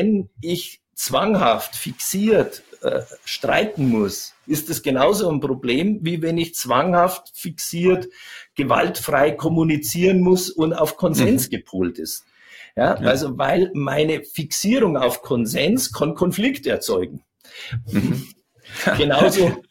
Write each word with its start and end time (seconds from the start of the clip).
wenn 0.00 0.30
ich 0.40 0.80
zwanghaft, 0.94 1.76
fixiert 1.76 2.62
äh, 2.82 3.00
streiten 3.24 3.88
muss, 3.88 4.34
ist 4.46 4.70
es 4.70 4.82
genauso 4.82 5.30
ein 5.30 5.40
Problem, 5.40 5.98
wie 6.02 6.22
wenn 6.22 6.38
ich 6.38 6.54
zwanghaft, 6.54 7.30
fixiert, 7.34 8.08
gewaltfrei 8.54 9.32
kommunizieren 9.32 10.20
muss 10.20 10.48
und 10.48 10.72
auf 10.72 10.96
Konsens 10.96 11.46
mhm. 11.46 11.50
gepolt 11.50 11.98
ist. 11.98 12.24
Ja, 12.76 12.98
ja, 13.00 13.08
also 13.08 13.36
weil 13.36 13.70
meine 13.74 14.22
Fixierung 14.24 14.96
auf 14.96 15.20
Konsens 15.20 15.92
kann 15.92 16.14
Konflikt 16.14 16.66
erzeugen. 16.66 17.22
Mhm. 17.90 18.26
genauso, 18.96 19.62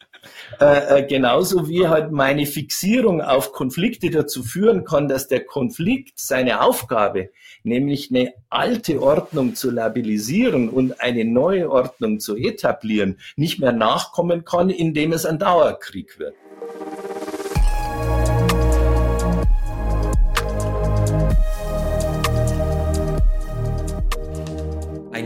äh, 0.58 0.98
äh, 0.98 1.06
genauso 1.06 1.68
wie 1.68 1.86
halt 1.86 2.10
meine 2.10 2.46
Fixierung 2.46 3.20
auf 3.20 3.52
Konflikte 3.52 4.10
dazu 4.10 4.42
führen 4.42 4.84
kann, 4.84 5.08
dass 5.08 5.28
der 5.28 5.44
Konflikt 5.44 6.18
seine 6.18 6.62
Aufgabe, 6.62 7.30
nämlich 7.62 8.10
eine 8.10 8.32
alte 8.48 9.00
Ordnung 9.02 9.54
zu 9.54 9.70
labilisieren 9.70 10.68
und 10.68 11.00
eine 11.00 11.24
neue 11.24 11.70
Ordnung 11.70 12.20
zu 12.20 12.36
etablieren, 12.36 13.18
nicht 13.36 13.60
mehr 13.60 13.72
nachkommen 13.72 14.44
kann, 14.44 14.70
indem 14.70 15.12
es 15.12 15.24
ein 15.24 15.38
Dauerkrieg 15.38 16.18
wird. 16.18 16.34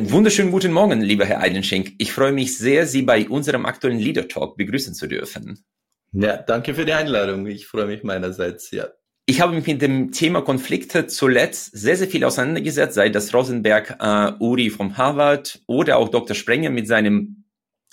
Einen 0.04 0.12
wunderschönen 0.12 0.50
guten 0.50 0.70
Morgen, 0.70 1.00
lieber 1.00 1.24
Herr 1.24 1.40
Eidenschenk. 1.40 1.94
Ich 1.96 2.12
freue 2.12 2.30
mich 2.30 2.58
sehr, 2.58 2.86
Sie 2.86 3.00
bei 3.00 3.26
unserem 3.26 3.64
aktuellen 3.64 3.98
Leader 3.98 4.28
Talk 4.28 4.58
begrüßen 4.58 4.92
zu 4.92 5.06
dürfen. 5.06 5.64
Ja, 6.12 6.36
danke 6.36 6.74
für 6.74 6.84
die 6.84 6.92
Einladung. 6.92 7.46
Ich 7.46 7.66
freue 7.66 7.86
mich 7.86 8.02
meinerseits, 8.02 8.70
ja. 8.70 8.88
Ich 9.24 9.40
habe 9.40 9.54
mich 9.54 9.66
mit 9.66 9.80
dem 9.80 10.12
Thema 10.12 10.42
Konflikte 10.42 11.06
zuletzt 11.06 11.70
sehr, 11.72 11.96
sehr 11.96 12.06
viel 12.06 12.22
auseinandergesetzt, 12.24 12.96
sei 12.96 13.08
das 13.08 13.32
Rosenberg, 13.32 13.96
äh, 13.98 14.44
Uri 14.44 14.68
vom 14.68 14.98
Harvard 14.98 15.62
oder 15.66 15.96
auch 15.96 16.10
Dr. 16.10 16.36
Sprenger 16.36 16.68
mit 16.68 16.86
seinem 16.86 17.46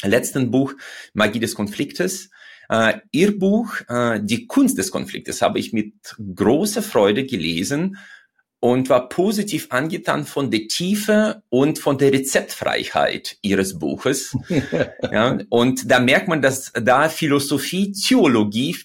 letzten 0.03 0.51
Buch 0.51 0.73
Magie 1.13 1.39
des 1.39 1.55
Konfliktes. 1.55 2.29
Äh, 2.67 2.99
ihr 3.13 3.39
Buch 3.39 3.73
äh, 3.87 4.19
Die 4.21 4.47
Kunst 4.47 4.77
des 4.77 4.91
Konfliktes 4.91 5.41
habe 5.41 5.59
ich 5.59 5.71
mit 5.71 5.93
großer 6.35 6.81
Freude 6.81 7.25
gelesen 7.25 7.95
und 8.61 8.89
war 8.89 9.09
positiv 9.09 9.67
angetan 9.71 10.25
von 10.25 10.51
der 10.51 10.67
Tiefe 10.67 11.41
und 11.49 11.79
von 11.79 11.97
der 11.97 12.13
Rezeptfreiheit 12.13 13.37
ihres 13.41 13.79
Buches. 13.79 14.37
ja, 15.11 15.39
und 15.49 15.89
da 15.89 15.99
merkt 15.99 16.27
man, 16.27 16.43
dass 16.43 16.71
da 16.73 17.09
Philosophie, 17.09 17.91
Theologie, 17.91 18.77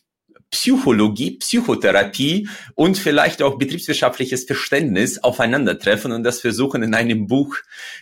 Psychologie, 0.51 1.33
Psychotherapie 1.33 2.49
und 2.75 2.97
vielleicht 2.97 3.43
auch 3.43 3.59
betriebswirtschaftliches 3.59 4.45
Verständnis 4.45 5.19
aufeinandertreffen 5.19 6.11
und 6.11 6.25
das 6.25 6.41
versuchen 6.41 6.83
in 6.83 6.95
einem 6.95 7.27
Buch 7.27 7.57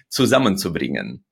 zusammenzubringen. 0.08 1.24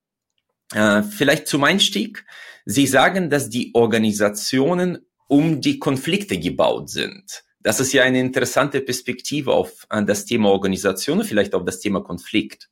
Äh, 0.75 1.05
vielleicht 1.05 1.47
zum 1.47 1.63
Einstieg. 1.63 2.25
Sie 2.65 2.89
sagen, 2.89 3.31
dass 3.31 3.49
die 3.49 3.71
Organisationen 3.75 5.07
um 5.29 5.61
die 5.61 5.79
Konflikte 5.79 6.39
gebaut 6.39 6.91
sind. 6.91 7.45
Das 7.63 7.81
ist 7.81 7.93
ja 7.93 8.03
eine 8.03 8.21
interessante 8.21 8.81
Perspektive 8.81 9.53
auf 9.53 9.87
das 10.07 10.25
Thema 10.25 10.51
Organisation 10.51 11.21
und 11.21 11.25
vielleicht 11.25 11.55
auf 11.55 11.65
das 11.65 11.81
Thema 11.81 12.03
Konflikt. 12.03 12.69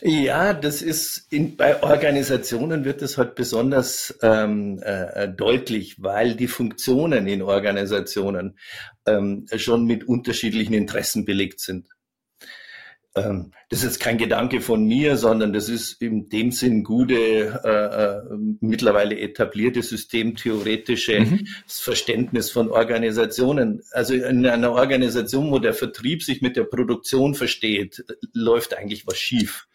Ja, 0.00 0.54
das 0.54 0.80
ist 0.80 1.26
in, 1.30 1.56
bei 1.56 1.82
Organisationen 1.82 2.84
wird 2.84 3.02
es 3.02 3.18
halt 3.18 3.34
besonders 3.34 4.16
ähm, 4.22 4.80
äh, 4.82 5.28
deutlich, 5.28 6.00
weil 6.00 6.36
die 6.36 6.46
Funktionen 6.46 7.26
in 7.26 7.42
Organisationen 7.42 8.58
ähm, 9.06 9.46
schon 9.56 9.86
mit 9.86 10.06
unterschiedlichen 10.06 10.74
Interessen 10.74 11.24
belegt 11.24 11.58
sind. 11.58 11.88
Ähm, 13.24 13.52
das 13.70 13.80
ist 13.80 13.84
jetzt 13.84 14.00
kein 14.00 14.18
Gedanke 14.18 14.60
von 14.60 14.84
mir, 14.84 15.16
sondern 15.16 15.52
das 15.52 15.68
ist 15.68 16.00
in 16.00 16.28
dem 16.28 16.52
Sinn 16.52 16.84
gute, 16.84 17.14
äh, 17.64 17.68
äh, 17.68 18.38
mittlerweile 18.60 19.18
etablierte 19.18 19.82
systemtheoretische 19.82 21.20
mhm. 21.20 21.46
Verständnis 21.66 22.50
von 22.50 22.70
Organisationen. 22.70 23.82
Also 23.92 24.14
in 24.14 24.46
einer 24.46 24.72
Organisation, 24.72 25.50
wo 25.50 25.58
der 25.58 25.74
Vertrieb 25.74 26.22
sich 26.22 26.40
mit 26.40 26.56
der 26.56 26.64
Produktion 26.64 27.34
versteht, 27.34 28.04
läuft 28.32 28.74
eigentlich 28.74 29.06
was 29.06 29.18
schief 29.18 29.68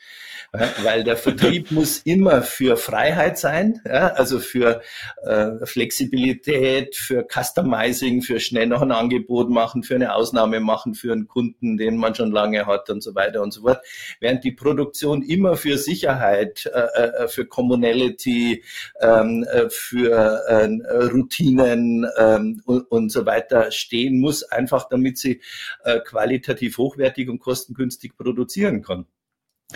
weil 0.83 1.03
der 1.03 1.17
Vertrieb 1.17 1.71
muss 1.71 1.99
immer 1.99 2.43
für 2.43 2.77
Freiheit 2.77 3.39
sein, 3.39 3.81
ja, 3.85 4.09
also 4.09 4.39
für 4.39 4.81
äh, 5.23 5.65
Flexibilität, 5.65 6.95
für 6.95 7.25
Customizing, 7.27 8.21
für 8.21 8.39
schnell 8.39 8.67
noch 8.67 8.83
ein 8.83 8.91
Angebot 8.91 9.49
machen, 9.49 9.81
für 9.81 9.95
eine 9.95 10.13
Ausnahme 10.13 10.59
machen 10.59 10.93
für 10.93 11.11
einen 11.11 11.27
Kunden, 11.27 11.77
den 11.77 11.97
man 11.97 12.13
schon 12.13 12.31
lange 12.31 12.67
hat 12.67 12.89
und 12.91 13.01
so 13.01 13.15
weiter 13.15 13.41
und 13.41 13.51
so 13.51 13.61
fort. 13.61 13.83
Während 14.19 14.43
die 14.43 14.51
Produktion 14.51 15.23
immer 15.23 15.57
für 15.57 15.77
Sicherheit, 15.79 16.69
äh, 16.71 17.23
äh 17.23 17.27
für 17.27 17.45
Commonality, 17.45 18.63
ähm, 19.01 19.43
äh, 19.51 19.69
für 19.69 20.43
äh, 20.47 20.65
Routinen 21.07 22.05
ähm, 22.17 22.61
und, 22.65 22.91
und, 22.91 23.09
so 23.09 23.25
weiter 23.25 23.71
stehen 23.71 24.19
muss, 24.19 24.43
einfach 24.43 24.87
damit 24.87 25.17
sie 25.17 25.41
äh, 25.83 25.99
qualitativ 25.99 26.77
hochwertig 26.77 27.29
und 27.29 27.39
kostengünstig 27.39 28.15
produzieren 28.17 28.83
kann. 28.83 29.07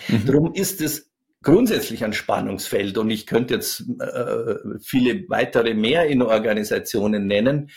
Mhm. 0.08 0.25
Darum 0.25 0.53
ist 0.53 0.81
es 0.81 1.12
grundsätzlich 1.44 2.03
ein 2.03 2.13
Spannungsfeld 2.13 2.97
und 2.97 3.09
ich 3.09 3.25
könnte 3.25 3.53
jetzt 3.53 3.85
äh, 4.00 4.56
viele 4.81 5.30
weitere 5.30 5.74
mehr 5.74 6.08
in 6.08 6.22
Organisationen 6.22 7.28
nennen. 7.28 7.69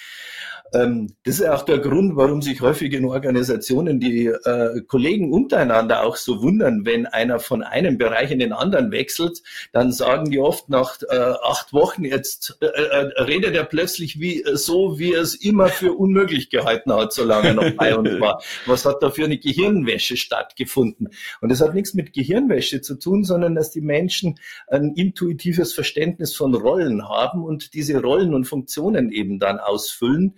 Ähm, 0.72 1.14
das 1.24 1.40
ist 1.40 1.48
auch 1.48 1.64
der 1.64 1.78
Grund, 1.78 2.16
warum 2.16 2.42
sich 2.42 2.60
häufig 2.60 2.92
in 2.92 3.04
Organisationen 3.04 3.98
die 4.00 4.26
äh, 4.26 4.80
Kollegen 4.86 5.32
untereinander 5.32 6.04
auch 6.04 6.16
so 6.16 6.42
wundern, 6.42 6.84
wenn 6.84 7.06
einer 7.06 7.38
von 7.40 7.62
einem 7.62 7.98
Bereich 7.98 8.30
in 8.30 8.38
den 8.38 8.52
anderen 8.52 8.92
wechselt, 8.92 9.42
dann 9.72 9.92
sagen 9.92 10.30
die 10.30 10.38
oft 10.38 10.68
nach 10.68 10.98
äh, 11.08 11.16
acht 11.16 11.72
Wochen, 11.72 12.04
jetzt 12.04 12.58
äh, 12.60 12.66
äh 12.66 13.22
redet 13.22 13.54
er 13.54 13.64
plötzlich 13.64 14.20
wie 14.20 14.44
so, 14.52 14.98
wie 14.98 15.14
er 15.14 15.22
es 15.22 15.34
immer 15.34 15.68
für 15.68 15.92
unmöglich 15.92 16.50
gehalten 16.50 16.92
hat, 16.92 17.12
solange 17.12 17.48
er 17.48 17.54
noch 17.54 17.70
bei 17.76 17.96
uns 17.96 18.20
war. 18.20 18.42
Was 18.66 18.84
hat 18.84 19.02
da 19.02 19.10
für 19.10 19.24
eine 19.24 19.38
Gehirnwäsche 19.38 20.16
stattgefunden? 20.16 21.08
Und 21.40 21.50
das 21.50 21.60
hat 21.60 21.74
nichts 21.74 21.94
mit 21.94 22.12
Gehirnwäsche 22.12 22.80
zu 22.80 22.96
tun, 22.96 23.24
sondern 23.24 23.54
dass 23.54 23.70
die 23.70 23.80
Menschen 23.80 24.38
ein 24.68 24.94
intuitives 24.94 25.72
Verständnis 25.72 26.34
von 26.34 26.54
Rollen 26.54 27.08
haben 27.08 27.42
und 27.42 27.74
diese 27.74 28.00
Rollen 28.00 28.34
und 28.34 28.44
Funktionen 28.44 29.10
eben 29.10 29.38
dann 29.38 29.58
ausfüllen 29.58 30.34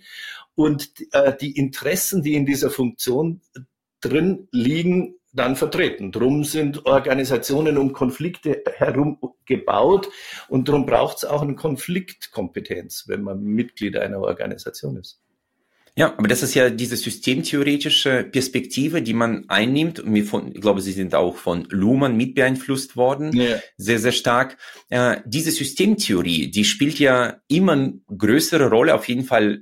und 0.55 0.91
äh, 1.11 1.35
die 1.39 1.57
Interessen, 1.57 2.21
die 2.21 2.35
in 2.35 2.45
dieser 2.45 2.69
Funktion 2.69 3.41
drin 4.01 4.47
liegen, 4.51 5.15
dann 5.33 5.55
vertreten. 5.55 6.11
Drum 6.11 6.43
sind 6.43 6.85
Organisationen 6.85 7.77
um 7.77 7.91
Konflikte 7.91 8.63
herum 8.75 9.17
gebaut 9.45 10.09
und 10.47 10.67
darum 10.67 10.85
braucht 10.85 11.17
es 11.17 11.25
auch 11.25 11.41
eine 11.41 11.55
Konfliktkompetenz, 11.55 13.05
wenn 13.07 13.23
man 13.23 13.41
Mitglied 13.41 13.97
einer 13.97 14.19
Organisation 14.19 14.97
ist. 14.97 15.19
Ja, 15.95 16.15
aber 16.17 16.27
das 16.27 16.41
ist 16.41 16.55
ja 16.55 16.71
diese 16.71 16.97
systemtheoretische 16.97 18.23
Perspektive, 18.23 19.03
die 19.03 19.13
man 19.13 19.45
einnimmt. 19.47 19.99
Und 19.99 20.11
mir 20.11 20.25
von, 20.25 20.51
ich 20.51 20.61
glaube, 20.61 20.81
sie 20.81 20.91
sind 20.91 21.13
auch 21.13 21.35
von 21.35 21.67
Luhmann 21.69 22.17
mit 22.17 22.33
beeinflusst 22.33 22.97
worden, 22.97 23.31
ja. 23.35 23.59
sehr, 23.77 23.99
sehr 23.99 24.11
stark. 24.11 24.57
Äh, 24.89 25.17
diese 25.25 25.51
Systemtheorie, 25.51 26.49
die 26.49 26.65
spielt 26.65 26.97
ja 26.97 27.41
immer 27.47 27.93
größere 28.07 28.69
Rolle, 28.69 28.95
auf 28.95 29.07
jeden 29.07 29.23
Fall 29.23 29.61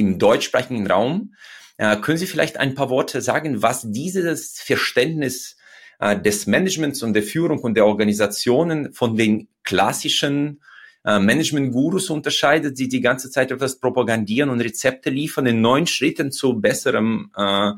im 0.00 0.18
deutschsprachigen 0.18 0.86
Raum. 0.86 1.34
Äh, 1.76 1.96
können 1.96 2.18
Sie 2.18 2.26
vielleicht 2.26 2.58
ein 2.58 2.74
paar 2.74 2.90
Worte 2.90 3.20
sagen, 3.20 3.62
was 3.62 3.90
dieses 3.90 4.60
Verständnis 4.60 5.56
äh, 6.00 6.20
des 6.20 6.46
Managements 6.46 7.02
und 7.02 7.14
der 7.14 7.22
Führung 7.22 7.60
und 7.60 7.74
der 7.74 7.86
Organisationen 7.86 8.92
von 8.92 9.16
den 9.16 9.48
klassischen 9.62 10.60
äh, 11.04 11.18
Management-Gurus 11.18 12.10
unterscheidet, 12.10 12.78
die 12.78 12.88
die 12.88 13.00
ganze 13.00 13.30
Zeit 13.30 13.50
etwas 13.50 13.78
propagandieren 13.78 14.50
und 14.50 14.60
Rezepte 14.60 15.10
liefern 15.10 15.46
in 15.46 15.60
neun 15.60 15.86
Schritten 15.86 16.32
zu 16.32 16.60
besserem 16.60 17.30
äh, 17.36 17.72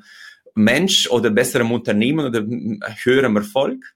Mensch 0.54 1.08
oder 1.10 1.30
besserem 1.30 1.72
Unternehmen 1.72 2.26
oder 2.26 2.44
höherem 3.02 3.36
Erfolg? 3.36 3.94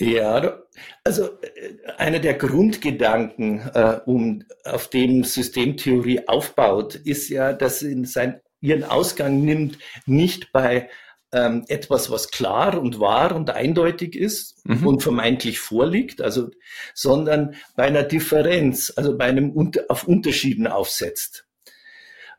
Ja, 0.00 0.62
also 1.04 1.26
äh, 1.42 1.76
einer 1.98 2.20
der 2.20 2.34
Grundgedanken, 2.34 3.60
äh, 3.74 4.00
um, 4.06 4.44
auf 4.64 4.88
dem 4.88 5.24
Systemtheorie 5.24 6.26
aufbaut, 6.26 6.94
ist 6.94 7.28
ja, 7.28 7.52
dass 7.52 7.80
sie 7.80 8.06
sein, 8.06 8.40
ihren 8.62 8.84
Ausgang 8.84 9.44
nimmt, 9.44 9.78
nicht 10.06 10.52
bei 10.52 10.88
ähm, 11.32 11.66
etwas, 11.68 12.10
was 12.10 12.30
klar 12.30 12.80
und 12.80 12.98
wahr 12.98 13.36
und 13.36 13.50
eindeutig 13.50 14.16
ist 14.16 14.66
mhm. 14.66 14.86
und 14.86 15.02
vermeintlich 15.02 15.58
vorliegt, 15.58 16.22
also, 16.22 16.50
sondern 16.94 17.54
bei 17.76 17.84
einer 17.84 18.02
Differenz, 18.02 18.92
also 18.96 19.18
bei 19.18 19.26
einem 19.26 19.54
auf 19.90 20.08
Unterschieden 20.08 20.66
aufsetzt. 20.66 21.46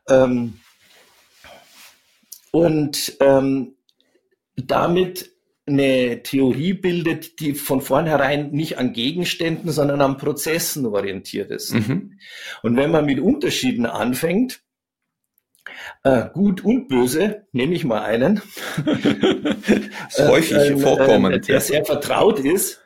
Ähm, 0.08 0.60
und 2.50 3.16
ähm, 3.20 3.76
damit 4.56 5.31
eine 5.72 6.22
Theorie 6.22 6.72
bildet, 6.72 7.40
die 7.40 7.54
von 7.54 7.80
vornherein 7.80 8.50
nicht 8.50 8.78
an 8.78 8.92
Gegenständen, 8.92 9.70
sondern 9.70 10.00
an 10.00 10.18
Prozessen 10.18 10.86
orientiert 10.86 11.50
ist. 11.50 11.74
Mhm. 11.74 12.18
Und 12.62 12.76
wenn 12.76 12.90
man 12.90 13.04
mit 13.06 13.20
Unterschieden 13.20 13.86
anfängt, 13.86 14.62
äh, 16.04 16.28
gut 16.32 16.64
und 16.64 16.88
böse, 16.88 17.46
nehme 17.52 17.74
ich 17.74 17.84
mal 17.84 18.02
einen, 18.02 18.42
häufig 20.18 20.56
äh, 20.56 20.76
vorkommend, 20.76 21.36
äh, 21.36 21.52
der 21.52 21.60
sehr 21.60 21.84
vertraut 21.84 22.40
ist, 22.40 22.81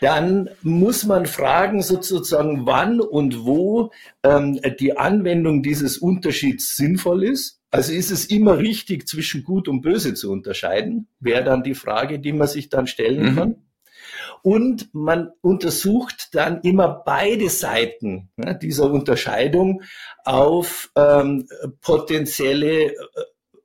dann 0.00 0.50
muss 0.62 1.04
man 1.04 1.26
fragen 1.26 1.82
sozusagen, 1.82 2.66
wann 2.66 3.00
und 3.00 3.44
wo 3.44 3.90
ähm, 4.22 4.60
die 4.78 4.96
Anwendung 4.96 5.62
dieses 5.62 5.98
Unterschieds 5.98 6.76
sinnvoll 6.76 7.24
ist. 7.24 7.60
Also 7.70 7.92
ist 7.92 8.10
es 8.10 8.26
immer 8.26 8.58
richtig, 8.58 9.08
zwischen 9.08 9.42
Gut 9.42 9.66
und 9.68 9.80
Böse 9.80 10.14
zu 10.14 10.30
unterscheiden? 10.30 11.08
Wäre 11.18 11.44
dann 11.44 11.64
die 11.64 11.74
Frage, 11.74 12.20
die 12.20 12.32
man 12.32 12.46
sich 12.46 12.68
dann 12.68 12.86
stellen 12.86 13.32
mhm. 13.32 13.36
kann. 13.36 13.56
Und 14.42 14.94
man 14.94 15.30
untersucht 15.40 16.28
dann 16.32 16.60
immer 16.60 16.86
beide 16.86 17.48
Seiten 17.48 18.28
ne, 18.36 18.58
dieser 18.60 18.90
Unterscheidung 18.90 19.82
auf 20.24 20.90
ähm, 20.96 21.46
potenzielle 21.80 22.92
äh, 22.92 22.96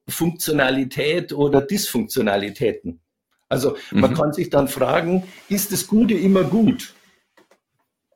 Funktionalität 0.07 1.33
oder 1.33 1.61
Dysfunktionalitäten. 1.61 3.01
Also 3.49 3.75
man 3.91 4.11
mhm. 4.11 4.15
kann 4.15 4.33
sich 4.33 4.49
dann 4.49 4.67
fragen, 4.67 5.23
ist 5.49 5.71
das 5.71 5.87
Gute 5.87 6.13
immer 6.13 6.43
gut? 6.43 6.93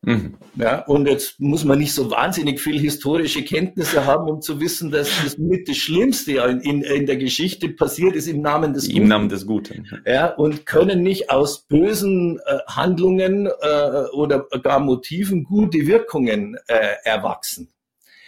Mhm. 0.06 0.36
Ja, 0.56 0.84
und 0.86 1.08
jetzt 1.08 1.40
muss 1.40 1.64
man 1.64 1.80
nicht 1.80 1.94
so 1.94 2.12
wahnsinnig 2.12 2.60
viel 2.60 2.78
historische 2.78 3.44
Kenntnisse 3.44 4.06
haben, 4.06 4.30
um 4.30 4.42
zu 4.42 4.60
wissen, 4.60 4.92
dass 4.92 5.10
das 5.24 5.38
mit 5.38 5.70
das 5.70 5.78
Schlimmste 5.78 6.34
in, 6.34 6.60
in, 6.60 6.82
in 6.82 7.06
der 7.06 7.16
Geschichte 7.16 7.70
passiert 7.70 8.16
ist 8.16 8.28
im 8.28 8.42
Namen 8.42 8.74
des 8.74 8.86
Guten. 8.86 8.98
Im 8.98 9.08
Namen 9.08 9.30
des 9.30 9.48
Guten. 9.48 9.88
Ja, 10.06 10.28
und 10.28 10.66
können 10.66 11.04
nicht 11.04 11.30
aus 11.30 11.66
bösen 11.68 12.40
äh, 12.46 12.60
Handlungen 12.68 13.48
äh, 13.48 14.04
oder 14.12 14.46
gar 14.62 14.82
Motiven 14.82 15.46
gute 15.46 15.88
Wirkungen 15.88 16.58
äh, 16.68 16.96
erwachsen. 17.06 17.74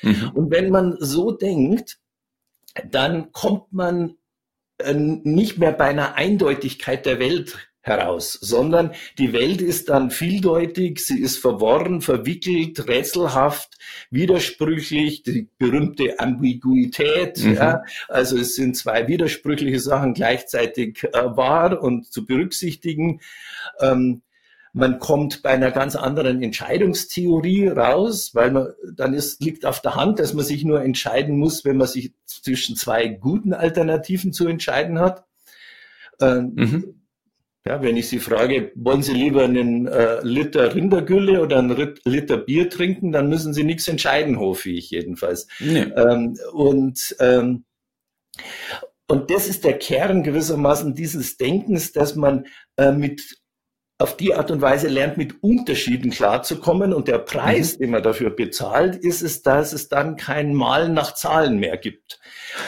Mhm. 0.02 0.32
Und 0.34 0.52
wenn 0.52 0.70
man 0.70 0.96
so 1.00 1.32
denkt, 1.32 2.00
dann 2.90 3.34
kommt 3.34 3.74
man 3.74 4.16
nicht 4.94 5.58
mehr 5.58 5.72
bei 5.72 5.86
einer 5.86 6.16
Eindeutigkeit 6.16 7.06
der 7.06 7.20
Welt 7.20 7.58
heraus, 7.86 8.34
sondern 8.34 8.92
die 9.20 9.32
Welt 9.32 9.62
ist 9.62 9.90
dann 9.90 10.10
vieldeutig, 10.10 11.06
sie 11.06 11.22
ist 11.22 11.38
verworren, 11.38 12.02
verwickelt, 12.02 12.88
rätselhaft, 12.88 13.78
widersprüchlich, 14.10 15.22
die 15.22 15.50
berühmte 15.60 16.20
Ambiguität. 16.20 17.44
Mhm. 17.44 17.54
Ja, 17.54 17.84
also 18.08 18.38
es 18.38 18.56
sind 18.56 18.76
zwei 18.76 19.08
widersprüchliche 19.08 19.80
Sachen 19.80 20.16
gleichzeitig 20.16 21.04
äh, 21.04 21.12
wahr 21.14 21.82
und 21.82 22.12
zu 22.12 22.26
berücksichtigen. 22.26 23.22
Ähm, 23.80 24.24
man 24.76 25.00
kommt 25.00 25.42
bei 25.42 25.52
einer 25.52 25.72
ganz 25.72 25.96
anderen 25.96 26.44
Entscheidungstheorie 26.44 27.70
raus, 27.70 28.32
weil 28.34 28.52
man 28.52 28.74
dann 28.94 29.14
ist, 29.14 29.42
liegt 29.42 29.66
auf 29.66 29.82
der 29.82 29.96
Hand, 29.96 30.20
dass 30.20 30.34
man 30.34 30.44
sich 30.44 30.66
nur 30.66 30.82
entscheiden 30.82 31.38
muss, 31.38 31.64
wenn 31.64 31.78
man 31.78 31.88
sich 31.88 32.12
zwischen 32.26 32.76
zwei 32.76 33.08
guten 33.08 33.54
Alternativen 33.54 34.34
zu 34.34 34.48
entscheiden 34.48 35.00
hat. 35.00 35.24
Ähm, 36.20 36.52
mhm. 36.56 37.02
Ja, 37.66 37.82
wenn 37.82 37.96
ich 37.96 38.10
Sie 38.10 38.20
frage, 38.20 38.74
wollen 38.76 39.02
Sie 39.02 39.14
lieber 39.14 39.46
einen 39.46 39.88
äh, 39.88 40.20
Liter 40.24 40.76
Rindergülle 40.76 41.42
oder 41.42 41.60
einen 41.60 41.96
Liter 42.04 42.38
Bier 42.38 42.70
trinken, 42.70 43.14
dann 43.14 43.30
müssen 43.30 43.54
Sie 43.54 43.64
nichts 43.64 43.88
entscheiden, 43.88 44.40
hoffe 44.40 44.72
ich 44.72 44.92
jedenfalls. 44.92 45.48
Nee. 45.62 45.84
Ähm, 45.96 46.38
und 46.52 47.16
ähm, 47.22 47.64
und 49.08 49.32
das 49.32 49.48
ist 49.48 49.64
der 49.64 49.78
Kern 49.78 50.24
gewissermaßen 50.24 50.96
dieses 50.96 51.38
Denkens, 51.38 51.94
dass 51.94 52.16
man 52.16 52.48
äh, 52.76 52.92
mit 52.92 53.38
auf 53.98 54.18
die 54.18 54.34
Art 54.34 54.52
und 54.52 54.62
Weise 54.62 54.90
lernt, 54.90 55.18
mit 55.18 55.42
Unterschieden 55.42 56.12
klarzukommen. 56.12 56.94
Und 56.94 57.08
der 57.08 57.20
Preis, 57.20 57.76
mhm. 57.76 57.80
den 57.80 57.92
man 57.92 58.04
dafür 58.04 58.30
bezahlt, 58.30 58.96
ist 58.96 59.22
es, 59.22 59.42
dass 59.42 59.72
es 59.72 59.88
dann 59.88 60.18
kein 60.18 60.54
Malen 60.54 60.94
nach 60.94 61.14
Zahlen 61.14 61.60
mehr 61.60 61.78
gibt. 61.78 62.20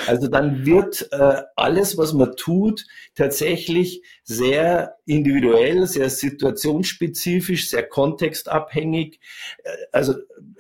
Also 0.06 0.28
dann 0.28 0.66
wird 0.66 1.10
äh, 1.12 1.42
alles, 1.56 1.98
was 1.98 2.14
man 2.14 2.36
tut, 2.36 2.86
tatsächlich 3.16 4.04
sehr 4.24 4.96
individuell, 5.06 5.86
sehr 5.88 6.10
situationsspezifisch, 6.10 7.70
sehr 7.70 7.84
kontextabhängig. 7.84 9.20
Äh, 9.64 9.70
also 9.92 10.14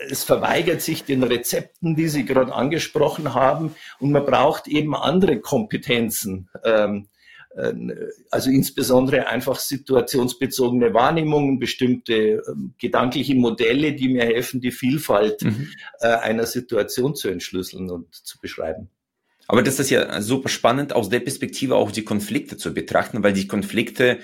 es 0.09 0.23
verweigert 0.23 0.81
sich 0.81 1.05
den 1.05 1.23
Rezepten, 1.23 1.95
die 1.95 2.07
Sie 2.09 2.25
gerade 2.25 2.53
angesprochen 2.53 3.33
haben. 3.33 3.75
Und 3.99 4.11
man 4.11 4.25
braucht 4.25 4.67
eben 4.67 4.95
andere 4.95 5.39
Kompetenzen. 5.39 6.49
Ähm, 6.63 6.87
ähm, 6.87 7.07
also 8.29 8.49
insbesondere 8.51 9.27
einfach 9.27 9.59
situationsbezogene 9.59 10.93
Wahrnehmungen, 10.93 11.59
bestimmte 11.59 12.43
ähm, 12.47 12.73
gedankliche 12.77 13.35
Modelle, 13.35 13.93
die 13.93 14.09
mir 14.09 14.25
helfen, 14.25 14.61
die 14.61 14.71
Vielfalt 14.71 15.41
mhm. 15.41 15.69
Äh, 15.99 16.07
einer 16.07 16.45
Situation 16.45 17.15
zu 17.15 17.29
entschlüsseln 17.29 17.89
und 17.89 18.13
zu 18.13 18.39
beschreiben. 18.39 18.89
Aber 19.47 19.63
das 19.63 19.79
ist 19.79 19.89
ja 19.89 20.21
super 20.21 20.49
spannend, 20.49 20.93
aus 20.93 21.09
der 21.09 21.21
Perspektive 21.21 21.75
auch 21.75 21.91
die 21.91 22.03
Konflikte 22.03 22.57
zu 22.57 22.73
betrachten, 22.73 23.23
weil 23.23 23.33
die 23.33 23.47
Konflikte 23.47 24.19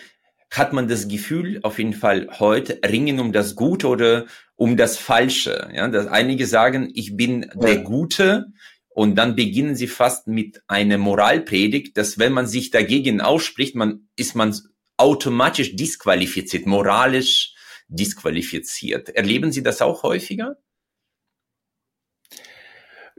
hat 0.51 0.73
man 0.73 0.87
das 0.87 1.07
Gefühl, 1.07 1.59
auf 1.63 1.79
jeden 1.79 1.93
Fall 1.93 2.27
heute, 2.39 2.79
ringen 2.85 3.19
um 3.19 3.31
das 3.31 3.55
Gute 3.55 3.87
oder 3.87 4.25
um 4.55 4.77
das 4.77 4.97
Falsche. 4.97 5.69
Ja, 5.73 5.87
dass 5.87 6.05
einige 6.07 6.45
sagen, 6.45 6.91
ich 6.93 7.17
bin 7.17 7.43
ja. 7.43 7.49
der 7.55 7.77
Gute, 7.79 8.47
und 8.93 9.15
dann 9.15 9.35
beginnen 9.35 9.75
sie 9.75 9.87
fast 9.87 10.27
mit 10.27 10.61
einer 10.67 10.97
Moralpredigt, 10.97 11.97
dass 11.97 12.19
wenn 12.19 12.33
man 12.33 12.47
sich 12.47 12.69
dagegen 12.69 13.21
ausspricht, 13.21 13.75
man, 13.75 14.07
ist 14.15 14.35
man 14.35 14.55
automatisch 14.97 15.75
disqualifiziert, 15.75 16.65
moralisch 16.65 17.55
disqualifiziert. 17.87 19.09
Erleben 19.09 19.51
Sie 19.51 19.63
das 19.63 19.81
auch 19.81 20.03
häufiger? 20.03 20.57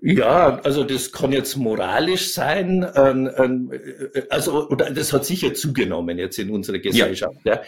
Ja, 0.07 0.61
also 0.65 0.85
das 0.85 1.13
kann 1.13 1.33
jetzt 1.33 1.57
moralisch 1.57 2.35
sein, 2.35 2.87
ähm, 2.95 3.31
ähm, 3.39 3.73
also 4.29 4.69
oder 4.69 4.91
das 4.91 5.15
hat 5.15 5.25
sicher 5.25 5.55
zugenommen 5.55 6.19
jetzt 6.19 6.39
in 6.39 6.51
unserer 6.51 6.79
Gesellschaft. 6.79 7.39
Ja. 7.45 7.63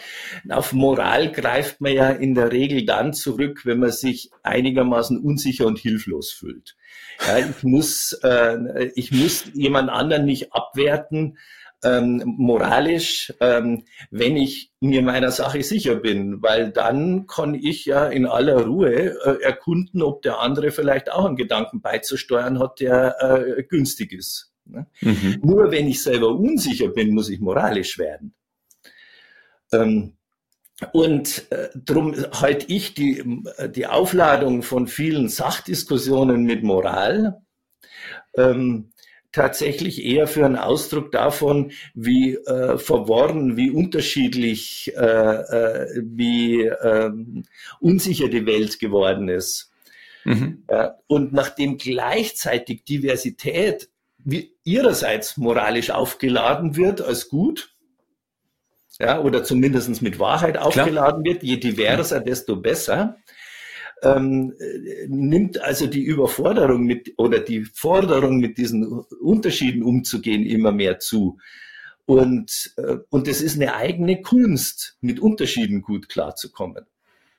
ja. 0.47 0.55
Auf 0.55 0.71
Moral 0.71 1.31
greift 1.31 1.81
man 1.81 1.93
ja 1.93 2.11
in 2.11 2.35
der 2.35 2.51
Regel 2.51 2.85
dann 2.85 3.13
zurück, 3.13 3.61
wenn 3.65 3.79
man 3.79 3.91
sich 3.91 4.29
einigermaßen 4.43 5.19
unsicher 5.19 5.65
und 5.65 5.79
hilflos 5.79 6.31
fühlt. 6.31 6.75
Ja, 7.25 7.39
ich 7.39 7.63
muss, 7.63 8.13
äh, 8.21 8.91
ich 8.93 9.11
muss 9.11 9.45
jemand 9.55 9.89
anderen 9.89 10.25
nicht 10.25 10.53
abwerten, 10.53 11.39
ähm, 11.83 12.23
moralisch, 12.25 13.33
ähm, 13.39 13.83
wenn 14.09 14.35
ich 14.35 14.71
mir 14.79 15.01
meiner 15.01 15.31
Sache 15.31 15.61
sicher 15.63 15.95
bin, 15.95 16.41
weil 16.41 16.71
dann 16.71 17.27
kann 17.27 17.53
ich 17.55 17.85
ja 17.85 18.07
in 18.07 18.25
aller 18.25 18.65
Ruhe 18.65 18.91
äh, 18.91 19.43
erkunden, 19.43 20.01
ob 20.01 20.21
der 20.21 20.39
andere 20.39 20.71
vielleicht 20.71 21.11
auch 21.11 21.25
einen 21.25 21.35
Gedanken 21.35 21.81
beizusteuern 21.81 22.59
hat, 22.59 22.79
der 22.79 23.15
äh, 23.21 23.63
günstig 23.63 24.11
ist. 24.11 24.51
Ne? 24.65 24.87
Mhm. 25.01 25.39
Nur 25.43 25.71
wenn 25.71 25.87
ich 25.87 26.01
selber 26.01 26.29
unsicher 26.29 26.89
bin, 26.89 27.13
muss 27.13 27.29
ich 27.29 27.39
moralisch 27.39 27.97
werden. 27.99 28.33
Ähm, 29.71 30.17
und 30.93 31.51
äh, 31.51 31.69
darum 31.75 32.15
halte 32.39 32.71
ich 32.71 32.93
die, 32.93 33.41
die 33.75 33.87
Aufladung 33.87 34.61
von 34.61 34.87
vielen 34.87 35.27
Sachdiskussionen 35.27 36.43
mit 36.43 36.63
Moral 36.63 37.41
ähm, 38.35 38.91
tatsächlich 39.37 40.03
eher 40.03 40.25
für 40.25 40.43
einen 40.45 40.55
Ausdruck 40.55 41.11
davon, 41.11 41.71
wie 41.93 42.35
äh, 42.35 42.79
verworren, 42.79 43.55
wie 43.55 43.69
unterschiedlich, 43.69 44.91
äh, 44.97 44.99
äh, 44.99 46.01
wie 46.03 46.63
äh, 46.63 47.11
unsicher 47.79 48.29
die 48.29 48.47
Welt 48.47 48.79
geworden 48.79 49.29
ist. 49.29 49.71
Mhm. 50.25 50.63
Und 51.05 51.31
nachdem 51.31 51.77
gleichzeitig 51.77 52.83
Diversität 52.83 53.89
ihrerseits 54.65 55.37
moralisch 55.37 55.91
aufgeladen 55.91 56.75
wird 56.75 56.99
als 56.99 57.29
gut, 57.29 57.73
ja, 58.99 59.21
oder 59.21 59.43
zumindest 59.43 60.01
mit 60.01 60.19
Wahrheit 60.19 60.57
aufgeladen 60.57 61.23
Klar. 61.23 61.35
wird. 61.35 61.43
Je 61.43 61.57
diverser, 61.57 62.19
desto 62.19 62.57
besser. 62.57 63.17
Ähm, 64.03 64.53
nimmt 65.07 65.59
also 65.61 65.87
die 65.87 66.03
Überforderung 66.03 66.83
mit 66.83 67.13
oder 67.17 67.39
die 67.39 67.65
Forderung 67.65 68.37
mit 68.37 68.57
diesen 68.57 68.85
Unterschieden 68.85 69.81
umzugehen 69.81 70.45
immer 70.45 70.71
mehr 70.71 70.99
zu. 70.99 71.39
Und, 72.05 72.73
äh, 72.77 72.97
und 73.09 73.27
es 73.27 73.41
ist 73.41 73.55
eine 73.55 73.75
eigene 73.75 74.21
Kunst, 74.21 74.97
mit 75.01 75.19
Unterschieden 75.19 75.81
gut 75.81 76.09
klarzukommen. 76.09 76.85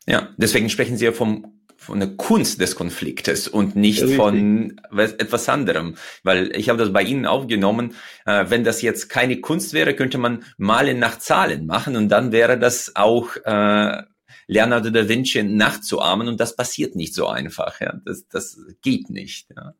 Ja, 0.07 0.35
deswegen 0.37 0.69
sprechen 0.69 0.97
Sie 0.97 1.05
ja 1.05 1.13
vom 1.13 1.59
von 1.81 2.01
der 2.01 2.17
Kunst 2.17 2.61
des 2.61 2.75
Konfliktes 2.75 3.47
und 3.47 3.77
nicht 3.77 4.03
Richtig. 4.03 4.17
von 4.17 4.81
etwas 4.97 5.49
anderem. 5.49 5.95
Weil 6.25 6.55
ich 6.57 6.69
habe 6.69 6.79
das 6.79 6.93
bei 6.93 7.03
Ihnen 7.03 7.25
aufgenommen, 7.25 7.95
äh, 8.27 8.47
wenn 8.49 8.65
das 8.65 8.83
jetzt 8.83 9.09
keine 9.09 9.41
Kunst 9.41 9.73
wäre, 9.73 9.95
könnte 9.95 10.19
man 10.19 10.45
Malen 10.57 10.99
nach 10.99 11.19
Zahlen 11.19 11.67
machen 11.67 11.97
und 11.97 12.09
dann 12.09 12.33
wäre 12.33 12.59
das 12.59 12.97
auch 12.97 13.37
äh, 13.45 14.03
Leonardo 14.49 14.89
da 14.89 15.09
Vinci 15.09 15.43
nachzuahmen 15.43 16.27
und 16.27 16.41
das 16.41 16.57
passiert 16.57 16.97
nicht 16.97 17.15
so 17.15 17.27
einfach. 17.29 17.81
Ja. 17.81 18.01
Das, 18.05 18.27
das 18.29 18.59
geht 18.83 19.11
nicht. 19.11 19.49
Ja. 19.55 19.75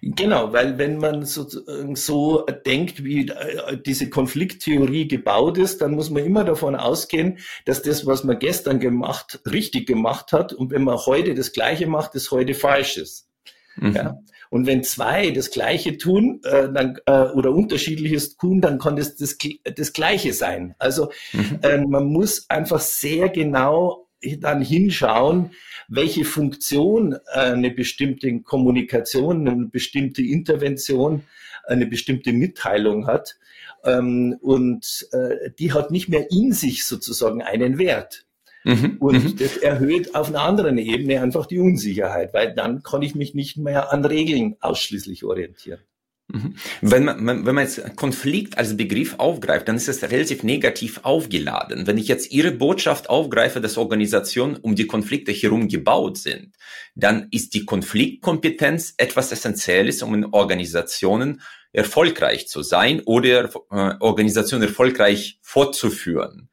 Genau, 0.00 0.52
weil 0.52 0.78
wenn 0.78 0.98
man 0.98 1.24
so, 1.24 1.46
so 1.94 2.46
denkt, 2.64 3.02
wie 3.02 3.28
äh, 3.28 3.76
diese 3.84 4.10
Konflikttheorie 4.10 5.08
gebaut 5.08 5.58
ist, 5.58 5.82
dann 5.82 5.92
muss 5.92 6.08
man 6.10 6.24
immer 6.24 6.44
davon 6.44 6.76
ausgehen, 6.76 7.38
dass 7.64 7.82
das, 7.82 8.06
was 8.06 8.22
man 8.22 8.38
gestern 8.38 8.78
gemacht, 8.78 9.40
richtig 9.50 9.88
gemacht 9.88 10.32
hat 10.32 10.52
und 10.52 10.70
wenn 10.70 10.84
man 10.84 10.98
heute 10.98 11.34
das 11.34 11.52
Gleiche 11.52 11.88
macht, 11.88 12.14
das 12.14 12.30
heute 12.30 12.54
falsch 12.54 12.98
ist. 12.98 13.28
Mhm. 13.76 13.92
Ja? 13.92 14.18
Und 14.50 14.66
wenn 14.66 14.84
zwei 14.84 15.30
das 15.30 15.50
Gleiche 15.50 15.96
tun 15.96 16.42
äh, 16.44 16.70
dann, 16.72 16.98
äh, 17.06 17.30
oder 17.30 17.52
unterschiedliches 17.52 18.36
tun, 18.36 18.60
dann 18.60 18.78
kann 18.78 18.96
das 18.96 19.16
das, 19.16 19.36
das 19.64 19.92
Gleiche 19.92 20.32
sein. 20.32 20.74
Also 20.78 21.10
mhm. 21.32 21.58
äh, 21.62 21.78
man 21.78 22.04
muss 22.04 22.48
einfach 22.50 22.80
sehr 22.80 23.30
genau 23.30 24.06
dann 24.38 24.62
hinschauen, 24.62 25.50
welche 25.88 26.24
Funktion 26.24 27.14
äh, 27.32 27.38
eine 27.38 27.70
bestimmte 27.70 28.40
Kommunikation, 28.40 29.48
eine 29.48 29.66
bestimmte 29.66 30.22
Intervention, 30.22 31.24
eine 31.66 31.86
bestimmte 31.86 32.32
Mitteilung 32.32 33.06
hat. 33.06 33.36
Ähm, 33.84 34.36
und 34.40 35.08
äh, 35.12 35.50
die 35.58 35.72
hat 35.72 35.90
nicht 35.90 36.08
mehr 36.08 36.30
in 36.30 36.52
sich 36.52 36.84
sozusagen 36.84 37.42
einen 37.42 37.78
Wert. 37.78 38.26
Mhm, 38.64 38.96
und 39.00 39.24
mhm. 39.24 39.36
das 39.36 39.56
erhöht 39.56 40.14
auf 40.14 40.28
einer 40.28 40.42
anderen 40.42 40.78
Ebene 40.78 41.20
einfach 41.20 41.46
die 41.46 41.58
Unsicherheit, 41.58 42.32
weil 42.32 42.54
dann 42.54 42.82
kann 42.82 43.02
ich 43.02 43.14
mich 43.14 43.34
nicht 43.34 43.56
mehr 43.56 43.92
an 43.92 44.04
Regeln 44.04 44.56
ausschließlich 44.60 45.24
orientieren. 45.24 45.80
Mhm. 46.28 46.54
Wenn 46.80 47.04
man, 47.04 47.46
wenn 47.46 47.54
man 47.54 47.64
jetzt 47.64 47.96
Konflikt 47.96 48.56
als 48.56 48.76
Begriff 48.76 49.16
aufgreift, 49.18 49.68
dann 49.68 49.76
ist 49.76 49.88
es 49.88 50.02
relativ 50.02 50.42
negativ 50.42 51.00
aufgeladen. 51.02 51.86
Wenn 51.86 51.98
ich 51.98 52.08
jetzt 52.08 52.30
Ihre 52.32 52.52
Botschaft 52.52 53.10
aufgreife, 53.10 53.60
dass 53.60 53.76
Organisationen 53.76 54.56
um 54.56 54.74
die 54.74 54.86
Konflikte 54.86 55.32
herum 55.32 55.68
gebaut 55.68 56.18
sind, 56.18 56.54
dann 56.94 57.28
ist 57.30 57.54
die 57.54 57.64
Konfliktkompetenz 57.64 58.94
etwas 58.96 59.32
Essentielles, 59.32 60.02
um 60.02 60.14
in 60.14 60.24
Organisationen 60.26 61.42
erfolgreich 61.72 62.48
zu 62.48 62.62
sein 62.62 63.02
oder 63.04 63.50
äh, 63.70 63.94
Organisationen 64.00 64.68
erfolgreich 64.68 65.38
fortzuführen. 65.42 66.50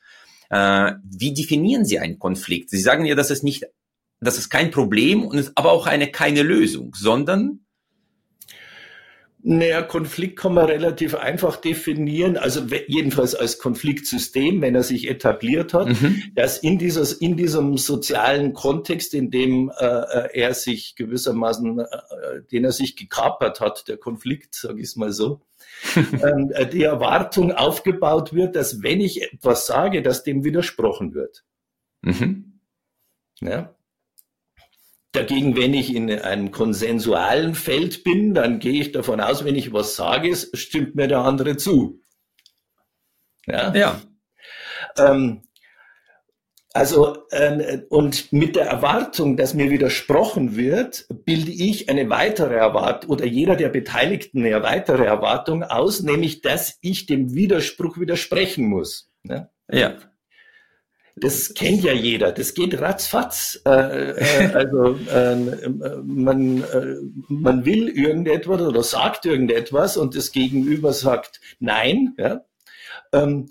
Äh, 0.50 0.94
wie 1.04 1.34
definieren 1.34 1.86
Sie 1.86 2.00
einen 2.00 2.20
Konflikt? 2.20 2.70
Sie 2.70 2.80
sagen 2.82 3.06
ja, 3.06 3.16
dass 3.16 3.30
es 3.30 3.44
nicht, 3.44 3.66
dass 4.20 4.38
es 4.38 4.50
kein 4.50 4.72
Problem 4.72 5.26
und 5.26 5.52
aber 5.56 5.72
auch 5.72 5.88
eine 5.88 6.12
keine 6.12 6.42
Lösung, 6.42 6.96
sondern 6.96 7.66
naja, 9.41 9.81
Konflikt 9.81 10.38
kann 10.38 10.53
man 10.53 10.65
relativ 10.65 11.15
einfach 11.15 11.55
definieren, 11.55 12.36
also 12.36 12.62
jedenfalls 12.88 13.36
als 13.36 13.58
Konfliktsystem, 13.58 14.62
wenn 14.62 14.75
er 14.75 14.84
sich 14.84 15.10
etabliert 15.10 15.74
hat, 15.74 15.88
mhm. 15.88 16.24
dass 16.36 16.58
in, 16.58 16.77
dieses, 16.77 17.13
in 17.13 17.38
diesem 17.38 17.77
sozialen 17.77 18.53
Kontext, 18.53 19.13
in 19.13 19.31
dem 19.31 19.72
äh, 19.79 19.86
äh 19.86 20.29
er 20.34 20.53
sich 20.53 20.96
gewissermaßen, 20.96 21.79
äh, 21.79 21.86
den 22.51 22.65
er 22.65 22.74
sich 22.74 22.98
gekapert 22.98 23.62
hat, 23.62 23.88
der 23.88 23.96
Konflikt, 23.96 24.55
sage 24.55 24.81
ich 24.81 24.88
es 24.88 24.96
mal 24.98 25.13
so, 25.13 25.41
ähm, 25.96 26.51
äh, 26.53 26.67
die 26.67 26.84
Erwartung 26.84 27.53
aufgebaut 27.53 28.34
wird, 28.34 28.58
dass 28.58 28.84
wenn 28.84 29.00
ich 29.00 29.22
etwas 29.22 29.65
sage, 29.65 30.01
dass 30.01 30.24
dem 30.24 30.43
widersprochen 30.43 31.13
wird. 31.13 31.46
Mhm. 32.01 32.60
Ja? 33.39 33.74
Dagegen, 35.12 35.56
wenn 35.56 35.74
ich 35.74 35.96
in 35.96 36.12
einem 36.12 36.51
konsensualen 36.51 37.56
Feld 37.56 38.04
bin, 38.04 38.36
dann 38.36 38.60
gehe 38.60 38.82
ich 38.82 38.92
davon 38.92 39.20
aus, 39.20 39.44
wenn 39.44 39.56
ich 39.56 39.74
was 39.74 39.96
sage, 39.96 40.36
stimmt 40.36 40.96
mir 40.96 41.08
der 41.08 41.20
andere 41.20 41.58
zu. 41.58 42.01
Ja. 43.48 43.74
ja. 43.74 44.01
Ähm, 44.98 45.42
also, 46.74 47.18
äh, 47.32 47.80
und 47.89 48.32
mit 48.32 48.56
der 48.56 48.68
Erwartung, 48.68 49.36
dass 49.36 49.56
mir 49.56 49.72
widersprochen 49.72 50.56
wird, 50.56 51.08
bilde 51.10 51.51
ich 51.51 51.89
eine 51.89 52.10
weitere 52.12 52.54
Erwartung 52.54 53.10
oder 53.10 53.25
jeder 53.25 53.56
der 53.56 53.70
Beteiligten 53.70 54.46
eine 54.46 54.62
weitere 54.62 55.06
Erwartung 55.06 55.63
aus, 55.63 56.04
nämlich, 56.04 56.42
dass 56.42 56.78
ich 56.82 57.08
dem 57.08 57.34
Widerspruch 57.34 57.98
widersprechen 57.98 58.68
muss. 58.68 59.12
Ne? 59.24 59.50
Ja. 59.72 59.98
Das 61.16 61.54
kennt 61.54 61.84
ja 61.84 61.94
jeder. 61.94 62.32
Das 62.32 62.54
geht 62.54 62.80
ratzfatz. 62.80 63.62
Äh, 63.66 64.12
äh, 64.12 64.51
also 64.54 64.96
äh, 65.10 65.36
man, 66.04 66.63
man 67.28 67.66
will 67.66 67.89
irgendetwas 67.89 68.62
oder 68.62 68.84
sagt 68.84 69.25
irgendetwas 69.25 69.98
und 69.98 70.16
das 70.16 70.32
Gegenüber 70.32 70.94
sagt 70.94 71.42
Nein. 71.60 72.16
Ja? 72.18 72.42
Ähm, 73.12 73.50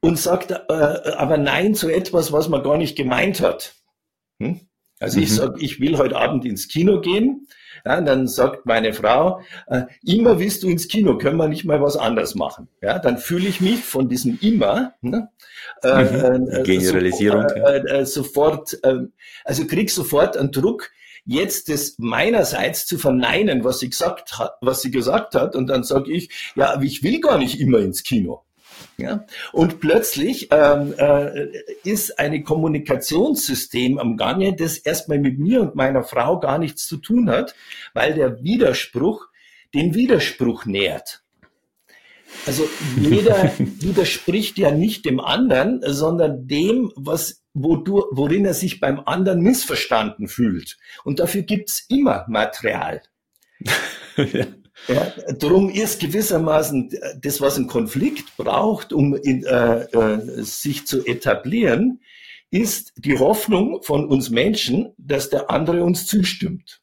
und 0.00 0.18
sagt 0.18 0.68
aber 0.70 1.38
Nein 1.38 1.74
zu 1.74 1.88
etwas, 1.88 2.30
was 2.30 2.48
man 2.48 2.62
gar 2.62 2.76
nicht 2.76 2.96
gemeint 2.96 3.40
hat. 3.40 3.74
Hm? 4.38 4.60
Also 5.00 5.18
mhm. 5.18 5.24
ich 5.24 5.34
sage, 5.34 5.60
ich 5.60 5.80
will 5.80 5.96
heute 5.96 6.16
Abend 6.16 6.44
ins 6.44 6.68
Kino 6.68 7.00
gehen. 7.00 7.46
Ja, 7.86 8.00
dann 8.00 8.26
sagt 8.26 8.64
meine 8.64 8.94
Frau, 8.94 9.40
äh, 9.66 9.82
immer 10.04 10.38
willst 10.38 10.62
du 10.62 10.68
ins 10.68 10.88
Kino, 10.88 11.18
können 11.18 11.36
wir 11.36 11.48
nicht 11.48 11.66
mal 11.66 11.82
was 11.82 11.96
anderes 11.98 12.34
machen. 12.34 12.68
Ja, 12.80 12.98
dann 12.98 13.18
fühle 13.18 13.46
ich 13.46 13.60
mich 13.60 13.84
von 13.84 14.08
diesem 14.08 14.38
immer, 14.40 14.94
ne, 15.02 15.28
äh, 15.82 16.04
mhm. 16.04 16.48
Äh, 16.48 16.62
Generalisierung. 16.62 17.46
So, 17.46 17.54
äh, 17.56 18.00
äh, 18.00 18.06
sofort, 18.06 18.78
ähm, 18.84 19.12
also 19.44 19.66
krieg 19.66 19.90
sofort 19.90 20.38
einen 20.38 20.50
Druck, 20.50 20.90
jetzt 21.26 21.68
das 21.68 21.96
meinerseits 21.98 22.86
zu 22.86 22.96
verneinen, 22.96 23.64
was 23.64 23.80
sie 23.80 23.90
gesagt 23.90 24.38
hat, 24.38 24.56
was 24.62 24.80
sie 24.80 24.90
gesagt 24.90 25.34
hat, 25.34 25.54
und 25.54 25.66
dann 25.66 25.84
sage 25.84 26.10
ich, 26.10 26.52
ja, 26.54 26.80
ich 26.80 27.02
will 27.02 27.20
gar 27.20 27.36
nicht 27.36 27.60
immer 27.60 27.80
ins 27.80 28.02
Kino. 28.02 28.43
Ja? 28.96 29.26
Und 29.52 29.80
plötzlich 29.80 30.48
ähm, 30.50 30.94
äh, 30.96 31.48
ist 31.82 32.18
ein 32.18 32.44
Kommunikationssystem 32.44 33.98
am 33.98 34.16
Gange, 34.16 34.54
das 34.54 34.78
erstmal 34.78 35.18
mit 35.18 35.38
mir 35.38 35.62
und 35.62 35.74
meiner 35.74 36.04
Frau 36.04 36.38
gar 36.38 36.58
nichts 36.58 36.86
zu 36.86 36.98
tun 36.98 37.28
hat, 37.28 37.54
weil 37.92 38.14
der 38.14 38.42
Widerspruch 38.42 39.26
den 39.74 39.94
Widerspruch 39.94 40.66
nährt. 40.66 41.22
Also 42.46 42.68
jeder 42.96 43.52
widerspricht 43.58 44.58
ja 44.58 44.70
nicht 44.70 45.04
dem 45.04 45.20
anderen, 45.20 45.80
sondern 45.84 46.46
dem, 46.46 46.92
was, 46.96 47.42
wodur, 47.52 48.08
worin 48.12 48.44
er 48.44 48.54
sich 48.54 48.80
beim 48.80 49.00
anderen 49.00 49.40
missverstanden 49.40 50.28
fühlt. 50.28 50.76
Und 51.04 51.20
dafür 51.20 51.42
gibt's 51.42 51.84
immer 51.88 52.24
Material. 52.28 53.02
ja. 54.16 54.46
Ja, 54.88 55.12
drum 55.32 55.70
ist 55.70 56.00
gewissermaßen 56.00 56.92
das, 57.20 57.40
was 57.40 57.56
ein 57.56 57.66
Konflikt 57.66 58.36
braucht, 58.36 58.92
um 58.92 59.14
in, 59.14 59.44
äh, 59.44 59.84
äh, 59.84 60.42
sich 60.42 60.86
zu 60.86 61.04
etablieren, 61.06 62.00
ist 62.50 62.92
die 62.96 63.18
Hoffnung 63.18 63.82
von 63.82 64.06
uns 64.06 64.30
Menschen, 64.30 64.92
dass 64.98 65.30
der 65.30 65.50
andere 65.50 65.82
uns 65.82 66.06
zustimmt. 66.06 66.82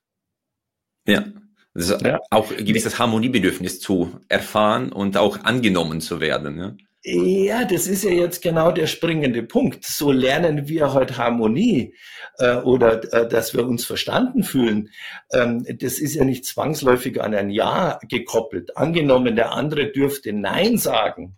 Ja. 1.07 1.25
Also 1.73 1.95
ja. 1.99 2.19
auch 2.29 2.51
ein 2.51 2.65
gewisses 2.65 2.99
Harmoniebedürfnis 2.99 3.79
zu 3.79 4.19
erfahren 4.27 4.91
und 4.91 5.15
auch 5.15 5.43
angenommen 5.45 6.01
zu 6.01 6.19
werden. 6.19 6.57
Ja? 6.57 6.75
Ja, 7.03 7.65
das 7.65 7.87
ist 7.87 8.03
ja 8.03 8.11
jetzt 8.11 8.43
genau 8.43 8.71
der 8.71 8.85
springende 8.85 9.41
Punkt. 9.41 9.85
So 9.85 10.11
lernen 10.11 10.67
wir 10.67 10.93
heute 10.93 11.17
Harmonie 11.17 11.95
äh, 12.37 12.57
oder 12.57 13.03
äh, 13.11 13.27
dass 13.27 13.55
wir 13.55 13.65
uns 13.65 13.85
verstanden 13.85 14.43
fühlen. 14.43 14.89
Ähm, 15.33 15.65
das 15.79 15.97
ist 15.97 16.13
ja 16.13 16.23
nicht 16.23 16.45
zwangsläufig 16.45 17.19
an 17.19 17.33
ein 17.33 17.49
Ja 17.49 17.99
gekoppelt. 18.07 18.77
Angenommen, 18.77 19.35
der 19.35 19.53
andere 19.53 19.91
dürfte 19.91 20.31
Nein 20.31 20.77
sagen. 20.77 21.37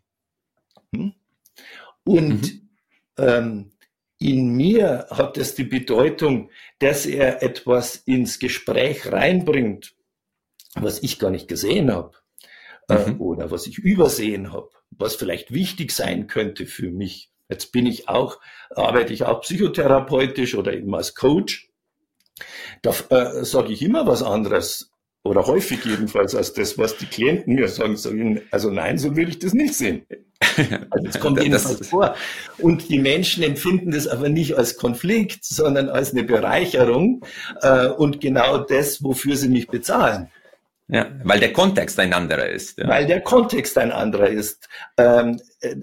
Hm? 0.93 1.13
Und 2.03 2.41
mhm. 2.41 2.69
ähm, 3.17 3.71
in 4.19 4.49
mir 4.55 5.07
hat 5.11 5.37
es 5.37 5.55
die 5.55 5.63
Bedeutung, 5.63 6.49
dass 6.79 7.05
er 7.05 7.41
etwas 7.41 7.95
ins 7.95 8.39
Gespräch 8.39 9.09
reinbringt, 9.13 9.95
was 10.75 11.01
ich 11.03 11.19
gar 11.19 11.29
nicht 11.29 11.47
gesehen 11.47 11.89
habe 11.93 12.17
äh, 12.89 13.11
mhm. 13.11 13.21
oder 13.21 13.49
was 13.49 13.65
ich 13.65 13.77
übersehen 13.77 14.51
habe 14.51 14.69
was 14.97 15.15
vielleicht 15.15 15.53
wichtig 15.53 15.91
sein 15.91 16.27
könnte 16.27 16.65
für 16.65 16.89
mich. 16.89 17.29
Jetzt 17.49 17.71
bin 17.71 17.85
ich 17.85 18.09
auch, 18.09 18.39
arbeite 18.69 19.13
ich 19.13 19.23
auch 19.23 19.41
psychotherapeutisch 19.41 20.55
oder 20.55 20.73
eben 20.73 20.93
als 20.95 21.15
Coach. 21.15 21.69
Da 22.81 22.91
äh, 23.09 23.43
sage 23.45 23.73
ich 23.73 23.81
immer 23.81 24.07
was 24.07 24.23
anderes 24.23 24.91
oder 25.23 25.45
häufig 25.47 25.85
jedenfalls 25.85 26.35
als 26.35 26.53
das, 26.53 26.77
was 26.77 26.97
die 26.97 27.05
Klienten 27.05 27.55
mir 27.55 27.67
sagen. 27.67 28.41
also 28.51 28.69
nein, 28.71 28.97
so 28.97 29.15
will 29.15 29.29
ich 29.29 29.39
das 29.39 29.53
nicht 29.53 29.73
sehen. 29.73 30.05
Also 30.89 31.07
es 31.07 31.19
kommt 31.19 31.41
jedenfalls 31.43 31.87
vor. 31.87 32.15
Und 32.57 32.89
die 32.89 32.99
Menschen 32.99 33.43
empfinden 33.43 33.91
das 33.91 34.07
aber 34.07 34.29
nicht 34.29 34.57
als 34.57 34.77
Konflikt, 34.77 35.45
sondern 35.45 35.89
als 35.89 36.11
eine 36.11 36.23
Bereicherung 36.23 37.25
äh, 37.61 37.87
und 37.87 38.19
genau 38.19 38.57
das, 38.57 39.03
wofür 39.03 39.37
sie 39.37 39.49
mich 39.49 39.67
bezahlen. 39.67 40.29
Ja, 40.87 41.07
weil 41.23 41.39
der 41.39 41.53
Kontext 41.53 41.99
ein 41.99 42.13
anderer 42.13 42.49
ist. 42.49 42.77
Ja. 42.77 42.87
Weil 42.87 43.07
der 43.07 43.21
Kontext 43.21 43.77
ein 43.77 43.91
anderer 43.91 44.27
ist. 44.27 44.67
Ähm, 44.97 45.39
äh, 45.61 45.75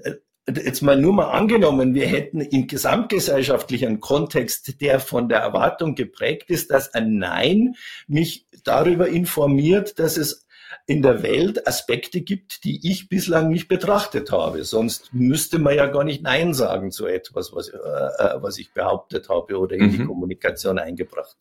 jetzt 0.46 0.82
mal 0.82 1.00
nur 1.00 1.12
mal 1.12 1.30
angenommen, 1.30 1.94
wir 1.94 2.06
hätten 2.06 2.40
im 2.40 2.66
gesamtgesellschaftlichen 2.66 4.00
Kontext, 4.00 4.80
der 4.80 5.00
von 5.00 5.28
der 5.28 5.38
Erwartung 5.38 5.94
geprägt 5.94 6.50
ist, 6.50 6.70
dass 6.70 6.92
ein 6.94 7.18
Nein 7.18 7.76
mich 8.08 8.46
darüber 8.64 9.08
informiert, 9.08 9.98
dass 9.98 10.16
es 10.16 10.46
in 10.86 11.02
der 11.02 11.22
Welt 11.22 11.66
Aspekte 11.66 12.20
gibt, 12.20 12.64
die 12.64 12.90
ich 12.90 13.08
bislang 13.08 13.48
nicht 13.48 13.68
betrachtet 13.68 14.32
habe. 14.32 14.64
Sonst 14.64 15.12
müsste 15.12 15.58
man 15.58 15.74
ja 15.74 15.86
gar 15.86 16.04
nicht 16.04 16.22
Nein 16.22 16.54
sagen 16.54 16.90
zu 16.90 17.06
etwas, 17.06 17.52
was, 17.52 17.68
äh, 17.68 17.76
äh 17.76 18.42
was 18.42 18.58
ich 18.58 18.72
behauptet 18.72 19.28
habe 19.28 19.58
oder 19.58 19.76
in 19.76 19.86
mhm. 19.86 19.92
die 19.92 20.04
Kommunikation 20.04 20.78
eingebracht. 20.78 21.36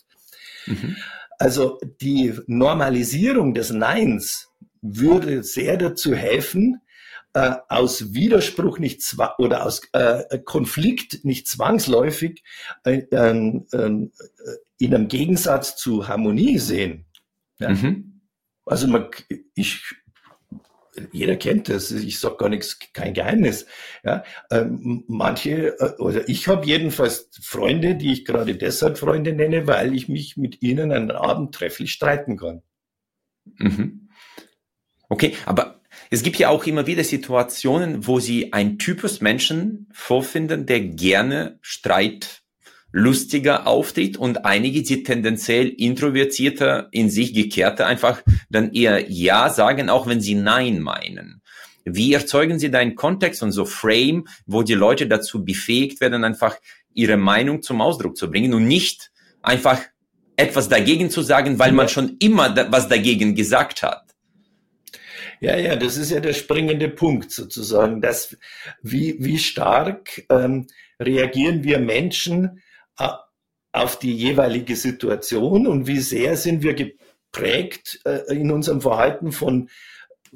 Mhm. 0.66 0.98
Also 1.39 1.79
die 2.01 2.34
Normalisierung 2.48 3.53
des 3.53 3.72
Neins 3.72 4.50
würde 4.81 5.41
sehr 5.43 5.77
dazu 5.77 6.13
helfen, 6.13 6.81
äh, 7.34 7.55
aus 7.69 8.13
Widerspruch 8.13 8.79
nicht 8.79 9.15
oder 9.38 9.65
aus 9.65 9.81
äh, 9.93 10.39
Konflikt 10.39 11.24
nicht 11.24 11.48
zwangsläufig 11.48 12.43
äh, 12.84 13.03
ähm, 13.12 13.67
äh, 13.72 14.08
in 14.79 14.96
einem 14.96 15.08
Gegensatz 15.08 15.75
zu 15.75 16.08
Harmonie 16.08 16.58
sehen. 16.60 17.05
Ja? 17.60 17.69
Mhm. 17.69 18.22
Also 18.65 18.88
man, 18.88 19.08
ich 19.55 19.96
jeder 21.12 21.36
kennt 21.36 21.70
das, 21.70 21.91
ich 21.91 22.20
sage 22.20 22.38
gar 22.38 22.50
nichts, 22.50 22.79
kein 22.94 23.13
Geheimnis. 23.13 23.65
Ja, 24.03 24.24
ähm, 24.51 25.03
manche, 25.08 25.79
äh, 25.79 25.96
oder 25.98 26.27
ich 26.27 26.48
habe 26.48 26.65
jedenfalls 26.65 27.29
Freunde, 27.41 27.96
die 27.96 28.13
ich 28.13 28.25
gerade 28.25 28.56
deshalb 28.56 28.98
Freunde 28.98 29.34
nenne, 29.34 29.68
weil 29.68 29.96
ich 29.96 30.10
mich 30.10 30.38
mit 30.38 30.62
ihnen 30.62 30.91
einen 30.91 31.12
Abend 31.12 31.53
trefflich 31.56 31.91
streiten 31.91 32.38
kann. 32.38 32.62
Mhm. 33.58 34.10
Okay, 35.10 35.36
aber 35.46 35.82
es 36.12 36.24
gibt 36.24 36.38
ja 36.38 36.50
auch 36.50 36.65
immer 36.65 36.88
wieder 36.88 37.03
Situationen, 37.03 38.08
wo 38.08 38.20
Sie 38.20 38.53
ein 38.53 38.77
Typus 38.77 39.22
Menschen 39.22 39.88
vorfinden, 39.91 40.65
der 40.65 40.82
gerne 40.82 41.60
Streit 41.62 42.44
lustiger 42.91 43.67
auftritt 43.67 44.17
und 44.17 44.46
einige, 44.46 44.81
die 44.81 45.03
tendenziell 45.03 45.67
introvertierter, 45.67 46.88
in 46.91 47.10
sich 47.10 47.34
gekehrter 47.34 47.86
einfach 47.86 48.22
dann 48.50 48.74
eher 48.74 49.10
Ja 49.10 49.50
sagen, 49.50 49.89
auch 49.89 50.08
wenn 50.08 50.22
sie 50.22 50.36
Nein 50.36 50.81
meinen. 50.81 51.41
Wie 51.86 52.13
erzeugen 52.13 52.60
Sie 52.60 52.69
da 52.69 52.79
einen 52.79 52.96
Kontext 52.96 53.41
und 53.41 53.51
so 53.51 53.65
Frame, 53.65 54.27
wo 54.46 54.63
die 54.63 54.74
Leute 54.74 55.08
dazu 55.08 55.43
befähigt 55.43 56.01
werden, 56.01 56.24
einfach 56.24 56.58
ihre 56.93 57.17
Meinung 57.17 57.62
zum 57.62 57.81
Ausdruck 57.81 58.17
zu 58.17 58.29
bringen 58.29 58.53
und 58.53 58.67
nicht 58.67 59.12
einfach 59.41 59.81
etwas 60.36 60.69
dagegen 60.69 61.10
zu 61.10 61.22
sagen, 61.22 61.60
weil 61.60 61.72
man 61.72 61.89
schon 61.89 62.17
immer 62.19 62.50
da, 62.50 62.72
was 62.72 62.88
dagegen 62.88 63.36
gesagt 63.36 63.84
hat? 63.84 64.03
Ja, 65.41 65.58
ja, 65.58 65.75
das 65.75 65.98
ist 65.98 66.12
ja 66.12 66.19
der 66.19 66.34
springende 66.34 66.89
Punkt 66.89 67.31
sozusagen. 67.31 68.01
Dass, 68.01 68.38
wie, 68.81 69.15
wie 69.19 69.38
stark 69.38 70.24
ähm, 70.29 70.67
reagieren 71.00 71.63
wir 71.63 71.79
Menschen 71.79 72.62
auf 73.72 74.00
die 74.00 74.15
jeweilige 74.15 74.75
Situation 74.75 75.68
und 75.68 75.88
wie 75.88 76.00
sehr 76.00 76.36
sind 76.38 76.63
wir 76.63 76.74
geprägt 76.74 78.00
äh, 78.06 78.34
in 78.34 78.51
unserem 78.51 78.82
Verhalten 78.82 79.32
von 79.32 79.70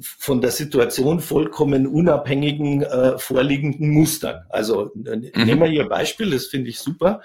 von 0.00 0.40
der 0.40 0.50
Situation 0.50 1.20
vollkommen 1.20 1.86
unabhängigen 1.86 2.82
äh, 2.82 3.16
vorliegenden 3.16 3.90
Mustern. 3.90 4.44
Also 4.48 4.90
mhm. 4.94 5.30
nehmen 5.36 5.60
wir 5.60 5.68
hier 5.68 5.88
Beispiel, 5.88 6.30
das 6.30 6.46
finde 6.46 6.70
ich 6.70 6.80
super. 6.80 7.22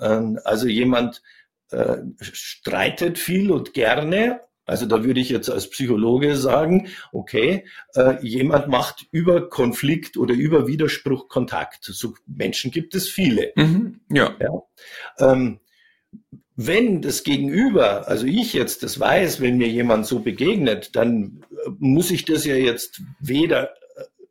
Ähm, 0.00 0.38
also 0.44 0.66
jemand 0.66 1.22
äh, 1.70 1.98
streitet 2.20 3.18
viel 3.18 3.50
und 3.50 3.74
gerne 3.74 4.40
also 4.66 4.84
da 4.84 5.04
würde 5.04 5.20
ich 5.20 5.30
jetzt 5.30 5.48
als 5.48 5.70
Psychologe 5.70 6.36
sagen, 6.36 6.88
okay, 7.12 7.64
äh, 7.94 8.16
jemand 8.20 8.68
macht 8.68 9.06
über 9.12 9.48
Konflikt 9.48 10.16
oder 10.16 10.34
über 10.34 10.66
Widerspruch 10.66 11.28
Kontakt. 11.28 11.84
So 11.84 12.14
Menschen 12.26 12.72
gibt 12.72 12.94
es 12.94 13.08
viele. 13.08 13.52
Mhm, 13.54 14.00
ja. 14.10 14.34
ja. 14.40 14.62
Ähm, 15.18 15.60
wenn 16.56 17.02
das 17.02 17.22
Gegenüber, 17.22 18.08
also 18.08 18.26
ich 18.26 18.54
jetzt 18.54 18.82
das 18.82 18.98
weiß, 18.98 19.40
wenn 19.40 19.58
mir 19.58 19.68
jemand 19.68 20.06
so 20.06 20.20
begegnet, 20.20 20.96
dann 20.96 21.44
muss 21.78 22.10
ich 22.10 22.24
das 22.24 22.44
ja 22.44 22.56
jetzt 22.56 23.02
weder 23.20 23.70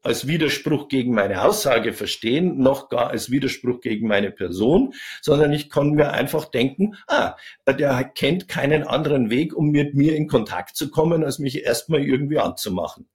als 0.05 0.27
Widerspruch 0.27 0.87
gegen 0.87 1.13
meine 1.13 1.43
Aussage 1.43 1.93
verstehen, 1.93 2.59
noch 2.59 2.89
gar 2.89 3.09
als 3.09 3.31
Widerspruch 3.31 3.81
gegen 3.81 4.07
meine 4.07 4.31
Person, 4.31 4.93
sondern 5.21 5.51
ich 5.51 5.69
kann 5.69 5.91
mir 5.91 6.11
einfach 6.11 6.45
denken, 6.45 6.95
ah, 7.07 7.35
der 7.67 8.03
kennt 8.03 8.47
keinen 8.47 8.83
anderen 8.83 9.29
Weg, 9.29 9.55
um 9.55 9.71
mit 9.71 9.95
mir 9.95 10.15
in 10.15 10.27
Kontakt 10.27 10.75
zu 10.75 10.91
kommen, 10.91 11.23
als 11.23 11.39
mich 11.39 11.63
erstmal 11.63 12.01
irgendwie 12.01 12.39
anzumachen. 12.39 13.07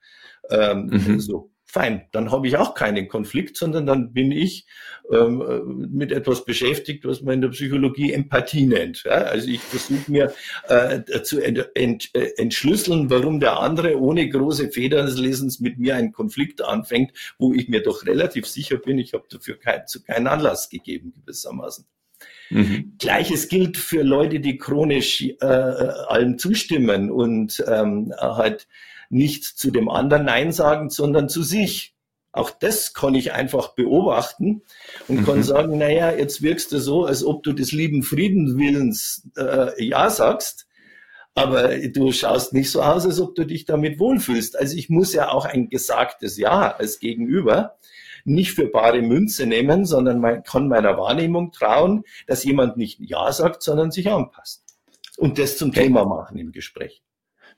Ähm, 0.51 0.87
mhm. 0.87 1.21
so 1.21 1.51
fein, 1.71 2.07
dann 2.13 2.33
habe 2.33 2.49
ich 2.49 2.57
auch 2.57 2.75
keinen 2.75 3.09
Konflikt, 3.09 3.57
sondern 3.57 3.87
dann 3.87 4.13
bin 4.13 4.33
ich 4.33 4.67
ähm, 5.11 5.89
mit 5.93 6.11
etwas 6.11 6.45
beschäftigt, 6.45 7.05
was 7.05 7.23
man 7.23 7.35
in 7.35 7.41
der 7.43 7.49
Psychologie 7.51 8.13
Empathie 8.13 8.67
nennt. 8.67 9.05
Ja? 9.05 9.13
Also 9.13 9.49
ich 9.49 9.61
versuche 9.61 10.11
mir 10.11 10.33
äh, 10.69 11.01
zu 11.23 11.41
ent, 11.41 11.71
ent, 11.75 12.11
äh, 12.15 12.33
entschlüsseln, 12.37 13.09
warum 13.09 13.39
der 13.39 13.61
andere 13.61 13.99
ohne 13.99 14.29
große 14.29 14.71
Federn 14.71 15.07
des 15.07 15.19
Lesens 15.19 15.61
mit 15.61 15.79
mir 15.79 15.95
einen 15.95 16.13
Konflikt 16.13 16.63
anfängt, 16.63 17.13
wo 17.39 17.55
ich 17.55 17.69
mir 17.69 17.83
doch 17.83 18.05
relativ 18.05 18.47
sicher 18.47 18.77
bin, 18.77 18.99
ich 18.99 19.15
habe 19.15 19.25
dafür 19.31 19.59
kein, 19.59 19.87
zu 19.87 20.03
keinen 20.03 20.27
Anlass 20.27 20.71
gegeben 20.71 21.13
gewissermaßen. 21.15 21.87
Mhm. 22.51 22.95
Gleiches 22.99 23.49
gilt 23.49 23.77
für 23.77 24.03
Leute, 24.03 24.41
die 24.41 24.59
chronisch 24.59 25.23
äh, 25.23 25.47
allem 25.47 26.37
zustimmen 26.37 27.11
und 27.11 27.63
ähm, 27.67 28.13
halt 28.19 28.67
nicht 29.11 29.45
zu 29.45 29.71
dem 29.71 29.89
anderen 29.89 30.25
Nein 30.25 30.53
sagen, 30.53 30.89
sondern 30.89 31.29
zu 31.29 31.43
sich. 31.43 31.95
Auch 32.33 32.51
das 32.51 32.95
kann 32.95 33.17
ich 33.17 33.33
einfach 33.33 33.75
beobachten 33.75 34.63
und 35.09 35.21
mhm. 35.21 35.27
kann 35.27 35.43
sagen, 35.43 35.79
naja, 35.79 36.13
jetzt 36.13 36.43
wirkst 36.43 36.71
du 36.71 36.79
so, 36.79 37.05
als 37.05 37.25
ob 37.25 37.43
du 37.43 37.53
des 37.53 37.73
lieben 37.73 38.05
Friedenwillens 38.05 39.29
äh, 39.37 39.85
Ja 39.85 40.09
sagst, 40.11 40.69
aber 41.35 41.77
du 41.89 42.13
schaust 42.13 42.53
nicht 42.53 42.71
so 42.71 42.83
aus, 42.83 43.05
als 43.05 43.21
ob 43.21 43.35
du 43.35 43.45
dich 43.45 43.65
damit 43.65 43.99
wohlfühlst. 43.99 44.57
Also 44.57 44.77
ich 44.77 44.91
muss 44.91 45.13
ja 45.13 45.31
auch 45.31 45.45
ein 45.45 45.69
gesagtes 45.69 46.37
Ja 46.39 46.73
als 46.73 47.01
Gegenüber 47.01 47.77
nicht 48.25 48.53
für 48.53 48.67
bare 48.67 49.03
Münze 49.03 49.47
nehmen, 49.47 49.85
sondern 49.85 50.21
man 50.21 50.43
kann 50.43 50.69
meiner 50.69 50.99
Wahrnehmung 50.99 51.53
trauen, 51.53 52.05
dass 52.27 52.45
jemand 52.45 52.77
nicht 52.77 53.01
Ja 53.01 53.33
sagt, 53.33 53.63
sondern 53.63 53.91
sich 53.91 54.09
anpasst. 54.11 54.65
Und 55.17 55.39
das 55.39 55.57
zum 55.57 55.71
okay. 55.71 55.85
Thema 55.85 56.05
machen 56.05 56.39
im 56.39 56.53
Gespräch. 56.53 57.03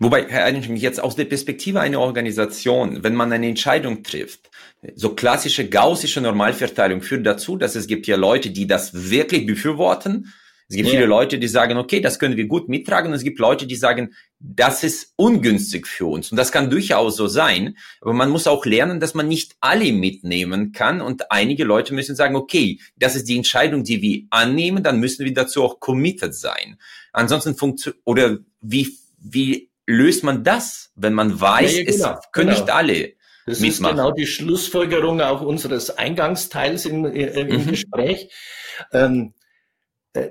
Wobei, 0.03 0.27
Herr 0.29 0.45
Eidenschmidt, 0.47 0.83
jetzt 0.83 1.01
aus 1.01 1.15
der 1.15 1.27
Perspektive 1.27 1.81
einer 1.81 2.01
Organisation, 2.01 3.05
wenn 3.05 3.15
man 3.15 3.33
eine 3.33 3.47
Entscheidung 3.47 4.03
trifft, 4.03 4.51
so 4.97 5.15
klassische 5.15 5.69
gaussische 5.69 6.21
Normalverteilung 6.21 7.03
führt 7.03 7.25
dazu, 7.25 7.57
dass 7.57 7.77
es 7.77 7.87
gibt 7.87 8.09
ja 8.09 8.17
Leute, 8.17 8.51
die 8.51 8.67
das 8.67 9.11
wirklich 9.11 9.47
befürworten. 9.47 10.33
Es 10.69 10.75
gibt 10.75 10.89
ja. 10.89 10.95
viele 10.95 11.07
Leute, 11.07 11.39
die 11.39 11.47
sagen, 11.47 11.79
okay, 11.79 12.01
das 12.01 12.19
können 12.19 12.37
wir 12.37 12.47
gut 12.47 12.69
mittragen. 12.69 13.11
Und 13.11 13.15
es 13.15 13.23
gibt 13.23 13.39
Leute, 13.39 13.69
die 13.69 13.77
sagen, 13.77 14.15
das 14.41 14.83
ist 14.83 15.13
ungünstig 15.15 15.87
für 15.87 16.07
uns. 16.07 16.33
Und 16.33 16.37
das 16.37 16.51
kann 16.51 16.69
durchaus 16.69 17.15
so 17.15 17.29
sein. 17.29 17.77
Aber 18.01 18.13
man 18.13 18.31
muss 18.31 18.49
auch 18.49 18.67
lernen, 18.67 18.99
dass 18.99 19.15
man 19.15 19.29
nicht 19.29 19.55
alle 19.61 19.93
mitnehmen 19.93 20.73
kann. 20.73 21.01
Und 21.01 21.31
einige 21.31 21.63
Leute 21.63 21.95
müssen 21.95 22.17
sagen, 22.17 22.35
okay, 22.35 22.81
das 22.97 23.15
ist 23.15 23.29
die 23.29 23.37
Entscheidung, 23.37 23.85
die 23.85 24.03
wir 24.03 24.23
annehmen. 24.31 24.83
Dann 24.83 24.99
müssen 24.99 25.25
wir 25.25 25.33
dazu 25.35 25.63
auch 25.63 25.79
committed 25.79 26.35
sein. 26.35 26.77
Ansonsten 27.13 27.55
funktioniert, 27.55 28.01
oder 28.05 28.39
wie, 28.61 28.97
wie 29.21 29.69
löst 29.93 30.25
man 30.25 30.45
das, 30.45 30.93
wenn 30.95 31.13
man 31.13 31.41
weiß, 31.41 31.77
ja, 31.77 31.85
genau, 31.85 32.19
es 32.19 32.33
können 32.33 32.49
genau. 32.49 32.61
nicht 32.61 32.71
alle 32.71 33.13
das 33.47 33.61
mitmachen. 33.61 33.97
ist 33.97 34.03
genau 34.03 34.13
die 34.13 34.27
Schlussfolgerung 34.27 35.21
auch 35.21 35.43
unseres 35.43 35.91
Eingangsteils 35.97 36.87
im, 36.87 37.05
im 37.05 37.63
mhm. 37.63 37.67
Gespräch. 37.69 38.31
Ähm, 38.93 39.35
äh, 40.13 40.31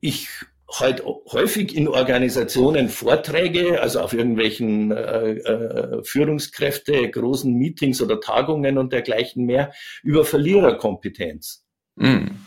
ich 0.00 0.28
halt 0.70 1.02
häufig 1.04 1.74
in 1.74 1.88
Organisationen 1.88 2.88
Vorträge, 2.90 3.80
also 3.80 4.00
auf 4.00 4.12
irgendwelchen 4.12 4.90
äh, 4.90 5.30
äh, 5.30 6.04
Führungskräfte, 6.04 7.10
großen 7.10 7.52
Meetings 7.54 8.02
oder 8.02 8.20
Tagungen 8.20 8.76
und 8.76 8.92
dergleichen 8.92 9.46
mehr 9.46 9.72
über 10.02 10.24
Verliererkompetenz. 10.24 11.64
Mhm. 11.96 12.44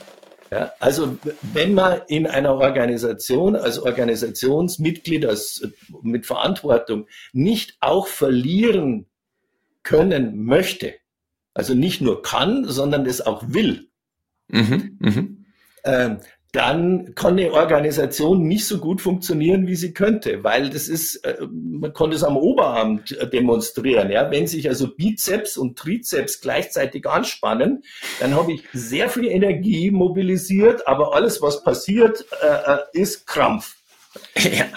Ja, 0.51 0.73
also 0.79 1.17
wenn 1.53 1.73
man 1.73 2.01
in 2.09 2.27
einer 2.27 2.55
Organisation 2.55 3.55
als 3.55 3.79
Organisationsmitglied, 3.79 5.25
als, 5.25 5.65
mit 6.01 6.25
Verantwortung 6.25 7.07
nicht 7.31 7.77
auch 7.79 8.07
verlieren 8.07 9.07
können 9.83 10.43
möchte, 10.43 10.95
also 11.53 11.73
nicht 11.73 12.01
nur 12.01 12.21
kann, 12.21 12.65
sondern 12.65 13.05
es 13.05 13.21
auch 13.21 13.43
will, 13.47 13.87
mhm, 14.49 14.97
mh. 14.99 15.27
ähm, 15.85 16.19
dann 16.51 17.15
kann 17.15 17.39
eine 17.39 17.53
Organisation 17.53 18.43
nicht 18.43 18.65
so 18.65 18.79
gut 18.79 18.99
funktionieren, 18.99 19.67
wie 19.67 19.75
sie 19.75 19.93
könnte, 19.93 20.43
weil 20.43 20.69
das 20.69 20.89
ist, 20.89 21.17
äh, 21.17 21.37
man 21.49 21.93
konnte 21.93 22.17
es 22.17 22.23
am 22.23 22.35
Oberarm 22.35 23.03
demonstrieren. 23.31 24.11
Ja? 24.11 24.29
Wenn 24.31 24.47
sich 24.47 24.67
also 24.67 24.93
Bizeps 24.93 25.55
und 25.55 25.77
Trizeps 25.77 26.41
gleichzeitig 26.41 27.07
anspannen, 27.07 27.83
dann 28.19 28.35
habe 28.35 28.51
ich 28.51 28.63
sehr 28.73 29.09
viel 29.09 29.27
Energie 29.27 29.91
mobilisiert, 29.91 30.87
aber 30.87 31.15
alles, 31.15 31.41
was 31.41 31.63
passiert, 31.63 32.25
äh, 32.41 32.73
äh 32.73 32.79
ist 32.93 33.27
Krampf. 33.27 33.77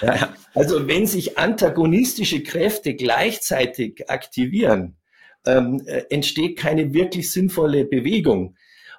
Ja. 0.00 0.32
Also 0.54 0.86
wenn 0.86 1.08
sich 1.08 1.38
antagonistische 1.38 2.44
Kräfte 2.44 2.94
gleichzeitig 2.94 4.08
aktivieren, 4.08 4.96
ähm, 5.44 5.82
äh, 5.86 6.04
entsteht 6.10 6.56
keine 6.56 6.94
wirklich 6.94 7.32
sinnvolle 7.32 7.84
Bewegung. 7.84 8.56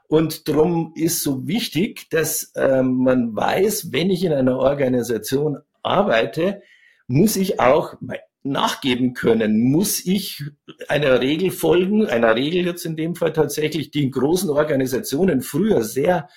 Und 0.08 0.48
darum 0.48 0.94
ist 0.96 1.22
so 1.22 1.48
wichtig, 1.48 2.10
dass 2.10 2.52
ähm, 2.56 2.98
man 2.98 3.36
weiß, 3.36 3.91
wenn 3.91 4.10
ich 4.10 4.24
in 4.24 4.34
einer 4.34 4.58
Organisation 4.58 5.58
arbeite, 5.82 6.62
muss 7.08 7.36
ich 7.36 7.60
auch 7.60 7.96
nachgeben 8.44 9.13
können, 9.13 9.72
muss 9.72 10.06
ich 10.06 10.44
einer 10.88 11.20
Regel 11.20 11.50
folgen, 11.50 12.06
einer 12.06 12.36
Regel 12.36 12.65
jetzt 12.65 12.86
in 12.86 12.96
dem 12.96 13.15
Fall 13.15 13.34
tatsächlich, 13.34 13.89
die 13.89 14.04
in 14.04 14.12
großen 14.12 14.50
Organisationen 14.50 15.41
früher 15.41 15.84
sehr 15.84 16.30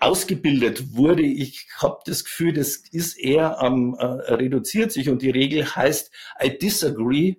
ausgebildet 0.00 0.96
wurde. 0.96 1.22
Ich 1.22 1.68
habe 1.76 1.98
das 2.06 2.24
Gefühl, 2.24 2.54
das 2.54 2.82
ist 2.90 3.18
eher 3.18 3.60
am 3.60 3.94
äh, 3.94 4.04
reduziert 4.04 4.90
sich 4.90 5.08
und 5.08 5.22
die 5.22 5.30
Regel 5.30 5.64
heißt 5.64 6.10
I 6.42 6.58
disagree 6.58 7.36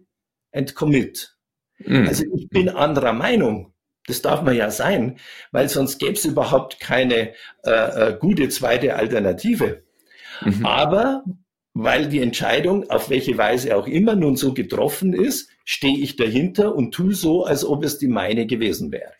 and 0.53 0.73
commit. 0.75 1.35
Mhm. 1.79 2.07
Also 2.07 2.23
ich 2.35 2.47
bin 2.49 2.69
anderer 2.69 3.13
Meinung. 3.13 3.70
Das 4.07 4.21
darf 4.21 4.41
man 4.41 4.55
ja 4.55 4.71
sein, 4.71 5.17
weil 5.51 5.69
sonst 5.69 5.99
gäbe 5.99 6.13
es 6.13 6.25
überhaupt 6.25 6.79
keine 6.79 7.33
äh, 7.63 7.69
äh, 7.71 8.17
gute 8.19 8.49
zweite 8.49 8.95
Alternative. 8.95 9.83
Mhm. 10.43 10.65
Aber 10.65 11.23
weil 11.73 12.09
die 12.09 12.19
Entscheidung, 12.19 12.89
auf 12.89 13.09
welche 13.09 13.37
Weise 13.37 13.77
auch 13.77 13.87
immer 13.87 14.15
nun 14.15 14.35
so 14.35 14.53
getroffen 14.53 15.13
ist, 15.13 15.49
stehe 15.63 15.99
ich 15.99 16.15
dahinter 16.15 16.75
und 16.75 16.93
tue 16.93 17.13
so, 17.13 17.45
als 17.45 17.63
ob 17.63 17.83
es 17.85 17.97
die 17.97 18.07
meine 18.07 18.45
gewesen 18.45 18.91
wäre. 18.91 19.13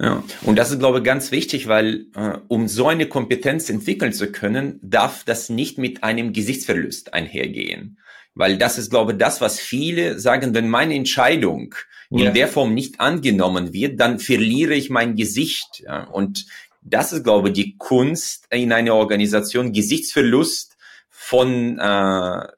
Ja, 0.00 0.22
und 0.42 0.56
das 0.56 0.70
ist, 0.70 0.78
glaube 0.78 0.98
ich, 0.98 1.04
ganz 1.04 1.32
wichtig, 1.32 1.66
weil 1.66 2.06
äh, 2.14 2.38
um 2.46 2.68
so 2.68 2.86
eine 2.86 3.06
Kompetenz 3.06 3.68
entwickeln 3.68 4.12
zu 4.12 4.30
können, 4.30 4.78
darf 4.82 5.24
das 5.24 5.48
nicht 5.48 5.76
mit 5.76 6.04
einem 6.04 6.32
Gesichtsverlust 6.32 7.14
einhergehen. 7.14 7.98
Weil 8.34 8.58
das 8.58 8.78
ist, 8.78 8.90
glaube 8.90 9.12
ich, 9.12 9.18
das, 9.18 9.40
was 9.40 9.58
viele 9.58 10.20
sagen, 10.20 10.54
wenn 10.54 10.68
meine 10.68 10.94
Entscheidung 10.94 11.74
ja. 12.10 12.28
in 12.28 12.34
der 12.34 12.48
Form 12.48 12.74
nicht 12.74 13.00
angenommen 13.00 13.72
wird, 13.72 14.00
dann 14.00 14.18
verliere 14.18 14.74
ich 14.74 14.90
mein 14.90 15.16
Gesicht. 15.16 15.80
Ja? 15.80 16.04
Und 16.04 16.46
das 16.82 17.12
ist, 17.12 17.24
glaube 17.24 17.48
ich, 17.48 17.54
die 17.54 17.76
Kunst 17.76 18.46
in 18.50 18.72
einer 18.72 18.94
Organisation, 18.94 19.72
Gesichtsverlust 19.72 20.76
von, 21.08 21.78
äh, 21.78 22.48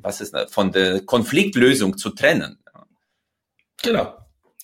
was 0.00 0.20
ist 0.20 0.34
das, 0.34 0.52
von 0.52 0.72
der 0.72 1.00
Konfliktlösung 1.02 1.98
zu 1.98 2.10
trennen. 2.10 2.58
Genau. 3.82 4.14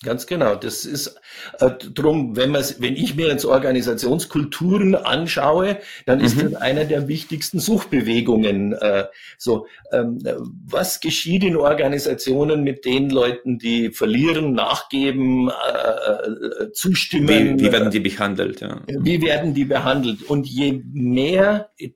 Ganz 0.03 0.25
genau. 0.25 0.55
Das 0.55 0.83
ist 0.85 1.15
äh, 1.59 1.69
drum, 1.93 2.35
wenn 2.35 2.49
man, 2.49 2.63
wenn 2.79 2.95
ich 2.95 3.15
mir 3.15 3.27
jetzt 3.27 3.45
Organisationskulturen 3.45 4.95
anschaue, 4.95 5.77
dann 6.07 6.19
ist 6.19 6.37
mhm. 6.37 6.53
das 6.53 6.61
einer 6.61 6.85
der 6.85 7.07
wichtigsten 7.07 7.59
Suchbewegungen. 7.59 8.73
Äh, 8.73 9.05
so, 9.37 9.67
ähm, 9.91 10.19
was 10.65 11.01
geschieht 11.01 11.43
in 11.43 11.55
Organisationen 11.55 12.63
mit 12.63 12.83
den 12.83 13.11
Leuten, 13.11 13.59
die 13.59 13.91
verlieren, 13.91 14.53
nachgeben, 14.53 15.49
äh, 15.49 16.63
äh 16.63 16.71
zustimmen? 16.71 17.59
Wie, 17.59 17.65
wie, 17.65 17.71
werden 17.71 17.91
die 17.91 17.99
behandelt? 17.99 18.61
Ja. 18.61 18.81
Wie 18.87 19.21
werden 19.21 19.53
die 19.53 19.65
behandelt? 19.65 20.23
Und 20.23 20.47
je 20.47 20.81
mehr 20.91 21.69
äh, 21.77 21.91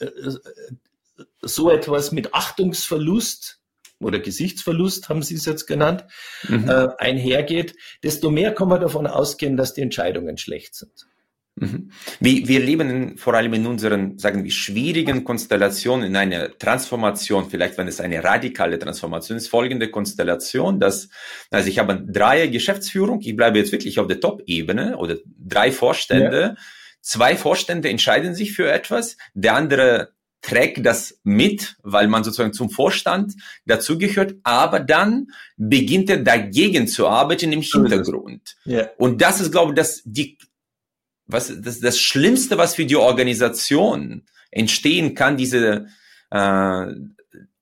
äh, 0.00 0.32
so 1.40 1.70
etwas 1.70 2.10
mit 2.10 2.34
Achtungsverlust 2.34 3.60
oder 4.04 4.20
Gesichtsverlust, 4.20 5.08
haben 5.08 5.22
Sie 5.22 5.34
es 5.34 5.44
jetzt 5.44 5.66
genannt, 5.66 6.04
mhm. 6.48 6.68
äh, 6.68 6.88
einhergeht, 6.98 7.74
desto 8.02 8.30
mehr 8.30 8.54
kann 8.54 8.68
man 8.68 8.80
davon 8.80 9.06
ausgehen, 9.06 9.56
dass 9.56 9.74
die 9.74 9.82
Entscheidungen 9.82 10.38
schlecht 10.38 10.74
sind. 10.74 11.06
Mhm. 11.56 11.92
Wir, 12.18 12.48
wir 12.48 12.60
leben 12.60 13.16
vor 13.16 13.34
allem 13.34 13.54
in 13.54 13.66
unseren, 13.66 14.18
sagen 14.18 14.42
wir, 14.42 14.50
schwierigen 14.50 15.22
Konstellationen 15.22 16.06
in 16.06 16.16
einer 16.16 16.56
Transformation, 16.58 17.48
vielleicht 17.48 17.78
wenn 17.78 17.86
es 17.86 18.00
eine 18.00 18.24
radikale 18.24 18.78
Transformation 18.78 19.38
ist, 19.38 19.48
folgende 19.48 19.88
Konstellation, 19.88 20.80
dass, 20.80 21.08
also 21.50 21.68
ich 21.68 21.78
habe 21.78 22.04
drei 22.08 22.48
Geschäftsführung, 22.48 23.20
ich 23.20 23.36
bleibe 23.36 23.58
jetzt 23.58 23.70
wirklich 23.70 24.00
auf 24.00 24.08
der 24.08 24.20
Top-Ebene 24.20 24.96
oder 24.96 25.16
drei 25.38 25.70
Vorstände, 25.70 26.40
ja. 26.40 26.54
zwei 27.00 27.36
Vorstände 27.36 27.88
entscheiden 27.88 28.34
sich 28.34 28.52
für 28.52 28.70
etwas, 28.70 29.16
der 29.34 29.54
andere 29.54 30.12
trägt 30.44 30.84
das 30.84 31.20
mit, 31.24 31.76
weil 31.82 32.06
man 32.06 32.22
sozusagen 32.22 32.52
zum 32.52 32.68
Vorstand 32.68 33.34
dazugehört, 33.64 34.34
aber 34.42 34.78
dann 34.80 35.28
beginnt 35.56 36.10
er 36.10 36.18
dagegen 36.18 36.86
zu 36.86 37.08
arbeiten 37.08 37.52
im 37.52 37.62
Hintergrund. 37.62 38.56
Ja. 38.66 38.90
Und 38.98 39.22
das 39.22 39.40
ist, 39.40 39.52
glaube 39.52 39.72
ich, 39.72 39.76
das, 39.76 40.02
die, 40.04 40.36
was, 41.26 41.50
das, 41.60 41.80
das 41.80 41.98
Schlimmste, 41.98 42.58
was 42.58 42.74
für 42.74 42.84
die 42.84 42.96
Organisation 42.96 44.24
entstehen 44.50 45.14
kann, 45.14 45.38
diese 45.38 45.86
äh, 46.30 46.86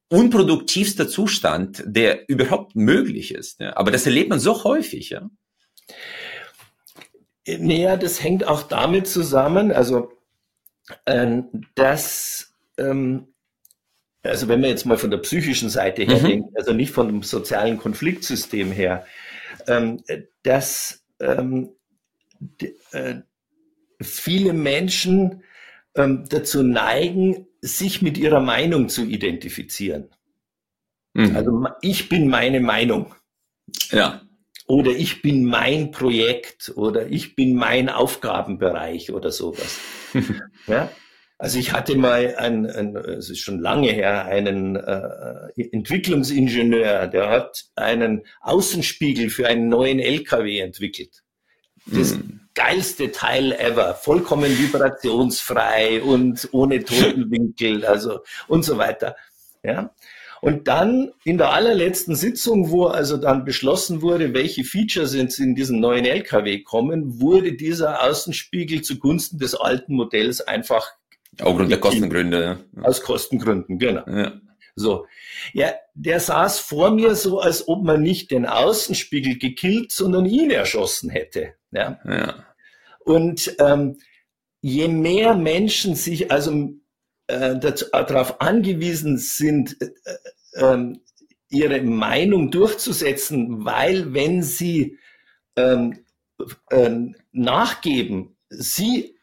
unproduktivste 0.09 1.07
Zustand, 1.07 1.85
der 1.87 2.29
überhaupt 2.29 2.75
möglich 2.75 3.33
ist. 3.33 3.61
Ja. 3.61 3.77
Aber 3.77 3.93
das 3.93 4.07
erlebt 4.07 4.29
man 4.29 4.41
so 4.41 4.65
häufig. 4.65 5.11
Ja. 5.11 5.31
Naja, 7.47 7.97
das 7.97 8.23
hängt 8.23 8.47
auch 8.47 8.65
damit 8.65 9.07
zusammen, 9.07 9.71
also 9.71 10.13
äh, 11.05 11.43
dass 11.77 12.52
ähm, 12.79 13.29
also 14.23 14.49
wenn 14.49 14.61
man 14.61 14.71
jetzt 14.71 14.87
mal 14.87 14.99
von 14.99 15.11
der 15.11 15.19
psychischen 15.19 15.69
Seite 15.69 16.03
her 16.03 16.21
mhm. 16.21 16.27
denkt, 16.27 16.57
also 16.57 16.73
nicht 16.73 16.93
von 16.93 17.09
dem 17.09 17.23
sozialen 17.23 17.79
Konfliktsystem 17.79 18.71
her, 18.71 19.05
ähm, 19.67 20.03
dass 20.43 21.05
ähm, 21.21 21.71
äh, 22.93 23.17
viele 24.01 24.53
Menschen 24.53 25.43
ähm, 25.95 26.25
dazu 26.29 26.63
neigen, 26.63 27.47
sich 27.61 28.03
mit 28.03 28.19
ihrer 28.19 28.41
Meinung 28.41 28.89
zu 28.89 29.05
identifizieren. 29.05 30.11
Mhm. 31.15 31.37
Also 31.37 31.67
ich 31.81 32.09
bin 32.09 32.29
meine 32.29 32.61
Meinung. 32.61 33.15
Ja. 33.91 34.23
Oder 34.67 34.93
ich 34.93 35.23
bin 35.23 35.45
mein 35.45 35.91
Projekt 35.91 36.73
oder 36.77 37.09
ich 37.09 37.35
bin 37.35 37.55
mein 37.55 37.89
Aufgabenbereich 37.89 39.13
oder 39.13 39.31
sowas. 39.31 39.79
ja. 40.67 40.91
Also 41.43 41.59
ich 41.59 41.73
hatte 41.73 41.97
mal, 41.97 42.37
ein, 42.37 42.71
ein, 42.71 42.95
es 42.95 43.29
ist 43.29 43.41
schon 43.41 43.59
lange 43.59 43.91
her, 43.91 44.27
einen 44.27 44.77
äh, 44.77 45.51
Entwicklungsingenieur, 45.73 47.09
der 47.09 47.31
hat 47.31 47.65
einen 47.75 48.23
Außenspiegel 48.43 49.29
für 49.29 49.49
einen 49.49 49.69
neuen 49.69 49.99
LKW 49.99 50.61
entwickelt. 50.61 51.25
Das 51.87 52.15
mm. 52.15 52.43
geilste 52.55 53.11
Teil 53.11 53.51
ever, 53.55 53.97
vollkommen 53.97 54.57
vibrationsfrei 54.57 56.01
und 56.01 56.49
ohne 56.53 56.85
Totenwinkel, 56.85 57.87
also 57.87 58.21
und 58.47 58.65
so 58.65 58.79
weiter. 58.79 59.17
Ja. 59.65 59.93
Und 60.43 60.69
dann 60.69 61.11
in 61.25 61.39
der 61.39 61.51
allerletzten 61.51 62.15
Sitzung, 62.15 62.71
wo 62.71 62.87
also 62.87 63.17
dann 63.17 63.45
beschlossen 63.45 64.01
wurde, 64.01 64.33
welche 64.33 64.63
Features 64.63 65.13
jetzt 65.13 65.41
in 65.41 65.57
diesen 65.57 65.81
neuen 65.81 66.05
LKW 66.05 66.63
kommen, 66.63 67.21
wurde 67.21 67.55
dieser 67.55 68.05
Außenspiegel 68.05 68.83
zugunsten 68.83 69.41
des 69.41 69.57
alten 69.57 69.97
Modells 69.97 70.41
einfach 70.41 70.93
Aufgrund 71.41 71.71
der 71.71 71.81
Kostengründe. 71.81 72.59
Ja. 72.77 72.83
Aus 72.83 73.03
Kostengründen, 73.03 73.79
genau. 73.79 74.07
Ja. 74.07 74.33
So. 74.75 75.07
Ja, 75.53 75.73
der 75.95 76.21
saß 76.21 76.59
vor 76.61 76.91
mir 76.91 77.15
so, 77.15 77.41
als 77.41 77.69
ob 77.69 77.85
man 77.85 78.03
nicht 78.03 78.31
den 78.31 78.47
Außenspiegel 78.47 79.39
gekillt, 79.39 79.93
sondern 79.93 80.27
ihn 80.27 80.51
erschossen 80.51 81.11
hätte. 81.11 81.55
Ja. 81.71 81.99
ja. 82.05 82.47
Und 83.01 83.55
ähm, 83.59 83.99
je 84.61 84.89
mehr 84.89 85.35
Menschen 85.35 85.95
sich 85.95 86.31
also 86.31 86.73
äh, 87.27 87.59
darauf 87.59 88.41
angewiesen 88.41 89.19
sind, 89.19 89.77
äh, 89.81 90.75
äh, 90.75 90.93
ihre 91.49 91.83
Meinung 91.83 92.51
durchzusetzen, 92.51 93.65
weil 93.65 94.15
wenn 94.15 94.43
sie 94.43 94.99
ähm, 95.57 96.05
äh, 96.71 96.91
nachgeben, 97.33 98.37
sie 98.49 99.19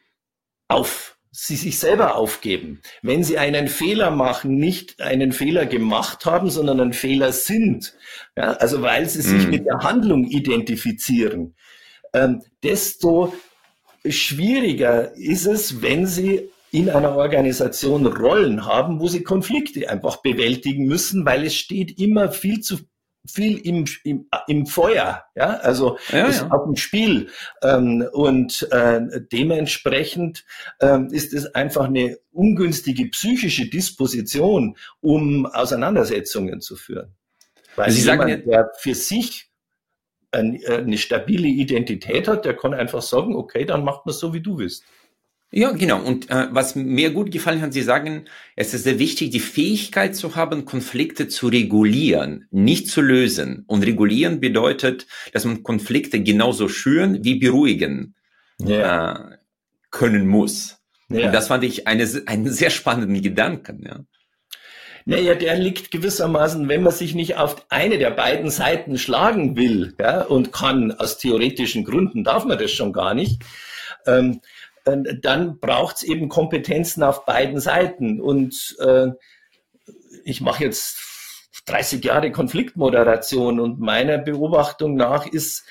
auf 0.68 1.19
sie 1.32 1.56
sich 1.56 1.78
selber 1.78 2.16
aufgeben. 2.16 2.82
Wenn 3.02 3.24
sie 3.24 3.38
einen 3.38 3.68
Fehler 3.68 4.12
machen, 4.12 4.56
nicht 4.56 5.02
einen 5.02 5.32
Fehler 5.32 5.66
gemacht 5.66 6.26
haben, 6.26 6.50
sondern 6.50 6.80
einen 6.80 6.94
Fehler 6.94 7.32
sind, 7.32 7.94
ja, 8.36 8.54
also 8.54 8.82
weil 8.82 9.08
sie 9.08 9.22
sich 9.22 9.48
mm. 9.48 9.50
mit 9.50 9.66
der 9.66 9.80
Handlung 9.80 10.26
identifizieren, 10.26 11.56
ähm, 12.14 12.42
desto 12.64 13.34
schwieriger 14.08 15.16
ist 15.16 15.46
es, 15.46 15.82
wenn 15.82 16.08
sie 16.08 16.50
in 16.72 16.90
einer 16.90 17.16
Organisation 17.16 18.06
Rollen 18.06 18.66
haben, 18.66 19.00
wo 19.00 19.08
sie 19.08 19.24
Konflikte 19.24 19.90
einfach 19.90 20.18
bewältigen 20.18 20.86
müssen, 20.86 21.26
weil 21.26 21.46
es 21.46 21.56
steht 21.56 22.00
immer 22.00 22.32
viel 22.32 22.62
zu 22.62 22.78
viel 23.26 23.58
im, 23.58 23.86
im, 24.04 24.28
im 24.48 24.66
Feuer, 24.66 25.24
ja, 25.36 25.58
also 25.58 25.98
ja, 26.12 26.28
ist 26.28 26.42
ja. 26.42 26.48
auf 26.50 26.66
dem 26.66 26.76
Spiel. 26.76 27.30
Ähm, 27.62 28.08
und 28.12 28.68
äh, 28.72 29.02
dementsprechend 29.32 30.46
ähm, 30.80 31.08
ist 31.12 31.34
es 31.34 31.54
einfach 31.54 31.86
eine 31.86 32.18
ungünstige 32.32 33.08
psychische 33.10 33.70
Disposition, 33.70 34.78
um 35.02 35.46
Auseinandersetzungen 35.46 36.62
zu 36.62 36.76
führen. 36.76 37.16
Weil 37.76 37.92
Sie 37.92 38.02
jemand, 38.02 38.30
sagen, 38.30 38.44
der 38.46 38.72
für 38.78 38.96
sich 38.96 39.50
eine, 40.32 40.62
äh, 40.64 40.78
eine 40.78 40.98
stabile 40.98 41.48
Identität 41.48 42.28
hat, 42.28 42.46
der 42.46 42.56
kann 42.56 42.74
einfach 42.74 43.02
sagen, 43.02 43.36
okay, 43.36 43.66
dann 43.66 43.84
macht 43.84 44.06
man 44.06 44.14
so, 44.14 44.34
wie 44.34 44.42
du 44.42 44.58
willst. 44.58 44.84
Ja, 45.52 45.72
genau. 45.72 46.00
Und 46.02 46.30
äh, 46.30 46.48
was 46.52 46.76
mir 46.76 47.10
gut 47.10 47.32
gefallen 47.32 47.62
hat, 47.62 47.74
Sie 47.74 47.82
sagen, 47.82 48.26
es 48.56 48.74
ist 48.74 48.84
sehr 48.84 49.00
wichtig, 49.00 49.32
die 49.32 49.40
Fähigkeit 49.40 50.16
zu 50.16 50.36
haben, 50.36 50.66
Konflikte 50.66 51.28
zu 51.28 51.48
regulieren, 51.48 52.48
nicht 52.52 52.88
zu 52.88 53.02
lösen. 53.02 53.64
Und 53.68 53.84
regulieren 53.84 54.40
bedeutet, 54.40 55.08
dass 55.34 55.46
man 55.46 55.64
Konflikte 55.64 56.22
genauso 56.22 56.70
schüren 56.70 57.24
wie 57.24 57.40
beruhigen 57.40 58.16
ja. 58.60 59.14
äh, 59.14 59.38
können 59.90 60.28
muss. 60.28 60.78
Ja. 61.10 61.28
Und 61.28 61.34
das 61.34 61.48
fand 61.48 61.64
ich 61.64 61.88
eine, 61.88 62.08
einen 62.28 62.52
sehr 62.52 62.70
spannenden 62.70 63.20
Gedanken. 63.20 63.84
Ja. 63.88 64.00
Naja, 65.06 65.34
der 65.34 65.56
liegt 65.56 65.90
gewissermaßen, 65.90 66.70
wenn 66.70 66.84
man 66.84 66.94
sich 66.94 67.16
nicht 67.16 67.38
auf 67.38 67.66
eine 67.70 67.98
der 67.98 68.12
beiden 68.12 68.52
Seiten 68.52 69.00
schlagen 69.00 69.58
will 69.58 69.96
ja, 70.00 70.22
und 70.22 70.52
kann, 70.52 70.92
aus 70.92 71.18
theoretischen 71.18 71.84
Gründen 71.84 72.24
darf 72.24 72.46
man 72.46 72.60
das 72.60 72.72
schon 72.72 72.94
gar 72.94 73.16
nicht. 73.16 73.42
Ähm, 74.06 74.42
dann 74.86 75.60
braucht 75.60 75.98
es 75.98 76.04
eben 76.04 76.30
Kompetenzen 76.30 77.04
auf 77.04 77.26
beiden 77.26 77.60
Seiten. 77.60 78.20
Und 78.20 78.76
äh, 78.80 79.08
ich 80.24 80.42
mache 80.42 80.64
jetzt 80.64 80.98
30 81.66 82.04
Jahre 82.04 82.32
Konfliktmoderation 82.32 83.60
und 83.60 83.80
meiner 83.80 84.18
Beobachtung 84.18 84.96
nach 84.96 85.26
ist, 85.26 85.66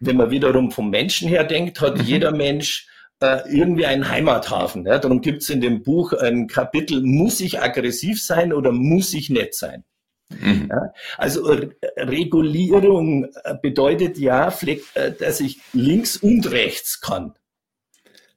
wenn 0.00 0.16
man 0.16 0.30
wiederum 0.30 0.70
vom 0.70 0.90
Menschen 0.90 1.28
her 1.28 1.44
denkt, 1.44 1.80
hat 1.80 1.98
mhm. 1.98 2.04
jeder 2.04 2.32
Mensch 2.32 2.88
äh, 3.20 3.40
irgendwie 3.48 3.86
einen 3.86 4.08
Heimathafen. 4.08 4.86
Ja? 4.86 4.98
Darum 4.98 5.20
gibt 5.20 5.42
es 5.42 5.50
in 5.50 5.60
dem 5.60 5.82
Buch 5.82 6.12
ein 6.12 6.48
Kapitel, 6.48 7.02
muss 7.02 7.40
ich 7.40 7.60
aggressiv 7.60 8.22
sein 8.22 8.52
oder 8.52 8.72
muss 8.72 9.14
ich 9.14 9.30
nett 9.30 9.54
sein? 9.54 9.84
Mhm. 10.30 10.68
Ja? 10.70 10.92
Also 11.16 11.44
Re 11.44 11.70
Regulierung 11.96 13.26
äh, 13.44 13.54
bedeutet 13.60 14.18
ja, 14.18 14.52
äh, 14.94 15.12
dass 15.12 15.40
ich 15.40 15.60
links 15.72 16.16
und 16.16 16.50
rechts 16.50 17.00
kann. 17.00 17.34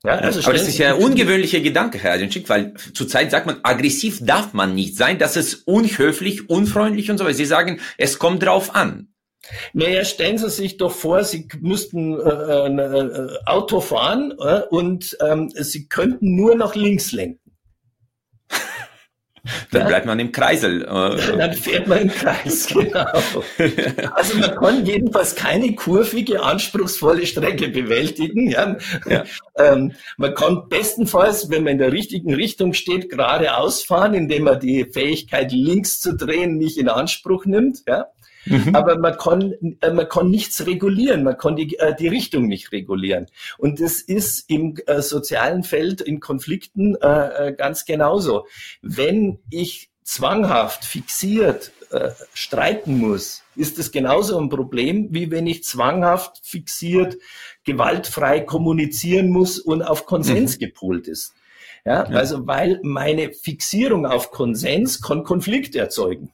Ja, 0.03 0.11
also 0.19 0.41
Aber 0.41 0.53
das 0.53 0.67
ist 0.67 0.77
ja 0.77 0.95
ein 0.95 1.01
ungewöhnlicher 1.01 1.59
Gedanke, 1.59 1.97
Herr 1.97 2.13
Adenschick, 2.13 2.49
weil 2.49 2.73
zurzeit 2.93 3.31
sagt 3.31 3.47
man, 3.47 3.59
aggressiv 3.63 4.19
darf 4.21 4.53
man 4.53 4.75
nicht 4.75 4.95
sein, 4.95 5.17
das 5.17 5.35
ist 5.35 5.67
unhöflich, 5.67 6.49
unfreundlich 6.49 7.09
und 7.09 7.17
so 7.17 7.25
weiter. 7.25 7.33
Sie 7.33 7.45
sagen, 7.45 7.79
es 7.97 8.19
kommt 8.19 8.43
drauf 8.43 8.75
an. 8.75 9.09
Naja, 9.73 10.03
stellen 10.03 10.37
Sie 10.37 10.49
sich 10.49 10.77
doch 10.77 10.91
vor, 10.91 11.23
Sie 11.23 11.47
müssten 11.61 12.19
äh, 12.19 12.65
ein 12.65 12.79
äh, 12.79 12.83
äh, 12.83 13.37
Auto 13.45 13.79
fahren 13.79 14.33
äh, 14.39 14.61
und 14.69 15.17
ähm, 15.25 15.49
Sie 15.55 15.87
könnten 15.87 16.35
nur 16.35 16.55
nach 16.55 16.75
links 16.75 17.11
lenken. 17.11 17.46
Dann 19.71 19.87
bleibt 19.87 20.05
man 20.05 20.19
im 20.19 20.31
Kreisel. 20.31 20.83
Äh. 20.83 21.37
Dann 21.37 21.53
fährt 21.53 21.87
man 21.87 21.99
im 21.99 22.09
Kreis, 22.09 22.67
genau. 22.73 23.05
Also 24.13 24.37
man 24.37 24.55
kann 24.55 24.85
jedenfalls 24.85 25.35
keine 25.35 25.75
kurvige, 25.75 26.41
anspruchsvolle 26.41 27.25
Strecke 27.25 27.67
bewältigen. 27.69 28.49
Ja? 28.49 28.77
ja. 29.07 29.23
Ähm, 29.59 29.93
man 30.17 30.35
kann 30.35 30.69
bestenfalls, 30.69 31.49
wenn 31.49 31.63
man 31.63 31.73
in 31.73 31.79
der 31.79 31.91
richtigen 31.91 32.31
Richtung 32.31 32.73
steht, 32.73 33.09
geradeaus 33.09 33.81
fahren, 33.81 34.13
indem 34.13 34.43
man 34.43 34.59
die 34.59 34.85
Fähigkeit, 34.85 35.51
links 35.51 35.99
zu 35.99 36.15
drehen, 36.15 36.59
nicht 36.59 36.77
in 36.77 36.89
Anspruch 36.89 37.45
nimmt. 37.45 37.79
Ja? 37.87 38.05
Mhm. 38.47 38.75
Aber 38.75 38.97
man 38.97 39.17
kann, 39.17 39.53
äh, 39.81 39.91
man 39.91 40.07
kann 40.07 40.29
nichts 40.29 40.65
regulieren, 40.65 41.23
man 41.23 41.37
kann 41.37 41.55
die, 41.55 41.77
äh, 41.79 41.95
die 41.95 42.07
Richtung 42.07 42.47
nicht 42.47 42.71
regulieren. 42.71 43.27
Und 43.57 43.79
das 43.81 44.01
ist 44.01 44.49
im 44.49 44.75
äh, 44.85 45.01
sozialen 45.01 45.63
Feld, 45.63 46.01
in 46.01 46.19
Konflikten 46.19 46.95
äh, 46.95 47.53
ganz 47.57 47.85
genauso. 47.85 48.47
Wenn 48.81 49.39
ich 49.49 49.89
zwanghaft, 50.03 50.85
fixiert 50.85 51.71
äh, 51.91 52.11
streiten 52.33 52.97
muss, 52.97 53.43
ist 53.55 53.77
das 53.77 53.91
genauso 53.91 54.39
ein 54.39 54.49
Problem, 54.49 55.07
wie 55.11 55.31
wenn 55.31 55.47
ich 55.47 55.63
zwanghaft, 55.63 56.39
fixiert, 56.43 57.17
gewaltfrei 57.63 58.41
kommunizieren 58.41 59.29
muss 59.29 59.59
und 59.59 59.81
auf 59.81 60.05
Konsens 60.05 60.55
mhm. 60.55 60.59
gepolt 60.59 61.07
ist. 61.07 61.33
Ja, 61.85 62.09
ja, 62.09 62.17
also 62.17 62.45
weil 62.47 62.79
meine 62.83 63.31
Fixierung 63.31 64.05
auf 64.05 64.31
Konsens 64.31 65.01
kann 65.01 65.23
Konflikt 65.23 65.75
erzeugen. 65.75 66.31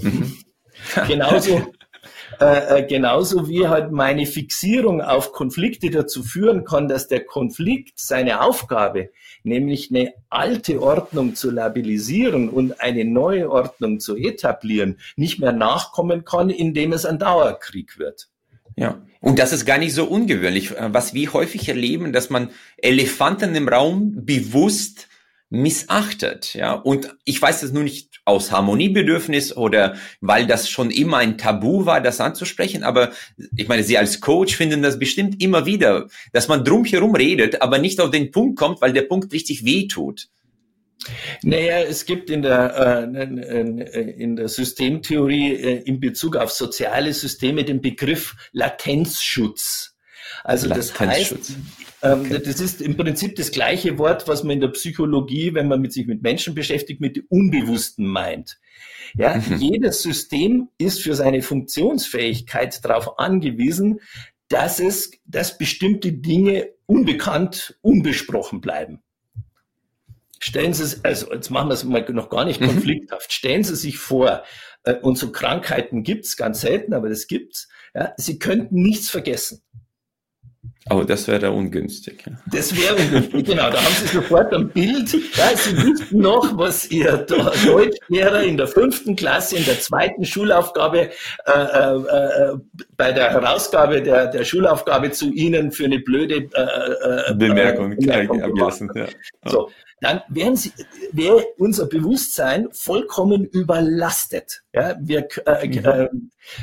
Mhm. 0.00 0.38
Genauso, 1.06 1.72
äh, 2.40 2.80
äh, 2.80 2.86
genauso 2.86 3.48
wie 3.48 3.66
halt 3.66 3.90
meine 3.90 4.26
Fixierung 4.26 5.00
auf 5.00 5.32
Konflikte 5.32 5.90
dazu 5.90 6.22
führen 6.22 6.64
kann, 6.64 6.88
dass 6.88 7.08
der 7.08 7.24
Konflikt 7.24 7.98
seine 7.98 8.42
Aufgabe, 8.42 9.10
nämlich 9.42 9.90
eine 9.90 10.12
alte 10.28 10.80
Ordnung 10.80 11.34
zu 11.34 11.50
labilisieren 11.50 12.48
und 12.48 12.80
eine 12.80 13.04
neue 13.04 13.50
Ordnung 13.50 13.98
zu 13.98 14.16
etablieren, 14.16 14.98
nicht 15.16 15.40
mehr 15.40 15.52
nachkommen 15.52 16.24
kann, 16.24 16.50
indem 16.50 16.92
es 16.92 17.06
ein 17.06 17.18
Dauerkrieg 17.18 17.98
wird. 17.98 18.28
Ja, 18.76 19.02
und 19.20 19.40
das 19.40 19.52
ist 19.52 19.64
gar 19.64 19.78
nicht 19.78 19.92
so 19.92 20.04
ungewöhnlich. 20.04 20.72
Was 20.78 21.12
wir 21.12 21.32
häufig 21.32 21.68
erleben, 21.68 22.12
dass 22.12 22.30
man 22.30 22.50
Elefanten 22.76 23.56
im 23.56 23.68
Raum 23.68 24.24
bewusst 24.24 25.08
missachtet, 25.50 26.54
ja. 26.54 26.74
Und 26.74 27.16
ich 27.24 27.40
weiß 27.40 27.62
es 27.62 27.72
nur 27.72 27.82
nicht 27.82 28.20
aus 28.24 28.52
Harmoniebedürfnis 28.52 29.56
oder 29.56 29.96
weil 30.20 30.46
das 30.46 30.68
schon 30.68 30.90
immer 30.90 31.18
ein 31.18 31.38
Tabu 31.38 31.86
war, 31.86 32.00
das 32.00 32.20
anzusprechen, 32.20 32.82
aber 32.82 33.12
ich 33.56 33.68
meine, 33.68 33.82
Sie 33.82 33.96
als 33.96 34.20
Coach 34.20 34.56
finden 34.56 34.82
das 34.82 34.98
bestimmt 34.98 35.42
immer 35.42 35.64
wieder, 35.64 36.08
dass 36.32 36.48
man 36.48 36.64
drumherum 36.64 37.14
redet, 37.14 37.62
aber 37.62 37.78
nicht 37.78 38.00
auf 38.00 38.10
den 38.10 38.30
Punkt 38.30 38.58
kommt, 38.58 38.82
weil 38.82 38.92
der 38.92 39.02
Punkt 39.02 39.32
richtig 39.32 39.64
wehtut. 39.64 40.28
Naja, 41.42 41.78
es 41.80 42.04
gibt 42.04 42.28
in 42.28 42.42
der, 42.42 43.06
äh, 43.06 44.22
in 44.22 44.36
der 44.36 44.48
Systemtheorie 44.48 45.54
äh, 45.54 45.82
in 45.84 46.00
Bezug 46.00 46.36
auf 46.36 46.50
soziale 46.50 47.14
Systeme 47.14 47.64
den 47.64 47.80
Begriff 47.80 48.34
Latenzschutz. 48.52 49.94
Also 50.48 50.66
das 50.70 50.98
heißt, 50.98 51.58
ähm, 52.00 52.20
okay. 52.22 52.40
das 52.42 52.58
ist 52.58 52.80
im 52.80 52.96
Prinzip 52.96 53.36
das 53.36 53.50
gleiche 53.50 53.98
Wort, 53.98 54.26
was 54.28 54.44
man 54.44 54.52
in 54.52 54.60
der 54.62 54.68
Psychologie, 54.68 55.52
wenn 55.52 55.68
man 55.68 55.78
mit 55.78 55.92
sich 55.92 56.06
mit 56.06 56.22
Menschen 56.22 56.54
beschäftigt, 56.54 57.02
mit 57.02 57.16
dem 57.16 57.26
Unbewussten 57.28 58.06
meint. 58.06 58.58
Ja, 59.14 59.34
mhm. 59.36 59.58
jedes 59.58 60.00
System 60.00 60.70
ist 60.78 61.02
für 61.02 61.14
seine 61.14 61.42
Funktionsfähigkeit 61.42 62.82
darauf 62.82 63.18
angewiesen, 63.18 64.00
dass 64.48 64.80
es, 64.80 65.10
dass 65.26 65.58
bestimmte 65.58 66.14
Dinge 66.14 66.70
unbekannt, 66.86 67.78
unbesprochen 67.82 68.62
bleiben. 68.62 69.02
Stellen 70.38 70.72
Sie 70.72 70.84
es, 70.84 71.04
also 71.04 71.30
jetzt 71.30 71.50
machen 71.50 71.68
wir 71.68 71.74
es 71.74 71.84
mal 71.84 72.06
noch 72.10 72.30
gar 72.30 72.46
nicht 72.46 72.62
mhm. 72.62 72.68
konflikthaft. 72.68 73.34
Stellen 73.34 73.64
Sie 73.64 73.76
sich 73.76 73.98
vor, 73.98 74.44
äh, 74.84 74.94
und 74.94 75.18
so 75.18 75.30
Krankheiten 75.30 76.04
gibt's 76.04 76.38
ganz 76.38 76.62
selten, 76.62 76.94
aber 76.94 77.10
das 77.10 77.26
gibt's. 77.26 77.68
Ja, 77.94 78.14
Sie 78.16 78.38
könnten 78.38 78.80
nichts 78.80 79.10
vergessen. 79.10 79.60
Oh, 80.90 81.02
das 81.02 81.28
wäre 81.28 81.50
ungünstig. 81.50 82.24
Das 82.50 82.74
wäre 82.76 82.96
ungünstig, 82.96 83.44
genau. 83.44 83.70
Da 83.70 83.82
haben 83.82 83.94
Sie 83.94 84.06
sofort 84.06 84.52
ein 84.54 84.68
Bild. 84.70 85.12
Ja, 85.36 85.56
Sie 85.56 85.76
wüssten 85.76 86.18
noch, 86.18 86.56
was 86.56 86.90
Ihr 86.90 87.18
Deutschlehrer 87.18 88.42
in 88.42 88.56
der 88.56 88.68
fünften 88.68 89.14
Klasse, 89.14 89.56
in 89.56 89.64
der 89.64 89.80
zweiten 89.80 90.24
Schulaufgabe, 90.24 91.00
äh, 91.00 91.52
äh, 91.52 91.96
äh, 91.96 92.56
bei 92.96 93.12
der 93.12 93.30
Herausgabe 93.30 94.02
der, 94.02 94.28
der 94.28 94.44
Schulaufgabe 94.44 95.10
zu 95.10 95.32
Ihnen 95.32 95.72
für 95.72 95.84
eine 95.84 95.98
blöde 95.98 96.36
äh, 96.36 97.30
äh 97.30 97.34
Bemerkung, 97.34 97.96
Bemerkung 97.96 98.42
abgelassen. 98.42 98.90
Ja. 98.94 99.06
So, 99.44 99.70
dann 100.00 100.22
wären 100.28 100.56
Sie, 100.56 100.72
wäre 101.12 101.44
unser 101.58 101.86
Bewusstsein 101.86 102.68
vollkommen 102.72 103.44
überlastet. 103.44 104.62
Ja, 104.72 104.96
wir, 105.00 105.28
äh, 105.46 105.66
mhm. 105.66 105.84
äh, 105.84 106.08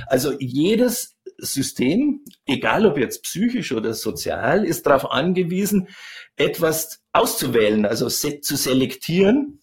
also 0.08 0.34
jedes 0.40 1.15
System, 1.38 2.22
egal 2.46 2.86
ob 2.86 2.98
jetzt 2.98 3.24
psychisch 3.24 3.72
oder 3.72 3.94
sozial, 3.94 4.66
ist 4.66 4.86
darauf 4.86 5.12
angewiesen, 5.12 5.88
etwas 6.36 7.02
auszuwählen, 7.14 7.86
also 7.86 8.10
se 8.10 8.42
zu 8.42 8.56
selektieren, 8.56 9.62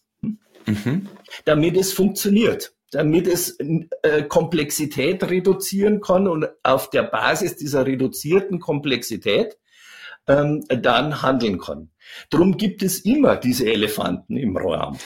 mhm. 0.67 1.09
damit 1.45 1.77
es 1.77 1.93
funktioniert, 1.93 2.75
damit 2.91 3.27
es 3.27 3.59
äh, 4.03 4.23
Komplexität 4.29 5.25
reduzieren 5.25 6.01
kann 6.01 6.29
und 6.29 6.47
auf 6.63 6.91
der 6.91 7.03
Basis 7.03 7.57
dieser 7.57 7.87
reduzierten 7.87 8.61
Komplexität 8.61 9.59
ähm, 10.27 10.65
dann 10.69 11.23
handeln 11.23 11.59
kann. 11.59 11.91
Darum 12.31 12.57
gibt 12.57 12.83
es 12.83 13.01
immer 13.01 13.37
diese 13.37 13.67
Elefanten 13.67 14.37
im 14.37 14.57
Raum. 14.57 14.99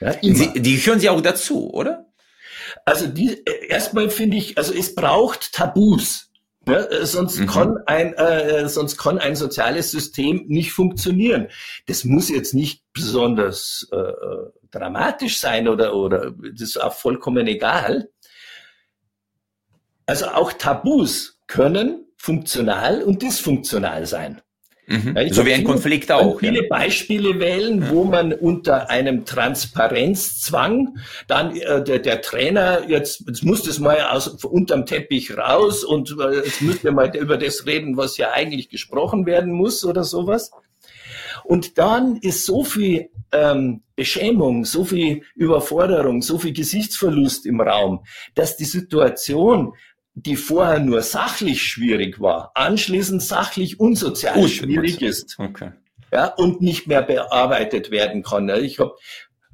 Ja, 0.00 0.12
Sie, 0.20 0.60
die 0.60 0.76
hören 0.76 1.00
Sie 1.00 1.08
auch 1.08 1.20
dazu, 1.20 1.70
oder? 1.72 2.05
Also 2.86 3.08
die, 3.08 3.44
äh, 3.44 3.66
erstmal 3.68 4.08
finde 4.08 4.38
ich, 4.38 4.56
also 4.56 4.72
es 4.72 4.94
braucht 4.94 5.52
Tabus. 5.52 6.30
Ja, 6.68 6.84
äh, 6.84 7.04
sonst 7.04 7.38
mhm. 7.38 7.46
kann 7.46 7.76
ein 7.86 8.14
äh, 8.14 8.68
sonst 8.68 8.96
kann 8.96 9.18
ein 9.18 9.36
soziales 9.36 9.90
System 9.90 10.46
nicht 10.48 10.72
funktionieren. 10.72 11.48
Das 11.86 12.04
muss 12.04 12.28
jetzt 12.28 12.54
nicht 12.54 12.82
besonders 12.92 13.88
äh, 13.92 14.12
dramatisch 14.70 15.38
sein 15.38 15.68
oder 15.68 15.94
oder 15.94 16.32
das 16.32 16.62
ist 16.62 16.80
auch 16.80 16.94
vollkommen 16.94 17.46
egal. 17.46 18.08
Also 20.06 20.26
auch 20.28 20.52
Tabus 20.52 21.40
können 21.48 22.06
funktional 22.16 23.02
und 23.02 23.22
dysfunktional 23.22 24.06
sein. 24.06 24.40
Mhm. 24.86 25.16
Ja, 25.16 25.32
so 25.32 25.44
wie 25.44 25.52
ein 25.52 25.64
Konflikt 25.64 26.12
auch. 26.12 26.38
Viele 26.38 26.62
ja. 26.62 26.68
Beispiele 26.68 27.40
wählen, 27.40 27.90
wo 27.90 28.04
man 28.04 28.32
unter 28.32 28.88
einem 28.88 29.24
Transparenzzwang 29.24 30.96
dann 31.26 31.56
äh, 31.56 31.82
der, 31.82 31.98
der 31.98 32.20
Trainer 32.20 32.88
jetzt, 32.88 33.24
jetzt 33.26 33.44
muss 33.44 33.64
das 33.64 33.80
mal 33.80 34.00
aus 34.00 34.28
unterm 34.44 34.86
Teppich 34.86 35.36
raus 35.36 35.82
und 35.82 36.16
äh, 36.20 36.36
jetzt 36.36 36.62
müssen 36.62 36.84
wir 36.84 36.92
mal 36.92 37.14
über 37.16 37.36
das 37.36 37.66
reden, 37.66 37.96
was 37.96 38.16
ja 38.16 38.30
eigentlich 38.32 38.68
gesprochen 38.68 39.26
werden 39.26 39.52
muss 39.52 39.84
oder 39.84 40.04
sowas. 40.04 40.52
Und 41.42 41.78
dann 41.78 42.16
ist 42.16 42.44
so 42.44 42.64
viel 42.64 43.10
ähm, 43.32 43.82
Beschämung, 43.96 44.64
so 44.64 44.84
viel 44.84 45.22
Überforderung, 45.34 46.22
so 46.22 46.38
viel 46.38 46.52
Gesichtsverlust 46.52 47.46
im 47.46 47.60
Raum, 47.60 48.04
dass 48.34 48.56
die 48.56 48.64
Situation 48.64 49.74
die 50.16 50.36
vorher 50.36 50.80
nur 50.80 51.02
sachlich 51.02 51.62
schwierig 51.62 52.20
war, 52.20 52.50
anschließend 52.54 53.22
sachlich 53.22 53.78
unsozial 53.78 54.40
Gut, 54.40 54.50
schwierig 54.50 55.02
ist. 55.02 55.36
Okay. 55.38 55.72
Ja, 56.10 56.26
und 56.28 56.62
nicht 56.62 56.86
mehr 56.86 57.02
bearbeitet 57.02 57.90
werden 57.90 58.22
kann. 58.22 58.48
Ich 58.48 58.78
habe 58.78 58.94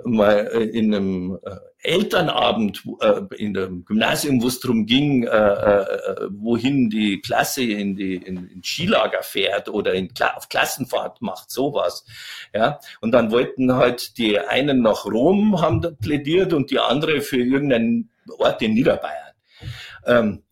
mal 0.05 0.49
äh, 0.53 0.63
in 0.63 0.95
einem 0.95 1.39
äh, 1.45 1.57
Elternabend 1.83 2.85
äh, 3.01 3.23
in 3.37 3.55
dem 3.55 3.85
Gymnasium, 3.85 4.41
wo 4.41 4.47
es 4.47 4.61
darum 4.61 4.87
ging, 4.87 5.25
wohin 5.25 6.91
die 6.91 7.21
Klasse 7.21 7.65
in 7.65 7.97
die 7.97 8.15
in, 8.15 8.49
in 8.49 8.63
Skilager 8.63 9.23
fährt 9.23 9.69
oder 9.69 9.95
in, 9.95 10.11
auf 10.37 10.49
Klassenfahrt 10.49 11.21
macht, 11.23 11.51
sowas. 11.51 12.05
Ja, 12.55 12.79
und 13.01 13.11
dann 13.11 13.33
wollten 13.33 13.75
halt 13.75 14.17
die 14.17 14.39
einen 14.39 14.83
nach 14.83 15.07
Rom 15.07 15.61
haben 15.61 15.81
plädiert 16.01 16.53
und 16.53 16.71
die 16.71 16.79
andere 16.79 17.21
für 17.21 17.39
irgendeinen 17.39 18.11
Ort 18.39 18.63
in 18.63 18.75
Niederbayern. 18.75 19.33
Ähm, 20.07 20.43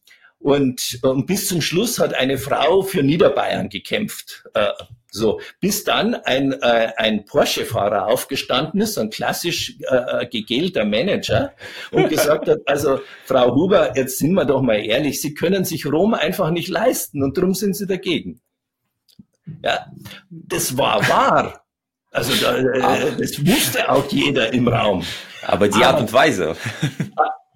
und, 0.41 0.99
und 1.03 1.27
bis 1.27 1.49
zum 1.49 1.61
Schluss 1.61 1.99
hat 1.99 2.15
eine 2.15 2.39
Frau 2.39 2.83
für 2.83 3.03
Niederbayern 3.03 3.69
gekämpft. 3.69 4.45
Äh, 4.55 4.73
So, 5.13 5.41
bis 5.61 5.83
dann 5.83 6.15
ein, 6.15 6.53
äh, 6.53 6.93
ein 6.97 7.25
Porsche-Fahrer 7.25 8.07
aufgestanden 8.07 8.81
ist, 8.81 8.97
ein 8.97 9.11
klassisch 9.11 9.75
äh, 9.81 10.25
gegelter 10.27 10.85
Manager 10.85 11.53
und 11.91 12.09
gesagt 12.09 12.49
hat, 12.49 12.59
also 12.67 13.01
Frau 13.25 13.53
Huber, 13.57 13.97
jetzt 13.97 14.19
sind 14.19 14.35
wir 14.35 14.45
doch 14.45 14.63
mal 14.63 14.79
ehrlich, 14.79 15.21
Sie 15.21 15.35
können 15.35 15.65
sich 15.65 15.85
Rom 15.85 16.15
einfach 16.15 16.51
nicht 16.53 16.69
leisten 16.69 17.25
und 17.25 17.37
darum 17.37 17.55
sind 17.55 17.75
Sie 17.75 17.89
dagegen. 17.89 18.41
Ja, 19.65 19.87
das 20.31 20.77
war 20.79 21.01
wahr. 21.09 21.65
Also 22.13 22.33
da, 22.41 22.57
äh, 22.57 23.17
das 23.19 23.45
wusste 23.45 23.91
auch 23.91 24.07
jeder 24.13 24.53
im 24.53 24.69
Raum. 24.69 25.05
Aber 25.45 25.67
die 25.67 25.85
Art 25.85 26.01
und 26.01 26.13
Weise. 26.13 26.55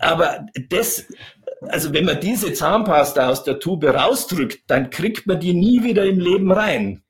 Aber 0.01 0.45
das, 0.71 1.05
also 1.61 1.93
wenn 1.93 2.05
man 2.05 2.21
diese 2.21 2.53
Zahnpasta 2.53 3.29
aus 3.29 3.45
der 3.45 3.59
Tube 3.59 3.85
rausdrückt, 3.85 4.63
dann 4.67 4.91
kriegt 4.91 5.27
man 5.27 5.41
die 5.41 5.55
nie 5.55 5.83
wieder 5.83 6.05
im 6.05 6.19
Leben 6.19 6.53
rein. 6.53 7.03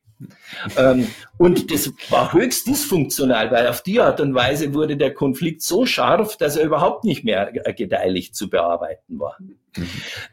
ähm, 0.76 1.08
und 1.38 1.70
das 1.72 1.90
war 2.08 2.32
höchst 2.32 2.66
dysfunktional, 2.66 3.50
weil 3.50 3.66
auf 3.66 3.82
die 3.82 4.00
Art 4.00 4.20
und 4.20 4.34
Weise 4.34 4.72
wurde 4.72 4.96
der 4.96 5.12
Konflikt 5.12 5.62
so 5.62 5.86
scharf, 5.86 6.36
dass 6.36 6.56
er 6.56 6.64
überhaupt 6.64 7.04
nicht 7.04 7.24
mehr 7.24 7.52
gedeihlich 7.52 8.32
zu 8.32 8.48
bearbeiten 8.48 9.18
war. 9.18 9.36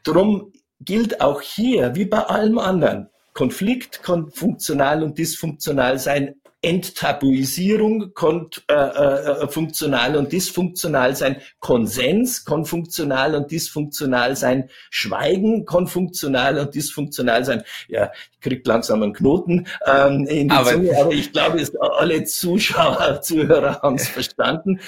Drum 0.04 0.54
gilt 0.80 1.22
auch 1.22 1.42
hier, 1.42 1.96
wie 1.96 2.06
bei 2.06 2.20
allem 2.20 2.58
anderen, 2.60 3.10
Konflikt 3.34 4.04
kann 4.04 4.30
funktional 4.30 5.04
und 5.04 5.18
dysfunktional 5.18 6.00
sein. 6.00 6.41
Enttabuisierung 6.62 8.14
kann 8.14 8.50
äh, 8.68 8.74
äh, 8.74 9.48
funktional 9.48 10.16
und 10.16 10.32
dysfunktional 10.32 11.16
sein. 11.16 11.38
Konsens 11.60 12.46
kann 12.46 12.66
funktional 12.66 13.34
und 13.36 13.50
dysfunktional 13.50 14.36
sein. 14.36 14.70
Schweigen 14.92 15.66
kann 15.66 15.88
funktional 15.88 16.60
und 16.60 16.76
dysfunktional 16.76 17.46
sein. 17.46 17.64
Ja, 17.88 18.12
ich 18.32 18.40
krieg 18.42 18.66
langsam 18.68 19.02
einen 19.02 19.14
Knoten 19.14 19.68
ähm, 19.88 20.28
in 20.28 20.50
die 20.50 20.56
aber, 20.56 20.72
Zunge, 20.72 20.98
aber 21.00 21.12
ich 21.12 21.32
glaube, 21.32 21.64
alle 21.98 22.24
Zuschauer, 22.26 23.22
Zuhörer 23.24 23.82
haben 23.82 23.96
es 23.96 24.08
verstanden. 24.08 24.80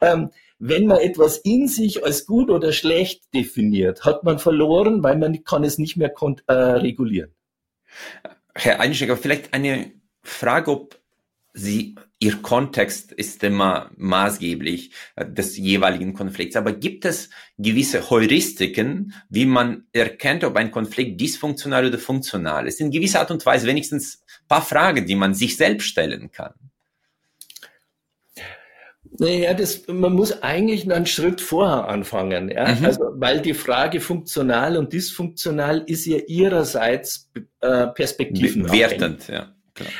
Ähm, 0.00 0.30
wenn 0.58 0.86
man 0.86 0.98
etwas 0.98 1.38
in 1.38 1.68
sich 1.68 2.04
als 2.04 2.26
gut 2.26 2.50
oder 2.50 2.72
schlecht 2.72 3.32
definiert, 3.32 4.04
hat 4.04 4.24
man 4.24 4.38
verloren, 4.38 5.02
weil 5.02 5.16
man 5.16 5.42
kann 5.44 5.64
es 5.64 5.78
nicht 5.78 5.96
mehr 5.96 6.12
äh, 6.48 6.52
regulieren. 6.52 7.32
Herr 8.54 8.80
Einsteiger, 8.80 9.16
vielleicht 9.16 9.54
eine 9.54 9.92
Frage, 10.22 10.70
ob 10.70 10.99
Sie, 11.52 11.96
Ihr 12.22 12.42
Kontext 12.42 13.12
ist 13.12 13.42
immer 13.42 13.90
maßgeblich 13.96 14.92
äh, 15.16 15.26
des 15.26 15.56
jeweiligen 15.56 16.12
Konflikts. 16.12 16.54
Aber 16.54 16.72
gibt 16.72 17.06
es 17.06 17.30
gewisse 17.56 18.10
Heuristiken, 18.10 19.14
wie 19.30 19.46
man 19.46 19.84
erkennt, 19.92 20.44
ob 20.44 20.56
ein 20.56 20.70
Konflikt 20.70 21.20
dysfunktional 21.20 21.86
oder 21.86 21.98
funktional 21.98 22.66
ist? 22.66 22.80
In 22.80 22.90
gewisser 22.90 23.20
Art 23.20 23.30
und 23.30 23.44
Weise 23.46 23.66
wenigstens 23.66 24.22
ein 24.42 24.48
paar 24.48 24.62
Fragen, 24.62 25.06
die 25.06 25.16
man 25.16 25.32
sich 25.32 25.56
selbst 25.56 25.86
stellen 25.86 26.30
kann. 26.30 26.52
Naja, 29.18 29.54
das, 29.54 29.86
man 29.88 30.12
muss 30.12 30.42
eigentlich 30.42 30.90
einen 30.90 31.06
Schritt 31.06 31.40
vorher 31.40 31.88
anfangen, 31.88 32.50
ja? 32.50 32.74
Mhm. 32.74 32.84
Also, 32.84 33.00
weil 33.14 33.40
die 33.40 33.54
Frage 33.54 34.00
funktional 34.00 34.76
und 34.76 34.92
dysfunktional 34.92 35.84
ist 35.86 36.06
ja 36.06 36.18
ihrerseits 36.18 37.30
äh, 37.60 37.88
Perspektiven. 37.88 38.70
Wertend, 38.70 39.26
ja. 39.28 39.54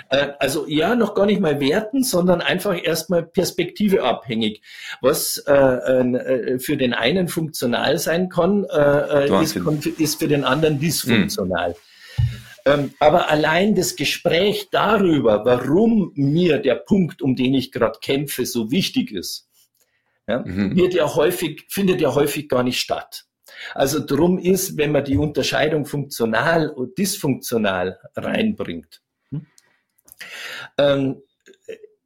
Äh, 0.08 0.28
also 0.38 0.66
ja, 0.66 0.94
noch 0.94 1.14
gar 1.14 1.26
nicht 1.26 1.40
mal 1.40 1.60
werten, 1.60 2.02
sondern 2.02 2.40
einfach 2.40 2.76
erstmal 2.82 3.22
Perspektive 3.22 4.02
abhängig. 4.02 4.62
Was 5.00 5.38
äh, 5.46 5.52
äh, 5.52 6.58
für 6.58 6.76
den 6.76 6.94
einen 6.94 7.28
funktional 7.28 7.98
sein 7.98 8.28
kann, 8.28 8.64
äh, 8.64 9.26
äh 9.26 9.42
ist, 9.42 9.56
ist, 9.56 10.18
für 10.18 10.28
den 10.28 10.44
anderen 10.44 10.78
dysfunktional. 10.78 11.70
Mhm. 11.70 11.74
Ähm, 12.66 12.94
aber 12.98 13.30
allein 13.30 13.74
das 13.74 13.96
Gespräch 13.96 14.68
darüber, 14.70 15.44
warum 15.44 16.12
mir 16.14 16.58
der 16.58 16.74
Punkt, 16.74 17.22
um 17.22 17.34
den 17.34 17.54
ich 17.54 17.72
gerade 17.72 17.98
kämpfe, 18.00 18.44
so 18.44 18.70
wichtig 18.70 19.12
ist, 19.12 19.48
ja, 20.26 20.40
mhm. 20.40 20.76
wird 20.76 20.94
ja 20.94 21.14
häufig, 21.14 21.64
findet 21.68 22.00
ja 22.00 22.14
häufig 22.14 22.48
gar 22.48 22.62
nicht 22.62 22.78
statt. 22.78 23.24
Also 23.74 24.04
drum 24.04 24.38
ist, 24.38 24.76
wenn 24.76 24.92
man 24.92 25.04
die 25.04 25.16
Unterscheidung 25.16 25.86
funktional 25.86 26.70
und 26.70 26.96
dysfunktional 26.98 27.98
reinbringt, 28.14 28.96
hm, 28.96 29.09
ähm, 30.78 31.22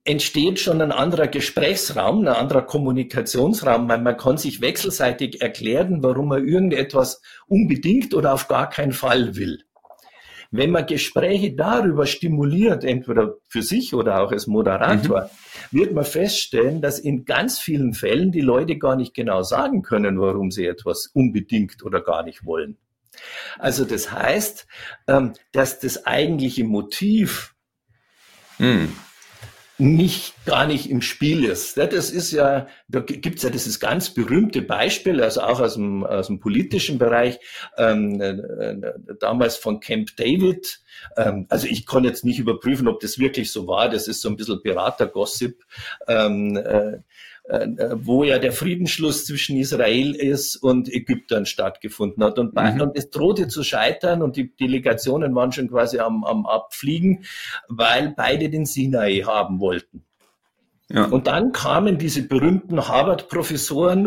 entsteht 0.05 0.61
schon 0.61 0.83
ein 0.83 0.93
anderer 0.93 1.29
Gesprächsraum, 1.29 2.21
ein 2.21 2.29
anderer 2.29 2.63
Kommunikationsraum, 2.63 3.89
weil 3.89 4.01
man 4.01 4.17
kann 4.17 4.37
sich 4.37 4.61
wechselseitig 4.61 5.41
erklären, 5.41 6.03
warum 6.03 6.29
man 6.29 6.47
irgendetwas 6.47 7.23
unbedingt 7.47 8.13
oder 8.13 8.35
auf 8.35 8.47
gar 8.49 8.69
keinen 8.69 8.93
Fall 8.93 9.35
will. 9.37 9.61
Wenn 10.51 10.71
man 10.71 10.87
Gespräche 10.87 11.55
darüber 11.55 12.07
stimuliert, 12.07 12.85
entweder 12.85 13.35
für 13.49 13.63
sich 13.63 13.93
oder 13.93 14.21
auch 14.21 14.31
als 14.31 14.47
Moderator, 14.47 15.23
mhm. 15.73 15.79
wird 15.79 15.93
man 15.95 16.05
feststellen, 16.05 16.81
dass 16.81 17.01
in 17.01 17.25
ganz 17.25 17.59
vielen 17.59 17.93
Fällen 17.93 18.31
die 18.31 18.41
Leute 18.41 18.79
gar 18.79 18.95
nicht 18.95 19.15
genau 19.15 19.43
sagen 19.43 19.83
können, 19.83 20.21
warum 20.21 20.53
sie 20.53 20.67
etwas 20.67 21.11
unbedingt 21.13 21.83
oder 21.83 22.03
gar 22.03 22.23
nicht 22.23 22.45
wollen. 22.45 22.77
Also 23.59 23.85
das 23.85 24.13
heißt, 24.13 24.67
ähm, 25.09 25.33
dass 25.53 25.81
das 25.81 26.07
eigentliche 26.07 26.65
Motiv 26.65 27.54
mhm 28.59 28.93
nicht 29.77 30.35
gar 30.47 30.67
nicht 30.67 30.89
im 30.89 31.03
Spiel 31.03 31.45
ist. 31.45 31.77
Das 31.77 32.11
ist 32.11 32.31
ja, 32.31 32.69
da 32.87 33.01
gibt's 33.01 33.43
ja 33.43 33.51
dieses 33.51 33.81
ganz 33.81 34.11
berühmte 34.11 34.63
Beispiel, 34.63 35.21
also 35.21 35.41
auch 35.41 35.59
aus 35.61 35.75
dem, 35.75 36.05
aus 36.05 36.29
dem 36.29 36.39
politischen 36.39 36.99
Bereich, 36.99 37.41
ähm, 37.77 38.21
äh, 38.21 38.31
äh, 38.31 38.95
damals 39.19 39.57
von 39.57 39.81
Camp 39.81 40.11
David. 40.17 40.81
Ähm, 41.17 41.47
also 41.49 41.67
ich 41.67 41.87
kann 41.87 42.05
jetzt 42.05 42.25
nicht 42.25 42.39
überprüfen, 42.39 42.87
ob 42.87 43.01
das 43.01 43.19
wirklich 43.19 43.51
so 43.51 43.67
war. 43.67 43.89
Das 43.89 44.07
ist 44.07 44.21
so 44.21 44.29
ein 44.29 44.37
bisschen 44.37 44.63
Berater-Gossip. 44.63 45.65
Ähm, 46.07 46.57
äh, 46.57 46.61
äh, 46.61 46.99
wo 47.47 48.25
ja 48.25 48.39
der 48.39 48.53
Friedensschluss 48.53 49.27
zwischen 49.27 49.57
Israel 49.59 50.15
ist 50.15 50.57
und 50.57 50.89
Ägyptern 50.93 51.45
stattgefunden 51.45 52.25
hat. 52.25 52.39
Und, 52.39 52.55
mhm. 52.55 52.81
und 52.81 52.97
es 52.97 53.11
drohte 53.11 53.49
zu 53.49 53.63
scheitern 53.63 54.23
und 54.23 54.37
die 54.37 54.55
Delegationen 54.57 55.35
waren 55.35 55.53
schon 55.53 55.69
quasi 55.69 55.99
am, 55.99 56.25
am 56.25 56.47
Abfliegen, 56.47 57.25
weil 57.69 58.15
beide 58.17 58.49
den 58.49 58.65
Sinai 58.65 59.23
haben 59.27 59.61
wollten. 59.61 60.05
Ja. 60.89 61.05
Und 61.07 61.27
dann 61.27 61.53
kamen 61.53 61.99
diese 61.99 62.23
berühmten 62.23 62.89
Harvard-Professoren, 62.89 64.05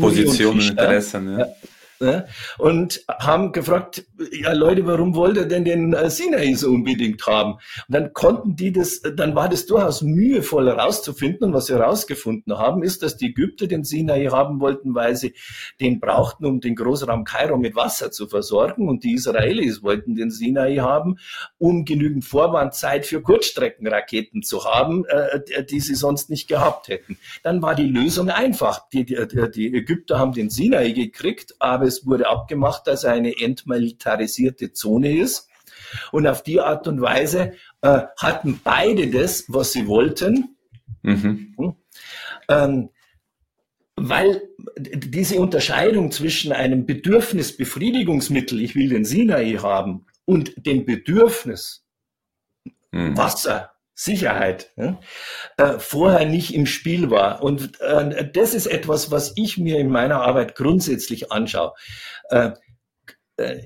Positionen, 0.00 0.60
Interessen, 0.60 1.38
ja 1.38 1.46
ne? 2.00 2.26
und 2.58 3.04
haben 3.08 3.52
gefragt, 3.52 4.04
ja 4.32 4.52
Leute, 4.52 4.86
warum 4.86 5.14
wollt 5.14 5.36
ihr 5.36 5.46
denn 5.46 5.64
den 5.64 5.92
äh, 5.92 6.10
Sinai 6.10 6.54
so 6.54 6.70
unbedingt 6.70 7.26
haben? 7.26 7.54
Und 7.54 7.62
dann 7.88 8.12
konnten 8.12 8.56
die 8.56 8.72
das, 8.72 9.02
dann 9.02 9.34
war 9.34 9.48
das 9.48 9.66
durchaus 9.66 10.02
mühevoll 10.02 10.66
herauszufinden. 10.68 11.48
Und 11.48 11.54
was 11.54 11.66
sie 11.66 11.74
herausgefunden 11.74 12.58
haben, 12.58 12.82
ist, 12.82 13.02
dass 13.02 13.16
die 13.16 13.26
Ägypter 13.26 13.66
den 13.66 13.84
Sinai 13.84 14.26
haben 14.26 14.60
wollten, 14.60 14.94
weil 14.94 15.16
sie 15.16 15.34
den 15.80 16.00
brauchten, 16.00 16.46
um 16.46 16.60
den 16.60 16.74
Großraum 16.74 17.24
Kairo 17.24 17.56
mit 17.58 17.74
Wasser 17.74 18.10
zu 18.10 18.28
versorgen. 18.28 18.88
Und 18.88 19.04
die 19.04 19.14
Israelis 19.14 19.82
wollten 19.82 20.14
den 20.14 20.30
Sinai 20.30 20.76
haben, 20.76 21.18
um 21.58 21.84
genügend 21.84 22.24
Vorwandzeit 22.24 23.06
für 23.06 23.22
Kurzstreckenraketen 23.22 24.42
zu 24.42 24.64
haben, 24.64 25.04
äh, 25.06 25.64
die 25.64 25.80
sie 25.80 25.94
sonst 25.94 26.30
nicht 26.30 26.48
gehabt 26.48 26.88
hätten. 26.88 27.18
Dann 27.42 27.62
war 27.62 27.74
die 27.74 27.86
Lösung 27.86 28.30
einfach. 28.30 28.88
Die, 28.90 29.04
die, 29.04 29.16
die 29.54 29.74
Ägypter 29.74 30.18
haben 30.18 30.32
den 30.32 30.50
Sinai 30.50 30.92
gekriegt, 30.92 31.54
aber 31.58 31.85
es 31.86 32.06
wurde 32.06 32.28
abgemacht, 32.28 32.86
dass 32.86 33.04
er 33.04 33.12
eine 33.12 33.38
entmilitarisierte 33.40 34.72
Zone 34.72 35.18
ist. 35.18 35.48
Und 36.12 36.26
auf 36.26 36.42
die 36.42 36.60
Art 36.60 36.88
und 36.88 37.00
Weise 37.00 37.52
äh, 37.80 38.02
hatten 38.18 38.60
beide 38.62 39.08
das, 39.08 39.44
was 39.48 39.72
sie 39.72 39.86
wollten. 39.86 40.56
Mhm. 41.02 41.54
Hm? 41.56 41.74
Ähm, 42.48 42.88
weil 43.96 44.42
diese 44.76 45.40
Unterscheidung 45.40 46.12
zwischen 46.12 46.52
einem 46.52 46.84
Bedürfnisbefriedigungsmittel, 46.84 48.60
ich 48.60 48.74
will 48.74 48.90
den 48.90 49.04
Sinai 49.04 49.54
haben, 49.54 50.06
und 50.26 50.66
dem 50.66 50.84
Bedürfnis 50.84 51.86
mhm. 52.90 53.16
Wasser, 53.16 53.70
Sicherheit 53.98 54.70
äh, 54.76 55.78
vorher 55.78 56.26
nicht 56.26 56.54
im 56.54 56.66
Spiel 56.66 57.10
war. 57.10 57.42
Und 57.42 57.80
äh, 57.80 58.30
das 58.30 58.52
ist 58.52 58.66
etwas, 58.66 59.10
was 59.10 59.32
ich 59.36 59.56
mir 59.56 59.78
in 59.78 59.88
meiner 59.88 60.20
Arbeit 60.20 60.54
grundsätzlich 60.54 61.32
anschaue. 61.32 61.72
Äh, 62.28 62.50
äh 63.38 63.62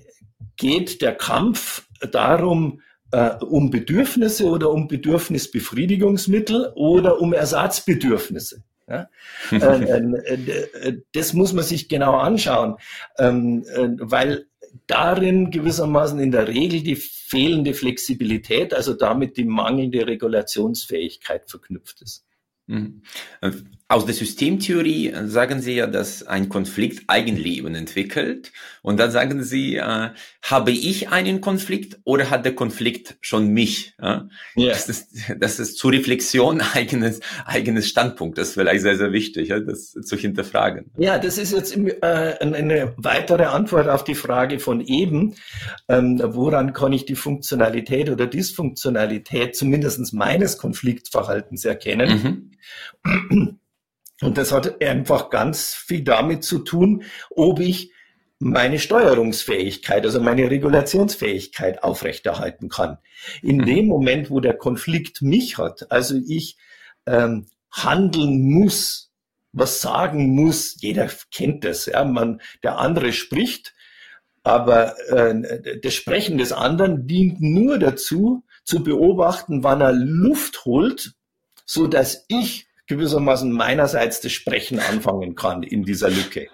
geht 0.57 1.01
der 1.01 1.14
Kampf 1.14 1.89
darum, 2.12 2.83
äh, 3.12 3.31
um 3.37 3.70
Bedürfnisse 3.70 4.45
oder 4.47 4.70
um 4.70 4.89
Bedürfnisbefriedigungsmittel 4.89 6.72
oder 6.74 7.18
um 7.18 7.33
Ersatzbedürfnisse? 7.33 8.62
Ja? 8.87 9.09
Das 11.12 11.33
muss 11.33 11.55
man 11.55 11.64
sich 11.64 11.89
genau 11.89 12.18
anschauen, 12.18 12.76
ähm, 13.18 13.64
weil 14.01 14.49
darin 14.87 15.51
gewissermaßen 15.51 16.18
in 16.21 16.31
der 16.31 16.49
Regel 16.49 16.83
die 16.83 16.97
fehlende 16.97 17.75
Flexibilität, 17.75 18.75
also 18.75 18.95
damit 18.95 19.37
die 19.37 19.45
mangelnde 19.45 20.07
Regulationsfähigkeit 20.07 21.49
verknüpft 21.51 22.03
ist. 22.03 22.27
Aus 23.91 24.07
der 24.07 24.14
Systemtheorie 24.14 25.12
sagen 25.24 25.61
Sie 25.61 25.74
ja, 25.74 25.88
dass 25.88 26.22
ein 26.22 26.49
Konflikt 26.49 27.03
Eigenleben 27.09 27.74
entwickelt. 27.74 28.53
Und 28.82 29.01
dann 29.01 29.11
sagen 29.11 29.43
Sie, 29.43 29.78
äh, 29.78 30.11
habe 30.43 30.70
ich 30.70 31.09
einen 31.09 31.41
Konflikt 31.41 31.99
oder 32.05 32.30
hat 32.30 32.45
der 32.45 32.55
Konflikt 32.55 33.16
schon 33.20 33.49
mich? 33.49 33.95
Ja? 34.01 34.28
Yeah. 34.57 34.68
Das, 34.74 34.88
ist, 34.88 35.09
das 35.41 35.59
ist 35.59 35.76
zur 35.76 35.91
Reflexion 35.91 36.61
eigenes, 36.74 37.18
eigenes 37.45 37.88
Standpunkt. 37.88 38.38
Das 38.38 38.51
ist 38.51 38.55
vielleicht 38.55 38.82
sehr, 38.82 38.97
sehr 38.97 39.11
wichtig, 39.11 39.49
ja, 39.49 39.59
das 39.59 39.91
zu 39.91 40.16
hinterfragen. 40.16 40.93
Ja, 40.97 41.18
das 41.18 41.36
ist 41.36 41.53
jetzt 41.53 41.76
äh, 41.76 42.36
eine 42.38 42.95
weitere 42.97 43.47
Antwort 43.47 43.88
auf 43.88 44.05
die 44.05 44.14
Frage 44.14 44.61
von 44.61 44.80
eben. 44.80 45.34
Ähm, 45.88 46.22
woran 46.24 46.74
kann 46.74 46.93
ich 46.93 47.07
die 47.07 47.16
Funktionalität 47.16 48.09
oder 48.09 48.28
Dysfunktionalität 48.28 49.57
zumindest 49.57 50.14
meines 50.14 50.59
Konfliktverhaltens 50.59 51.64
erkennen? 51.64 52.53
Mhm. 53.03 53.57
Und 54.23 54.37
das 54.37 54.53
hat 54.53 54.83
einfach 54.83 55.31
ganz 55.31 55.75
viel 55.75 56.03
damit 56.03 56.45
zu 56.45 56.59
tun, 56.59 57.05
ob 57.31 57.61
ich 57.61 57.93
meine 58.39 58.79
Steuerungsfähigkeit, 58.79 60.05
also 60.05 60.21
meine 60.21 60.51
Regulationsfähigkeit 60.51 61.83
aufrechterhalten 61.83 62.68
kann. 62.68 62.99
In 63.43 63.59
mhm. 63.59 63.66
dem 63.66 63.87
Moment, 63.87 64.31
wo 64.31 64.41
der 64.41 64.57
Konflikt 64.57 65.23
mich 65.23 65.59
hat, 65.59 65.91
also 65.93 66.16
ich 66.27 66.57
ähm, 67.07 67.47
handeln 67.71 68.43
muss, 68.51 69.11
was 69.53 69.81
sagen 69.81 70.35
muss, 70.35 70.77
jeder 70.81 71.11
kennt 71.33 71.64
das, 71.64 71.87
ja, 71.87 72.05
man, 72.05 72.41
der 72.62 72.79
andere 72.79 73.12
spricht, 73.12 73.75
aber 74.43 74.97
äh, 75.11 75.79
das 75.83 75.95
Sprechen 75.95 76.39
des 76.39 76.53
anderen 76.53 77.07
dient 77.07 77.41
nur 77.41 77.79
dazu, 77.79 78.45
zu 78.64 78.83
beobachten, 78.83 79.64
wann 79.64 79.81
er 79.81 79.93
Luft 79.93 80.64
holt, 80.64 81.12
so 81.66 81.87
dass 81.87 82.25
ich 82.29 82.70
gewissermaßen 82.91 83.51
meinerseits 83.51 84.20
das 84.20 84.32
Sprechen 84.32 84.80
anfangen 84.80 85.34
kann 85.34 85.62
in 85.62 85.84
dieser 85.84 86.11
Lücke. 86.11 86.49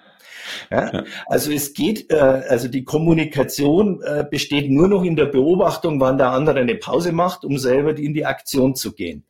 Ja, 0.70 1.05
also 1.26 1.51
es 1.51 1.74
geht, 1.74 2.11
äh, 2.11 2.14
also 2.14 2.68
die 2.68 2.84
Kommunikation 2.84 4.01
äh, 4.03 4.24
besteht 4.30 4.70
nur 4.70 4.87
noch 4.87 5.03
in 5.03 5.16
der 5.16 5.26
Beobachtung, 5.26 5.99
wann 6.01 6.18
der 6.18 6.30
andere 6.30 6.61
eine 6.61 6.76
Pause 6.76 7.11
macht, 7.11 7.45
um 7.45 7.59
selber 7.59 7.97
in 7.99 8.14
die 8.14 8.24
Aktion 8.24 8.76
zu 8.76 8.93
gehen. 8.93 9.24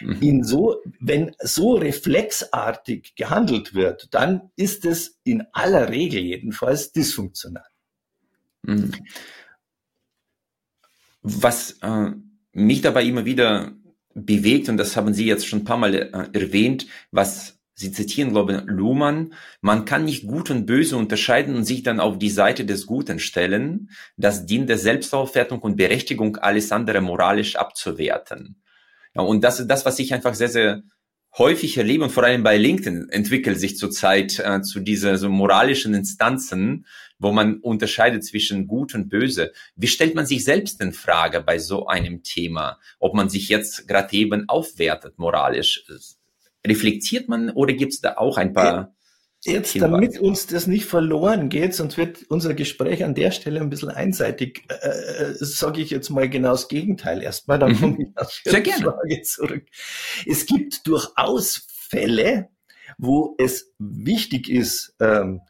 Mhm. 0.00 0.18
In 0.20 0.44
so, 0.44 0.76
wenn 1.00 1.34
so 1.40 1.74
reflexartig 1.74 3.14
gehandelt 3.16 3.74
wird, 3.74 4.08
dann 4.12 4.50
ist 4.54 4.84
es 4.84 5.18
in 5.24 5.44
aller 5.52 5.88
Regel 5.88 6.20
jedenfalls 6.20 6.92
dysfunktional. 6.92 7.66
Mhm. 8.62 8.92
Was 11.22 11.78
äh, 11.82 12.10
mich 12.52 12.80
dabei 12.82 13.04
immer 13.04 13.24
wieder 13.24 13.72
bewegt, 14.14 14.68
und 14.68 14.76
das 14.76 14.96
haben 14.96 15.14
Sie 15.14 15.26
jetzt 15.26 15.46
schon 15.46 15.60
ein 15.60 15.64
paar 15.64 15.76
Mal 15.76 15.94
äh, 15.94 16.38
erwähnt, 16.38 16.86
was 17.10 17.58
Sie 17.76 17.90
zitieren, 17.90 18.30
glaube 18.30 18.54
ich, 18.54 18.60
Luhmann, 18.66 19.34
man 19.60 19.84
kann 19.84 20.04
nicht 20.04 20.28
Gut 20.28 20.50
und 20.50 20.64
Böse 20.64 20.96
unterscheiden 20.96 21.56
und 21.56 21.64
sich 21.64 21.82
dann 21.82 21.98
auf 21.98 22.18
die 22.18 22.30
Seite 22.30 22.64
des 22.64 22.86
Guten 22.86 23.18
stellen. 23.18 23.90
Das 24.16 24.46
dient 24.46 24.68
der 24.68 24.78
Selbstaufwertung 24.78 25.58
und 25.58 25.76
Berechtigung, 25.76 26.36
alles 26.36 26.70
andere 26.70 27.00
moralisch 27.00 27.56
abzuwerten. 27.56 28.62
Ja, 29.14 29.22
und 29.22 29.42
das 29.42 29.58
ist 29.58 29.66
das, 29.66 29.84
was 29.84 29.98
ich 29.98 30.14
einfach 30.14 30.34
sehr, 30.34 30.48
sehr 30.48 30.82
häufig 31.36 31.76
erlebe 31.76 32.04
und 32.04 32.10
vor 32.10 32.22
allem 32.22 32.44
bei 32.44 32.56
LinkedIn 32.56 33.08
entwickelt 33.10 33.58
sich 33.58 33.76
zurzeit 33.76 34.38
äh, 34.38 34.62
zu 34.62 34.78
diese 34.78 35.16
so 35.16 35.28
moralischen 35.28 35.94
Instanzen, 35.94 36.86
wo 37.18 37.32
man 37.32 37.60
unterscheidet 37.60 38.24
zwischen 38.24 38.66
Gut 38.66 38.94
und 38.94 39.08
Böse. 39.08 39.52
Wie 39.76 39.86
stellt 39.86 40.14
man 40.14 40.26
sich 40.26 40.44
selbst 40.44 40.80
in 40.80 40.92
Frage 40.92 41.40
bei 41.40 41.58
so 41.58 41.86
einem 41.86 42.22
Thema, 42.22 42.78
ob 42.98 43.14
man 43.14 43.28
sich 43.28 43.48
jetzt 43.48 43.88
gerade 43.88 44.16
eben 44.16 44.48
aufwertet 44.48 45.18
moralisch? 45.18 45.84
Reflektiert 46.66 47.28
man 47.28 47.50
oder 47.50 47.74
gibt 47.74 47.92
es 47.92 48.00
da 48.00 48.16
auch 48.16 48.38
ein 48.38 48.52
paar 48.52 48.94
Jetzt, 49.46 49.72
Hinweise. 49.72 49.92
damit 49.92 50.18
uns 50.20 50.46
das 50.46 50.66
nicht 50.66 50.86
verloren 50.86 51.50
geht, 51.50 51.74
sonst 51.74 51.98
wird 51.98 52.24
unser 52.28 52.54
Gespräch 52.54 53.04
an 53.04 53.14
der 53.14 53.30
Stelle 53.30 53.60
ein 53.60 53.68
bisschen 53.68 53.90
einseitig, 53.90 54.64
äh, 54.70 54.88
äh 54.88 55.34
sage 55.34 55.82
ich 55.82 55.90
jetzt 55.90 56.08
mal 56.08 56.30
genau 56.30 56.52
das 56.52 56.68
Gegenteil 56.68 57.22
erstmal, 57.22 57.58
dann 57.58 57.72
mhm. 57.72 57.80
komme 57.80 57.96
ich 58.00 58.08
auf 58.16 58.40
Sehr 58.42 58.62
gerne. 58.62 58.84
Frage 58.84 59.22
zurück. 59.22 59.66
Es 60.24 60.46
gibt 60.46 60.86
durchaus 60.86 61.66
Fälle, 61.68 62.48
wo 62.96 63.34
es 63.38 63.74
wichtig 63.78 64.48
ist, 64.48 64.96
ähm, 64.98 65.42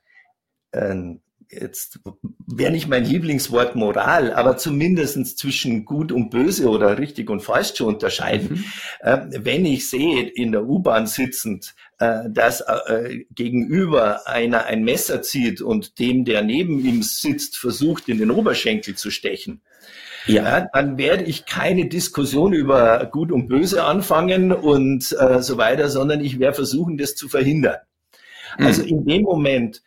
ähm, 0.73 1.21
jetzt 1.51 2.01
wäre 2.47 2.73
nicht 2.73 2.89
mein 2.89 3.05
Lieblingswort 3.05 3.77
Moral, 3.77 4.33
aber 4.33 4.57
zumindestens 4.57 5.37
zwischen 5.37 5.85
gut 5.85 6.13
und 6.13 6.31
böse 6.31 6.69
oder 6.69 6.99
richtig 6.99 7.31
und 7.31 7.41
falsch 7.41 7.75
zu 7.75 7.87
unterscheiden. 7.87 8.51
Mhm. 8.51 8.65
Äh, 9.01 9.19
wenn 9.45 9.65
ich 9.67 9.89
sehe, 9.89 10.29
in 10.29 10.53
der 10.53 10.67
U-Bahn 10.67 11.07
sitzend, 11.07 11.75
äh, 11.99 12.29
dass 12.29 12.61
äh, 12.61 13.25
gegenüber 13.35 14.27
einer 14.29 14.67
ein 14.67 14.85
Messer 14.85 15.23
zieht 15.23 15.61
und 15.61 15.99
dem, 15.99 16.25
der 16.25 16.43
neben 16.43 16.85
ihm 16.85 17.03
sitzt, 17.03 17.57
versucht, 17.57 18.09
in 18.09 18.19
den 18.19 18.31
Oberschenkel 18.31 18.95
zu 18.95 19.11
stechen, 19.11 19.61
ja. 20.27 20.43
ja. 20.43 20.69
dann 20.73 20.99
werde 20.99 21.25
ich 21.25 21.47
keine 21.47 21.87
Diskussion 21.87 22.53
über 22.53 23.07
Gut 23.07 23.31
und 23.31 23.49
Böse 23.49 23.85
anfangen 23.85 24.53
und 24.53 25.15
äh, 25.19 25.43
so 25.43 25.57
weiter, 25.59 25.89
sondern 25.89 26.21
ich 26.21 26.39
werde 26.39 26.55
versuchen, 26.55 26.97
das 26.97 27.15
zu 27.15 27.29
verhindern. 27.29 27.77
Also 28.57 28.63
mhm. 28.63 28.67
Also 28.67 28.83
in 28.83 29.05
dem 29.05 29.23
Moment, 29.23 29.79
äh, 29.79 29.83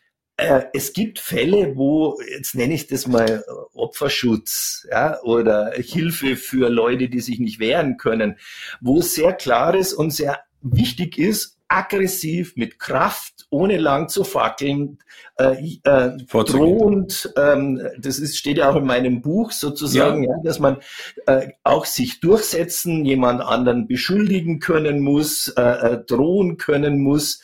es 0.72 0.92
gibt 0.92 1.18
Fälle, 1.18 1.76
wo, 1.76 2.16
jetzt 2.30 2.54
nenne 2.54 2.74
ich 2.74 2.86
das 2.86 3.08
mal 3.08 3.44
Opferschutz 3.74 4.86
ja, 4.88 5.20
oder 5.22 5.72
Hilfe 5.72 6.36
für 6.36 6.68
Leute, 6.68 7.08
die 7.08 7.20
sich 7.20 7.40
nicht 7.40 7.58
wehren 7.58 7.96
können, 7.96 8.38
wo 8.80 9.00
es 9.00 9.16
sehr 9.16 9.32
klar 9.32 9.74
ist 9.74 9.92
und 9.92 10.12
sehr 10.12 10.38
wichtig 10.62 11.18
ist, 11.18 11.58
aggressiv 11.68 12.56
mit 12.56 12.78
Kraft, 12.78 13.46
ohne 13.50 13.76
lang 13.76 14.08
zu 14.08 14.24
fackeln, 14.24 14.98
äh, 15.36 15.78
äh, 15.84 16.16
drohend, 16.16 17.32
ähm, 17.36 17.80
das 17.98 18.18
ist, 18.18 18.38
steht 18.38 18.56
ja 18.56 18.70
auch 18.70 18.76
in 18.76 18.86
meinem 18.86 19.20
Buch 19.20 19.52
sozusagen, 19.52 20.24
ja. 20.24 20.30
ja 20.30 20.42
dass 20.42 20.58
man 20.58 20.78
äh, 21.26 21.48
auch 21.64 21.84
sich 21.84 22.20
durchsetzen, 22.20 23.04
jemand 23.04 23.42
anderen 23.42 23.86
beschuldigen 23.86 24.60
können 24.60 25.00
muss, 25.00 25.48
äh, 25.48 25.62
äh 25.62 26.04
drohen 26.04 26.56
können 26.56 27.00
muss, 27.00 27.42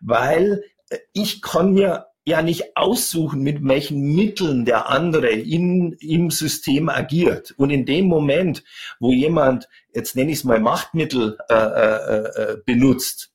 weil 0.00 0.62
äh, 0.90 0.98
ich 1.14 1.40
kann 1.40 1.72
mir 1.72 2.06
ja 2.24 2.42
nicht 2.42 2.76
aussuchen, 2.76 3.42
mit 3.42 3.66
welchen 3.66 4.14
Mitteln 4.14 4.64
der 4.64 4.88
andere 4.88 5.28
in, 5.28 5.92
im 6.00 6.30
System 6.30 6.88
agiert. 6.88 7.52
Und 7.56 7.70
in 7.70 7.84
dem 7.84 8.06
Moment, 8.06 8.64
wo 8.98 9.12
jemand, 9.12 9.68
jetzt 9.94 10.16
nenne 10.16 10.30
ich 10.30 10.38
es 10.38 10.44
mal 10.44 10.60
Machtmittel 10.60 11.36
äh, 11.50 11.54
äh, 11.54 12.42
äh, 12.42 12.56
benutzt, 12.64 13.30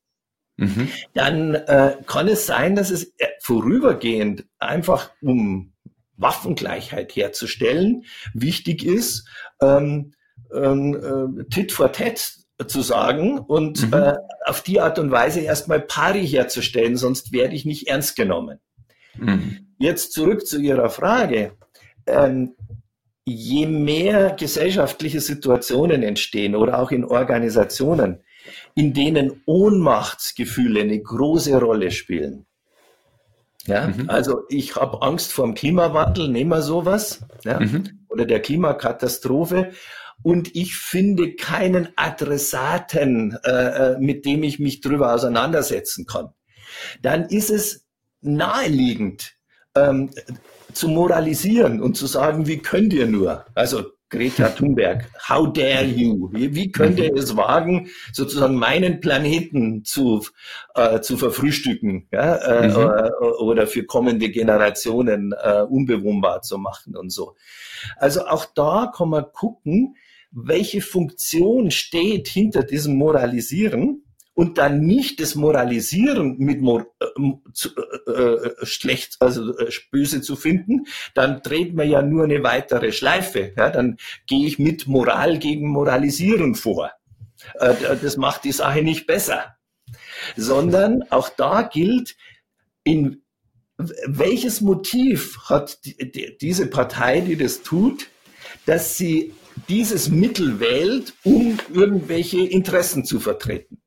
mhm. 0.57 0.89
dann 1.13 1.53
äh, 1.53 1.97
kann 2.07 2.27
es 2.27 2.47
sein, 2.47 2.75
dass 2.75 2.89
es 2.89 3.13
äh, 3.19 3.27
vorübergehend 3.41 4.45
einfach 4.57 5.11
um 5.21 5.73
Waffengleichheit 6.17 7.15
herzustellen, 7.15 8.05
wichtig 8.33 8.83
ist, 8.83 9.27
ähm, 9.61 10.13
ähm, 10.53 11.39
äh, 11.39 11.43
Tit 11.45 11.71
for 11.71 11.91
Tat 11.91 12.33
zu 12.67 12.81
sagen 12.81 13.39
und 13.39 13.87
mhm. 13.87 13.93
äh, 13.93 14.15
auf 14.45 14.61
die 14.61 14.81
Art 14.81 14.99
und 14.99 15.11
Weise 15.11 15.39
erstmal 15.39 15.79
Pari 15.79 16.27
herzustellen, 16.27 16.97
sonst 16.97 17.31
werde 17.31 17.55
ich 17.55 17.65
nicht 17.65 17.87
ernst 17.87 18.15
genommen. 18.17 18.59
Mhm. 19.21 19.57
Jetzt 19.77 20.13
zurück 20.13 20.45
zu 20.45 20.59
Ihrer 20.59 20.89
Frage. 20.89 21.53
Ähm, 22.05 22.55
je 23.25 23.65
mehr 23.67 24.31
gesellschaftliche 24.31 25.21
Situationen 25.21 26.03
entstehen 26.03 26.55
oder 26.55 26.79
auch 26.79 26.91
in 26.91 27.05
Organisationen, 27.05 28.23
in 28.75 28.93
denen 28.93 29.41
Ohnmachtsgefühle 29.45 30.81
eine 30.81 30.99
große 30.99 31.59
Rolle 31.59 31.91
spielen. 31.91 32.45
Ja, 33.65 33.87
mhm. 33.87 34.09
also 34.09 34.43
ich 34.49 34.75
habe 34.75 35.01
Angst 35.01 35.31
vor 35.31 35.45
dem 35.45 35.53
Klimawandel, 35.53 36.29
nehmen 36.29 36.49
wir 36.49 36.61
sowas, 36.61 37.25
ja, 37.43 37.59
mhm. 37.59 38.05
oder 38.09 38.25
der 38.25 38.41
Klimakatastrophe. 38.41 39.71
Und 40.21 40.55
ich 40.55 40.75
finde 40.75 41.35
keinen 41.35 41.89
Adressaten, 41.95 43.37
äh, 43.43 43.51
äh 43.93 43.97
mit 43.99 44.25
dem 44.25 44.43
ich 44.43 44.59
mich 44.59 44.81
drüber 44.81 45.13
auseinandersetzen 45.13 46.05
kann. 46.05 46.29
Dann 47.01 47.25
ist 47.25 47.49
es 47.49 47.88
naheliegend 48.21 49.35
ähm, 49.75 50.09
zu 50.73 50.87
moralisieren 50.87 51.81
und 51.81 51.95
zu 51.95 52.07
sagen, 52.07 52.47
wie 52.47 52.59
könnt 52.59 52.93
ihr 52.93 53.07
nur? 53.07 53.45
Also 53.55 53.85
Greta 54.09 54.49
Thunberg, 54.49 55.05
how 55.27 55.53
dare 55.53 55.85
you? 55.85 56.29
Wie, 56.33 56.55
wie 56.55 56.71
könnt 56.71 56.97
ihr 56.97 57.13
es 57.13 57.37
wagen, 57.37 57.89
sozusagen 58.11 58.55
meinen 58.55 59.01
Planeten 59.01 59.85
zu, 59.85 60.25
äh, 60.73 60.99
zu 61.01 61.15
verfrühstücken 61.15 62.07
ja, 62.11 62.35
äh, 62.37 62.69
mhm. 62.69 62.75
äh, 62.75 63.25
oder 63.39 63.67
für 63.67 63.85
kommende 63.85 64.29
Generationen 64.29 65.35
äh, 65.39 65.61
unbewohnbar 65.61 66.41
zu 66.41 66.57
machen 66.57 66.97
und 66.97 67.11
so. 67.11 67.35
Also 67.97 68.25
auch 68.25 68.45
da 68.45 68.91
kann 68.95 69.09
man 69.09 69.25
gucken, 69.31 69.95
welche 70.31 70.81
Funktion 70.81 71.69
steht 71.69 72.27
hinter 72.27 72.63
diesem 72.63 72.95
Moralisieren 72.95 74.03
und 74.39 74.57
dann 74.57 74.85
nicht 74.85 75.19
das 75.19 75.35
Moralisieren 75.35 76.37
mit 76.37 76.61
Mor 76.61 76.85
äh, 77.01 77.05
zu, 77.51 77.71
äh, 78.07 78.11
äh, 78.11 78.65
schlecht, 78.65 79.17
also 79.19 79.57
äh, 79.57 79.69
böse 79.91 80.21
zu 80.21 80.37
finden, 80.37 80.85
dann 81.13 81.41
dreht 81.41 81.73
man 81.73 81.89
ja 81.89 82.01
nur 82.01 82.23
eine 82.23 82.41
weitere 82.41 82.93
Schleife. 82.93 83.51
Ja? 83.57 83.69
Dann 83.69 83.97
gehe 84.27 84.47
ich 84.47 84.57
mit 84.57 84.87
Moral 84.87 85.39
gegen 85.39 85.67
Moralisieren 85.67 86.55
vor. 86.55 86.89
Äh, 87.55 87.97
das 88.01 88.15
macht 88.15 88.45
die 88.45 88.53
Sache 88.53 88.81
nicht 88.81 89.07
besser. 89.07 89.57
sondern 90.37 91.03
auch 91.09 91.27
da 91.27 91.63
gilt, 91.63 92.15
in 92.85 93.23
welches 94.07 94.61
Motiv 94.61 95.37
hat 95.49 95.83
die, 95.83 96.13
die, 96.13 96.37
diese 96.39 96.67
Partei, 96.67 97.19
die 97.19 97.35
das 97.35 97.61
tut, 97.61 98.07
dass 98.65 98.97
sie 98.97 99.33
dieses 99.67 100.07
Mittel 100.07 100.61
wählt, 100.61 101.13
um 101.25 101.59
irgendwelche 101.73 102.39
Interessen 102.39 103.03
zu 103.03 103.19
vertreten. 103.19 103.81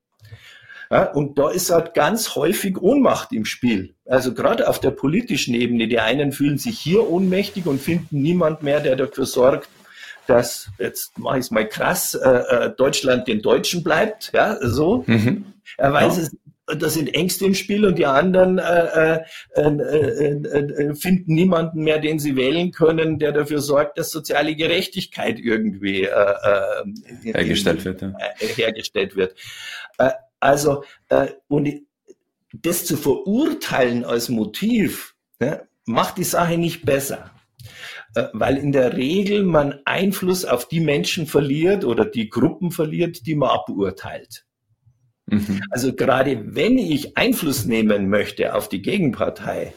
Ja, 0.93 1.11
und 1.11 1.39
da 1.39 1.49
ist 1.49 1.71
halt 1.71 1.95
ganz 1.95 2.35
häufig 2.35 2.79
Ohnmacht 2.79 3.31
im 3.31 3.45
Spiel. 3.45 3.95
Also 4.05 4.35
gerade 4.35 4.69
auf 4.69 4.79
der 4.79 4.91
politischen 4.91 5.55
Ebene. 5.55 5.87
Die 5.87 5.97
einen 5.99 6.31
fühlen 6.31 6.59
sich 6.59 6.77
hier 6.77 7.09
ohnmächtig 7.09 7.65
und 7.65 7.81
finden 7.81 8.21
niemand 8.21 8.61
mehr, 8.61 8.79
der 8.79 8.95
dafür 8.95 9.25
sorgt, 9.25 9.69
dass, 10.27 10.69
jetzt 10.77 11.17
mache 11.17 11.39
ich 11.39 11.45
es 11.45 11.51
mal 11.51 11.67
krass, 11.67 12.13
äh, 12.13 12.29
äh, 12.29 12.69
Deutschland 12.77 13.27
den 13.27 13.41
Deutschen 13.41 13.83
bleibt. 13.83 14.31
Ja, 14.35 14.57
so. 14.61 15.03
Mhm. 15.07 15.45
Er 15.77 15.93
weiß 15.93 16.17
ja. 16.17 16.23
es 16.23 16.37
da 16.65 16.89
sind 16.89 17.13
Ängste 17.13 17.45
im 17.45 17.55
Spiel 17.55 17.85
und 17.85 17.97
die 17.97 18.05
anderen 18.05 18.57
äh, 18.57 19.19
äh, 19.55 19.61
äh, 19.61 20.31
äh, 20.31 20.95
finden 20.95 21.33
niemanden 21.33 21.83
mehr, 21.83 21.99
den 21.99 22.19
sie 22.19 22.37
wählen 22.37 22.71
können, 22.71 23.19
der 23.19 23.33
dafür 23.33 23.59
sorgt, 23.59 23.97
dass 23.97 24.11
soziale 24.11 24.55
Gerechtigkeit 24.55 25.39
irgendwie 25.39 26.07
hergestellt 27.23 27.83
wird. 27.83 28.01
Ja. 28.01 28.13
hergestellt 28.39 29.17
wird. 29.17 29.35
Also 30.43 30.83
und 31.47 31.69
das 32.53 32.85
zu 32.85 32.97
verurteilen 32.97 34.05
als 34.05 34.29
Motiv 34.29 35.15
ne, 35.39 35.67
macht 35.85 36.17
die 36.17 36.23
Sache 36.23 36.57
nicht 36.57 36.85
besser 36.85 37.31
weil 38.33 38.57
in 38.57 38.71
der 38.71 38.95
Regel 38.95 39.43
man 39.43 39.79
Einfluss 39.85 40.45
auf 40.45 40.67
die 40.67 40.79
Menschen 40.79 41.25
verliert 41.25 41.83
oder 41.83 42.05
die 42.05 42.29
Gruppen 42.29 42.71
verliert, 42.71 43.25
die 43.25 43.35
man 43.35 43.49
aburteilt. 43.49 44.45
Mhm. 45.25 45.61
Also 45.71 45.93
gerade 45.93 46.55
wenn 46.55 46.77
ich 46.77 47.17
Einfluss 47.17 47.65
nehmen 47.65 48.09
möchte 48.09 48.53
auf 48.55 48.69
die 48.69 48.81
Gegenpartei, 48.81 49.73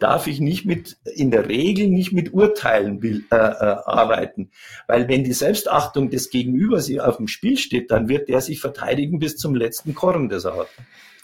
darf 0.00 0.26
ich 0.26 0.40
nicht 0.40 0.64
mit, 0.64 0.96
in 1.14 1.30
der 1.30 1.48
Regel 1.48 1.88
nicht 1.88 2.12
mit 2.12 2.32
Urteilen 2.32 3.02
äh, 3.02 3.36
äh, 3.36 3.36
arbeiten. 3.36 4.50
Weil 4.88 5.08
wenn 5.08 5.24
die 5.24 5.32
Selbstachtung 5.32 6.10
des 6.10 6.30
Gegenübers 6.30 6.90
auf 6.98 7.18
dem 7.18 7.28
Spiel 7.28 7.56
steht, 7.58 7.90
dann 7.90 8.08
wird 8.08 8.28
der 8.28 8.40
sich 8.40 8.60
verteidigen 8.60 9.18
bis 9.18 9.36
zum 9.36 9.54
letzten 9.54 9.94
Korn, 9.94 10.28
das 10.28 10.44
er 10.44 10.56
hat. 10.56 10.68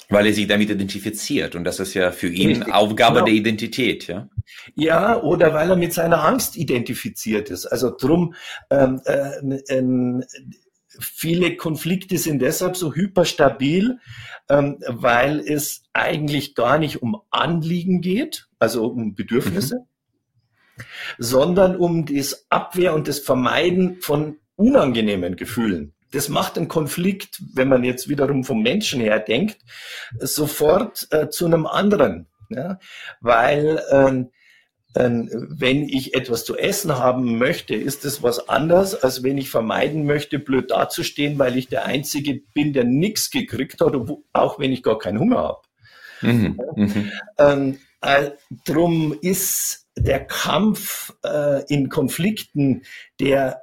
Weil 0.08 0.26
er 0.26 0.32
sich 0.32 0.46
damit 0.46 0.70
identifiziert 0.70 1.56
und 1.56 1.64
das 1.64 1.80
ist 1.80 1.94
ja 1.94 2.12
für 2.12 2.28
ihn 2.28 2.50
Richtig, 2.50 2.72
Aufgabe 2.72 3.14
genau. 3.14 3.26
der 3.26 3.34
Identität, 3.34 4.06
ja. 4.06 4.28
Ja, 4.76 5.20
oder 5.20 5.52
weil 5.52 5.70
er 5.70 5.76
mit 5.76 5.92
seiner 5.92 6.22
Angst 6.22 6.56
identifiziert 6.56 7.50
ist. 7.50 7.66
Also 7.66 7.92
drum 7.96 8.34
ähm, 8.70 9.00
äh, 9.04 9.40
äh, 9.66 10.22
viele 11.00 11.56
Konflikte 11.56 12.18
sind 12.18 12.40
deshalb 12.40 12.76
so 12.76 12.94
hyperstabil, 12.94 13.98
ähm, 14.48 14.78
weil 14.86 15.40
es 15.40 15.82
eigentlich 15.92 16.54
gar 16.54 16.78
nicht 16.78 17.02
um 17.02 17.20
Anliegen 17.30 18.00
geht, 18.00 18.45
also 18.58 18.86
um 18.86 19.14
Bedürfnisse, 19.14 19.76
mhm. 19.76 20.82
sondern 21.18 21.76
um 21.76 22.06
das 22.06 22.46
Abwehr 22.50 22.94
und 22.94 23.08
das 23.08 23.18
Vermeiden 23.18 24.00
von 24.00 24.36
unangenehmen 24.56 25.36
Gefühlen. 25.36 25.92
Das 26.12 26.28
macht 26.28 26.56
einen 26.56 26.68
Konflikt, 26.68 27.42
wenn 27.54 27.68
man 27.68 27.84
jetzt 27.84 28.08
wiederum 28.08 28.44
vom 28.44 28.62
Menschen 28.62 29.00
her 29.00 29.18
denkt, 29.18 29.58
sofort 30.18 31.08
äh, 31.10 31.28
zu 31.28 31.46
einem 31.46 31.66
anderen. 31.66 32.28
Ja? 32.48 32.78
Weil 33.20 33.82
ähm, 33.90 34.30
ähm, 34.96 35.28
wenn 35.50 35.88
ich 35.88 36.14
etwas 36.14 36.44
zu 36.44 36.56
essen 36.56 36.96
haben 36.98 37.36
möchte, 37.38 37.74
ist 37.74 38.04
es 38.04 38.22
was 38.22 38.48
anderes, 38.48 38.94
als 38.94 39.22
wenn 39.22 39.36
ich 39.36 39.50
vermeiden 39.50 40.06
möchte, 40.06 40.38
blöd 40.38 40.70
dazustehen, 40.70 41.38
weil 41.38 41.58
ich 41.58 41.68
der 41.68 41.84
Einzige 41.84 42.40
bin, 42.54 42.72
der 42.72 42.84
nichts 42.84 43.30
gekriegt 43.30 43.80
hat, 43.80 43.94
auch 44.32 44.58
wenn 44.58 44.72
ich 44.72 44.82
gar 44.82 44.98
keinen 44.98 45.18
Hunger 45.18 45.38
habe. 45.38 45.60
Mhm, 46.22 46.58
mhm. 46.76 47.12
Ähm, 47.36 47.78
äh, 48.00 48.30
drum 48.64 49.16
ist 49.20 49.86
der 49.96 50.24
Kampf 50.24 51.14
äh, 51.24 51.64
in 51.72 51.88
Konflikten, 51.88 52.82
der 53.20 53.62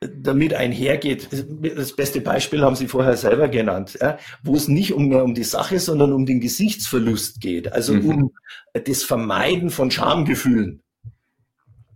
damit 0.00 0.54
einhergeht. 0.54 1.28
Das 1.76 1.94
beste 1.94 2.20
Beispiel 2.20 2.62
haben 2.62 2.76
Sie 2.76 2.88
vorher 2.88 3.16
selber 3.16 3.48
genannt, 3.48 3.98
ja, 4.00 4.18
wo 4.42 4.54
es 4.54 4.68
nicht 4.68 4.92
um, 4.92 5.08
mehr 5.08 5.24
um 5.24 5.34
die 5.34 5.44
Sache, 5.44 5.78
sondern 5.78 6.12
um 6.12 6.26
den 6.26 6.40
Gesichtsverlust 6.40 7.40
geht, 7.40 7.72
also 7.72 7.94
mhm. 7.94 8.08
um 8.10 8.32
das 8.72 9.02
Vermeiden 9.02 9.70
von 9.70 9.90
Schamgefühlen. 9.90 10.82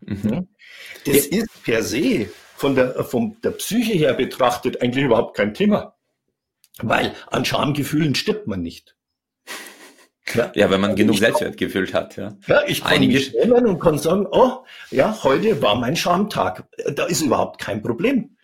Mhm. 0.01 0.49
Das 1.05 1.31
ja. 1.31 1.39
ist 1.39 1.63
per 1.63 1.83
se 1.83 2.31
von 2.57 2.75
der, 2.75 3.05
von 3.05 3.37
der 3.43 3.53
Psyche 3.53 3.93
her 3.93 4.15
betrachtet 4.15 4.83
eigentlich 4.83 5.05
überhaupt 5.05 5.37
kein 5.37 5.55
Thema, 5.55 5.95
weil 6.81 7.15
an 7.29 7.45
Schamgefühlen 7.45 8.15
stirbt 8.15 8.47
man 8.47 8.63
nicht. 8.63 8.97
Ja, 10.35 10.53
ja 10.55 10.71
wenn 10.71 10.81
man 10.81 10.97
genug 10.97 11.19
Selbstwertgefühl 11.19 11.93
hat. 11.93 12.17
Ja, 12.17 12.37
ja 12.47 12.63
ich 12.67 12.83
kann 12.83 12.95
Einige 12.95 13.15
mich 13.15 13.33
nehmen 13.33 13.67
und 13.67 13.81
kann 13.81 13.99
sagen, 13.99 14.27
oh, 14.31 14.65
ja, 14.91 15.17
heute 15.23 15.61
war 15.63 15.77
mein 15.77 15.97
Schamtag. 15.97 16.65
Da 16.95 17.05
ist 17.07 17.23
überhaupt 17.23 17.61
kein 17.61 17.83
Problem. 17.83 18.37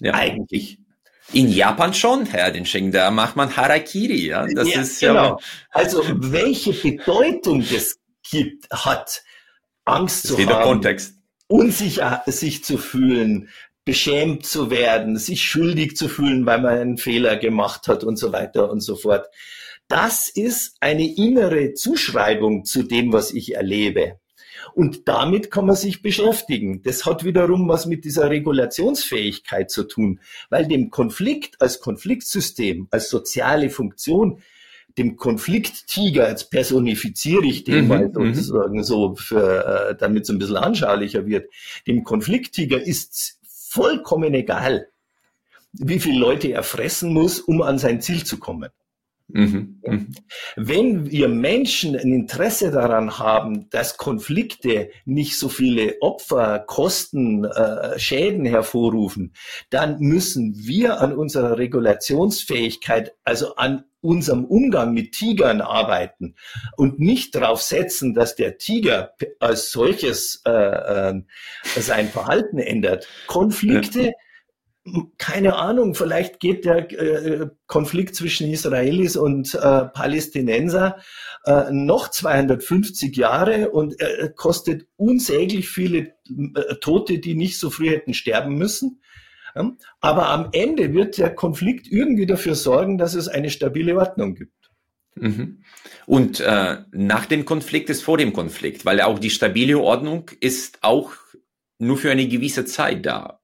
Ja. 0.00 0.14
Eigentlich. 0.14 0.78
In 1.32 1.50
Japan 1.50 1.92
schon, 1.92 2.24
Herr 2.24 2.50
Denscheng, 2.50 2.90
da 2.90 3.10
macht 3.10 3.36
man 3.36 3.54
Harakiri. 3.54 4.26
Ja, 4.28 4.46
das 4.46 4.68
ja, 4.68 4.80
ist 4.80 5.00
genau. 5.00 5.14
ja. 5.14 5.36
Also, 5.70 6.02
welche 6.06 6.72
Bedeutung 6.72 7.62
das 7.70 7.98
gibt, 8.30 8.70
hat 8.70 9.22
Angst 9.84 10.24
das 10.24 10.36
zu 10.36 10.46
haben, 10.46 10.64
Kontext. 10.64 11.16
unsicher 11.48 12.22
sich 12.26 12.64
zu 12.64 12.78
fühlen, 12.78 13.50
beschämt 13.84 14.46
zu 14.46 14.70
werden, 14.70 15.18
sich 15.18 15.42
schuldig 15.42 15.96
zu 15.96 16.08
fühlen, 16.08 16.46
weil 16.46 16.60
man 16.60 16.78
einen 16.78 16.98
Fehler 16.98 17.36
gemacht 17.36 17.88
hat 17.88 18.04
und 18.04 18.16
so 18.16 18.32
weiter 18.32 18.70
und 18.70 18.80
so 18.80 18.96
fort. 18.96 19.26
Das 19.88 20.28
ist 20.28 20.76
eine 20.80 21.16
innere 21.16 21.72
Zuschreibung 21.72 22.64
zu 22.64 22.82
dem, 22.82 23.12
was 23.12 23.32
ich 23.32 23.54
erlebe. 23.54 24.20
Und 24.74 25.08
damit 25.08 25.50
kann 25.50 25.66
man 25.66 25.76
sich 25.76 26.02
beschäftigen. 26.02 26.82
Das 26.82 27.06
hat 27.06 27.24
wiederum 27.24 27.68
was 27.68 27.86
mit 27.86 28.04
dieser 28.04 28.28
Regulationsfähigkeit 28.28 29.70
zu 29.70 29.84
tun, 29.84 30.20
weil 30.50 30.68
dem 30.68 30.90
Konflikt 30.90 31.60
als 31.60 31.80
Konfliktsystem, 31.80 32.88
als 32.90 33.08
soziale 33.08 33.70
Funktion, 33.70 34.42
dem 34.98 35.16
Konflikttiger, 35.16 36.28
jetzt 36.28 36.50
personifiziere 36.50 37.46
ich 37.46 37.64
den 37.64 37.82
mhm, 37.82 37.88
mal 37.88 38.08
mhm. 38.08 38.34
sozusagen 38.34 38.82
so, 38.84 39.14
für, 39.14 39.90
äh, 39.90 39.96
damit 39.96 40.24
es 40.24 40.30
ein 40.30 40.38
bisschen 40.38 40.56
anschaulicher 40.56 41.26
wird, 41.26 41.50
dem 41.86 42.04
Konflikttiger 42.04 42.80
ist 42.80 43.38
vollkommen 43.42 44.34
egal, 44.34 44.88
wie 45.72 46.00
viele 46.00 46.18
Leute 46.18 46.52
er 46.52 46.62
fressen 46.62 47.12
muss, 47.12 47.40
um 47.40 47.62
an 47.62 47.78
sein 47.78 48.00
Ziel 48.00 48.24
zu 48.24 48.38
kommen. 48.38 48.70
Mhm. 49.28 49.80
Mhm. 49.84 50.14
Wenn 50.56 51.10
wir 51.10 51.28
Menschen 51.28 51.94
ein 51.94 52.12
Interesse 52.12 52.70
daran 52.70 53.18
haben, 53.18 53.68
dass 53.70 53.98
Konflikte 53.98 54.90
nicht 55.04 55.38
so 55.38 55.50
viele 55.50 55.96
Opfer, 56.00 56.60
Kosten, 56.60 57.44
äh, 57.44 57.98
Schäden 57.98 58.46
hervorrufen, 58.46 59.34
dann 59.68 59.98
müssen 60.00 60.54
wir 60.56 61.00
an 61.00 61.12
unserer 61.12 61.58
Regulationsfähigkeit, 61.58 63.14
also 63.24 63.56
an 63.56 63.84
unserem 64.00 64.44
Umgang 64.44 64.94
mit 64.94 65.12
Tigern 65.12 65.60
arbeiten 65.60 66.34
und 66.76 66.98
nicht 66.98 67.34
darauf 67.34 67.60
setzen, 67.60 68.14
dass 68.14 68.34
der 68.34 68.56
Tiger 68.56 69.12
als 69.40 69.72
solches 69.72 70.40
äh, 70.46 70.50
äh, 70.50 71.22
sein 71.76 72.08
Verhalten 72.08 72.58
ändert. 72.58 73.08
Konflikte 73.26 74.02
ja 74.02 74.12
keine 75.18 75.56
Ahnung, 75.56 75.94
vielleicht 75.94 76.40
geht 76.40 76.64
der 76.64 76.90
äh, 76.90 77.48
Konflikt 77.66 78.14
zwischen 78.14 78.48
Israelis 78.50 79.16
und 79.16 79.54
äh, 79.54 79.84
Palästinenser 79.84 80.98
äh, 81.44 81.70
noch 81.70 82.08
250 82.08 83.16
Jahre 83.16 83.70
und 83.70 84.00
äh, 84.00 84.30
kostet 84.34 84.86
unsäglich 84.96 85.68
viele 85.68 86.14
äh, 86.28 86.74
Tote, 86.80 87.18
die 87.18 87.34
nicht 87.34 87.58
so 87.58 87.70
früh 87.70 87.90
hätten 87.90 88.14
sterben 88.14 88.56
müssen. 88.56 89.02
Ja? 89.54 89.72
Aber 90.00 90.28
am 90.28 90.48
Ende 90.52 90.92
wird 90.94 91.18
der 91.18 91.34
Konflikt 91.34 91.86
irgendwie 91.88 92.26
dafür 92.26 92.54
sorgen, 92.54 92.98
dass 92.98 93.14
es 93.14 93.28
eine 93.28 93.50
stabile 93.50 93.96
Ordnung 93.96 94.34
gibt. 94.34 94.52
Mhm. 95.16 95.62
Und 96.06 96.40
äh, 96.40 96.78
nach 96.92 97.26
dem 97.26 97.44
Konflikt 97.44 97.90
ist 97.90 98.02
vor 98.02 98.18
dem 98.18 98.32
Konflikt, 98.32 98.84
weil 98.84 99.00
auch 99.00 99.18
die 99.18 99.30
stabile 99.30 99.78
Ordnung 99.78 100.30
ist 100.40 100.78
auch 100.82 101.12
nur 101.78 101.96
für 101.96 102.10
eine 102.10 102.28
gewisse 102.28 102.64
Zeit 102.64 103.04
da. 103.06 103.37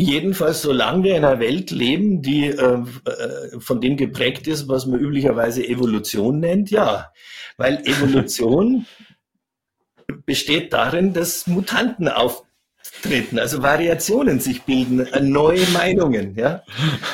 Jedenfalls, 0.00 0.62
solange 0.62 1.02
wir 1.02 1.16
in 1.16 1.24
einer 1.24 1.40
Welt 1.40 1.72
leben, 1.72 2.22
die 2.22 2.46
äh, 2.46 2.84
äh, 3.04 3.58
von 3.58 3.80
dem 3.80 3.96
geprägt 3.96 4.46
ist, 4.46 4.68
was 4.68 4.86
man 4.86 5.00
üblicherweise 5.00 5.66
Evolution 5.66 6.38
nennt, 6.38 6.70
ja. 6.70 7.10
Weil 7.56 7.82
Evolution 7.84 8.86
besteht 10.24 10.72
darin, 10.72 11.14
dass 11.14 11.48
Mutanten 11.48 12.06
auf, 12.06 12.44
treten, 13.02 13.38
also 13.38 13.62
Variationen 13.62 14.40
sich 14.40 14.62
bilden, 14.62 15.00
äh, 15.00 15.20
neue 15.20 15.66
Meinungen. 15.72 16.34
Ja? 16.36 16.62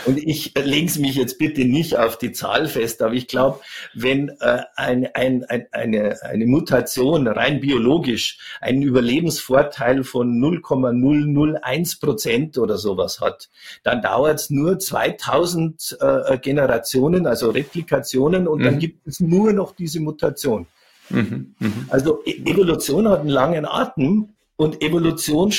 Und 0.07 0.19
ich 0.19 0.57
äh, 0.57 0.63
lege 0.63 0.99
mich 1.01 1.17
jetzt 1.17 1.39
bitte 1.39 1.65
nicht 1.65 1.97
auf 1.97 2.19
die 2.19 2.33
Zahl 2.33 2.67
fest, 2.67 3.03
aber 3.03 3.15
ich 3.15 3.27
glaube, 3.27 3.61
wenn 3.95 4.31
äh, 4.41 4.63
ein, 4.77 5.09
ein, 5.15 5.45
ein, 5.45 5.67
eine, 5.73 6.23
eine 6.23 6.47
Mutation 6.47 7.27
rein 7.27 7.61
biologisch 7.61 8.39
einen 8.61 8.83
Überlebensvorteil 8.83 10.05
von 10.05 10.39
0,001 10.39 11.97
Prozent 11.97 12.59
oder 12.59 12.79
sowas 12.79 13.21
hat, 13.21 13.49
dann 13.83 14.03
dauert 14.03 14.41
es 14.41 14.51
nur 14.51 14.79
2000 14.79 15.99
äh, 16.01 16.39
Generationen, 16.39 17.27
also 17.27 17.51
Replikationen, 17.51 18.49
und 18.49 18.61
mhm. 18.61 18.65
dann 18.65 18.79
gibt 18.79 19.07
es 19.07 19.21
nur 19.21 19.53
noch 19.53 19.75
diese 19.75 20.01
Mutation. 20.01 20.67
Mhm, 21.11 21.55
mh. 21.59 21.71
Also 21.91 22.23
e-, 22.25 22.43
Evolution 22.51 23.09
hat 23.09 23.21
einen 23.21 23.29
langen 23.29 23.67
Atem 23.67 24.34
und 24.57 24.83
Evolution 24.83 25.53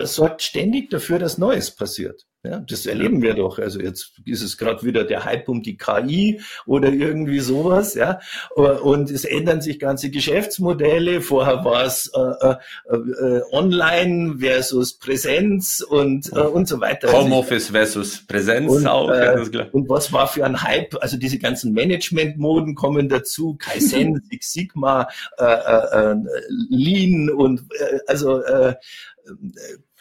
sorgt 0.00 0.42
ständig 0.42 0.90
dafür, 0.90 1.18
dass 1.18 1.38
Neues 1.38 1.74
passiert. 1.74 2.26
Ja, 2.48 2.60
das 2.60 2.86
erleben 2.86 3.20
wir 3.20 3.34
doch. 3.34 3.58
Also 3.58 3.78
jetzt 3.78 4.12
ist 4.24 4.40
es 4.40 4.56
gerade 4.56 4.82
wieder 4.82 5.04
der 5.04 5.26
Hype 5.26 5.50
um 5.50 5.62
die 5.62 5.76
KI 5.76 6.40
oder 6.64 6.90
irgendwie 6.90 7.40
sowas. 7.40 7.94
Ja, 7.94 8.20
und 8.54 9.10
es 9.10 9.26
ändern 9.26 9.60
sich 9.60 9.78
ganze 9.78 10.10
Geschäftsmodelle. 10.10 11.20
Vorher 11.20 11.62
war 11.66 11.84
es 11.84 12.10
äh, 12.14 12.20
äh, 12.48 12.96
äh, 12.96 13.42
Online 13.52 14.36
versus 14.38 14.94
Präsenz 14.94 15.82
und 15.86 16.32
äh, 16.32 16.40
und 16.40 16.66
so 16.68 16.80
weiter. 16.80 17.08
Also 17.08 17.20
Homeoffice 17.20 17.68
versus 17.68 18.26
Präsenz 18.26 18.72
und, 18.72 18.86
auch. 18.86 19.10
Äh, 19.10 19.68
und 19.72 19.90
was 19.90 20.10
war 20.10 20.26
für 20.26 20.46
ein 20.46 20.62
Hype? 20.62 20.96
Also 21.02 21.18
diese 21.18 21.38
ganzen 21.38 21.74
Management-Moden 21.74 22.74
kommen 22.74 23.10
dazu. 23.10 23.56
Kaizen, 23.58 24.22
Six 24.30 24.52
Sigma, 24.54 25.08
äh, 25.36 26.14
Lean 26.70 27.28
und 27.28 27.64
also 28.06 28.40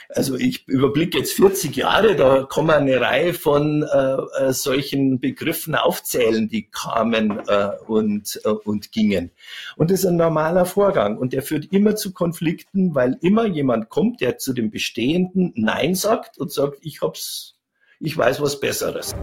also 0.09 0.35
ich 0.35 0.67
überblicke 0.67 1.17
jetzt 1.17 1.33
40 1.33 1.75
Jahre, 1.75 2.15
da 2.15 2.43
kann 2.43 2.65
man 2.65 2.83
eine 2.83 3.01
Reihe 3.01 3.33
von 3.33 3.83
äh, 3.83 4.45
äh, 4.45 4.53
solchen 4.53 5.19
Begriffen 5.19 5.75
aufzählen, 5.75 6.47
die 6.47 6.69
kamen 6.69 7.39
äh, 7.47 7.71
und, 7.87 8.39
äh, 8.43 8.49
und 8.49 8.91
gingen. 8.91 9.31
Und 9.75 9.91
das 9.91 9.99
ist 9.99 10.05
ein 10.05 10.15
normaler 10.15 10.65
Vorgang 10.65 11.17
und 11.17 11.33
der 11.33 11.41
führt 11.41 11.71
immer 11.73 11.95
zu 11.95 12.13
Konflikten, 12.13 12.95
weil 12.95 13.17
immer 13.21 13.45
jemand 13.45 13.89
kommt, 13.89 14.21
der 14.21 14.37
zu 14.37 14.53
dem 14.53 14.71
Bestehenden 14.71 15.53
Nein 15.55 15.95
sagt 15.95 16.37
und 16.37 16.51
sagt, 16.51 16.79
ich 16.81 17.01
hab's, 17.01 17.56
ich 17.99 18.15
weiß 18.15 18.41
was 18.41 18.59
Besseres. 18.59 19.15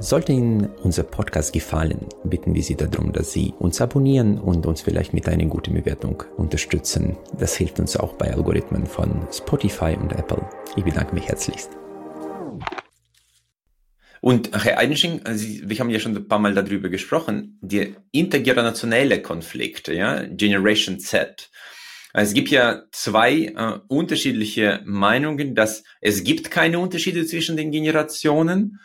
Sollte 0.00 0.32
Ihnen 0.32 0.68
unser 0.82 1.02
Podcast 1.02 1.52
gefallen, 1.52 2.06
bitten 2.24 2.54
wir 2.54 2.62
Sie 2.62 2.76
darum, 2.76 3.12
dass 3.12 3.32
Sie 3.32 3.54
uns 3.58 3.80
abonnieren 3.80 4.38
und 4.38 4.66
uns 4.66 4.82
vielleicht 4.82 5.12
mit 5.12 5.28
einer 5.28 5.46
guten 5.46 5.74
Bewertung 5.74 6.22
unterstützen. 6.36 7.16
Das 7.38 7.56
hilft 7.56 7.80
uns 7.80 7.96
auch 7.96 8.12
bei 8.14 8.32
Algorithmen 8.32 8.86
von 8.86 9.26
Spotify 9.32 9.96
und 10.00 10.12
Apple. 10.12 10.46
Ich 10.76 10.84
bedanke 10.84 11.14
mich 11.14 11.26
herzlichst. 11.26 11.70
Und 14.20 14.50
Herr 14.64 14.78
Eidensching, 14.78 15.20
wir 15.24 15.78
haben 15.78 15.90
ja 15.90 16.00
schon 16.00 16.16
ein 16.16 16.28
paar 16.28 16.40
Mal 16.40 16.54
darüber 16.54 16.88
gesprochen, 16.88 17.58
der 17.62 17.88
intergenerationelle 18.10 19.22
Konflikt, 19.22 19.88
ja, 19.88 20.24
Generation 20.24 20.98
Z. 20.98 21.50
Es 22.14 22.32
gibt 22.32 22.50
ja 22.50 22.84
zwei 22.90 23.46
äh, 23.46 23.78
unterschiedliche 23.88 24.82
Meinungen, 24.84 25.54
dass 25.54 25.84
es 26.00 26.24
gibt 26.24 26.50
keine 26.50 26.78
Unterschiede 26.78 27.26
zwischen 27.26 27.56
den 27.56 27.70
Generationen 27.70 28.80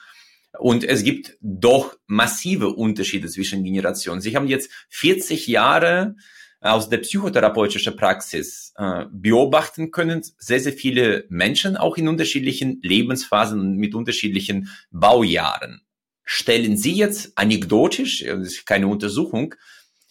und 0.60 0.84
es 0.84 1.04
gibt 1.04 1.38
doch 1.42 1.98
massive 2.06 2.70
Unterschiede 2.70 3.28
zwischen 3.28 3.64
Generationen. 3.64 4.22
Sie 4.22 4.36
haben 4.36 4.48
jetzt 4.48 4.70
40 4.90 5.48
Jahre 5.48 6.16
aus 6.60 6.90
der 6.90 7.00
psychotherapeutischen 7.00 7.96
Praxis 7.96 8.74
äh, 8.78 9.06
beobachten 9.12 9.92
können, 9.92 10.22
sehr, 10.38 10.60
sehr 10.60 10.74
viele 10.74 11.26
Menschen 11.30 11.76
auch 11.76 11.98
in 11.98 12.08
unterschiedlichen 12.08 12.80
Lebensphasen 12.82 13.60
und 13.60 13.78
mit 13.78 13.96
unterschiedlichen 13.96 14.70
Baujahren. 14.92 15.82
Stellen 16.24 16.78
Sie 16.78 16.94
jetzt 16.94 17.38
anekdotisch, 17.38 18.24
das 18.26 18.48
ist 18.48 18.66
keine 18.66 18.88
Untersuchung, 18.88 19.56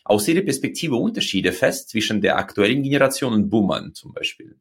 aus 0.05 0.28
Ihrer 0.28 0.42
Perspektive 0.42 0.96
Unterschiede 0.96 1.53
fest 1.53 1.90
zwischen 1.90 2.20
der 2.20 2.36
aktuellen 2.36 2.82
Generation 2.82 3.32
und 3.32 3.50
Boomern 3.50 3.94
zum 3.94 4.12
Beispiel? 4.12 4.57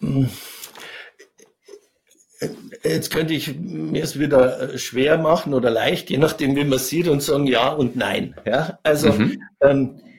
Hm. 0.00 0.28
Jetzt 2.82 3.10
könnte 3.10 3.34
ich 3.34 3.54
mir 3.54 4.02
es 4.02 4.18
wieder 4.18 4.72
äh, 4.72 4.78
schwer 4.78 5.18
machen 5.18 5.52
oder 5.52 5.70
leicht, 5.70 6.08
je 6.08 6.16
nachdem, 6.16 6.56
wie 6.56 6.64
man 6.64 6.78
sieht 6.78 7.06
und 7.06 7.22
sagen 7.22 7.46
ja 7.46 7.68
und 7.68 7.96
nein. 7.96 8.34
Ja, 8.46 8.78
also 8.82 9.12
mhm. 9.12 9.42
ähm, 9.60 10.00
äh, 10.04 10.09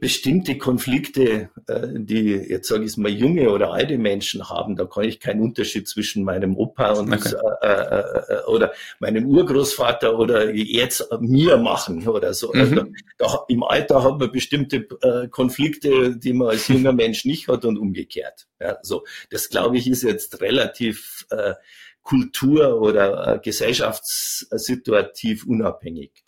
bestimmte 0.00 0.58
Konflikte, 0.58 1.50
äh, 1.66 1.88
die 1.94 2.30
jetzt 2.30 2.68
sage 2.68 2.84
ich 2.84 2.96
mal 2.96 3.10
junge 3.10 3.50
oder 3.50 3.72
alte 3.72 3.98
Menschen 3.98 4.48
haben, 4.48 4.76
da 4.76 4.86
kann 4.86 5.04
ich 5.04 5.20
keinen 5.20 5.40
Unterschied 5.40 5.88
zwischen 5.88 6.24
meinem 6.24 6.56
Opa 6.56 6.92
und 6.92 7.12
okay. 7.12 7.34
äh, 7.62 7.66
äh, 7.66 8.44
oder 8.46 8.72
meinem 8.98 9.26
Urgroßvater 9.26 10.18
oder 10.18 10.54
jetzt 10.54 11.08
mir 11.20 11.56
machen 11.56 12.06
oder 12.08 12.34
so. 12.34 12.52
Mhm. 12.52 12.60
Also, 12.60 12.86
da, 13.18 13.44
Im 13.48 13.62
Alter 13.62 14.02
hat 14.02 14.18
man 14.18 14.32
bestimmte 14.32 14.88
äh, 15.02 15.28
Konflikte, 15.28 16.16
die 16.16 16.32
man 16.32 16.48
als 16.48 16.68
junger 16.68 16.92
Mensch 16.92 17.24
nicht 17.24 17.48
hat 17.48 17.64
und 17.64 17.78
umgekehrt. 17.78 18.46
Ja, 18.60 18.78
so 18.82 19.04
das 19.30 19.48
glaube 19.48 19.76
ich 19.76 19.88
ist 19.88 20.02
jetzt 20.02 20.40
relativ 20.40 21.26
äh, 21.30 21.54
Kultur- 22.02 22.80
oder 22.80 23.34
äh, 23.34 23.38
gesellschaftssituativ 23.40 25.44
unabhängig. 25.44 26.25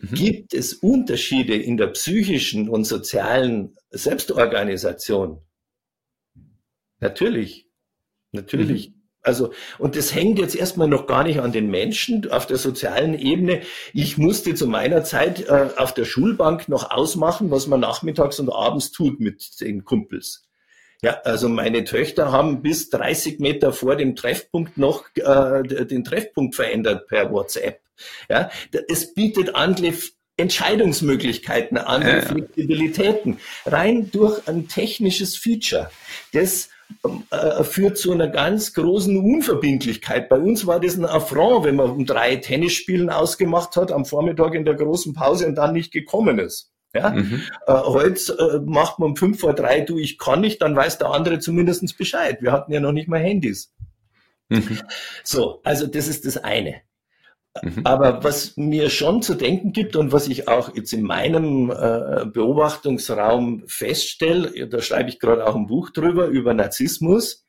Mhm. 0.00 0.14
Gibt 0.14 0.54
es 0.54 0.74
Unterschiede 0.74 1.56
in 1.56 1.76
der 1.76 1.88
psychischen 1.88 2.68
und 2.68 2.84
sozialen 2.84 3.76
Selbstorganisation? 3.90 5.40
Natürlich. 7.00 7.66
Natürlich. 8.32 8.90
Mhm. 8.90 8.94
Also, 9.22 9.52
und 9.78 9.96
das 9.96 10.14
hängt 10.14 10.38
jetzt 10.38 10.54
erstmal 10.54 10.88
noch 10.88 11.06
gar 11.06 11.24
nicht 11.24 11.40
an 11.40 11.52
den 11.52 11.70
Menschen 11.70 12.30
auf 12.30 12.46
der 12.46 12.56
sozialen 12.56 13.18
Ebene. 13.18 13.62
Ich 13.92 14.16
musste 14.16 14.54
zu 14.54 14.68
meiner 14.68 15.02
Zeit 15.02 15.48
äh, 15.48 15.70
auf 15.76 15.92
der 15.92 16.04
Schulbank 16.04 16.68
noch 16.68 16.90
ausmachen, 16.90 17.50
was 17.50 17.66
man 17.66 17.80
nachmittags 17.80 18.38
und 18.38 18.50
abends 18.50 18.92
tut 18.92 19.18
mit 19.20 19.60
den 19.60 19.84
Kumpels. 19.84 20.47
Ja, 21.00 21.20
also 21.24 21.48
meine 21.48 21.84
Töchter 21.84 22.32
haben 22.32 22.60
bis 22.60 22.90
30 22.90 23.38
Meter 23.38 23.72
vor 23.72 23.94
dem 23.94 24.16
Treffpunkt 24.16 24.76
noch 24.78 25.04
äh, 25.14 25.62
den 25.62 26.02
Treffpunkt 26.02 26.56
verändert 26.56 27.06
per 27.06 27.30
WhatsApp. 27.30 27.80
Ja, 28.28 28.50
es 28.88 29.14
bietet 29.14 29.54
andere 29.54 29.92
Entscheidungsmöglichkeiten, 30.36 31.78
andere 31.78 32.16
ja, 32.16 32.22
Flexibilitäten, 32.22 33.38
rein 33.66 34.10
durch 34.10 34.46
ein 34.48 34.68
technisches 34.68 35.36
Feature. 35.36 35.90
Das 36.32 36.70
äh, 37.30 37.64
führt 37.64 37.98
zu 37.98 38.12
einer 38.12 38.28
ganz 38.28 38.72
großen 38.72 39.18
Unverbindlichkeit. 39.18 40.28
Bei 40.28 40.38
uns 40.38 40.66
war 40.66 40.80
das 40.80 40.96
ein 40.96 41.04
Affront, 41.04 41.64
wenn 41.64 41.76
man 41.76 41.90
um 41.90 42.06
drei 42.06 42.36
Tennisspielen 42.36 43.10
ausgemacht 43.10 43.76
hat, 43.76 43.92
am 43.92 44.04
Vormittag 44.04 44.54
in 44.54 44.64
der 44.64 44.74
großen 44.74 45.12
Pause 45.12 45.46
und 45.46 45.56
dann 45.56 45.74
nicht 45.74 45.92
gekommen 45.92 46.38
ist. 46.38 46.72
Ja? 46.94 47.10
Mhm. 47.10 47.42
Äh, 47.66 47.72
heute 47.72 48.32
äh, 48.38 48.60
macht 48.64 48.98
man 48.98 49.10
um 49.10 49.16
fünf 49.16 49.40
vor 49.40 49.54
drei, 49.54 49.80
du, 49.80 49.98
ich 49.98 50.18
kann 50.18 50.40
nicht, 50.40 50.62
dann 50.62 50.76
weiß 50.76 50.98
der 50.98 51.10
andere 51.10 51.38
zumindestens 51.38 51.94
Bescheid. 51.94 52.38
Wir 52.40 52.52
hatten 52.52 52.72
ja 52.72 52.80
noch 52.80 52.92
nicht 52.92 53.08
mal 53.08 53.20
Handys. 53.20 53.72
Mhm. 54.48 54.78
So, 55.24 55.60
also 55.64 55.86
das 55.86 56.08
ist 56.08 56.26
das 56.26 56.38
eine. 56.38 56.82
Mhm. 57.62 57.82
Aber 57.84 58.24
was 58.24 58.56
mir 58.56 58.90
schon 58.90 59.22
zu 59.22 59.34
denken 59.34 59.72
gibt 59.72 59.94
und 59.96 60.12
was 60.12 60.28
ich 60.28 60.48
auch 60.48 60.74
jetzt 60.74 60.92
in 60.92 61.02
meinem 61.02 61.70
äh, 61.70 62.26
Beobachtungsraum 62.26 63.64
feststelle, 63.66 64.68
da 64.68 64.80
schreibe 64.80 65.08
ich 65.10 65.18
gerade 65.18 65.46
auch 65.46 65.56
ein 65.56 65.66
Buch 65.66 65.90
drüber, 65.90 66.26
über 66.26 66.54
Narzissmus, 66.54 67.44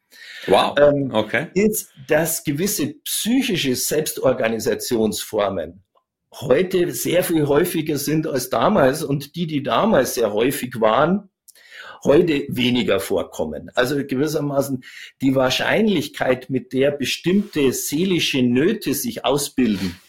wow. 0.47 0.75
ähm, 0.79 1.11
okay. 1.13 1.49
ist, 1.53 1.91
dass 2.07 2.43
gewisse 2.43 2.95
psychische 3.05 3.75
Selbstorganisationsformen 3.75 5.83
heute 6.34 6.91
sehr 6.91 7.23
viel 7.23 7.47
häufiger 7.47 7.97
sind 7.97 8.27
als 8.27 8.49
damals 8.49 9.03
und 9.03 9.36
die, 9.36 9.47
die 9.47 9.63
damals 9.63 10.15
sehr 10.15 10.34
häufig 10.34 10.80
waren, 10.80 11.30
heute 12.03 12.45
weniger 12.49 12.99
vorkommen. 12.99 13.71
Also 13.75 14.05
gewissermaßen 14.05 14.84
die 15.21 15.36
Wahrscheinlichkeit, 15.36 16.49
mit 16.49 16.73
der 16.73 16.91
bestimmte 16.91 17.73
seelische 17.73 18.41
Nöte 18.41 18.93
sich 18.93 19.25
ausbilden 19.25 19.99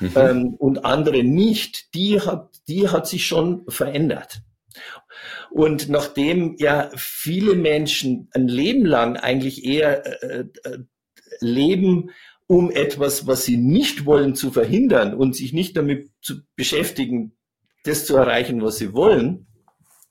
mhm. 0.00 0.12
ähm, 0.16 0.54
und 0.54 0.84
andere 0.84 1.22
nicht, 1.22 1.94
die 1.94 2.20
hat, 2.20 2.50
die 2.68 2.88
hat 2.88 3.06
sich 3.06 3.26
schon 3.26 3.64
verändert. 3.68 4.42
Und 5.50 5.88
nachdem 5.88 6.56
ja 6.58 6.90
viele 6.96 7.54
Menschen 7.54 8.28
ein 8.32 8.48
Leben 8.48 8.84
lang 8.84 9.16
eigentlich 9.16 9.64
eher 9.64 10.22
äh, 10.22 10.44
äh, 10.64 10.78
leben, 11.40 12.10
um 12.46 12.70
etwas, 12.70 13.26
was 13.26 13.44
sie 13.44 13.56
nicht 13.56 14.06
wollen, 14.06 14.34
zu 14.34 14.50
verhindern 14.50 15.14
und 15.14 15.34
sich 15.34 15.52
nicht 15.52 15.76
damit 15.76 16.10
zu 16.20 16.42
beschäftigen, 16.54 17.32
das 17.84 18.06
zu 18.06 18.16
erreichen, 18.16 18.62
was 18.62 18.78
sie 18.78 18.92
wollen, 18.92 19.46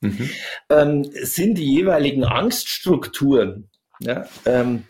mhm. 0.01 0.29
ähm, 0.69 1.03
sind 1.03 1.57
die 1.57 1.71
jeweiligen 1.71 2.23
Angststrukturen 2.23 3.69
ja, 3.99 4.25
ähm, 4.45 4.83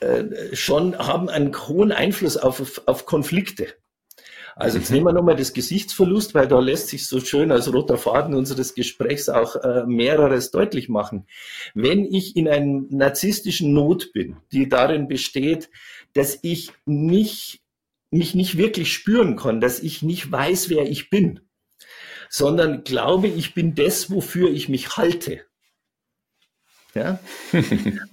äh, 0.00 0.54
schon 0.54 0.98
haben 0.98 1.28
einen 1.28 1.54
hohen 1.68 1.92
Einfluss 1.92 2.36
auf, 2.36 2.82
auf 2.86 3.06
Konflikte. 3.06 3.68
Also 4.56 4.78
jetzt 4.78 4.90
nehmen 4.90 5.06
wir 5.06 5.12
nochmal 5.12 5.34
das 5.34 5.52
Gesichtsverlust, 5.52 6.34
weil 6.34 6.46
da 6.46 6.60
lässt 6.60 6.88
sich 6.88 7.08
so 7.08 7.18
schön 7.18 7.50
als 7.50 7.72
roter 7.72 7.98
Faden 7.98 8.34
unseres 8.34 8.74
Gesprächs 8.74 9.28
auch 9.28 9.56
äh, 9.56 9.84
mehreres 9.84 10.52
deutlich 10.52 10.88
machen. 10.88 11.26
Wenn 11.74 12.04
ich 12.04 12.36
in 12.36 12.46
einem 12.46 12.86
narzisstischen 12.90 13.72
Not 13.72 14.12
bin, 14.12 14.36
die 14.52 14.68
darin 14.68 15.08
besteht, 15.08 15.70
dass 16.14 16.38
ich 16.42 16.72
nicht, 16.86 17.60
mich 18.10 18.34
nicht 18.34 18.56
wirklich 18.56 18.92
spüren 18.92 19.36
kann, 19.36 19.60
dass 19.60 19.80
ich 19.80 20.02
nicht 20.02 20.30
weiß, 20.30 20.70
wer 20.70 20.88
ich 20.88 21.10
bin, 21.10 21.40
sondern 22.28 22.84
glaube, 22.84 23.28
ich 23.28 23.54
bin 23.54 23.74
das, 23.74 24.10
wofür 24.10 24.50
ich 24.50 24.68
mich 24.68 24.96
halte. 24.96 25.42
Ja? 26.94 27.18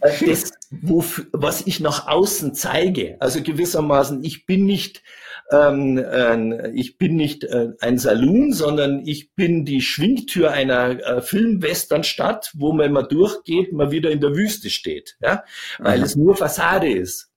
Äh, 0.02 0.26
das, 0.26 0.52
wofür, 0.72 1.28
was 1.32 1.68
ich 1.68 1.80
nach 1.80 2.08
außen 2.08 2.56
zeige, 2.56 3.18
also 3.20 3.44
gewissermaßen, 3.44 4.24
ich 4.24 4.48
bin 4.48 4.66
nicht 4.66 5.04
ähm, 5.52 5.98
äh, 5.98 6.72
ich 6.72 6.98
bin 6.98 7.16
nicht 7.16 7.44
äh, 7.44 7.70
ein 7.80 7.98
Saloon, 7.98 8.54
sondern 8.54 9.06
ich 9.06 9.36
bin 9.36 9.66
die 9.66 9.82
Schwingtür 9.82 10.52
einer 10.52 11.00
äh, 11.00 11.22
Filmwesternstadt, 11.22 12.52
wo 12.56 12.74
man 12.74 12.88
immer 12.88 13.04
durchgeht, 13.04 13.74
man 13.74 13.92
wieder 13.92 14.12
in 14.12 14.22
der 14.22 14.36
Wüste 14.36 14.70
steht, 14.70 15.18
ja? 15.22 15.44
weil 15.80 16.00
Aha. 16.00 16.06
es 16.06 16.16
nur 16.16 16.36
Fassade 16.36 16.92
ist. 16.92 17.31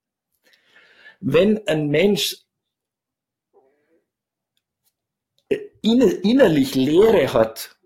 Wenn 1.27 1.67
ein 1.67 1.89
Mensch 1.89 2.37
äh, 5.49 5.57
innerlich 5.81 6.75
Leere 6.75 7.33
hat 7.33 7.79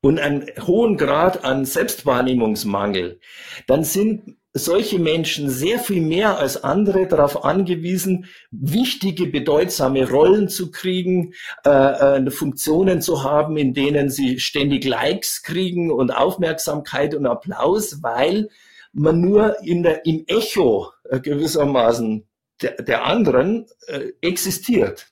und 0.00 0.18
einen 0.18 0.46
hohen 0.66 0.96
Grad 0.96 1.44
an 1.44 1.66
Selbstwahrnehmungsmangel, 1.66 3.20
dann 3.66 3.84
sind 3.84 4.38
solche 4.54 4.98
Menschen 4.98 5.50
sehr 5.50 5.78
viel 5.78 6.00
mehr 6.00 6.38
als 6.38 6.64
andere 6.64 7.06
darauf 7.06 7.44
angewiesen, 7.44 8.28
wichtige, 8.50 9.26
bedeutsame 9.26 10.08
Rollen 10.08 10.48
zu 10.48 10.70
kriegen, 10.70 11.34
äh, 11.66 11.68
äh, 11.68 12.30
Funktionen 12.30 13.02
zu 13.02 13.24
haben, 13.24 13.58
in 13.58 13.74
denen 13.74 14.08
sie 14.08 14.40
ständig 14.40 14.86
Likes 14.86 15.42
kriegen 15.42 15.90
und 15.90 16.12
Aufmerksamkeit 16.12 17.14
und 17.14 17.26
Applaus, 17.26 18.02
weil 18.02 18.48
man 18.94 19.20
nur 19.20 19.62
in 19.62 19.82
der, 19.82 20.06
im 20.06 20.24
Echo 20.28 20.92
äh, 21.10 21.20
gewissermaßen 21.20 22.26
der, 22.62 22.82
der 22.82 23.04
anderen 23.04 23.66
äh, 23.86 24.12
existiert. 24.20 25.08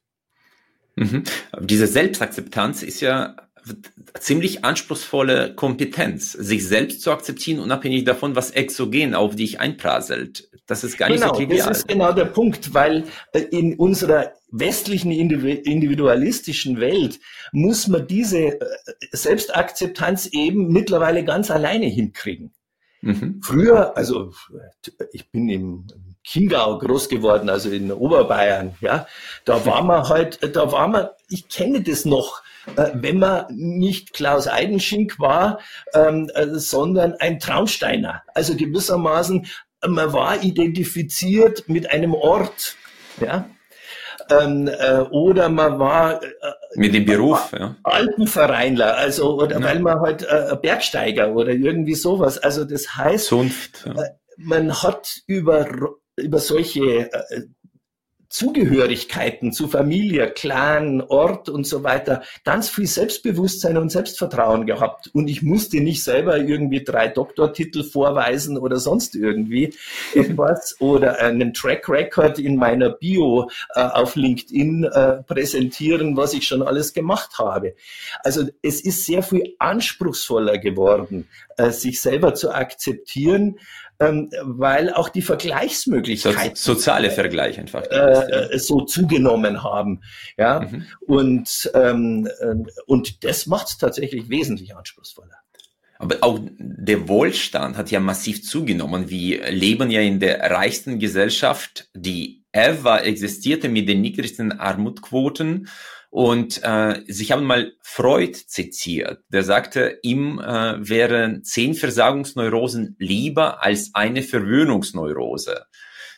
Mhm. 0.97 1.24
Diese 1.61 1.86
Selbstakzeptanz 1.86 2.82
ist 2.82 3.01
ja 3.01 3.36
ziemlich 4.18 4.64
anspruchsvolle 4.64 5.55
Kompetenz, 5.55 6.32
sich 6.32 6.66
selbst 6.66 7.01
zu 7.01 7.12
akzeptieren, 7.12 7.61
unabhängig 7.61 8.05
davon, 8.05 8.34
was 8.34 8.51
exogen 8.51 9.14
auf 9.14 9.36
dich 9.36 9.61
einprasselt. 9.61 10.51
Das 10.66 10.84
ist 10.84 10.99
gar 10.99 11.09
nicht 11.09 11.20
genau, 11.20 11.34
so 11.34 11.40
trivial. 11.40 11.68
Das 11.68 11.78
ist 11.78 11.88
genau 11.88 12.12
der 12.12 12.24
Punkt, 12.26 12.74
weil 12.74 13.05
äh, 13.32 13.40
in 13.40 13.76
unserer 13.76 14.32
westlichen 14.51 15.11
individualistischen 15.11 16.80
Welt 16.80 17.20
muss 17.53 17.88
man 17.88 18.07
diese 18.07 18.61
äh, 18.61 18.66
Selbstakzeptanz 19.12 20.26
eben 20.26 20.68
mittlerweile 20.68 21.24
ganz 21.24 21.51
alleine 21.51 21.86
hinkriegen. 21.86 22.53
Mhm. 23.01 23.40
Früher, 23.43 23.97
also 23.97 24.32
ich 25.12 25.30
bin 25.30 25.49
im 25.49 25.86
Chiemgau 26.25 26.79
groß 26.79 27.09
geworden, 27.09 27.51
also 27.51 27.70
in 27.70 27.91
Oberbayern, 27.91 28.77
ja, 28.81 29.07
da 29.45 29.66
war 29.66 29.83
man 29.83 30.09
halt, 30.09 30.39
da 30.55 30.70
war 30.70 30.89
man, 30.89 31.09
ich 31.29 31.49
kenne 31.49 31.83
das 31.83 32.05
noch, 32.05 32.43
äh, 32.77 32.91
wenn 32.95 33.18
man 33.18 33.47
nicht 33.51 34.12
Klaus 34.12 34.47
Eidenschink 34.47 35.18
war, 35.18 35.59
ähm, 35.95 36.31
äh, 36.35 36.47
sondern 36.55 37.14
ein 37.14 37.41
Traunsteiner. 37.41 38.23
Also 38.35 38.57
gewissermaßen, 38.57 39.47
man 39.87 40.12
war 40.12 40.43
identifiziert 40.43 41.68
mit 41.68 41.91
einem 41.91 42.14
Ort. 42.14 42.77
Ja? 43.20 43.49
Ähm, 44.31 44.68
äh, 44.68 45.01
oder 45.11 45.49
man 45.49 45.79
war 45.79 46.23
äh, 46.23 46.29
mit 46.77 46.95
dem 46.95 47.05
Beruf, 47.05 47.53
ja. 47.59 47.75
Alpenvereinler, 47.83 48.97
also 48.97 49.35
oder 49.35 49.59
ja. 49.59 49.64
weil 49.64 49.81
man 49.81 50.01
halt 50.01 50.23
äh, 50.23 50.57
Bergsteiger 50.61 51.35
oder 51.35 51.51
irgendwie 51.51 51.97
sowas. 51.97 52.39
Also 52.39 52.64
das 52.64 52.97
heißt, 52.97 53.27
Zunft, 53.27 53.85
ja. 53.85 54.01
Äh, 54.01 54.11
man 54.37 54.83
hat 54.83 55.20
über 55.27 55.66
über 56.23 56.39
solche 56.39 57.12
äh, 57.12 57.43
Zugehörigkeiten 58.33 59.53
zu 59.53 59.68
Familie, 59.68 60.31
Clan, 60.31 61.03
Ort 61.03 61.51
und 61.51 61.66
so 61.66 61.85
weiter 61.85 62.23
ganz 62.45 62.70
viel 62.70 62.87
Selbstbewusstsein 62.87 63.77
und 63.77 63.93
Selbstvertrauen 63.93 64.64
gehabt. 64.64 65.11
Und 65.12 65.29
ich 65.29 65.43
musste 65.43 65.83
nicht 65.83 66.03
selber 66.03 66.39
irgendwie 66.39 66.83
drei 66.83 67.09
Doktortitel 67.09 67.85
vorweisen 67.85 68.57
oder 68.57 68.79
sonst 68.79 69.14
irgendwie 69.16 69.75
etwas 70.14 70.77
oder 70.81 71.18
einen 71.18 71.53
Track 71.53 71.87
Record 71.91 72.39
in 72.39 72.57
meiner 72.57 72.89
Bio 72.89 73.51
äh, 73.75 73.83
auf 73.83 74.16
LinkedIn 74.16 74.85
äh, 74.85 75.23
präsentieren, 75.25 76.16
was 76.16 76.33
ich 76.33 76.49
schon 76.49 76.62
alles 76.62 76.95
gemacht 76.95 77.39
habe. 77.39 77.75
Also 78.25 78.49
es 78.62 78.81
ist 78.81 79.05
sehr 79.05 79.23
viel 79.23 79.55
anspruchsvoller 79.59 80.57
geworden, 80.57 81.29
äh, 81.59 81.68
sich 81.68 82.01
selber 82.01 82.33
zu 82.33 82.51
akzeptieren, 82.51 83.59
ähm, 84.09 84.30
weil 84.42 84.92
auch 84.92 85.09
die 85.09 85.22
Vergleichsmöglichkeiten 85.22 86.57
so, 86.57 86.74
soziale 86.74 87.11
Vergleich 87.11 87.59
einfach 87.59 87.84
äh, 87.90 88.59
so 88.59 88.82
zugenommen 88.82 89.62
haben, 89.62 90.03
ja 90.36 90.61
mhm. 90.61 90.86
und 91.07 91.70
ähm, 91.74 92.28
äh, 92.40 92.55
und 92.86 93.24
das 93.24 93.46
macht 93.46 93.68
es 93.68 93.78
tatsächlich 93.78 94.28
wesentlich 94.28 94.76
anspruchsvoller. 94.76 95.36
Aber 95.98 96.16
auch 96.20 96.40
der 96.59 97.09
Wohlstand 97.09 97.76
hat 97.76 97.92
ja 97.92 98.00
massiv 98.00 98.42
zugenommen. 98.42 99.09
Wir 99.09 99.53
leben 99.53 99.88
ja 99.88 100.00
in 100.00 100.18
der 100.18 100.50
reichsten 100.50 100.98
Gesellschaft, 100.98 101.88
die 101.94 102.42
ever 102.50 103.05
existierte 103.05 103.68
mit 103.68 103.88
den 103.88 104.00
niedrigsten 104.00 104.50
Armutquoten 104.50 105.68
und 106.12 106.60
äh, 106.62 107.00
ich 107.06 107.32
habe 107.32 107.40
mal 107.40 107.72
Freud 107.80 108.36
zitiert. 108.46 109.24
Der 109.30 109.42
sagte, 109.44 109.98
ihm 110.02 110.38
äh, 110.40 110.86
wären 110.86 111.42
zehn 111.42 111.72
Versagungsneurosen 111.72 112.96
lieber 112.98 113.62
als 113.64 113.92
eine 113.94 114.22
Verwöhnungsneurose. 114.22 115.64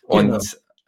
Und 0.02 0.30
genau. 0.30 0.40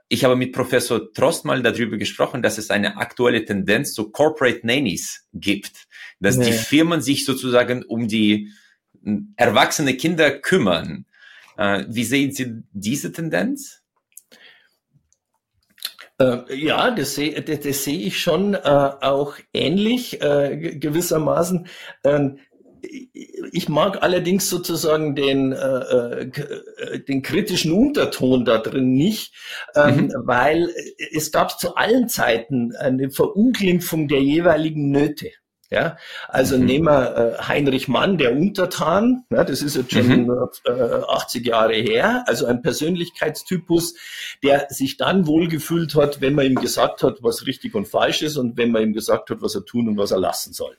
ich 0.08 0.24
habe 0.24 0.34
mit 0.34 0.52
Professor 0.52 1.12
Trost 1.12 1.44
mal 1.44 1.62
darüber 1.62 1.98
gesprochen, 1.98 2.42
dass 2.42 2.58
es 2.58 2.68
eine 2.70 2.96
aktuelle 2.96 3.44
Tendenz 3.44 3.94
zu 3.94 4.10
Corporate 4.10 4.66
Nannies 4.66 5.28
gibt, 5.32 5.86
dass 6.18 6.36
nee. 6.36 6.46
die 6.46 6.52
Firmen 6.52 7.00
sich 7.00 7.24
sozusagen 7.24 7.84
um 7.84 8.08
die 8.08 8.50
erwachsene 9.36 9.96
Kinder 9.96 10.32
kümmern. 10.32 11.06
Äh, 11.56 11.84
wie 11.88 12.02
sehen 12.02 12.32
Sie 12.32 12.64
diese 12.72 13.12
Tendenz? 13.12 13.84
Äh, 16.18 16.54
ja, 16.54 16.90
das 16.90 17.14
sehe 17.14 17.40
das, 17.42 17.60
das 17.60 17.84
seh 17.84 17.96
ich 17.96 18.20
schon 18.20 18.54
äh, 18.54 18.58
auch 18.58 19.34
ähnlich 19.52 20.22
äh, 20.22 20.76
gewissermaßen. 20.78 21.66
Ähm, 22.04 22.38
ich 23.52 23.68
mag 23.68 24.02
allerdings 24.02 24.48
sozusagen 24.48 25.14
den, 25.14 25.52
äh, 25.52 25.56
äh, 25.56 27.00
den 27.00 27.22
kritischen 27.22 27.72
Unterton 27.72 28.44
da 28.44 28.58
drin 28.58 28.92
nicht, 28.92 29.34
ähm, 29.74 30.06
mhm. 30.06 30.12
weil 30.24 30.68
es 31.12 31.32
gab 31.32 31.58
zu 31.58 31.74
allen 31.74 32.08
Zeiten 32.08 32.74
eine 32.76 33.10
Verunglimpfung 33.10 34.08
der 34.08 34.22
jeweiligen 34.22 34.90
Nöte. 34.90 35.30
Ja, 35.68 35.96
also 36.28 36.56
mhm. 36.56 36.64
nehmen 36.64 36.84
wir 36.84 37.16
äh, 37.16 37.42
Heinrich 37.42 37.88
Mann, 37.88 38.18
der 38.18 38.36
Untertan, 38.36 39.24
ja, 39.30 39.42
das 39.42 39.62
ist 39.62 39.74
jetzt 39.74 39.92
schon 39.92 40.26
mhm. 40.26 40.48
äh, 40.64 40.70
80 40.70 41.44
Jahre 41.44 41.74
her, 41.74 42.22
also 42.28 42.46
ein 42.46 42.62
Persönlichkeitstypus, 42.62 43.94
der 44.44 44.68
sich 44.70 44.96
dann 44.96 45.26
wohlgefühlt 45.26 45.96
hat, 45.96 46.20
wenn 46.20 46.34
man 46.34 46.46
ihm 46.46 46.54
gesagt 46.54 47.02
hat, 47.02 47.18
was 47.22 47.46
richtig 47.46 47.74
und 47.74 47.88
falsch 47.88 48.22
ist 48.22 48.36
und 48.36 48.56
wenn 48.56 48.70
man 48.70 48.82
ihm 48.82 48.92
gesagt 48.92 49.28
hat, 49.30 49.42
was 49.42 49.56
er 49.56 49.64
tun 49.64 49.88
und 49.88 49.98
was 49.98 50.12
er 50.12 50.20
lassen 50.20 50.52
soll. 50.52 50.76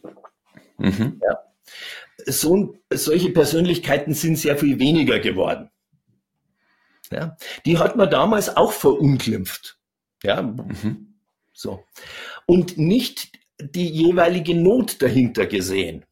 Mhm. 0.77 1.21
Ja. 1.21 1.39
So, 2.25 2.75
solche 2.89 3.31
Persönlichkeiten 3.31 4.13
sind 4.13 4.37
sehr 4.37 4.57
viel 4.57 4.79
weniger 4.79 5.19
geworden. 5.19 5.69
Ja. 7.11 7.35
Die 7.65 7.77
hat 7.77 7.97
man 7.97 8.09
damals 8.09 8.55
auch 8.55 8.71
verunglimpft. 8.71 9.77
Ja. 10.23 10.41
Mhm. 10.41 11.15
So. 11.53 11.83
Und 12.45 12.77
nicht 12.77 13.31
die 13.59 13.89
jeweilige 13.89 14.55
Not 14.55 15.01
dahinter 15.01 15.45
gesehen. 15.45 16.05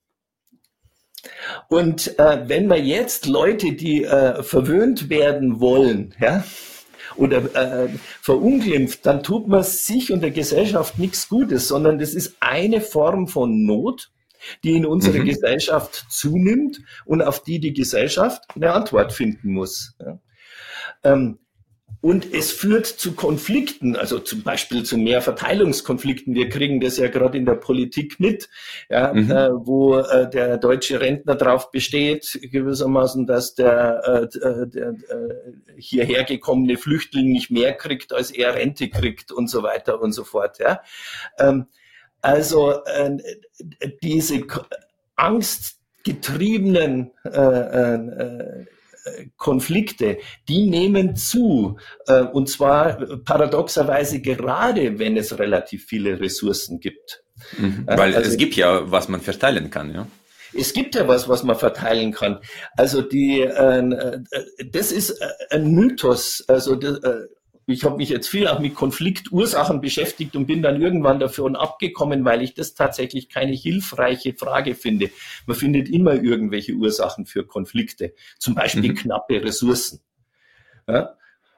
Und 1.69 2.17
äh, 2.19 2.47
wenn 2.47 2.67
wir 2.69 2.79
jetzt 2.79 3.25
Leute, 3.25 3.73
die 3.73 4.03
äh, 4.03 4.43
verwöhnt 4.43 5.09
werden 5.09 5.59
wollen, 5.59 6.13
ja, 6.19 6.43
oder 7.15 7.55
äh, 7.55 7.89
verunglimpft, 8.21 9.05
dann 9.05 9.23
tut 9.23 9.47
man 9.47 9.63
sich 9.63 10.11
und 10.11 10.21
der 10.21 10.31
Gesellschaft 10.31 10.99
nichts 10.99 11.29
Gutes, 11.29 11.67
sondern 11.67 11.97
das 11.97 12.13
ist 12.13 12.35
eine 12.39 12.81
Form 12.81 13.27
von 13.27 13.65
Not, 13.65 14.11
die 14.63 14.75
in 14.75 14.85
unserer 14.85 15.19
mhm. 15.19 15.25
Gesellschaft 15.25 16.05
zunimmt 16.09 16.81
und 17.05 17.21
auf 17.21 17.41
die 17.41 17.59
die 17.59 17.73
Gesellschaft 17.73 18.43
eine 18.55 18.73
Antwort 18.73 19.13
finden 19.13 19.53
muss. 19.53 19.95
Ja. 19.99 20.19
Ähm, 21.03 21.39
und 22.01 22.33
es 22.33 22.51
führt 22.51 22.85
zu 22.85 23.13
Konflikten, 23.13 23.95
also 23.95 24.19
zum 24.19 24.43
Beispiel 24.43 24.83
zu 24.83 24.97
mehr 24.97 25.21
Verteilungskonflikten. 25.21 26.35
Wir 26.35 26.49
kriegen 26.49 26.79
das 26.79 26.97
ja 26.97 27.07
gerade 27.07 27.37
in 27.37 27.45
der 27.45 27.55
Politik 27.55 28.19
mit, 28.19 28.49
ja, 28.89 29.13
mhm. 29.13 29.31
äh, 29.31 29.49
wo 29.53 29.97
äh, 29.97 30.29
der 30.29 30.57
deutsche 30.57 31.01
Rentner 31.01 31.35
darauf 31.35 31.71
besteht, 31.71 32.39
gewissermaßen, 32.41 33.25
dass 33.25 33.55
der, 33.55 34.29
äh, 34.33 34.37
äh 34.37 34.67
der 34.67 34.89
äh, 34.89 34.95
hierher 35.77 36.23
gekommene 36.23 36.77
Flüchtling 36.77 37.31
nicht 37.31 37.51
mehr 37.51 37.73
kriegt, 37.73 38.13
als 38.13 38.31
er 38.31 38.55
Rente 38.55 38.89
kriegt 38.89 39.31
und 39.31 39.49
so 39.49 39.63
weiter 39.63 40.01
und 40.01 40.11
so 40.11 40.23
fort. 40.23 40.59
Ja. 40.59 40.81
Ähm, 41.37 41.67
also 42.21 42.83
äh, 42.85 43.17
diese 44.01 44.45
angstgetriebenen 45.15 47.11
äh, 47.23 47.29
äh, 47.29 48.65
Konflikte, 49.37 50.17
die 50.47 50.69
nehmen 50.69 51.15
zu. 51.15 51.77
Äh, 52.07 52.21
und 52.21 52.49
zwar 52.49 52.97
paradoxerweise 53.23 54.21
gerade, 54.21 54.99
wenn 54.99 55.17
es 55.17 55.37
relativ 55.37 55.85
viele 55.85 56.19
Ressourcen 56.19 56.79
gibt. 56.79 57.23
Mhm, 57.57 57.83
weil 57.87 58.15
also, 58.15 58.29
es 58.29 58.37
gibt 58.37 58.55
ja, 58.55 58.89
was 58.91 59.09
man 59.09 59.21
verteilen 59.21 59.69
kann, 59.69 59.93
ja. 59.93 60.07
Es 60.57 60.71
gibt 60.71 60.95
ja 60.95 61.07
was, 61.07 61.27
was 61.27 61.43
man 61.43 61.57
verteilen 61.57 62.13
kann. 62.13 62.39
Also 62.77 63.01
die, 63.01 63.41
äh, 63.41 64.19
das 64.71 64.91
ist 64.91 65.21
ein 65.49 65.71
Mythos. 65.71 66.45
Also 66.47 66.79
äh, 66.79 67.27
ich 67.67 67.83
habe 67.83 67.97
mich 67.97 68.09
jetzt 68.09 68.27
viel 68.27 68.47
auch 68.47 68.59
mit 68.59 68.75
Konfliktursachen 68.75 69.81
beschäftigt 69.81 70.35
und 70.35 70.45
bin 70.45 70.61
dann 70.61 70.81
irgendwann 70.81 71.19
davon 71.19 71.55
abgekommen, 71.55 72.23
weil 72.23 72.41
ich 72.43 72.53
das 72.53 72.75
tatsächlich 72.75 73.29
keine 73.29 73.53
hilfreiche 73.53 74.33
Frage 74.33 74.75
finde. 74.75 75.09
Man 75.47 75.55
findet 75.55 75.89
immer 75.89 76.13
irgendwelche 76.13 76.73
Ursachen 76.73 77.25
für 77.25 77.45
Konflikte, 77.45 78.13
zum 78.37 78.53
Beispiel 78.53 78.91
mhm. 78.91 78.95
knappe 78.95 79.43
Ressourcen. 79.43 80.01
Ja? 80.87 81.17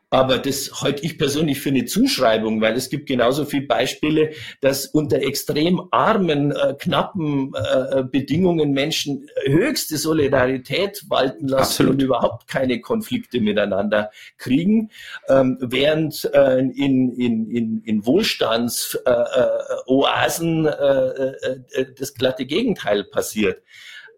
Aber 0.09 0.37
das 0.37 0.81
halte 0.81 1.03
ich 1.03 1.17
persönlich 1.17 1.59
für 1.59 1.67
eine 1.67 1.83
Zuschreibung, 1.83 2.61
weil 2.61 2.77
es 2.77 2.89
gibt 2.89 3.07
genauso 3.07 3.43
viele 3.43 3.67
Beispiele, 3.67 4.31
dass 4.61 4.85
unter 4.85 5.21
extrem 5.21 5.81
armen, 5.91 6.51
äh, 6.51 6.75
knappen 6.79 7.51
äh, 7.53 8.05
Bedingungen 8.09 8.71
Menschen 8.71 9.27
höchste 9.43 9.97
Solidarität 9.97 11.03
walten 11.09 11.49
lassen 11.49 11.61
Absolut. 11.61 11.95
und 11.95 12.01
überhaupt 12.03 12.47
keine 12.47 12.79
Konflikte 12.79 13.41
miteinander 13.41 14.09
kriegen, 14.37 14.91
ähm, 15.27 15.57
während 15.59 16.23
äh, 16.33 16.59
in, 16.59 17.11
in, 17.11 17.51
in, 17.51 17.81
in 17.83 18.05
Wohlstandsoasen 18.05 20.67
äh, 20.67 20.71
äh, 20.71 21.59
äh, 21.73 21.85
das 21.97 22.13
glatte 22.13 22.45
Gegenteil 22.45 23.03
passiert. 23.03 23.61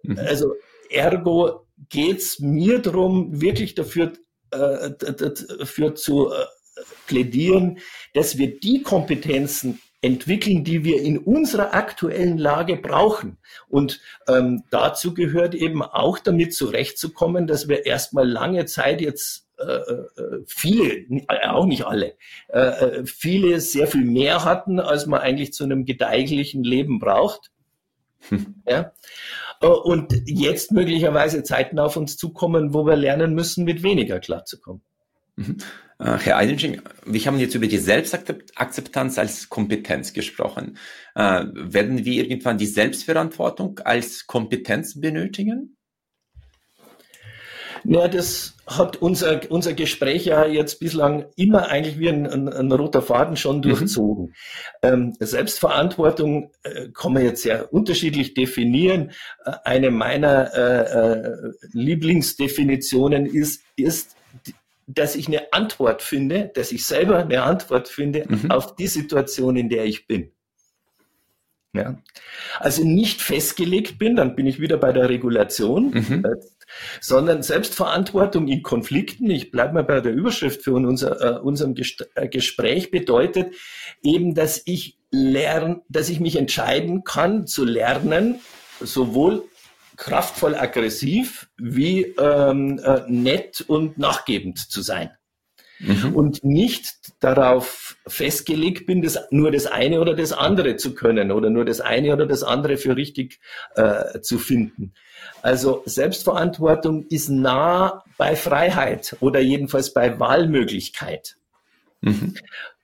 Mhm. 0.03 0.19
Also 0.19 0.53
ergo 0.91 1.65
geht's 1.89 2.39
mir 2.39 2.77
drum, 2.79 3.41
wirklich 3.41 3.73
dafür 3.73 4.13
äh, 4.52 4.91
dafür 4.97 5.95
zu 5.95 6.32
äh, 6.32 6.45
plädieren, 7.08 7.80
dass 8.14 8.38
wir 8.38 8.60
die 8.60 8.84
Kompetenzen 8.84 9.80
entwickeln, 10.02 10.64
die 10.64 10.84
wir 10.84 11.02
in 11.02 11.18
unserer 11.18 11.74
aktuellen 11.74 12.38
Lage 12.38 12.78
brauchen. 12.78 13.38
Und 13.68 14.00
ähm, 14.28 14.64
dazu 14.70 15.14
gehört 15.14 15.56
eben 15.56 15.82
auch 15.82 16.20
damit 16.20 16.54
zurechtzukommen, 16.54 17.47
dass 17.47 17.68
wir 17.68 17.86
erstmal 17.86 18.28
lange 18.28 18.66
Zeit 18.66 19.02
jetzt 19.02 19.47
äh, 19.58 19.64
äh 19.64 20.43
viele, 20.47 21.06
auch 21.50 21.66
nicht 21.66 21.86
alle, 21.86 22.16
äh, 22.47 23.04
viele 23.04 23.60
sehr 23.60 23.88
viel 23.88 24.06
mehr 24.06 24.45
hatten, 24.45 24.80
als 24.80 25.06
man 25.06 25.20
eigentlich 25.20 25.52
zu 25.52 25.66
einem 25.66 25.84
gedeihlichen 25.84 26.64
Leben 26.64 27.00
braucht. 27.00 27.52
Hm. 28.30 28.62
Ja? 28.68 28.93
Äh, 29.62 29.68
und 29.68 30.14
jetzt 30.26 30.72
möglicherweise 30.72 31.43
Zeiten 31.43 31.80
auf 31.80 31.97
uns 31.97 32.18
zukommen, 32.18 32.74
wo 32.74 32.86
wir 32.86 32.95
lernen 32.95 33.34
müssen, 33.34 33.66
mit 33.66 33.84
weniger 33.84 34.20
klarzukommen. 34.20 34.82
Mhm. 35.36 35.57
Äh, 35.99 36.18
Herr 36.18 36.38
Eidensching, 36.38 36.82
wir 37.05 37.26
haben 37.26 37.39
jetzt 37.39 37.55
über 37.55 37.68
die 37.68 37.78
Selbstakzeptanz 37.78 39.18
als 39.18 39.49
Kompetenz 39.49 40.14
gesprochen. 40.14 40.78
Äh, 41.16 41.45
werden 41.53 42.05
wir 42.05 42.24
irgendwann 42.24 42.57
die 42.57 42.66
Selbstverantwortung 42.66 43.80
als 43.80 44.28
Kompetenz 44.28 44.99
benötigen? 44.99 45.78
Ja, 47.84 48.07
das 48.07 48.55
hat 48.67 48.97
unser, 48.97 49.41
unser 49.49 49.73
Gespräch 49.73 50.25
ja 50.25 50.45
jetzt 50.45 50.80
bislang 50.80 51.25
immer 51.36 51.69
eigentlich 51.69 51.99
wie 51.99 52.09
ein, 52.09 52.27
ein, 52.27 52.47
ein 52.47 52.71
roter 52.71 53.01
Faden 53.01 53.36
schon 53.36 53.57
mhm. 53.57 53.61
durchzogen. 53.63 54.25
Mhm. 54.25 54.34
Ähm, 54.84 55.13
Selbstverantwortung 55.19 56.51
äh, 56.63 56.89
kann 56.93 57.13
man 57.13 57.23
jetzt 57.23 57.43
sehr 57.43 57.73
unterschiedlich 57.73 58.34
definieren. 58.34 59.11
Äh, 59.45 59.51
eine 59.63 59.91
meiner 59.91 60.53
äh, 60.53 61.11
äh, 61.11 61.51
Lieblingsdefinitionen 61.71 63.25
ist, 63.25 63.63
ist, 63.75 64.15
dass 64.88 65.15
ich 65.15 65.27
eine 65.27 65.53
Antwort 65.53 66.01
finde, 66.01 66.51
dass 66.53 66.71
ich 66.71 66.86
selber 66.86 67.17
eine 67.19 67.43
Antwort 67.43 67.88
finde 67.88 68.25
mhm. 68.27 68.51
auf 68.51 68.75
die 68.75 68.88
Situation, 68.88 69.55
in 69.55 69.69
der 69.69 69.86
ich 69.86 70.07
bin. 70.07 70.32
Ja. 71.73 72.01
Also 72.59 72.84
nicht 72.84 73.21
festgelegt 73.21 73.99
bin, 73.99 74.15
dann 74.15 74.36
bin 74.36 74.47
ich 74.47 74.59
wieder 74.59 74.77
bei 74.77 74.91
der 74.91 75.09
Regulation. 75.09 75.91
Mhm. 75.91 76.25
Sondern 77.01 77.43
Selbstverantwortung 77.43 78.47
in 78.47 78.63
Konflikten, 78.63 79.30
ich 79.30 79.51
bleibe 79.51 79.73
mal 79.73 79.84
bei 79.84 80.01
der 80.01 80.13
Überschrift 80.13 80.63
für 80.63 80.73
unser, 80.73 81.38
äh, 81.38 81.39
unserem 81.39 81.75
äh, 82.15 82.27
Gespräch, 82.27 82.91
bedeutet 82.91 83.53
eben, 84.01 84.36
dass 84.36 84.61
ich 84.65 84.97
lerne, 85.11 85.82
dass 85.89 86.09
ich 86.09 86.19
mich 86.19 86.36
entscheiden 86.36 87.03
kann 87.03 87.47
zu 87.47 87.65
lernen, 87.65 88.39
sowohl 88.80 89.43
kraftvoll 89.97 90.55
aggressiv 90.55 91.49
wie 91.57 92.03
ähm, 92.17 92.80
äh, 92.80 93.01
nett 93.07 93.61
und 93.67 93.97
nachgebend 93.97 94.57
zu 94.57 94.82
sein. 94.82 95.11
Mhm. 95.80 96.13
Und 96.13 96.43
nicht 96.43 97.13
darauf 97.21 97.95
festgelegt 98.05 98.86
bin, 98.86 99.01
das, 99.01 99.17
nur 99.32 99.51
das 99.51 99.65
eine 99.65 100.01
oder 100.01 100.13
das 100.13 100.34
andere 100.34 100.75
zu 100.75 100.93
können 100.93 101.32
oder 101.32 101.49
nur 101.49 101.63
das 101.63 101.80
eine 101.80 102.13
oder 102.13 102.25
das 102.25 102.43
andere 102.43 102.77
für 102.77 102.97
richtig 102.97 103.39
äh, 103.75 104.19
zu 104.19 104.39
finden. 104.39 104.93
Also 105.41 105.82
Selbstverantwortung 105.86 107.05
ist 107.07 107.30
nah 107.30 108.03
bei 108.17 108.36
Freiheit 108.36 109.15
oder 109.21 109.39
jedenfalls 109.39 109.93
bei 109.93 110.19
Wahlmöglichkeit. 110.19 111.38
Mhm. 112.01 112.36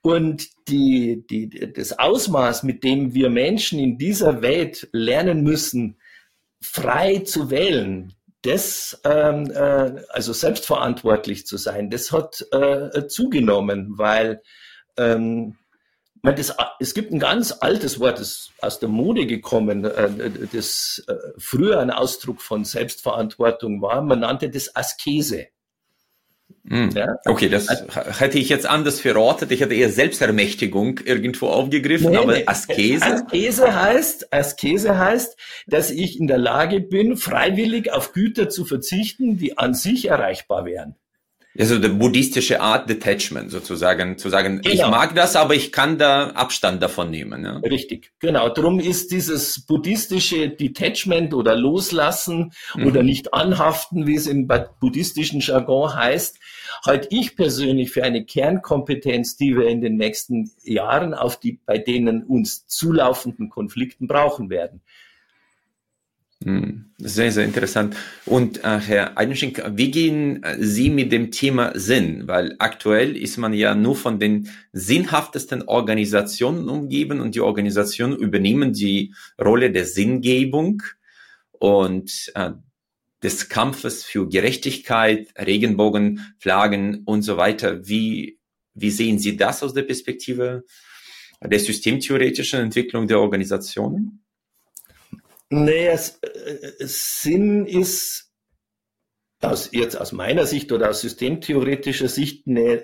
Und 0.01 0.47
die, 0.69 1.25
die, 1.29 1.73
das 1.73 1.97
Ausmaß, 1.97 2.63
mit 2.63 2.83
dem 2.83 3.13
wir 3.13 3.29
Menschen 3.29 3.79
in 3.79 3.97
dieser 3.97 4.41
Welt 4.41 4.87
lernen 4.91 5.43
müssen, 5.43 5.97
frei 6.61 7.19
zu 7.19 7.49
wählen, 7.49 8.13
das, 8.45 8.99
ähm, 9.03 9.51
äh, 9.51 10.03
also 10.09 10.33
selbstverantwortlich 10.33 11.45
zu 11.45 11.57
sein, 11.57 11.89
das 11.89 12.11
hat 12.11 12.45
äh, 12.51 13.07
zugenommen, 13.07 13.97
weil 13.97 14.41
ähm, 14.97 15.57
das, 16.21 16.55
es 16.79 16.93
gibt 16.93 17.11
ein 17.11 17.19
ganz 17.19 17.51
altes 17.59 17.99
Wort, 17.99 18.19
das 18.19 18.49
aus 18.61 18.79
der 18.79 18.89
Mode 18.89 19.27
gekommen, 19.27 19.85
äh, 19.85 20.47
das 20.51 21.03
äh, 21.07 21.13
früher 21.37 21.79
ein 21.79 21.91
Ausdruck 21.91 22.41
von 22.41 22.65
Selbstverantwortung 22.65 23.81
war. 23.81 24.01
Man 24.01 24.21
nannte 24.21 24.49
das 24.49 24.75
Askese. 24.75 25.47
Mm. 26.63 26.89
Ja? 26.95 27.17
Okay, 27.25 27.49
das 27.49 27.67
hätte 28.19 28.39
ich 28.39 28.49
jetzt 28.49 28.65
anders 28.65 28.99
verortet. 28.99 29.51
Ich 29.51 29.61
hätte 29.61 29.75
eher 29.75 29.89
Selbstermächtigung 29.89 30.99
irgendwo 31.05 31.47
aufgegriffen, 31.47 32.11
nee, 32.11 32.17
aber 32.17 32.33
nee. 32.33 32.43
Askese. 32.47 33.05
Askese 33.05 33.79
heißt, 33.79 34.33
Askese 34.33 34.97
heißt, 34.97 35.37
dass 35.67 35.91
ich 35.91 36.19
in 36.19 36.27
der 36.27 36.39
Lage 36.39 36.79
bin, 36.81 37.17
freiwillig 37.17 37.91
auf 37.91 38.13
Güter 38.13 38.49
zu 38.49 38.65
verzichten, 38.65 39.37
die 39.37 39.57
an 39.57 39.73
sich 39.75 40.07
erreichbar 40.07 40.65
wären. 40.65 40.95
Also 41.57 41.79
die 41.79 41.87
buddhistische 41.87 42.59
Art 42.59 42.89
Detachment 42.89 43.49
sozusagen, 43.49 44.17
zu 44.17 44.29
sagen, 44.29 44.61
genau. 44.61 44.73
ich 44.73 44.81
mag 44.81 45.15
das, 45.15 45.35
aber 45.37 45.55
ich 45.55 45.71
kann 45.71 45.97
da 45.97 46.31
Abstand 46.31 46.83
davon 46.83 47.09
nehmen. 47.09 47.45
Ja? 47.45 47.57
Richtig, 47.59 48.11
genau. 48.19 48.49
Darum 48.49 48.79
ist 48.79 49.11
dieses 49.11 49.65
buddhistische 49.65 50.49
Detachment 50.49 51.33
oder 51.33 51.55
Loslassen 51.55 52.51
mhm. 52.75 52.87
oder 52.87 53.03
nicht 53.03 53.33
anhaften, 53.33 54.05
wie 54.05 54.15
es 54.15 54.27
im 54.27 54.47
buddhistischen 54.81 55.39
Jargon 55.39 55.95
heißt, 55.95 56.39
halte 56.85 57.07
ich 57.11 57.37
persönlich 57.37 57.91
für 57.91 58.03
eine 58.03 58.25
Kernkompetenz, 58.25 59.37
die 59.37 59.55
wir 59.55 59.67
in 59.67 59.79
den 59.79 59.95
nächsten 59.95 60.51
Jahren 60.63 61.13
auf 61.13 61.39
die 61.39 61.59
bei 61.65 61.77
denen 61.77 62.23
uns 62.23 62.67
zulaufenden 62.67 63.49
Konflikten 63.49 64.07
brauchen 64.07 64.49
werden. 64.49 64.81
Hm, 66.45 66.91
sehr, 66.99 67.31
sehr 67.31 67.43
interessant. 67.43 67.95
Und 68.27 68.63
äh, 68.63 68.79
Herr 68.79 69.17
Eidenschink, 69.17 69.63
wie 69.73 69.89
gehen 69.89 70.43
äh, 70.43 70.57
Sie 70.59 70.91
mit 70.91 71.11
dem 71.11 71.31
Thema 71.31 71.71
Sinn? 71.73 72.27
Weil 72.27 72.55
aktuell 72.59 73.17
ist 73.17 73.37
man 73.37 73.51
ja 73.53 73.73
nur 73.73 73.95
von 73.95 74.19
den 74.19 74.47
sinnhaftesten 74.71 75.63
Organisationen 75.63 76.69
umgeben 76.69 77.19
und 77.19 77.33
die 77.33 77.41
Organisationen 77.41 78.15
übernehmen 78.15 78.73
die 78.73 79.15
Rolle 79.43 79.71
der 79.71 79.85
Sinngebung 79.85 80.83
und 81.51 82.31
äh, 82.35 82.51
des 83.23 83.49
Kampfes 83.49 84.03
für 84.03 84.29
Gerechtigkeit, 84.29 85.29
Regenbogen, 85.39 86.35
Flaggen 86.37 87.01
und 87.05 87.23
so 87.23 87.37
weiter. 87.37 87.87
Wie, 87.87 88.37
wie 88.75 88.91
sehen 88.91 89.17
Sie 89.17 89.35
das 89.35 89.63
aus 89.63 89.73
der 89.73 89.81
Perspektive 89.81 90.63
der 91.41 91.59
systemtheoretischen 91.59 92.59
Entwicklung 92.59 93.07
der 93.07 93.19
Organisationen? 93.19 94.24
Naja, 95.49 95.93
äh, 95.93 96.85
Sinn 96.85 97.65
ist 97.65 98.31
aus, 99.41 99.69
jetzt 99.71 99.95
aus 99.95 100.11
meiner 100.11 100.45
Sicht 100.45 100.71
oder 100.71 100.89
aus 100.89 101.01
systemtheoretischer 101.01 102.07
Sicht 102.07 102.47
eine, 102.47 102.83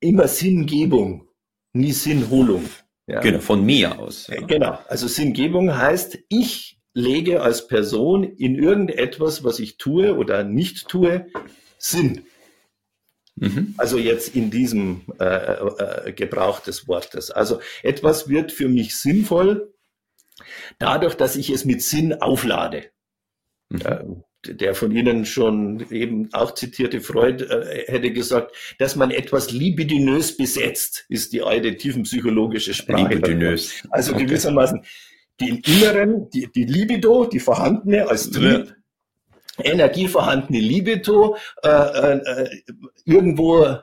immer 0.00 0.28
Sinngebung, 0.28 1.28
nie 1.72 1.92
Sinnholung. 1.92 2.64
Ja. 3.06 3.20
Genau, 3.20 3.40
von 3.40 3.64
mir 3.64 3.98
aus. 3.98 4.26
Ja. 4.28 4.40
Genau, 4.46 4.78
also 4.88 5.08
Sinngebung 5.08 5.74
heißt, 5.76 6.18
ich 6.28 6.78
lege 6.94 7.42
als 7.42 7.66
Person 7.66 8.24
in 8.24 8.56
irgendetwas, 8.56 9.44
was 9.44 9.60
ich 9.60 9.78
tue 9.78 10.16
oder 10.16 10.44
nicht 10.44 10.88
tue, 10.88 11.26
Sinn. 11.78 12.24
Mhm. 13.36 13.74
Also 13.76 13.98
jetzt 13.98 14.34
in 14.34 14.50
diesem 14.50 15.02
äh, 15.20 15.24
äh, 15.24 16.12
Gebrauch 16.12 16.60
des 16.60 16.88
Wortes. 16.88 17.30
Also 17.30 17.60
etwas 17.82 18.28
wird 18.28 18.52
für 18.52 18.68
mich 18.68 18.96
sinnvoll, 18.96 19.72
dadurch, 20.78 21.14
dass 21.14 21.36
ich 21.36 21.50
es 21.50 21.64
mit 21.64 21.82
Sinn 21.82 22.14
auflade. 22.14 22.84
Mhm. 23.70 23.80
Äh, 23.84 24.04
der 24.46 24.74
von 24.74 24.92
Ihnen 24.92 25.24
schon 25.24 25.84
eben 25.90 26.28
auch 26.32 26.54
zitierte 26.54 27.00
Freud 27.00 27.44
äh, 27.44 27.90
hätte 27.90 28.12
gesagt, 28.12 28.54
dass 28.78 28.94
man 28.94 29.10
etwas 29.10 29.50
libidinös 29.50 30.36
besetzt, 30.36 31.06
ist 31.08 31.32
die 31.32 31.42
alte 31.42 31.76
tiefenpsychologische 31.76 32.72
Sprache. 32.72 33.14
Libidinös. 33.14 33.82
Also 33.90 34.14
okay. 34.14 34.26
gewissermaßen 34.26 34.84
den 35.40 35.58
inneren, 35.58 36.30
die, 36.30 36.48
die 36.54 36.64
Libido, 36.64 37.24
die 37.24 37.40
vorhandene 37.40 38.08
als 38.08 38.30
Trieb, 38.30 38.74
energievorhandene 39.58 40.60
Libido 40.60 41.36
äh, 41.62 41.68
äh, 41.68 42.48
irgendwo 43.04 43.78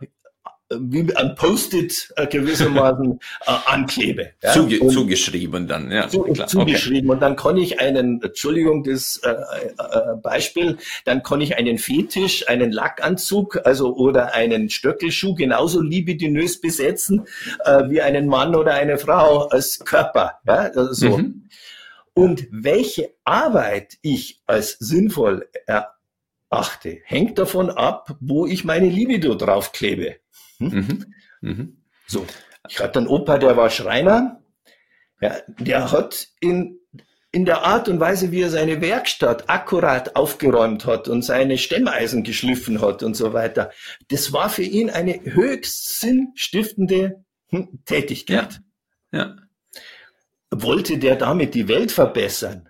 wie 0.69 1.15
ein 1.15 1.35
Post-it 1.35 2.11
äh, 2.15 2.25
gewissermaßen 2.25 3.19
äh, 3.45 3.51
anklebe. 3.65 4.31
Ja? 4.43 4.53
Zuge 4.53 4.79
und 4.79 4.89
zugeschrieben 4.91 5.67
dann, 5.67 5.91
ja. 5.91 6.09
Zu, 6.09 6.23
klar. 6.23 6.47
Zugeschrieben. 6.47 7.09
Okay. 7.09 7.15
Und 7.15 7.19
dann 7.21 7.35
kann 7.35 7.57
ich 7.57 7.79
einen, 7.79 8.21
Entschuldigung, 8.21 8.83
das 8.83 9.17
äh, 9.23 9.29
äh, 9.29 10.15
Beispiel, 10.21 10.77
dann 11.05 11.21
kann 11.21 11.41
ich 11.41 11.57
einen 11.57 11.77
Fetisch, 11.77 12.49
einen 12.49 12.71
Lackanzug, 12.71 13.61
also 13.63 13.95
oder 13.95 14.33
einen 14.33 14.69
Stöckelschuh 14.69 15.35
genauso 15.35 15.81
libidinös 15.81 16.59
besetzen 16.59 17.25
äh, 17.63 17.83
wie 17.89 18.01
einen 18.01 18.27
Mann 18.27 18.55
oder 18.55 18.73
eine 18.73 18.97
Frau 18.97 19.47
als 19.47 19.79
Körper. 19.79 20.39
Ja? 20.47 20.71
So. 20.73 21.17
Mhm. 21.17 21.43
Und 22.15 22.47
welche 22.49 23.13
Arbeit 23.23 23.97
ich 24.01 24.41
als 24.47 24.77
sinnvoll 24.79 25.47
erachte, 25.67 26.99
hängt 27.03 27.37
davon 27.37 27.69
ab, 27.69 28.15
wo 28.19 28.47
ich 28.47 28.63
meine 28.63 28.87
Libido 28.87 29.35
draufklebe. 29.35 30.15
Hm? 30.59 30.67
Mhm. 30.67 31.13
Mhm. 31.41 31.77
So, 32.07 32.25
ich 32.69 32.79
hatte 32.79 32.99
einen 32.99 33.07
Opa, 33.07 33.37
der 33.37 33.57
war 33.57 33.69
Schreiner. 33.69 34.41
Ja, 35.21 35.37
der 35.59 35.91
hat 35.91 36.27
in, 36.39 36.79
in 37.31 37.45
der 37.45 37.63
Art 37.63 37.89
und 37.89 37.99
Weise, 37.99 38.31
wie 38.31 38.41
er 38.41 38.49
seine 38.49 38.81
Werkstatt 38.81 39.49
akkurat 39.49 40.15
aufgeräumt 40.15 40.85
hat 40.85 41.07
und 41.07 41.21
seine 41.21 41.57
Stemmeisen 41.57 42.23
geschliffen 42.23 42.81
hat 42.81 43.01
und 43.03 43.15
so 43.15 43.33
weiter, 43.33 43.71
das 44.09 44.33
war 44.33 44.49
für 44.49 44.63
ihn 44.63 44.89
eine 44.89 45.19
höchst 45.23 45.99
sinnstiftende 45.99 47.23
hm, 47.49 47.79
Tätigkeit. 47.85 48.61
Ja. 49.11 49.19
ja. 49.19 49.35
Wollte 50.51 50.97
der 50.97 51.15
damit 51.15 51.55
die 51.55 51.67
Welt 51.67 51.91
verbessern? 51.91 52.69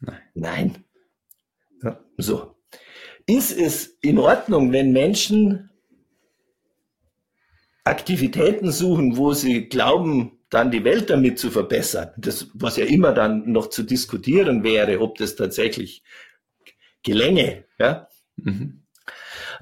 Nein. 0.00 0.20
Nein. 0.34 0.84
Ja, 1.82 1.98
so. 2.16 2.56
Ist 3.26 3.56
es 3.56 3.98
in 4.02 4.18
Ordnung, 4.18 4.72
wenn 4.72 4.92
Menschen 4.92 5.70
Aktivitäten 7.86 8.72
suchen, 8.72 9.16
wo 9.16 9.32
sie 9.32 9.68
glauben, 9.68 10.38
dann 10.50 10.70
die 10.70 10.84
Welt 10.84 11.10
damit 11.10 11.38
zu 11.38 11.50
verbessern, 11.50 12.10
das, 12.16 12.48
was 12.54 12.76
ja 12.76 12.84
immer 12.84 13.12
dann 13.12 13.50
noch 13.50 13.68
zu 13.68 13.82
diskutieren 13.82 14.62
wäre, 14.62 15.00
ob 15.00 15.18
das 15.18 15.36
tatsächlich 15.36 16.02
gelänge, 17.02 17.64
ja, 17.78 18.08
mhm. 18.36 18.82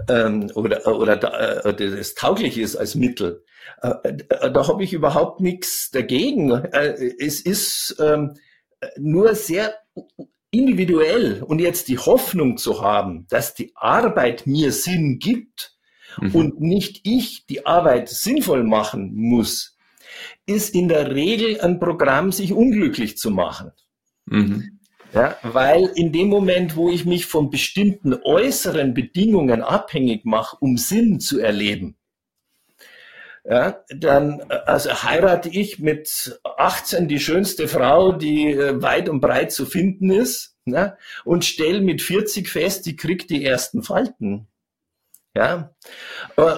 ähm, 0.08 0.50
oder, 0.54 0.86
oder 0.86 1.64
äh, 1.64 1.74
das 1.74 2.14
tauglich 2.14 2.58
ist 2.58 2.76
als 2.76 2.94
Mittel. 2.94 3.44
Äh, 3.82 3.94
äh, 4.28 4.52
da 4.52 4.68
habe 4.68 4.84
ich 4.84 4.92
überhaupt 4.92 5.40
nichts 5.40 5.90
dagegen. 5.90 6.50
Äh, 6.50 7.14
es 7.18 7.40
ist 7.40 7.96
ähm, 7.98 8.34
nur 8.96 9.34
sehr 9.34 9.74
individuell 10.50 11.42
und 11.42 11.60
jetzt 11.60 11.88
die 11.88 11.98
Hoffnung 11.98 12.56
zu 12.56 12.82
haben, 12.82 13.26
dass 13.28 13.54
die 13.54 13.72
Arbeit 13.74 14.46
mir 14.46 14.72
Sinn 14.72 15.18
gibt, 15.18 15.73
mhm. 16.20 16.34
und 16.34 16.60
nicht 16.60 17.00
ich 17.04 17.46
die 17.46 17.66
Arbeit 17.66 18.08
sinnvoll 18.08 18.64
machen 18.64 19.12
muss, 19.14 19.76
ist 20.46 20.74
in 20.74 20.88
der 20.88 21.14
Regel 21.14 21.60
ein 21.60 21.80
Programm, 21.80 22.32
sich 22.32 22.52
unglücklich 22.52 23.16
zu 23.16 23.30
machen. 23.30 23.72
Mhm. 24.26 24.80
Ja, 25.12 25.36
weil 25.42 25.90
in 25.94 26.10
dem 26.10 26.28
Moment, 26.28 26.74
wo 26.74 26.90
ich 26.90 27.04
mich 27.04 27.26
von 27.26 27.48
bestimmten 27.48 28.14
äußeren 28.14 28.94
Bedingungen 28.94 29.62
abhängig 29.62 30.24
mache, 30.24 30.56
um 30.58 30.76
Sinn 30.76 31.20
zu 31.20 31.38
erleben, 31.38 31.96
ja, 33.44 33.84
dann 33.90 34.40
also 34.64 34.90
heirate 35.02 35.50
ich 35.50 35.78
mit 35.78 36.40
18 36.56 37.08
die 37.08 37.20
schönste 37.20 37.68
Frau, 37.68 38.12
die 38.12 38.52
äh, 38.52 38.80
weit 38.82 39.08
und 39.08 39.20
breit 39.20 39.52
zu 39.52 39.66
finden 39.66 40.10
ist, 40.10 40.56
ne, 40.64 40.96
und 41.24 41.44
stelle 41.44 41.82
mit 41.82 42.00
40 42.00 42.48
fest, 42.48 42.86
die 42.86 42.96
kriegt 42.96 43.30
die 43.30 43.44
ersten 43.44 43.82
Falten. 43.82 44.48
Ja. 45.36 45.74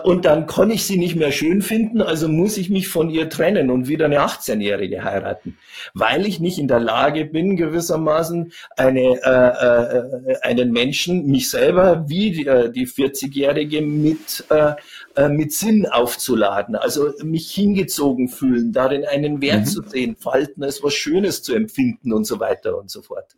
Und 0.05 0.27
dann 0.27 0.47
kann 0.47 0.71
ich 0.71 0.85
sie 0.85 0.99
nicht 0.99 1.17
mehr 1.17 1.33
schön 1.33 1.63
finden, 1.63 2.03
also 2.03 2.29
muss 2.29 2.59
ich 2.59 2.69
mich 2.69 2.89
von 2.89 3.09
ihr 3.09 3.31
trennen 3.31 3.71
und 3.71 3.89
wieder 3.89 4.05
eine 4.05 4.21
18-Jährige 4.21 5.03
heiraten, 5.03 5.57
weil 5.95 6.27
ich 6.27 6.41
nicht 6.41 6.59
in 6.59 6.69
der 6.69 6.81
Lage 6.81 7.25
bin, 7.25 7.57
gewissermaßen 7.57 8.53
eine, 8.77 9.01
äh, 9.01 10.33
äh, 10.33 10.41
einen 10.43 10.73
Menschen, 10.73 11.27
mich 11.27 11.49
selber 11.51 12.07
wie 12.09 12.33
die, 12.33 12.47
äh, 12.47 12.71
die 12.71 12.87
40-Jährige 12.87 13.81
mit, 13.81 14.45
äh, 14.51 14.75
äh, 15.17 15.29
mit 15.29 15.53
Sinn 15.53 15.87
aufzuladen, 15.87 16.77
also 16.77 17.13
mich 17.23 17.51
hingezogen 17.51 18.29
fühlen, 18.29 18.73
darin 18.73 19.07
einen 19.07 19.41
Wert 19.41 19.61
mhm. 19.61 19.67
zu 19.67 19.83
sehen, 19.83 20.17
Falten 20.17 20.63
als 20.63 20.83
was 20.83 20.93
Schönes 20.93 21.43
zu 21.43 21.55
empfinden 21.55 22.13
und 22.13 22.25
so 22.25 22.41
weiter 22.41 22.79
und 22.79 22.91
so 22.91 23.01
fort. 23.01 23.37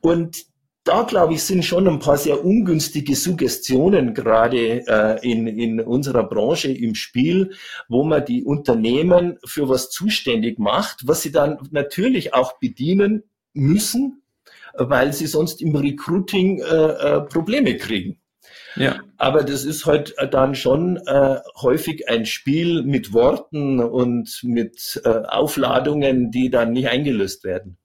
Und 0.00 0.51
da, 0.84 1.02
glaube 1.02 1.34
ich, 1.34 1.44
sind 1.44 1.64
schon 1.64 1.86
ein 1.86 2.00
paar 2.00 2.18
sehr 2.18 2.44
ungünstige 2.44 3.14
Suggestionen 3.14 4.14
gerade 4.14 4.84
äh, 4.86 5.30
in, 5.30 5.46
in 5.46 5.80
unserer 5.80 6.24
Branche 6.24 6.72
im 6.72 6.94
Spiel, 6.94 7.52
wo 7.88 8.04
man 8.04 8.24
die 8.24 8.44
Unternehmen 8.44 9.38
für 9.44 9.68
was 9.68 9.90
zuständig 9.90 10.58
macht, 10.58 11.06
was 11.06 11.22
sie 11.22 11.30
dann 11.30 11.58
natürlich 11.70 12.34
auch 12.34 12.58
bedienen 12.58 13.22
müssen, 13.52 14.22
weil 14.74 15.12
sie 15.12 15.26
sonst 15.26 15.62
im 15.62 15.76
Recruiting 15.76 16.60
äh, 16.60 16.64
äh, 16.64 17.20
Probleme 17.22 17.76
kriegen. 17.76 18.18
Ja. 18.74 19.00
Aber 19.18 19.44
das 19.44 19.64
ist 19.64 19.86
halt 19.86 20.14
dann 20.30 20.54
schon 20.54 20.96
äh, 21.06 21.36
häufig 21.60 22.08
ein 22.08 22.26
Spiel 22.26 22.82
mit 22.82 23.12
Worten 23.12 23.80
und 23.80 24.40
mit 24.42 25.00
äh, 25.04 25.08
Aufladungen, 25.08 26.30
die 26.30 26.50
dann 26.50 26.72
nicht 26.72 26.88
eingelöst 26.88 27.44
werden. 27.44 27.76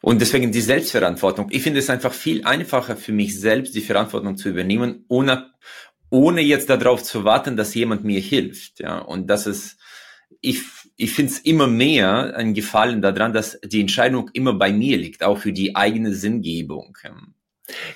Und 0.00 0.20
deswegen 0.20 0.52
die 0.52 0.60
Selbstverantwortung. 0.60 1.48
Ich 1.50 1.62
finde 1.62 1.80
es 1.80 1.90
einfach 1.90 2.12
viel 2.12 2.44
einfacher 2.44 2.96
für 2.96 3.12
mich 3.12 3.38
selbst, 3.38 3.74
die 3.74 3.80
Verantwortung 3.80 4.36
zu 4.36 4.48
übernehmen, 4.48 5.04
ohne, 5.08 5.50
ohne 6.10 6.40
jetzt 6.40 6.70
darauf 6.70 7.02
zu 7.02 7.24
warten, 7.24 7.56
dass 7.56 7.74
jemand 7.74 8.04
mir 8.04 8.20
hilft. 8.20 8.80
Ja, 8.80 8.98
und 8.98 9.28
das 9.28 9.46
ist, 9.46 9.78
ich, 10.40 10.62
ich 10.96 11.12
finde 11.12 11.32
es 11.32 11.38
immer 11.40 11.66
mehr 11.66 12.36
ein 12.36 12.54
Gefallen 12.54 13.02
daran, 13.02 13.32
dass 13.32 13.58
die 13.64 13.80
Entscheidung 13.80 14.30
immer 14.32 14.54
bei 14.54 14.72
mir 14.72 14.96
liegt, 14.96 15.22
auch 15.22 15.38
für 15.38 15.52
die 15.52 15.74
eigene 15.76 16.14
Sinngebung. 16.14 16.96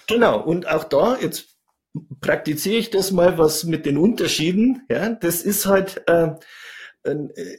Genau. 0.06 0.42
Und 0.42 0.66
auch 0.66 0.84
da, 0.84 1.18
jetzt 1.20 1.46
praktiziere 2.20 2.76
ich 2.76 2.90
das 2.90 3.12
mal, 3.12 3.38
was 3.38 3.64
mit 3.64 3.86
den 3.86 3.98
Unterschieden, 3.98 4.82
ja, 4.90 5.10
das 5.10 5.42
ist 5.42 5.66
halt, 5.66 6.02
äh, 6.08 6.30
äh, 7.04 7.58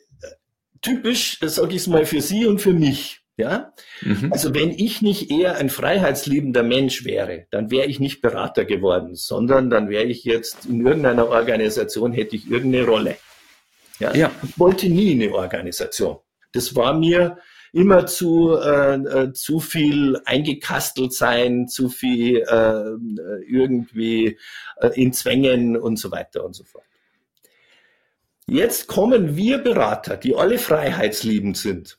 typisch, 0.81 1.39
sage 1.41 1.75
ich 1.75 1.81
es 1.81 1.87
mal, 1.87 2.05
für 2.05 2.21
Sie 2.21 2.45
und 2.45 2.59
für 2.59 2.73
mich. 2.73 3.22
Ja? 3.37 3.73
Mhm. 4.01 4.31
Also 4.31 4.53
wenn 4.53 4.71
ich 4.71 5.01
nicht 5.01 5.31
eher 5.31 5.57
ein 5.57 5.69
freiheitsliebender 5.69 6.63
Mensch 6.63 7.03
wäre, 7.03 7.47
dann 7.49 7.71
wäre 7.71 7.87
ich 7.87 7.99
nicht 7.99 8.21
Berater 8.21 8.65
geworden, 8.65 9.15
sondern 9.15 9.69
dann 9.69 9.89
wäre 9.89 10.05
ich 10.05 10.23
jetzt 10.23 10.65
in 10.65 10.85
irgendeiner 10.85 11.29
Organisation, 11.29 12.13
hätte 12.13 12.35
ich 12.35 12.49
irgendeine 12.49 12.85
Rolle. 12.85 13.17
Ja? 13.99 14.13
ja. 14.15 14.31
Ich 14.43 14.59
wollte 14.59 14.89
nie 14.89 15.13
eine 15.13 15.33
Organisation. 15.33 16.17
Das 16.51 16.75
war 16.75 16.93
mir 16.93 17.37
immer 17.71 18.05
zu, 18.05 18.55
äh, 18.55 18.95
äh, 18.95 19.33
zu 19.33 19.59
viel 19.59 20.19
eingekastelt 20.25 21.11
sein, 21.11 21.67
zu 21.67 21.89
viel 21.89 22.37
äh, 22.47 23.41
irgendwie 23.47 24.37
äh, 24.77 24.89
in 24.93 25.11
Zwängen 25.11 25.75
und 25.75 25.97
so 25.97 26.11
weiter 26.11 26.45
und 26.45 26.53
so 26.55 26.63
fort. 26.63 26.85
Jetzt 28.45 28.87
kommen 28.87 29.35
wir 29.35 29.57
Berater, 29.57 30.17
die 30.17 30.35
alle 30.35 30.59
freiheitsliebend 30.59 31.57
sind. 31.57 31.97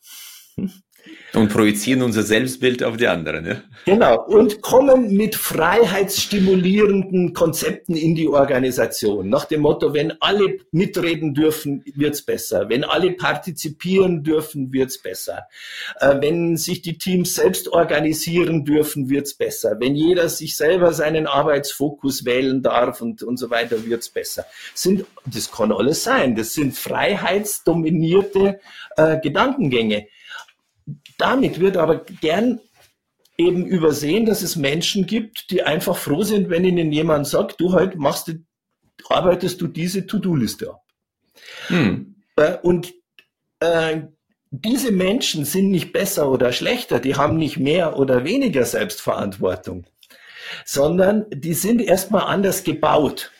Und 1.35 1.53
projizieren 1.53 2.03
unser 2.03 2.23
Selbstbild 2.23 2.85
auf 2.85 2.97
die 2.97 3.09
anderen. 3.09 3.45
Ja? 3.45 3.57
Genau. 3.87 4.25
Und 4.25 4.63
kommen 4.63 5.13
mit 5.15 5.35
freiheitsstimulierenden 5.35 7.33
Konzepten 7.33 7.97
in 7.97 8.15
die 8.15 8.29
Organisation. 8.29 9.29
Nach 9.29 9.45
dem 9.45 9.63
Motto, 9.63 9.93
wenn 9.95 10.13
alle 10.21 10.59
mitreden 10.71 11.35
dürfen, 11.35 11.83
wird's 11.97 12.23
besser. 12.23 12.69
Wenn 12.69 12.85
alle 12.85 13.13
partizipieren 13.13 14.23
dürfen, 14.23 14.73
wird's 14.73 14.99
besser. 14.99 15.49
Äh, 15.99 16.21
wenn 16.21 16.57
sich 16.57 16.83
die 16.83 16.99
Teams 16.99 17.35
selbst 17.35 17.69
organisieren 17.69 18.65
dürfen, 18.65 19.11
wird's 19.11 19.35
besser. 19.35 19.77
Wenn 19.81 19.97
jeder 19.97 20.29
sich 20.29 20.57
selber 20.57 20.93
seinen 20.93 21.27
Arbeitsfokus 21.27 22.25
wählen 22.25 22.63
darf 22.63 23.01
und, 23.01 23.25
und 23.25 23.39
so 23.39 23.51
weiter, 23.51 23.85
wird's 23.85 24.09
besser. 24.09 24.47
Sind, 24.73 25.05
das 25.27 25.51
kann 25.51 25.73
alles 25.73 26.05
sein. 26.05 26.37
Das 26.37 26.55
sind 26.55 26.77
freiheitsdominierte 26.77 28.61
äh, 28.97 29.19
Gedankengänge. 29.21 30.07
Damit 31.19 31.61
wird 31.61 31.77
aber 31.77 32.05
gern 32.21 32.61
eben 33.37 33.67
übersehen, 33.67 34.27
dass 34.27 34.43
es 34.43 34.57
Menschen 34.57 35.07
gibt, 35.07 35.51
die 35.51 35.63
einfach 35.63 35.97
froh 35.97 36.23
sind, 36.23 36.51
wenn 36.51 36.65
ihnen 36.65 36.93
jemand 36.93 37.27
sagt, 37.27 37.61
du 37.61 37.73
heute 37.73 37.99
machst 37.99 38.29
du, 38.29 38.35
arbeitest 39.09 39.61
du 39.61 39.67
diese 39.67 40.07
To-Do-Liste 40.07 40.71
ab. 40.71 40.83
Hm. 41.67 42.15
Äh, 42.37 42.59
und 42.63 42.95
äh, 43.61 44.03
diese 44.51 44.93
Menschen 44.93 45.45
sind 45.45 45.71
nicht 45.71 45.93
besser 45.93 46.31
oder 46.31 46.53
schlechter, 46.53 47.01
die 47.01 47.17
haben 47.17 47.37
nicht 47.37 47.59
mehr 47.59 47.99
oder 47.99 48.25
weniger 48.25 48.65
Selbstverantwortung, 48.65 49.85
sondern 50.65 51.27
die 51.31 51.55
sind 51.55 51.81
erstmal 51.81 52.27
anders 52.27 52.63
gebaut 52.63 53.33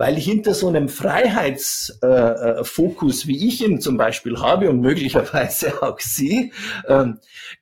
weil 0.00 0.16
hinter 0.16 0.54
so 0.54 0.66
einem 0.66 0.88
Freiheitsfokus, 0.88 3.24
äh, 3.24 3.28
wie 3.28 3.46
ich 3.46 3.62
ihn 3.62 3.80
zum 3.82 3.98
Beispiel 3.98 4.40
habe 4.40 4.70
und 4.70 4.80
möglicherweise 4.80 5.82
auch 5.86 6.00
Sie, 6.00 6.54
ähm, 6.88 7.18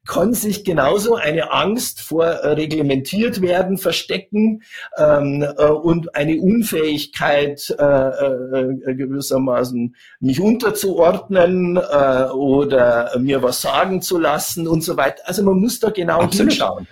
kann 0.07 0.35
sich 0.35 0.63
genauso 0.63 1.17
eine 1.17 1.51
Angst 1.51 2.01
vor 2.01 2.27
äh, 2.27 2.53
reglementiert 2.53 3.43
werden 3.43 3.77
verstecken 3.77 4.63
ähm, 4.97 5.43
äh, 5.43 5.65
und 5.65 6.15
eine 6.15 6.41
Unfähigkeit 6.41 7.75
äh, 7.77 7.83
äh, 7.83 8.95
gewissermaßen 8.95 9.97
mich 10.21 10.41
unterzuordnen 10.41 11.77
äh, 11.77 12.31
oder 12.31 13.19
mir 13.19 13.43
was 13.43 13.63
sagen 13.63 14.01
zu 14.01 14.17
lassen 14.17 14.69
und 14.69 14.85
so 14.85 14.97
weiter. 14.97 15.23
Also 15.25 15.43
man 15.43 15.59
muss 15.59 15.81
da 15.81 15.91
genau 15.91 16.21
Absolut. 16.21 16.53
hinschauen. 16.53 16.87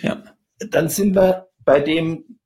Ja. 0.00 0.22
Dann 0.70 0.88
sind 0.88 1.16
wir 1.16 1.48
bei 1.64 1.80
dem 1.80 2.38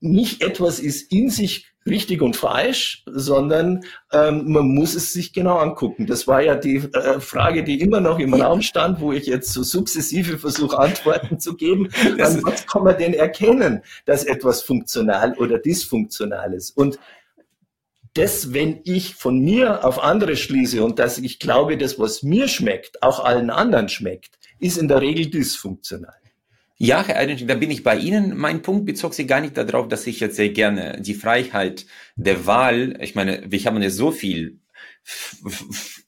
nicht 0.00 0.42
etwas 0.42 0.78
ist 0.78 1.10
in 1.12 1.30
sich 1.30 1.72
richtig 1.86 2.20
und 2.20 2.36
falsch, 2.36 3.04
sondern 3.06 3.84
ähm, 4.12 4.50
man 4.50 4.66
muss 4.66 4.94
es 4.94 5.12
sich 5.12 5.32
genau 5.32 5.58
angucken. 5.58 6.06
Das 6.06 6.26
war 6.26 6.42
ja 6.42 6.56
die 6.56 6.76
äh, 6.76 7.20
Frage, 7.20 7.62
die 7.62 7.80
immer 7.80 8.00
noch 8.00 8.18
im 8.18 8.34
Raum 8.34 8.60
stand, 8.60 9.00
wo 9.00 9.12
ich 9.12 9.26
jetzt 9.26 9.52
so 9.52 9.62
sukzessive 9.62 10.38
versuche, 10.38 10.78
Antworten 10.78 11.38
zu 11.38 11.54
geben. 11.56 11.88
An 12.20 12.42
was 12.44 12.66
kann 12.66 12.84
man 12.84 12.98
denn 12.98 13.14
erkennen, 13.14 13.82
dass 14.04 14.24
etwas 14.24 14.62
funktional 14.62 15.34
oder 15.34 15.58
dysfunktional 15.58 16.52
ist? 16.54 16.76
Und 16.76 16.98
das, 18.14 18.52
wenn 18.52 18.80
ich 18.84 19.14
von 19.14 19.38
mir 19.40 19.84
auf 19.84 20.02
andere 20.02 20.36
schließe 20.36 20.82
und 20.82 20.98
dass 20.98 21.18
ich 21.18 21.38
glaube, 21.38 21.76
das, 21.76 21.98
was 21.98 22.22
mir 22.22 22.48
schmeckt, 22.48 23.02
auch 23.02 23.22
allen 23.22 23.50
anderen 23.50 23.88
schmeckt, 23.88 24.38
ist 24.58 24.78
in 24.78 24.88
der 24.88 25.02
Regel 25.02 25.30
dysfunktional. 25.30 26.14
Ja, 26.78 27.02
Herr 27.06 27.16
Eidenstein, 27.16 27.48
da 27.48 27.54
bin 27.54 27.70
ich 27.70 27.82
bei 27.82 27.96
Ihnen. 27.96 28.36
Mein 28.36 28.60
Punkt 28.60 28.84
bezog 28.84 29.14
sich 29.14 29.26
gar 29.26 29.40
nicht 29.40 29.56
darauf, 29.56 29.88
dass 29.88 30.06
ich 30.06 30.20
jetzt 30.20 30.36
sehr 30.36 30.50
gerne 30.50 31.00
die 31.00 31.14
Freiheit 31.14 31.86
der 32.16 32.46
Wahl, 32.46 32.98
ich 33.00 33.14
meine, 33.14 33.42
wir 33.46 33.58
haben 33.64 33.80
ja 33.80 33.88
so 33.88 34.10
viel 34.10 34.60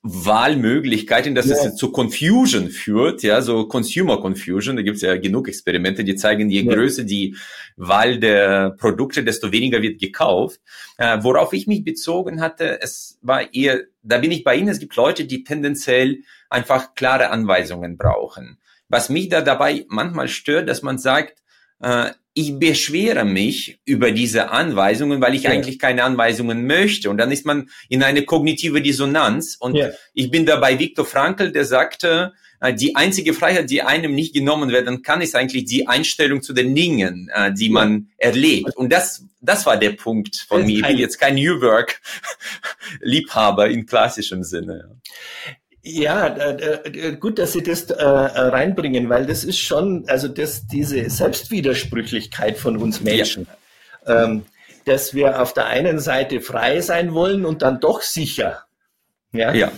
Wahlmöglichkeiten, 0.02 1.34
dass 1.34 1.46
ja. 1.46 1.56
es 1.56 1.76
zu 1.76 1.92
Confusion 1.92 2.68
führt, 2.68 3.22
ja, 3.22 3.40
so 3.40 3.66
Consumer 3.66 4.20
Confusion. 4.20 4.76
Da 4.76 4.82
gibt 4.82 4.96
es 4.96 5.02
ja 5.02 5.16
genug 5.16 5.48
Experimente, 5.48 6.04
die 6.04 6.16
zeigen, 6.16 6.50
je 6.50 6.62
ja. 6.62 6.74
größer 6.74 7.04
die 7.04 7.36
Wahl 7.76 8.18
der 8.18 8.70
Produkte, 8.70 9.24
desto 9.24 9.52
weniger 9.52 9.80
wird 9.80 10.00
gekauft. 10.00 10.60
Äh, 10.98 11.18
worauf 11.22 11.52
ich 11.52 11.66
mich 11.66 11.84
bezogen 11.84 12.40
hatte, 12.40 12.82
es 12.82 13.18
war 13.22 13.54
eher, 13.54 13.84
da 14.02 14.18
bin 14.18 14.32
ich 14.32 14.44
bei 14.44 14.56
Ihnen, 14.56 14.68
es 14.68 14.80
gibt 14.80 14.96
Leute, 14.96 15.24
die 15.24 15.44
tendenziell 15.44 16.18
einfach 16.50 16.94
klare 16.94 17.30
Anweisungen 17.30 17.96
brauchen. 17.96 18.57
Was 18.88 19.08
mich 19.08 19.28
da 19.28 19.40
dabei 19.40 19.84
manchmal 19.88 20.28
stört, 20.28 20.68
dass 20.68 20.82
man 20.82 20.98
sagt, 20.98 21.42
äh, 21.80 22.10
ich 22.34 22.56
beschwere 22.58 23.24
mich 23.24 23.80
über 23.84 24.12
diese 24.12 24.50
Anweisungen, 24.50 25.20
weil 25.20 25.34
ich 25.34 25.42
ja. 25.42 25.50
eigentlich 25.50 25.78
keine 25.80 26.04
Anweisungen 26.04 26.66
möchte. 26.66 27.10
Und 27.10 27.18
dann 27.18 27.32
ist 27.32 27.44
man 27.44 27.68
in 27.88 28.04
eine 28.04 28.22
kognitive 28.22 28.80
Dissonanz. 28.80 29.56
Und 29.58 29.74
ja. 29.74 29.90
ich 30.14 30.30
bin 30.30 30.46
da 30.46 30.56
bei 30.56 30.78
Viktor 30.78 31.04
Frankl, 31.04 31.50
der 31.50 31.64
sagte, 31.64 32.32
äh, 32.60 32.72
die 32.72 32.94
einzige 32.94 33.34
Freiheit, 33.34 33.70
die 33.70 33.82
einem 33.82 34.14
nicht 34.14 34.34
genommen 34.34 34.70
werden 34.70 35.02
kann, 35.02 35.20
ist 35.20 35.34
eigentlich 35.34 35.64
die 35.64 35.88
Einstellung 35.88 36.42
zu 36.42 36.52
den 36.52 36.74
Dingen, 36.76 37.28
äh, 37.34 37.52
die 37.52 37.70
man 37.70 38.08
erlebt. 38.16 38.76
Und 38.76 38.92
das, 38.92 39.24
das 39.40 39.66
war 39.66 39.76
der 39.76 39.90
Punkt 39.90 40.36
von 40.36 40.64
mir. 40.64 40.76
Ich 40.76 40.86
bin 40.86 40.98
jetzt 40.98 41.18
kein 41.18 41.34
New 41.34 41.60
Work 41.60 42.00
Liebhaber 43.00 43.68
in 43.68 43.86
klassischem 43.86 44.44
Sinne. 44.44 45.00
Ja, 45.90 46.26
äh, 46.36 47.16
gut, 47.16 47.38
dass 47.38 47.52
Sie 47.52 47.62
das 47.62 47.84
äh, 47.90 48.04
reinbringen, 48.04 49.08
weil 49.08 49.24
das 49.24 49.42
ist 49.42 49.58
schon, 49.58 50.04
also 50.06 50.28
das, 50.28 50.66
diese 50.66 51.08
Selbstwidersprüchlichkeit 51.08 52.58
von 52.58 52.76
uns 52.76 53.00
Menschen, 53.00 53.46
ja. 54.06 54.24
ähm, 54.24 54.44
dass 54.84 55.14
wir 55.14 55.40
auf 55.40 55.54
der 55.54 55.66
einen 55.66 55.98
Seite 55.98 56.42
frei 56.42 56.82
sein 56.82 57.14
wollen 57.14 57.46
und 57.46 57.62
dann 57.62 57.80
doch 57.80 58.02
sicher. 58.02 58.64
Ja. 59.32 59.54
ja. 59.54 59.72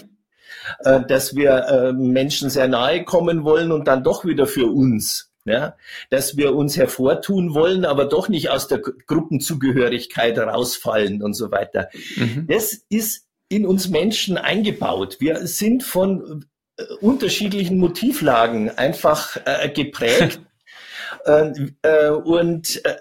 Äh, 0.80 1.06
dass 1.06 1.36
wir 1.36 1.50
äh, 1.50 1.92
Menschen 1.92 2.50
sehr 2.50 2.66
nahe 2.66 3.04
kommen 3.04 3.44
wollen 3.44 3.70
und 3.70 3.86
dann 3.86 4.02
doch 4.02 4.24
wieder 4.24 4.46
für 4.46 4.66
uns. 4.66 5.28
Ja, 5.46 5.74
dass 6.10 6.36
wir 6.36 6.54
uns 6.54 6.76
hervortun 6.76 7.54
wollen, 7.54 7.86
aber 7.86 8.04
doch 8.04 8.28
nicht 8.28 8.50
aus 8.50 8.68
der 8.68 8.78
Gruppenzugehörigkeit 8.78 10.38
rausfallen 10.38 11.22
und 11.22 11.32
so 11.32 11.50
weiter. 11.50 11.88
Mhm. 12.16 12.46
Das 12.46 12.74
ist 12.90 13.29
in 13.50 13.66
uns 13.66 13.88
Menschen 13.88 14.38
eingebaut. 14.38 15.16
Wir 15.18 15.46
sind 15.46 15.82
von 15.82 16.46
äh, 16.78 16.84
unterschiedlichen 17.00 17.78
Motivlagen 17.78 18.70
einfach 18.70 19.36
äh, 19.44 19.68
geprägt. 19.68 20.40
äh, 21.26 21.52
äh, 21.82 22.10
und 22.10 22.82
äh, 22.84 22.96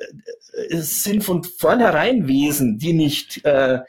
es 0.71 1.03
sind 1.03 1.23
von 1.23 1.43
vornherein 1.43 2.27
Wesen, 2.27 2.79
die 2.79 2.93
nicht 2.93 3.45
äh, 3.45 3.79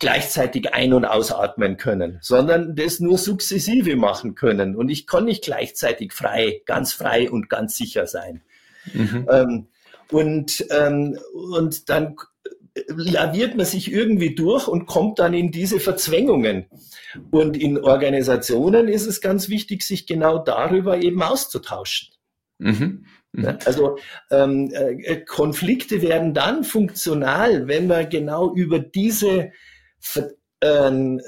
gleichzeitig 0.00 0.74
ein- 0.74 0.92
und 0.92 1.04
ausatmen 1.04 1.76
können, 1.76 2.18
sondern 2.20 2.74
das 2.74 2.98
nur 2.98 3.16
sukzessive 3.16 3.94
machen 3.94 4.34
können. 4.34 4.74
Und 4.74 4.90
ich 4.90 5.06
kann 5.06 5.24
nicht 5.24 5.44
gleichzeitig 5.44 6.12
frei, 6.12 6.62
ganz 6.66 6.92
frei 6.92 7.30
und 7.30 7.48
ganz 7.48 7.76
sicher 7.76 8.08
sein. 8.08 8.42
Mhm. 8.92 9.28
Ähm, 9.30 9.66
und, 10.10 10.66
ähm, 10.70 11.18
und 11.32 11.88
dann 11.88 12.16
laviert 12.88 13.56
man 13.56 13.66
sich 13.66 13.92
irgendwie 13.92 14.34
durch 14.34 14.68
und 14.68 14.86
kommt 14.86 15.18
dann 15.18 15.34
in 15.34 15.50
diese 15.50 15.80
Verzwängungen. 15.80 16.66
Und 17.30 17.56
in 17.56 17.78
Organisationen 17.78 18.88
ist 18.88 19.06
es 19.06 19.20
ganz 19.20 19.48
wichtig, 19.48 19.82
sich 19.82 20.06
genau 20.06 20.38
darüber 20.38 20.98
eben 20.98 21.22
auszutauschen. 21.22 22.08
Mhm. 22.58 23.06
Mhm. 23.32 23.58
Also 23.64 23.98
ähm, 24.30 24.70
äh, 24.72 25.16
Konflikte 25.24 26.02
werden 26.02 26.34
dann 26.34 26.64
funktional, 26.64 27.68
wenn 27.68 27.86
man 27.86 28.08
genau 28.08 28.54
über 28.54 28.78
diese 28.78 29.52
ähm, 30.60 31.20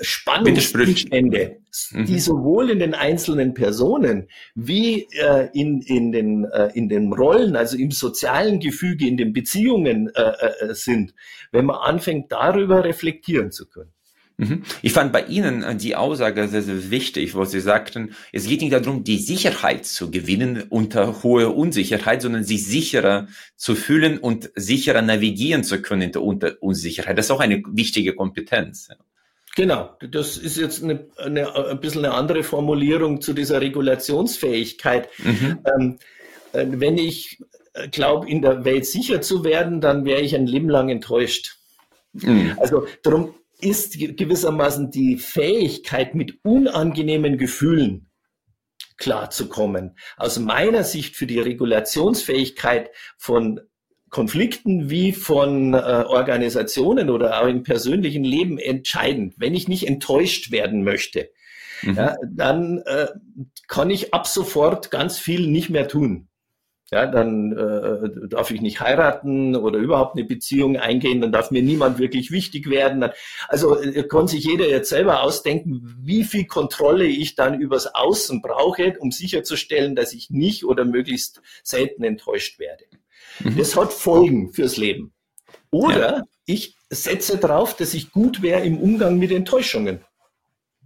Spannungszustände, 0.00 1.58
mhm. 1.90 2.06
die 2.06 2.18
sowohl 2.18 2.70
in 2.70 2.78
den 2.78 2.94
einzelnen 2.94 3.54
Personen 3.54 4.28
wie 4.54 5.06
äh, 5.12 5.48
in, 5.52 5.80
in, 5.82 6.12
den, 6.12 6.44
äh, 6.44 6.70
in 6.74 6.88
den 6.88 7.12
Rollen, 7.12 7.56
also 7.56 7.76
im 7.76 7.90
sozialen 7.90 8.60
Gefüge, 8.60 9.06
in 9.06 9.16
den 9.16 9.32
Beziehungen 9.32 10.10
äh, 10.14 10.22
äh, 10.22 10.74
sind, 10.74 11.14
wenn 11.50 11.66
man 11.66 11.76
anfängt, 11.76 12.32
darüber 12.32 12.84
reflektieren 12.84 13.50
zu 13.50 13.68
können. 13.68 13.92
Mhm. 14.38 14.62
Ich 14.82 14.92
fand 14.92 15.12
bei 15.12 15.24
Ihnen 15.24 15.62
äh, 15.62 15.76
die 15.76 15.94
Aussage 15.94 16.48
sehr, 16.48 16.62
sehr 16.62 16.90
wichtig, 16.90 17.34
wo 17.34 17.44
Sie 17.44 17.60
sagten, 17.60 18.14
es 18.32 18.46
geht 18.46 18.60
nicht 18.60 18.72
darum, 18.72 19.04
die 19.04 19.18
Sicherheit 19.18 19.86
zu 19.86 20.10
gewinnen 20.10 20.64
unter 20.68 21.22
hoher 21.22 21.56
Unsicherheit, 21.56 22.22
sondern 22.22 22.44
sich 22.44 22.66
sicherer 22.66 23.28
zu 23.56 23.74
fühlen 23.74 24.18
und 24.18 24.50
sicherer 24.56 25.02
navigieren 25.02 25.64
zu 25.64 25.80
können 25.80 26.14
unter 26.16 26.56
Unsicherheit. 26.60 27.18
Das 27.18 27.26
ist 27.26 27.30
auch 27.30 27.40
eine 27.40 27.62
wichtige 27.68 28.14
Kompetenz. 28.14 28.88
Genau, 29.54 29.96
das 30.00 30.38
ist 30.38 30.56
jetzt 30.56 30.82
eine, 30.82 31.06
eine, 31.18 31.54
ein 31.54 31.80
bisschen 31.80 32.04
eine 32.04 32.14
andere 32.14 32.42
Formulierung 32.42 33.20
zu 33.20 33.34
dieser 33.34 33.60
Regulationsfähigkeit. 33.60 35.08
Mhm. 35.18 35.58
Ähm, 35.66 35.98
äh, 36.52 36.66
wenn 36.68 36.96
ich 36.96 37.38
äh, 37.74 37.88
glaube, 37.88 38.28
in 38.30 38.40
der 38.40 38.64
Welt 38.64 38.86
sicher 38.86 39.20
zu 39.20 39.44
werden, 39.44 39.80
dann 39.80 40.04
wäre 40.06 40.22
ich 40.22 40.34
ein 40.34 40.46
Leben 40.46 40.70
lang 40.70 40.88
enttäuscht. 40.88 41.58
Mhm. 42.12 42.56
Also 42.58 42.86
darum 43.02 43.34
ist 43.60 43.98
gewissermaßen 43.98 44.90
die 44.90 45.18
Fähigkeit, 45.18 46.14
mit 46.14 46.38
unangenehmen 46.42 47.36
Gefühlen 47.36 48.10
klarzukommen. 48.96 49.96
Aus 50.16 50.38
meiner 50.38 50.84
Sicht 50.84 51.16
für 51.16 51.26
die 51.26 51.40
Regulationsfähigkeit 51.40 52.90
von 53.18 53.60
Konflikten 54.12 54.90
wie 54.90 55.12
von 55.12 55.72
äh, 55.72 55.76
Organisationen 55.76 57.08
oder 57.08 57.42
auch 57.42 57.48
im 57.48 57.62
persönlichen 57.62 58.24
Leben 58.24 58.58
entscheidend. 58.58 59.34
Wenn 59.38 59.54
ich 59.54 59.68
nicht 59.68 59.88
enttäuscht 59.88 60.52
werden 60.52 60.84
möchte, 60.84 61.30
mhm. 61.80 61.94
ja, 61.94 62.16
dann 62.30 62.82
äh, 62.84 63.06
kann 63.68 63.88
ich 63.88 64.12
ab 64.12 64.26
sofort 64.26 64.90
ganz 64.90 65.18
viel 65.18 65.48
nicht 65.48 65.70
mehr 65.70 65.88
tun. 65.88 66.28
Ja, 66.90 67.06
dann 67.06 67.52
äh, 67.52 68.28
darf 68.28 68.50
ich 68.50 68.60
nicht 68.60 68.80
heiraten 68.80 69.56
oder 69.56 69.78
überhaupt 69.78 70.14
eine 70.14 70.26
Beziehung 70.26 70.76
eingehen, 70.76 71.22
dann 71.22 71.32
darf 71.32 71.50
mir 71.50 71.62
niemand 71.62 71.98
wirklich 71.98 72.30
wichtig 72.30 72.68
werden. 72.68 73.08
Also 73.48 73.80
äh, 73.80 74.02
kann 74.02 74.28
sich 74.28 74.44
jeder 74.44 74.68
jetzt 74.68 74.90
selber 74.90 75.22
ausdenken, 75.22 75.96
wie 76.02 76.24
viel 76.24 76.44
Kontrolle 76.44 77.06
ich 77.06 77.34
dann 77.34 77.58
übers 77.58 77.94
Außen 77.94 78.42
brauche, 78.42 78.98
um 78.98 79.10
sicherzustellen, 79.10 79.96
dass 79.96 80.12
ich 80.12 80.28
nicht 80.28 80.66
oder 80.66 80.84
möglichst 80.84 81.40
selten 81.62 82.04
enttäuscht 82.04 82.58
werde. 82.58 82.84
Mhm. 83.40 83.56
Das 83.56 83.76
hat 83.76 83.92
Folgen 83.92 84.52
fürs 84.52 84.76
Leben. 84.76 85.12
Oder 85.70 86.16
ja. 86.18 86.22
ich 86.46 86.76
setze 86.90 87.38
drauf, 87.38 87.76
dass 87.76 87.94
ich 87.94 88.12
gut 88.12 88.42
wäre 88.42 88.64
im 88.64 88.78
Umgang 88.78 89.18
mit 89.18 89.32
Enttäuschungen. 89.32 90.00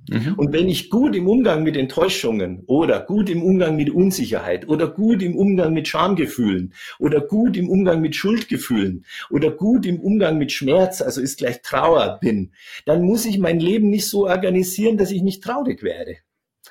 Mhm. 0.08 0.34
Und 0.36 0.52
wenn 0.52 0.68
ich 0.68 0.88
gut 0.88 1.16
im 1.16 1.28
Umgang 1.28 1.64
mit 1.64 1.76
Enttäuschungen 1.76 2.62
oder 2.66 3.00
gut 3.00 3.28
im 3.28 3.42
Umgang 3.42 3.76
mit 3.76 3.90
Unsicherheit 3.90 4.68
oder 4.68 4.86
gut 4.88 5.22
im 5.22 5.36
Umgang 5.36 5.72
mit 5.72 5.88
Schamgefühlen 5.88 6.74
oder 6.98 7.20
gut 7.20 7.56
im 7.56 7.68
Umgang 7.68 8.00
mit 8.00 8.14
Schuldgefühlen 8.14 9.04
oder 9.30 9.50
gut 9.50 9.84
im 9.84 10.00
Umgang 10.00 10.38
mit 10.38 10.52
Schmerz, 10.52 11.02
also 11.02 11.20
ist 11.20 11.38
gleich 11.38 11.60
Trauer 11.62 12.18
bin, 12.20 12.52
dann 12.84 13.02
muss 13.02 13.26
ich 13.26 13.38
mein 13.38 13.58
Leben 13.58 13.90
nicht 13.90 14.06
so 14.06 14.26
organisieren, 14.26 14.96
dass 14.96 15.10
ich 15.10 15.22
nicht 15.22 15.42
traurig 15.42 15.82
werde. 15.82 16.18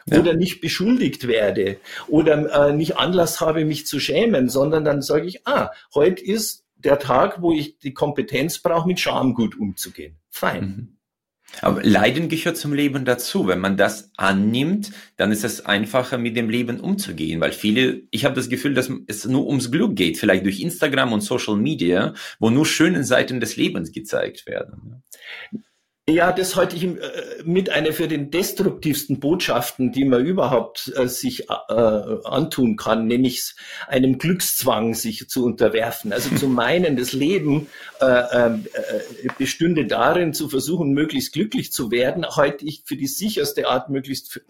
Ja. 0.08 0.20
Oder 0.20 0.36
nicht 0.36 0.62
beschuldigt 0.62 1.28
werde 1.28 1.78
oder 2.08 2.68
äh, 2.68 2.74
nicht 2.74 2.98
Anlass 2.98 3.42
habe, 3.42 3.66
mich 3.66 3.88
zu 3.88 4.00
schämen, 4.00 4.50
sondern 4.50 4.86
dann 4.86 5.02
sage 5.02 5.26
ich, 5.26 5.48
ah, 5.48 5.72
heute 5.96 6.24
ist 6.24 6.64
der 6.76 7.00
Tag, 7.00 7.42
wo 7.42 7.52
ich 7.52 7.80
die 7.80 7.94
Kompetenz 7.94 8.60
brauche, 8.60 8.88
mit 8.88 9.00
Scham 9.00 9.34
gut 9.34 9.58
umzugehen. 9.58 10.18
Fein. 10.30 10.64
Mhm. 10.64 10.96
Aber 11.62 11.82
Leiden 11.84 12.28
gehört 12.28 12.58
zum 12.58 12.74
Leben 12.74 13.06
dazu. 13.06 13.48
Wenn 13.48 13.60
man 13.60 13.78
das 13.78 14.12
annimmt, 14.18 14.92
dann 15.16 15.32
ist 15.32 15.44
es 15.44 15.66
einfacher, 15.66 16.18
mit 16.18 16.36
dem 16.36 16.50
Leben 16.50 16.80
umzugehen, 16.80 17.40
weil 17.40 17.52
viele, 17.52 18.02
ich 18.12 18.26
habe 18.26 18.36
das 18.36 18.50
Gefühl, 18.50 18.74
dass 18.74 18.92
es 19.08 19.26
nur 19.26 19.48
ums 19.48 19.72
Glück 19.72 19.96
geht, 19.96 20.18
vielleicht 20.18 20.46
durch 20.46 20.60
Instagram 20.60 21.14
und 21.14 21.22
Social 21.22 21.56
Media, 21.56 22.14
wo 22.40 22.50
nur 22.50 22.66
schöne 22.66 23.04
Seiten 23.04 23.40
des 23.40 23.56
Lebens 23.56 23.92
gezeigt 23.92 24.48
werden. 24.48 25.04
Ja, 26.08 26.32
das 26.32 26.56
halte 26.56 26.76
ich 26.76 26.84
äh, 26.84 27.00
mit 27.46 27.72
einer 27.72 27.92
für 27.92 28.08
den 28.08 28.30
destruktivsten 28.30 29.20
Botschaften, 29.20 29.92
die 29.92 30.06
man 30.06 30.24
überhaupt 30.24 30.94
äh, 30.96 31.08
sich 31.08 31.50
äh, 31.50 31.74
antun 31.74 32.78
kann, 32.78 33.08
nämlich 33.08 33.56
einem 33.88 34.20
Glückszwang 34.20 34.94
sich 34.94 35.28
zu 35.28 35.44
unterwerfen. 35.44 36.14
Also 36.14 36.36
zu 36.36 36.48
meinen, 36.48 36.96
das 36.96 37.12
Leben 37.12 37.70
äh, 38.02 38.06
äh, 38.06 38.60
bestünde 39.40 39.88
darin, 39.88 40.36
zu 40.36 40.48
versuchen, 40.48 40.92
möglichst 40.92 41.34
glücklich 41.34 41.72
zu 41.72 41.90
werden, 41.90 42.24
halte 42.24 42.66
ich 42.66 42.84
für 42.86 42.98
die 42.98 43.08
sicherste 43.08 43.68
Art, 43.68 43.90
möglichst 43.90 44.42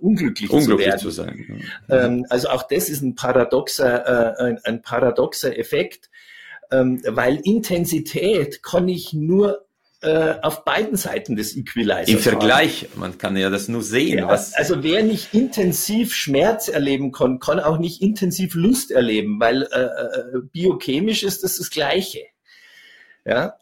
unglücklich, 0.00 0.48
unglücklich 0.48 0.68
zu 0.68 0.78
werden. 0.78 0.98
Zu 1.00 1.10
sein, 1.10 1.64
ja. 1.88 2.04
ähm, 2.04 2.26
also 2.28 2.50
auch 2.50 2.62
das 2.62 2.88
ist 2.88 3.02
ein 3.02 3.16
paradoxer, 3.16 4.38
ein, 4.38 4.58
ein 4.62 4.82
paradoxer 4.82 5.58
Effekt, 5.58 6.08
ähm, 6.70 7.02
weil 7.04 7.40
Intensität 7.42 8.62
kann 8.62 8.88
ich 8.88 9.12
nur 9.12 9.66
äh, 10.02 10.34
auf 10.42 10.64
beiden 10.64 10.96
Seiten 10.96 11.36
des 11.36 11.56
Equalizers. 11.56 12.08
Im 12.08 12.18
Vergleich, 12.18 12.88
haben. 12.90 13.00
man 13.00 13.18
kann 13.18 13.36
ja 13.36 13.50
das 13.50 13.68
nur 13.68 13.82
sehen. 13.82 14.18
Ja, 14.18 14.28
was 14.28 14.54
also 14.54 14.82
wer 14.82 15.02
nicht 15.02 15.32
intensiv 15.32 16.14
Schmerz 16.14 16.68
erleben 16.68 17.12
kann, 17.12 17.38
kann 17.38 17.60
auch 17.60 17.78
nicht 17.78 18.02
intensiv 18.02 18.54
Lust 18.54 18.90
erleben, 18.90 19.40
weil 19.40 19.62
äh, 19.62 19.80
äh, 19.80 20.40
biochemisch 20.52 21.22
ist 21.22 21.44
das 21.44 21.58
das 21.58 21.70
Gleiche. 21.70 22.20
Ja, 23.24 23.54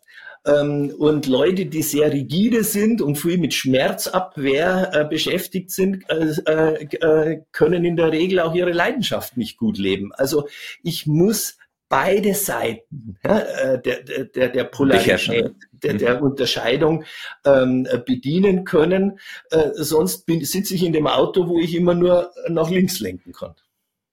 ähm, 0.47 0.95
und 0.99 1.27
Leute, 1.27 1.67
die 1.67 1.83
sehr 1.83 2.13
rigide 2.13 2.65
sind 2.65 3.03
und 3.03 3.17
viel 3.17 3.37
mit 3.37 3.53
Schmerzabwehr 3.53 4.91
äh, 4.95 5.05
beschäftigt 5.05 5.71
sind, 5.71 6.09
äh, 6.09 6.35
äh, 6.47 6.85
äh 6.97 7.43
können 7.53 7.85
in 7.85 7.97
der 7.97 8.13
Regel 8.13 8.41
auch 8.41 8.55
ihre 8.55 8.73
Leidenschaft 8.73 9.37
nicht 9.37 9.59
gut 9.59 9.77
leben. 9.77 10.13
Also 10.15 10.49
ich 10.83 11.07
muss 11.07 11.59
beide 11.91 12.35
Seiten 12.35 13.19
ja, 13.23 13.41
äh, 13.41 13.83
der, 13.83 14.25
der, 14.25 14.49
der 14.49 14.65
Polarität, 14.65 15.55
der, 15.73 15.95
der 15.95 16.17
mhm. 16.19 16.23
Unterscheidung 16.23 17.05
ähm, 17.45 17.87
bedienen 18.07 18.65
können. 18.65 19.19
Äh, 19.51 19.71
sonst 19.75 20.25
bin, 20.25 20.43
sitze 20.45 20.75
ich 20.75 20.85
in 20.85 20.95
dem 20.95 21.09
Auto, 21.09 21.49
wo 21.49 21.59
ich 21.59 21.75
immer 21.75 21.95
nur 21.95 22.33
nach 22.49 22.71
links 22.71 23.01
lenken 23.01 23.33
kann. 23.33 23.55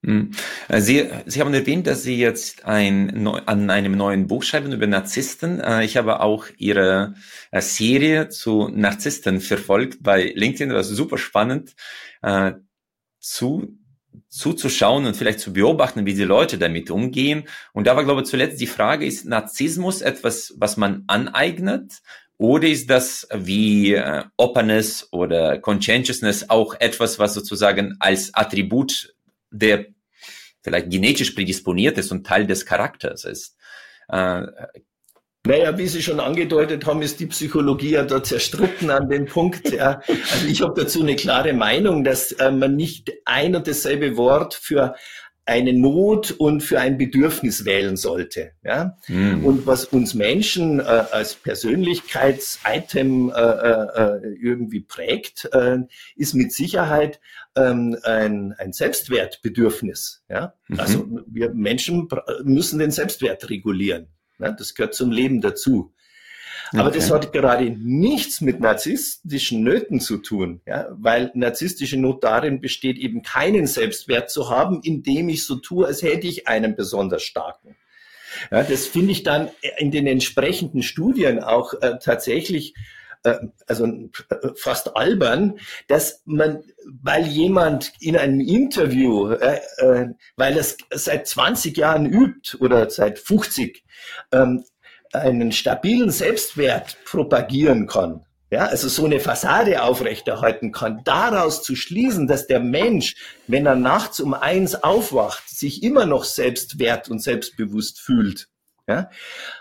Mhm. 0.01 0.31
Äh, 0.67 0.81
Sie, 0.81 1.07
Sie 1.27 1.39
haben 1.39 1.53
erwähnt, 1.53 1.85
dass 1.85 2.01
Sie 2.01 2.17
jetzt 2.17 2.65
ein, 2.65 3.27
an 3.27 3.69
einem 3.69 3.95
neuen 3.95 4.25
Buch 4.25 4.41
schreiben 4.41 4.71
über 4.71 4.87
Narzissten. 4.87 5.59
Äh, 5.59 5.85
ich 5.85 5.97
habe 5.97 6.21
auch 6.21 6.47
Ihre 6.57 7.13
Serie 7.53 8.29
zu 8.29 8.69
Narzissten 8.69 9.39
verfolgt 9.39 10.01
bei 10.01 10.33
LinkedIn. 10.35 10.69
Das 10.69 10.89
ist 10.89 10.97
super 10.97 11.17
spannend 11.17 11.75
zu 13.19 13.77
zuzuschauen 14.29 15.05
und 15.05 15.15
vielleicht 15.15 15.39
zu 15.39 15.53
beobachten, 15.53 16.05
wie 16.05 16.13
die 16.13 16.23
Leute 16.23 16.57
damit 16.57 16.91
umgehen. 16.91 17.43
Und 17.73 17.87
da 17.87 17.95
war, 17.95 18.03
glaube 18.03 18.21
ich, 18.21 18.27
zuletzt 18.27 18.59
die 18.61 18.67
Frage, 18.67 19.05
ist 19.05 19.25
Narzissmus 19.25 20.01
etwas, 20.01 20.53
was 20.57 20.77
man 20.77 21.03
aneignet? 21.07 22.01
Oder 22.37 22.67
ist 22.67 22.89
das 22.89 23.27
wie 23.33 23.93
äh, 23.93 24.23
Openness 24.37 25.07
oder 25.11 25.57
Conscientiousness 25.59 26.49
auch 26.49 26.75
etwas, 26.79 27.17
was 27.17 27.33
sozusagen 27.33 27.95
als 27.99 28.33
Attribut 28.33 29.15
der 29.49 29.87
vielleicht 30.61 30.89
genetisch 30.89 31.31
prädisponiert 31.31 31.97
ist 31.97 32.11
und 32.11 32.27
Teil 32.27 32.45
des 32.45 32.65
Charakters 32.65 33.23
ist? 33.23 33.57
Äh, 34.09 34.43
naja, 35.47 35.77
wie 35.77 35.87
Sie 35.87 36.01
schon 36.01 36.19
angedeutet 36.19 36.85
haben, 36.85 37.01
ist 37.01 37.19
die 37.19 37.27
Psychologie 37.27 37.91
ja 37.91 38.03
da 38.03 38.23
zerstritten 38.23 38.89
an 38.89 39.09
dem 39.09 39.25
Punkt. 39.25 39.71
Ja. 39.71 40.01
Also 40.31 40.47
ich 40.47 40.61
habe 40.61 40.79
dazu 40.79 41.01
eine 41.01 41.15
klare 41.15 41.53
Meinung, 41.53 42.03
dass 42.03 42.31
äh, 42.33 42.51
man 42.51 42.75
nicht 42.75 43.11
ein 43.25 43.55
und 43.55 43.67
dasselbe 43.67 44.17
Wort 44.17 44.53
für 44.53 44.95
eine 45.47 45.71
Not 45.71 46.31
und 46.31 46.61
für 46.61 46.79
ein 46.79 46.97
Bedürfnis 46.97 47.63
wählen 47.63 47.95
sollte. 47.95 48.51
Ja? 48.63 48.97
Mhm. 49.07 49.45
Und 49.45 49.65
was 49.65 49.85
uns 49.85 50.13
Menschen 50.13 50.79
äh, 50.79 50.83
als 50.83 51.35
Persönlichkeitsitem 51.35 53.31
äh, 53.33 53.41
äh, 53.41 54.35
irgendwie 54.41 54.81
prägt, 54.81 55.49
äh, 55.53 55.77
ist 56.17 56.33
mit 56.35 56.51
Sicherheit 56.51 57.21
ähm, 57.55 57.97
ein, 58.03 58.53
ein 58.57 58.73
Selbstwertbedürfnis. 58.73 60.23
Ja? 60.29 60.53
Mhm. 60.67 60.79
Also 60.79 61.07
wir 61.27 61.53
Menschen 61.53 62.09
müssen 62.43 62.79
den 62.79 62.91
Selbstwert 62.91 63.49
regulieren. 63.49 64.07
Ne? 64.37 64.55
Das 64.57 64.75
gehört 64.75 64.95
zum 64.95 65.11
Leben 65.11 65.41
dazu. 65.41 65.93
Aber 66.73 66.89
okay. 66.89 66.97
das 66.97 67.11
hat 67.11 67.31
gerade 67.31 67.69
nichts 67.69 68.41
mit 68.41 68.59
narzisstischen 68.59 69.63
Nöten 69.63 70.01
zu 70.01 70.17
tun, 70.17 70.61
ja, 70.65 70.87
weil 70.91 71.31
narzisstische 71.33 71.97
Not 71.97 72.23
darin 72.23 72.59
besteht, 72.59 72.97
eben 72.97 73.21
keinen 73.21 73.67
Selbstwert 73.67 74.29
zu 74.29 74.49
haben, 74.49 74.81
indem 74.83 75.29
ich 75.29 75.45
so 75.45 75.55
tue, 75.55 75.85
als 75.85 76.01
hätte 76.01 76.27
ich 76.27 76.47
einen 76.47 76.75
besonders 76.75 77.23
starken. 77.23 77.75
Ja, 78.51 78.63
das 78.63 78.85
finde 78.85 79.13
ich 79.13 79.23
dann 79.23 79.49
in 79.77 79.91
den 79.91 80.07
entsprechenden 80.07 80.83
Studien 80.83 81.41
auch 81.41 81.73
äh, 81.81 81.97
tatsächlich 82.03 82.73
also 83.67 83.85
äh, 83.85 84.09
fast 84.55 84.95
albern, 84.95 85.59
dass 85.87 86.21
man, 86.25 86.63
weil 87.01 87.25
jemand 87.25 87.93
in 87.99 88.17
einem 88.17 88.39
Interview, 88.39 89.31
äh, 89.31 89.59
äh, 89.77 90.07
weil 90.35 90.57
es 90.57 90.77
seit 90.91 91.27
20 91.27 91.77
Jahren 91.77 92.05
übt 92.05 92.57
oder 92.59 92.89
seit 92.89 93.19
50, 93.19 93.83
ähm, 94.31 94.63
einen 95.13 95.51
stabilen 95.51 96.11
Selbstwert 96.11 96.97
propagieren 97.05 97.87
kann, 97.87 98.25
ja, 98.49 98.65
also 98.65 98.87
so 98.87 99.05
eine 99.05 99.19
Fassade 99.19 99.83
aufrechterhalten 99.83 100.71
kann, 100.71 101.01
daraus 101.03 101.63
zu 101.63 101.75
schließen, 101.75 102.27
dass 102.27 102.47
der 102.47 102.61
Mensch, 102.61 103.15
wenn 103.47 103.65
er 103.65 103.75
nachts 103.75 104.21
um 104.21 104.33
eins 104.33 104.83
aufwacht, 104.83 105.49
sich 105.49 105.83
immer 105.83 106.05
noch 106.05 106.23
selbstwert 106.23 107.09
und 107.09 107.21
selbstbewusst 107.21 107.99
fühlt, 107.99 108.47
ja, 108.87 109.09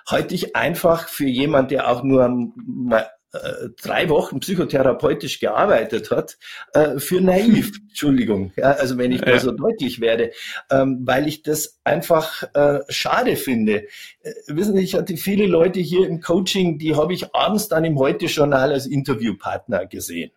halte 0.09 0.37
ich 0.37 0.55
einfach 0.55 1.09
für 1.09 1.27
jemand, 1.27 1.73
der 1.73 1.91
auch 1.91 2.05
nur 2.05 2.28
mal 2.55 3.01
äh, 3.01 3.05
drei 3.82 4.09
Wochen 4.09 4.40
psychotherapeutisch 4.40 5.40
gearbeitet 5.40 6.11
hat, 6.11 6.39
äh, 6.73 6.98
für 6.98 7.20
naiv. 7.20 7.73
Entschuldigung, 7.89 8.53
ja, 8.57 8.73
also 8.73 8.98
wenn 8.98 9.12
ich 9.12 9.20
ja. 9.23 9.31
mal 9.31 9.40
so 9.40 9.53
deutlich 9.53 10.01
werde, 10.01 10.32
ähm, 10.70 11.01
weil 11.05 11.27
ich 11.27 11.43
das 11.43 11.78
einfach 11.85 12.43
äh, 12.55 12.81
schade 12.89 13.36
finde. 13.36 13.85
Äh, 14.20 14.32
wissen 14.48 14.77
Sie, 14.77 14.82
ich 14.82 14.94
hatte 14.94 15.16
viele 15.16 15.47
Leute 15.47 15.81
hier 15.81 16.07
im 16.07 16.20
Coaching, 16.20 16.78
die 16.78 16.94
habe 16.94 17.15
ich 17.15 17.35
abends 17.35 17.69
dann 17.69 17.85
im 17.85 17.98
Heute-Journal 17.98 18.73
als 18.73 18.86
Interviewpartner 18.86 19.86
gesehen. 19.86 20.31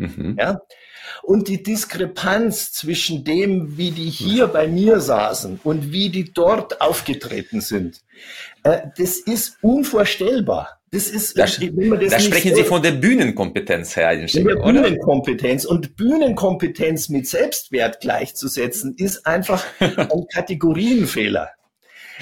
Mhm. 0.00 0.36
Ja? 0.38 0.60
Und 1.22 1.48
die 1.48 1.62
Diskrepanz 1.62 2.72
zwischen 2.72 3.24
dem, 3.24 3.76
wie 3.76 3.90
die 3.90 4.08
hier 4.10 4.46
bei 4.46 4.66
mir 4.66 5.00
saßen 5.00 5.60
und 5.62 5.92
wie 5.92 6.08
die 6.08 6.32
dort 6.32 6.80
aufgetreten 6.80 7.60
sind, 7.60 8.00
äh, 8.62 8.80
das 8.96 9.18
ist 9.18 9.58
unvorstellbar. 9.62 10.79
Das 10.92 11.08
ist, 11.08 11.38
da, 11.38 11.44
das 11.44 11.58
da 12.10 12.18
sprechen 12.18 12.56
Sie 12.56 12.64
von 12.64 12.82
der 12.82 12.90
Bühnenkompetenz, 12.90 13.94
Herr 13.94 14.08
Eisenstein, 14.08 14.44
oder? 14.46 14.82
Bühnenkompetenz. 14.82 15.64
Und 15.64 15.94
Bühnenkompetenz 15.94 17.08
mit 17.08 17.28
Selbstwert 17.28 18.00
gleichzusetzen, 18.00 18.96
ist 18.96 19.24
einfach 19.24 19.64
ein 19.78 20.26
Kategorienfehler. 20.32 21.50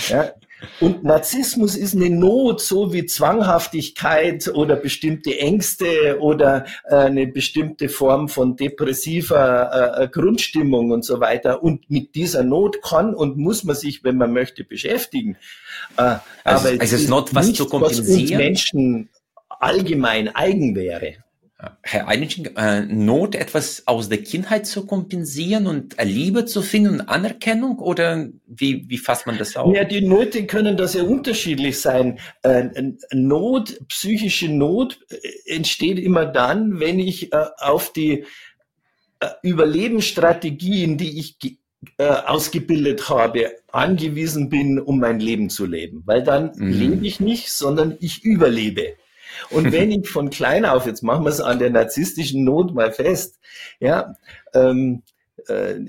Ja, 0.09 0.33
Und 0.81 1.05
Narzissmus 1.05 1.77
ist 1.77 1.95
eine 1.95 2.11
Not, 2.11 2.61
so 2.61 2.93
wie 2.93 3.07
Zwanghaftigkeit 3.07 4.49
oder 4.49 4.77
bestimmte 4.77 5.39
Ängste 5.39 6.19
oder 6.21 6.67
äh, 6.85 6.97
eine 6.97 7.27
bestimmte 7.27 7.89
Form 7.89 8.29
von 8.29 8.57
depressiver 8.57 9.97
äh, 9.99 10.05
äh, 10.05 10.09
Grundstimmung 10.09 10.91
und 10.91 11.05
so 11.05 11.21
weiter. 11.21 11.63
Und 11.63 11.91
mit 11.91 12.15
dieser 12.15 12.43
Not 12.43 12.83
kann 12.83 13.15
und 13.15 13.37
muss 13.37 13.65
man 13.65 13.77
sich, 13.77 14.05
wenn 14.05 14.17
man 14.17 14.33
möchte, 14.33 14.65
beschäftigen. 14.65 15.37
Also, 15.97 16.21
aber 16.45 16.83
es 16.83 16.93
ist 16.93 17.09
not 17.09 17.35
was 17.35 17.53
zu 17.53 17.67
kompensieren. 17.67 18.09
Was 18.09 18.31
uns 18.31 18.31
Menschen 18.33 19.09
allgemein 19.49 20.29
eigen 20.35 20.75
wäre. 20.75 21.17
Herr 21.83 22.07
Einigen, 22.07 22.55
äh, 22.57 22.83
Not 22.83 23.35
etwas 23.35 23.83
aus 23.87 24.09
der 24.09 24.23
Kindheit 24.23 24.65
zu 24.65 24.87
kompensieren 24.87 25.67
und 25.67 25.97
Liebe 26.01 26.45
zu 26.45 26.63
finden 26.63 27.01
und 27.01 27.09
Anerkennung 27.09 27.81
oder 27.81 28.29
wie, 28.47 28.89
wie 28.89 28.99
fasst 28.99 29.27
man 29.27 29.39
das 29.39 29.57
auf? 29.57 29.75
Ja, 29.75 29.83
die 29.83 30.07
Nöte 30.07 30.47
können 30.47 30.77
da 30.77 30.87
sehr 30.87 31.09
unterschiedlich 31.09 31.81
sein. 31.81 32.21
Äh, 32.43 32.69
Not, 33.13 33.77
psychische 33.89 34.49
Not 34.49 35.01
äh, 35.11 35.57
entsteht 35.57 35.99
immer 35.99 36.27
dann, 36.27 36.79
wenn 36.79 37.01
ich 37.01 37.33
äh, 37.33 37.47
auf 37.59 37.93
die 37.93 38.25
äh, 39.19 39.27
Überlebensstrategien, 39.43 40.97
die 40.97 41.19
ich 41.19 41.59
äh, 41.97 42.05
ausgebildet 42.05 43.09
habe, 43.09 43.51
angewiesen 43.73 44.49
bin, 44.49 44.79
um 44.79 45.01
mein 45.01 45.19
Leben 45.19 45.51
zu 45.51 45.67
leben. 45.67 46.05
Weil 46.07 46.23
dann 46.23 46.53
mhm. 46.55 46.71
lebe 46.71 47.07
ich 47.07 47.19
nicht, 47.19 47.51
sondern 47.51 47.97
ich 47.99 48.23
überlebe. 48.23 48.95
Und 49.51 49.73
wenn 49.73 49.91
ich 49.91 50.09
von 50.09 50.31
klein 50.31 50.65
auf, 50.65 50.87
jetzt 50.87 51.03
machen 51.03 51.25
wir 51.25 51.31
es 51.31 51.41
an 51.41 51.59
der 51.59 51.71
narzisstischen 51.71 52.45
Not 52.45 52.75
mal 52.75 52.93
fest, 52.93 53.39
ja, 53.81 54.15
ähm, 54.55 55.03
äh, 55.49 55.73
äh 55.73 55.87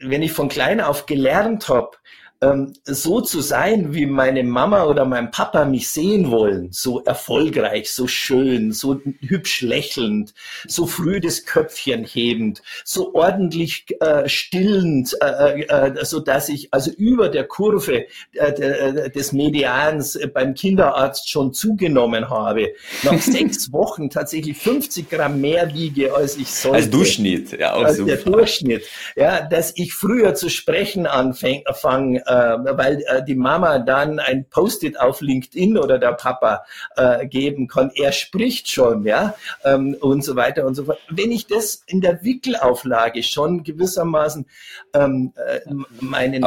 wenn 0.00 0.22
ich 0.22 0.32
von 0.32 0.48
klein 0.48 0.80
auf 0.80 1.06
gelernt 1.06 1.68
habe, 1.68 1.96
ähm, 2.42 2.72
so 2.84 3.20
zu 3.20 3.40
sein, 3.40 3.92
wie 3.94 4.06
meine 4.06 4.42
Mama 4.44 4.84
oder 4.84 5.04
mein 5.04 5.30
Papa 5.30 5.64
mich 5.64 5.90
sehen 5.90 6.30
wollen, 6.30 6.68
so 6.72 7.00
erfolgreich, 7.00 7.92
so 7.92 8.06
schön, 8.06 8.72
so 8.72 9.00
hübsch 9.20 9.60
lächelnd, 9.60 10.32
so 10.66 10.86
früh 10.86 11.20
das 11.20 11.44
Köpfchen 11.44 12.04
hebend, 12.04 12.62
so 12.84 13.14
ordentlich 13.14 13.86
äh, 14.00 14.28
stillend, 14.28 15.16
äh, 15.20 15.62
äh, 15.62 16.04
so 16.04 16.20
dass 16.20 16.48
ich 16.48 16.72
also 16.72 16.90
über 16.92 17.28
der 17.28 17.44
Kurve 17.44 18.06
äh, 18.32 19.10
des 19.10 19.32
Medians 19.32 20.18
beim 20.32 20.54
Kinderarzt 20.54 21.28
schon 21.28 21.52
zugenommen 21.52 22.30
habe, 22.30 22.72
nach 23.02 23.20
sechs 23.20 23.70
Wochen 23.72 24.08
tatsächlich 24.08 24.56
50 24.56 25.10
Gramm 25.10 25.40
mehr 25.40 25.74
wiege, 25.74 26.14
als 26.14 26.38
ich 26.38 26.50
sollte. 26.50 26.76
Als 26.76 26.90
Durchschnitt, 26.90 27.52
ja, 27.58 27.74
als 27.74 28.02
der 28.02 28.16
Durchschnitt, 28.16 28.84
ja, 29.14 29.42
dass 29.42 29.72
ich 29.76 29.92
früher 29.92 30.34
zu 30.34 30.48
sprechen 30.48 31.06
anfange, 31.06 32.22
äh, 32.26 32.29
weil 32.32 33.02
äh, 33.06 33.24
die 33.24 33.34
Mama 33.34 33.78
dann 33.78 34.18
ein 34.18 34.46
Post-it 34.48 34.98
auf 35.00 35.20
LinkedIn 35.20 35.78
oder 35.78 35.98
der 35.98 36.12
Papa 36.12 36.64
äh, 36.96 37.26
geben 37.26 37.66
kann. 37.66 37.90
Er 37.94 38.12
spricht 38.12 38.70
schon, 38.70 39.04
ja, 39.04 39.34
ähm, 39.64 39.96
und 40.00 40.24
so 40.24 40.36
weiter 40.36 40.66
und 40.66 40.74
so 40.74 40.84
fort. 40.84 40.98
Wenn 41.10 41.32
ich 41.32 41.46
das 41.46 41.82
in 41.86 42.00
der 42.00 42.22
Wickelauflage 42.22 43.22
schon 43.22 43.62
gewissermaßen 43.62 44.46
ähm, 44.94 45.32
äh, 45.36 45.60
meinen, 46.00 46.42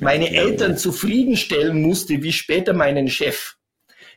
meine 0.00 0.30
Eltern 0.30 0.76
zufriedenstellen 0.76 1.80
musste, 1.82 2.22
wie 2.22 2.32
später 2.32 2.72
meinen 2.72 3.08
Chef, 3.08 3.56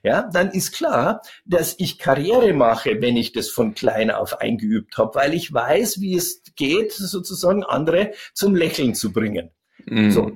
ja, 0.03 0.29
dann 0.33 0.49
ist 0.51 0.71
klar, 0.71 1.21
dass 1.45 1.75
ich 1.77 1.99
Karriere 1.99 2.53
mache, 2.53 3.01
wenn 3.01 3.17
ich 3.17 3.33
das 3.33 3.49
von 3.49 3.75
klein 3.75 4.09
auf 4.09 4.41
eingeübt 4.41 4.97
habe, 4.97 5.13
weil 5.15 5.33
ich 5.35 5.53
weiß, 5.53 6.01
wie 6.01 6.15
es 6.15 6.41
geht, 6.55 6.91
sozusagen 6.91 7.63
andere 7.63 8.11
zum 8.33 8.55
Lächeln 8.55 8.95
zu 8.95 9.11
bringen. 9.13 9.51
Mm. 9.85 10.09
So 10.09 10.31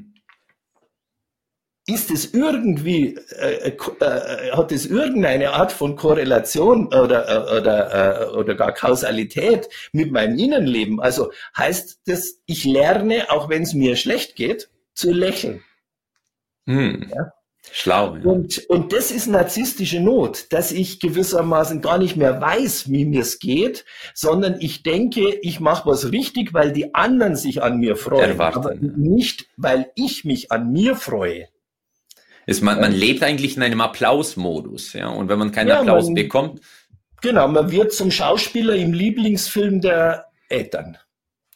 ist 1.88 2.10
es 2.10 2.34
irgendwie, 2.34 3.16
äh, 3.38 3.70
äh, 3.70 4.52
hat 4.52 4.72
es 4.72 4.86
irgendeine 4.88 5.52
Art 5.52 5.72
von 5.72 5.96
Korrelation 5.96 6.88
oder, 6.88 7.30
äh, 7.30 7.60
oder, 7.60 8.32
äh, 8.32 8.36
oder 8.36 8.56
gar 8.56 8.74
Kausalität 8.74 9.70
mit 9.92 10.12
meinem 10.12 10.38
Innenleben? 10.38 11.00
Also 11.00 11.32
heißt 11.56 12.02
das, 12.08 12.40
ich 12.48 12.66
lerne, 12.66 13.30
auch 13.30 13.50
wenn 13.50 13.62
es 13.62 13.74
mir 13.74 13.96
schlecht 13.98 14.36
geht, 14.36 14.70
zu 14.94 15.12
lächeln. 15.12 15.64
Hm. 16.66 17.12
Ja? 17.14 17.34
Schlau. 17.72 18.16
Ja. 18.16 18.24
Und, 18.24 18.68
und 18.70 18.94
das 18.94 19.12
ist 19.12 19.28
narzisstische 19.28 20.00
Not, 20.00 20.48
dass 20.54 20.72
ich 20.72 21.00
gewissermaßen 21.00 21.82
gar 21.82 21.98
nicht 21.98 22.16
mehr 22.16 22.42
weiß, 22.42 22.90
wie 22.90 23.06
mir 23.06 23.22
es 23.22 23.40
geht, 23.40 23.86
sondern 24.14 24.60
ich 24.60 24.82
denke, 24.82 25.38
ich 25.42 25.60
mache 25.60 25.90
was 25.90 26.12
richtig, 26.12 26.54
weil 26.54 26.72
die 26.72 26.96
anderen 26.96 27.36
sich 27.36 27.62
an 27.62 27.78
mir 27.78 27.96
freuen, 27.96 28.32
Erwarten. 28.32 28.58
aber 28.58 28.76
nicht, 28.76 29.48
weil 29.58 29.92
ich 29.96 30.26
mich 30.26 30.52
an 30.52 30.72
mir 30.72 30.96
freue. 30.96 31.48
Ist 32.46 32.62
man, 32.62 32.80
man 32.80 32.92
lebt 32.92 33.24
eigentlich 33.24 33.58
in 33.58 33.64
einem 33.64 33.82
Applausmodus, 33.82 34.94
ja. 34.94 35.08
Und 35.08 35.30
wenn 35.30 35.40
man 35.40 35.52
keinen 35.52 35.70
ja, 35.70 35.80
Applaus 35.80 36.06
man, 36.06 36.16
bekommt. 36.16 36.62
Genau, 37.22 37.48
man 37.48 37.72
wird 37.72 37.92
zum 37.92 38.12
Schauspieler 38.12 38.76
im 38.76 38.94
Lieblingsfilm 38.94 39.82
der 39.82 40.26
Eltern. 40.50 40.98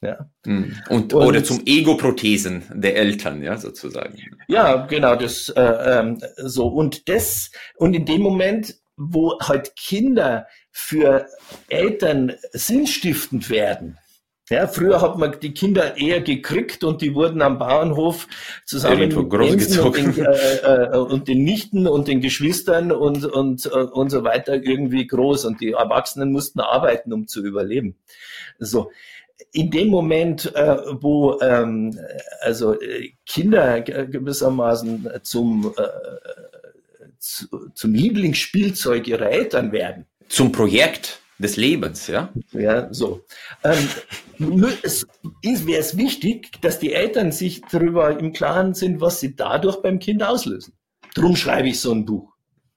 Ja. 0.01 0.29
Hm. 0.45 0.75
Und, 0.89 1.13
und, 1.13 1.27
oder 1.27 1.43
zum 1.43 1.61
Ego-Prothesen 1.65 2.63
der 2.73 2.95
Eltern, 2.95 3.43
ja, 3.43 3.57
sozusagen. 3.57 4.17
Ja, 4.47 4.85
genau, 4.87 5.15
das 5.15 5.49
äh, 5.49 5.61
ähm, 5.61 6.21
so. 6.37 6.67
Und 6.67 7.09
das, 7.09 7.51
und 7.75 7.93
in 7.93 8.05
dem 8.05 8.21
Moment, 8.21 8.75
wo 8.95 9.37
halt 9.41 9.75
Kinder 9.75 10.47
für 10.71 11.27
Eltern 11.67 12.33
sinnstiftend 12.53 13.49
werden, 13.49 13.97
ja, 14.49 14.67
früher 14.67 15.01
hat 15.01 15.17
man 15.17 15.39
die 15.39 15.53
Kinder 15.53 15.97
eher 15.97 16.21
gekriegt 16.21 16.83
und 16.83 17.01
die 17.01 17.13
wurden 17.13 17.41
am 17.41 17.59
Bauernhof 17.59 18.27
zusammen 18.65 18.99
mit 18.99 19.15
und 19.15 19.31
den, 19.95 20.25
äh, 20.25 20.85
äh, 20.85 20.97
und 20.97 21.27
den 21.27 21.43
Nichten 21.43 21.87
und 21.87 22.07
den 22.07 22.19
Geschwistern 22.19 22.91
und, 22.91 23.25
und, 23.25 23.65
äh, 23.67 23.69
und 23.69 24.09
so 24.09 24.23
weiter 24.23 24.55
irgendwie 24.55 25.05
groß 25.05 25.45
und 25.45 25.61
die 25.61 25.71
Erwachsenen 25.71 26.31
mussten 26.31 26.59
arbeiten, 26.59 27.13
um 27.13 27.27
zu 27.27 27.45
überleben. 27.45 27.95
So. 28.57 28.91
In 29.51 29.71
dem 29.71 29.87
Moment, 29.87 30.53
äh, 30.55 30.77
wo 30.99 31.39
ähm, 31.41 31.97
also 32.41 32.79
äh, 32.79 33.13
Kinder 33.25 33.81
gewissermaßen 33.81 35.09
zum, 35.23 35.73
äh, 35.77 35.83
zu, 37.19 37.69
zum 37.73 37.93
Lieblingsspielzeug 37.93 39.07
ihrer 39.07 39.29
Eltern 39.29 39.71
werden. 39.71 40.05
Zum 40.27 40.51
Projekt 40.51 41.19
des 41.39 41.55
Lebens, 41.57 42.07
ja? 42.07 42.31
Ja, 42.51 42.93
so. 42.93 43.25
Ähm, 43.63 43.89
es 44.81 45.07
wäre 45.41 45.79
es 45.79 45.97
wichtig, 45.97 46.61
dass 46.61 46.79
die 46.79 46.93
Eltern 46.93 47.31
sich 47.31 47.61
darüber 47.71 48.17
im 48.19 48.33
Klaren 48.33 48.73
sind, 48.73 49.01
was 49.01 49.19
sie 49.19 49.35
dadurch 49.35 49.81
beim 49.81 49.99
Kind 49.99 50.21
auslösen. 50.21 50.73
Drum 51.15 51.35
schreibe 51.35 51.69
ich 51.69 51.79
so 51.79 51.91
ein 51.91 52.05
Buch. 52.05 52.33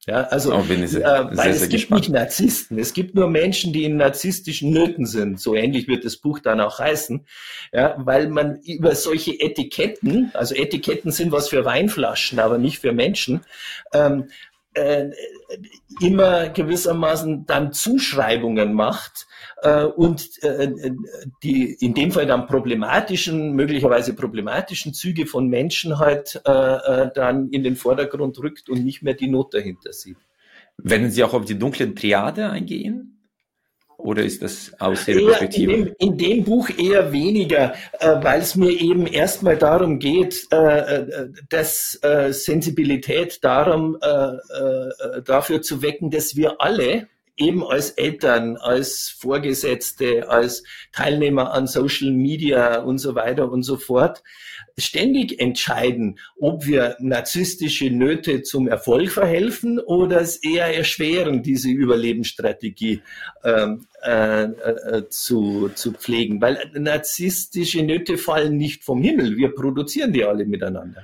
Ja, 0.07 0.23
also, 0.23 0.53
oh, 0.53 0.65
ich 0.69 0.91
sehr, 0.91 1.07
äh, 1.07 1.25
weil 1.27 1.37
sehr, 1.37 1.51
es 1.51 1.59
sehr 1.61 1.69
gibt 1.69 1.83
gespannt. 1.83 2.01
nicht 2.01 2.11
Narzissten, 2.11 2.77
es 2.77 2.93
gibt 2.93 3.15
nur 3.15 3.29
Menschen, 3.31 3.73
die 3.73 3.85
in 3.85 3.97
narzisstischen 3.97 4.73
Nöten 4.73 5.07
sind. 5.07 5.39
So 5.39 5.55
ähnlich 5.55 5.87
wird 5.87 6.05
das 6.05 6.17
Buch 6.17 6.41
dann 6.41 6.61
auch 6.61 6.81
heißen. 6.81 7.25
Ja, 7.73 7.95
weil 7.99 8.29
man 8.29 8.61
über 8.63 8.97
solche 8.97 9.39
Etiketten, 9.39 10.33
also 10.35 10.57
Etiketten 10.57 11.13
sind 11.13 11.31
was 11.31 11.49
für 11.49 11.65
Weinflaschen, 11.65 12.41
aber 12.41 12.59
nicht 12.59 12.81
für 12.81 12.93
Menschen, 12.93 13.43
ähm, 13.95 14.29
äh, 14.75 15.11
immer 16.01 16.49
gewissermaßen 16.49 17.47
dann 17.47 17.73
Zuschreibungen 17.73 18.73
macht 18.73 19.27
äh, 19.63 19.85
und 19.85 20.43
äh, 20.43 20.73
die 21.43 21.75
in 21.75 21.95
dem 21.95 22.11
Fall 22.13 22.27
dann 22.27 22.47
problematischen, 22.47 23.53
möglicherweise 23.53 24.15
problematischen 24.15 24.95
Züge 24.95 25.27
von 25.27 25.49
Menschen 25.49 25.99
halt 25.99 26.41
äh, 26.47 26.51
äh, 26.51 27.11
dann 27.15 27.51
in 27.51 27.63
den 27.63 27.77
Vordergrund 27.77 28.39
rückt 28.39 28.69
und 28.69 28.85
nicht 28.85 29.03
mehr 29.03 29.15
die 29.15 29.29
Not 29.29 29.55
dahinter 29.55 29.93
sieht. 29.93 30.19
Werden 30.79 31.11
Sie 31.11 31.23
auch 31.23 31.35
auf 31.35 31.45
die 31.45 31.59
dunkle 31.59 31.95
Triade 31.95 32.51
eingehen? 32.51 33.22
Oder 34.03 34.25
ist 34.25 34.43
das 34.43 34.73
aus 34.81 35.07
Ihrer 35.07 35.29
Perspektive? 35.29 35.73
In 35.73 35.85
dem, 35.85 35.95
in 35.99 36.19
dem, 36.19 36.45
Buch 36.45 36.69
eher 36.77 37.13
weniger, 37.13 37.75
äh, 38.01 38.17
weil 38.21 38.41
es 38.41 38.57
mir 38.57 38.71
eben 38.71 39.07
erstmal 39.07 39.57
darum 39.57 40.01
geht, 40.01 40.49
äh, 40.51 40.57
äh, 40.57 41.29
dass 41.49 41.99
äh, 42.03 42.33
Sensibilität 42.33 43.45
darum, 43.45 43.97
äh, 44.03 44.09
äh, 44.09 45.23
dafür 45.25 45.63
zu 45.63 45.83
wecken, 45.83 46.11
dass 46.11 46.35
wir 46.35 46.61
alle 46.61 47.07
eben 47.37 47.65
als 47.65 47.91
Eltern, 47.91 48.57
als 48.57 49.15
Vorgesetzte, 49.19 50.29
als 50.29 50.63
Teilnehmer 50.93 51.53
an 51.53 51.67
Social 51.67 52.11
Media 52.11 52.81
und 52.81 52.99
so 52.99 53.15
weiter 53.15 53.51
und 53.51 53.63
so 53.63 53.77
fort, 53.77 54.23
ständig 54.79 55.41
entscheiden, 55.41 56.19
ob 56.39 56.67
wir 56.67 56.97
narzisstische 57.01 57.91
Nöte 57.91 58.43
zum 58.43 58.69
Erfolg 58.69 59.11
verhelfen 59.11 59.79
oder 59.79 60.21
es 60.21 60.37
eher 60.37 60.75
erschweren, 60.77 61.43
diese 61.43 61.71
Überlebensstrategie 61.71 63.03
ähm, 63.45 63.87
äh, 64.03 64.43
äh, 64.45 65.09
zu, 65.09 65.71
zu 65.75 65.93
pflegen. 65.93 66.41
Weil 66.41 66.71
narzisstische 66.75 67.83
Nöte 67.83 68.19
fallen 68.19 68.57
nicht 68.57 68.85
vom 68.85 69.03
Himmel, 69.03 69.37
wir 69.37 69.55
produzieren 69.55 70.13
die 70.13 70.25
alle 70.25 70.45
miteinander. 70.45 71.03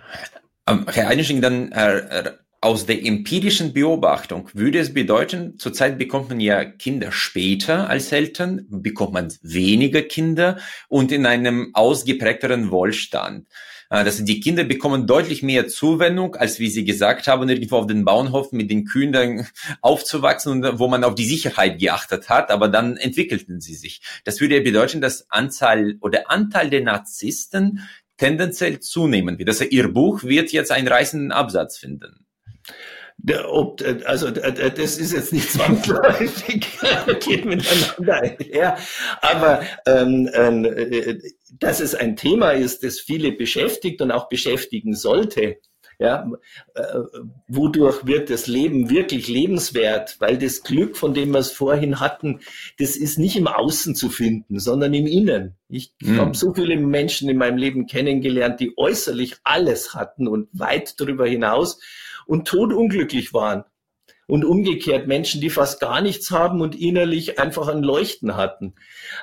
Ähm, 0.66 0.86
Herr 0.88 1.08
Einisching, 1.08 1.40
dann 1.40 1.72
äh, 1.72 2.32
aus 2.60 2.86
der 2.86 3.04
empirischen 3.04 3.72
Beobachtung 3.72 4.50
würde 4.52 4.80
es 4.80 4.92
bedeuten, 4.92 5.58
zurzeit 5.58 5.96
bekommt 5.96 6.28
man 6.28 6.40
ja 6.40 6.64
Kinder 6.64 7.12
später 7.12 7.88
als 7.88 8.10
Eltern, 8.10 8.66
bekommt 8.68 9.12
man 9.12 9.32
weniger 9.42 10.02
Kinder 10.02 10.58
und 10.88 11.12
in 11.12 11.24
einem 11.24 11.70
ausgeprägteren 11.74 12.70
Wohlstand. 12.70 13.46
dass 13.90 14.22
die 14.22 14.40
Kinder 14.40 14.64
bekommen 14.64 15.06
deutlich 15.06 15.42
mehr 15.42 15.66
Zuwendung, 15.66 16.34
als 16.34 16.58
wie 16.58 16.68
sie 16.68 16.84
gesagt 16.84 17.26
haben, 17.26 17.48
irgendwo 17.48 17.76
auf 17.76 17.86
den 17.86 18.04
Bauernhof 18.04 18.52
mit 18.52 18.70
den 18.70 18.84
Kühen 18.84 19.12
dann 19.12 19.46
aufzuwachsen 19.80 20.52
und 20.52 20.78
wo 20.78 20.88
man 20.88 21.04
auf 21.04 21.14
die 21.14 21.24
Sicherheit 21.24 21.78
geachtet 21.78 22.28
hat, 22.28 22.50
aber 22.50 22.68
dann 22.68 22.98
entwickelten 22.98 23.62
sie 23.62 23.74
sich. 23.74 24.02
Das 24.24 24.42
würde 24.42 24.56
ja 24.56 24.62
bedeuten, 24.62 25.00
dass 25.00 25.30
Anzahl 25.30 25.96
oder 26.00 26.30
Anteil 26.30 26.68
der 26.68 26.82
Narzissten 26.82 27.88
tendenziell 28.18 28.80
zunehmen 28.80 29.38
wird. 29.38 29.48
Also 29.48 29.64
ihr 29.64 29.88
Buch 29.88 30.24
wird 30.24 30.52
jetzt 30.52 30.70
einen 30.70 30.88
reißenden 30.88 31.32
Absatz 31.32 31.78
finden. 31.78 32.27
Der, 33.20 33.52
ob, 33.52 33.82
also 34.04 34.30
das 34.30 34.96
ist 34.98 35.12
jetzt 35.12 35.32
nicht 35.32 35.50
zwangsläufig, 35.52 36.64
geht 37.20 37.44
miteinander 37.44 38.14
einher. 38.14 38.78
Aber 39.20 39.62
ähm, 39.86 40.28
äh, 40.32 41.18
dass 41.58 41.80
es 41.80 41.96
ein 41.96 42.14
Thema 42.14 42.52
ist, 42.52 42.84
das 42.84 43.00
viele 43.00 43.32
beschäftigt 43.32 44.00
und 44.00 44.12
auch 44.12 44.28
beschäftigen 44.28 44.94
sollte, 44.94 45.56
ja, 46.00 46.30
äh, 46.74 46.82
wodurch 47.48 48.06
wird 48.06 48.30
das 48.30 48.46
Leben 48.46 48.88
wirklich 48.88 49.26
lebenswert? 49.26 50.16
Weil 50.20 50.38
das 50.38 50.62
Glück, 50.62 50.96
von 50.96 51.12
dem 51.12 51.32
wir 51.32 51.40
es 51.40 51.50
vorhin 51.50 51.98
hatten, 51.98 52.38
das 52.78 52.96
ist 52.96 53.18
nicht 53.18 53.36
im 53.36 53.48
Außen 53.48 53.96
zu 53.96 54.08
finden, 54.08 54.60
sondern 54.60 54.94
im 54.94 55.08
Innen. 55.08 55.56
Ich 55.68 55.92
mhm. 56.00 56.20
habe 56.20 56.36
so 56.36 56.54
viele 56.54 56.76
Menschen 56.76 57.28
in 57.28 57.36
meinem 57.36 57.58
Leben 57.58 57.86
kennengelernt, 57.86 58.60
die 58.60 58.78
äußerlich 58.78 59.38
alles 59.42 59.94
hatten 59.94 60.28
und 60.28 60.48
weit 60.52 61.00
darüber 61.00 61.26
hinaus 61.26 61.80
und 62.28 62.46
todunglücklich 62.46 63.34
waren. 63.34 63.64
Und 64.26 64.44
umgekehrt 64.44 65.08
Menschen, 65.08 65.40
die 65.40 65.48
fast 65.48 65.80
gar 65.80 66.02
nichts 66.02 66.30
haben 66.30 66.60
und 66.60 66.78
innerlich 66.78 67.38
einfach 67.38 67.66
ein 67.68 67.82
Leuchten 67.82 68.36
hatten. 68.36 68.74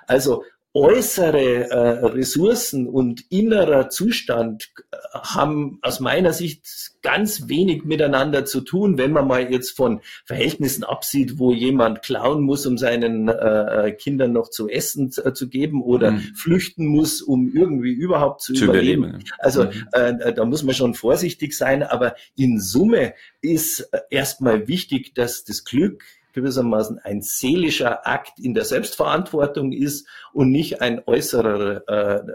Also 0.08 0.44
äußere 0.76 1.70
äh, 1.70 2.06
Ressourcen 2.06 2.88
und 2.88 3.24
innerer 3.32 3.90
Zustand 3.90 4.74
äh, 4.92 4.98
haben 5.14 5.80
aus 5.82 6.02
meiner 6.02 6.34
Sicht 6.34 6.92
ganz 7.02 7.48
wenig 7.48 7.86
miteinander 7.86 8.44
zu 8.44 8.60
tun, 8.60 8.98
wenn 8.98 9.14
man 9.14 9.26
mal 9.26 9.50
jetzt 9.50 9.78
von 9.78 10.02
Verhältnissen 10.26 10.84
absieht, 10.84 11.40
wo 11.40 11.54
jemand 11.54 12.02
klauen 12.02 12.42
muss, 12.42 12.66
um 12.66 12.78
seinen 12.78 13.30
äh, 13.30 13.96
Kindern 13.98 14.34
noch 14.34 14.50
zu 14.50 14.68
essen 14.68 15.14
äh, 15.24 15.32
zu 15.32 15.48
geben 15.48 15.82
oder 15.82 16.12
mhm. 16.12 16.20
flüchten 16.36 16.88
muss, 16.88 17.22
um 17.22 17.54
irgendwie 17.56 17.94
überhaupt 17.94 18.42
zu, 18.42 18.54
zu 18.54 18.66
überleben. 18.66 19.04
überleben. 19.06 19.30
Also 19.40 19.64
mhm. 19.64 19.88
äh, 19.94 20.34
da 20.34 20.44
muss 20.44 20.64
man 20.64 20.76
schon 20.76 20.94
vorsichtig 20.94 21.56
sein, 21.56 21.84
aber 21.84 22.16
in 22.36 22.60
Summe 22.60 23.14
ist 23.40 23.80
äh, 23.94 24.00
erstmal 24.10 24.68
wichtig, 24.68 25.16
dass 25.16 25.46
das 25.46 25.64
Glück 25.64 26.04
gewissermaßen 26.36 27.00
ein 27.00 27.22
seelischer 27.22 28.06
Akt 28.08 28.40
in 28.40 28.54
der 28.54 28.66
Selbstverantwortung 28.66 29.72
ist 29.72 30.08
und 30.34 30.52
nicht 30.52 30.82
ein 30.82 31.02
äußerer, 31.06 31.88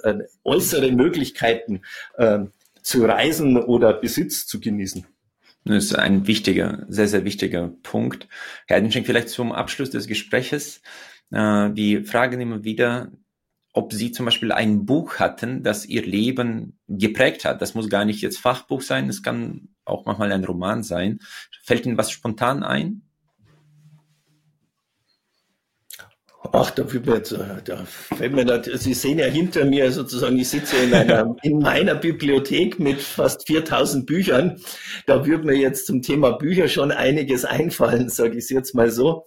äh, 0.04 0.18
äußere 0.42 0.90
Möglichkeiten 0.90 1.82
äh, 2.16 2.40
zu 2.82 3.04
reisen 3.04 3.56
oder 3.56 3.92
Besitz 3.92 4.46
zu 4.46 4.58
genießen. 4.58 5.06
Das 5.64 5.84
ist 5.84 5.94
ein 5.94 6.26
wichtiger, 6.26 6.86
sehr, 6.88 7.06
sehr 7.06 7.24
wichtiger 7.24 7.68
Punkt. 7.82 8.28
Herr 8.66 8.78
Heidenschenk, 8.78 9.06
vielleicht 9.06 9.28
zum 9.28 9.52
Abschluss 9.52 9.90
des 9.90 10.06
Gespräches. 10.06 10.80
Äh, 11.30 11.70
die 11.70 12.02
fragen 12.04 12.40
immer 12.40 12.64
wieder, 12.64 13.12
ob 13.72 13.92
Sie 13.92 14.10
zum 14.10 14.26
Beispiel 14.26 14.52
ein 14.52 14.84
Buch 14.84 15.18
hatten, 15.18 15.62
das 15.62 15.86
Ihr 15.86 16.04
Leben 16.04 16.78
geprägt 16.88 17.44
hat. 17.44 17.62
Das 17.62 17.74
muss 17.74 17.88
gar 17.88 18.04
nicht 18.04 18.20
jetzt 18.22 18.38
Fachbuch 18.38 18.80
sein, 18.80 19.08
es 19.08 19.22
kann 19.22 19.68
auch 19.84 20.06
manchmal 20.06 20.32
ein 20.32 20.44
Roman 20.44 20.82
sein. 20.82 21.20
Fällt 21.62 21.86
Ihnen 21.86 21.98
was 21.98 22.10
spontan 22.10 22.62
ein? 22.62 23.02
Ach, 26.52 26.70
da, 26.70 26.92
wird 26.92 27.06
mir 27.06 27.16
jetzt, 27.16 27.32
da 27.64 27.84
fällt 28.16 28.32
mir 28.32 28.44
da, 28.44 28.60
Sie 28.62 28.94
sehen 28.94 29.18
ja 29.18 29.26
hinter 29.26 29.64
mir 29.64 29.90
sozusagen, 29.92 30.36
ich 30.38 30.48
sitze 30.48 30.76
in, 30.78 30.92
einer, 30.92 31.36
in 31.42 31.58
meiner 31.60 31.94
Bibliothek 31.94 32.80
mit 32.80 33.00
fast 33.00 33.46
4000 33.46 34.04
Büchern. 34.04 34.60
Da 35.06 35.26
würde 35.26 35.46
mir 35.46 35.56
jetzt 35.56 35.86
zum 35.86 36.02
Thema 36.02 36.32
Bücher 36.32 36.68
schon 36.68 36.90
einiges 36.90 37.44
einfallen, 37.44 38.08
sage 38.08 38.32
ich 38.32 38.44
es 38.44 38.50
jetzt 38.50 38.74
mal 38.74 38.90
so. 38.90 39.26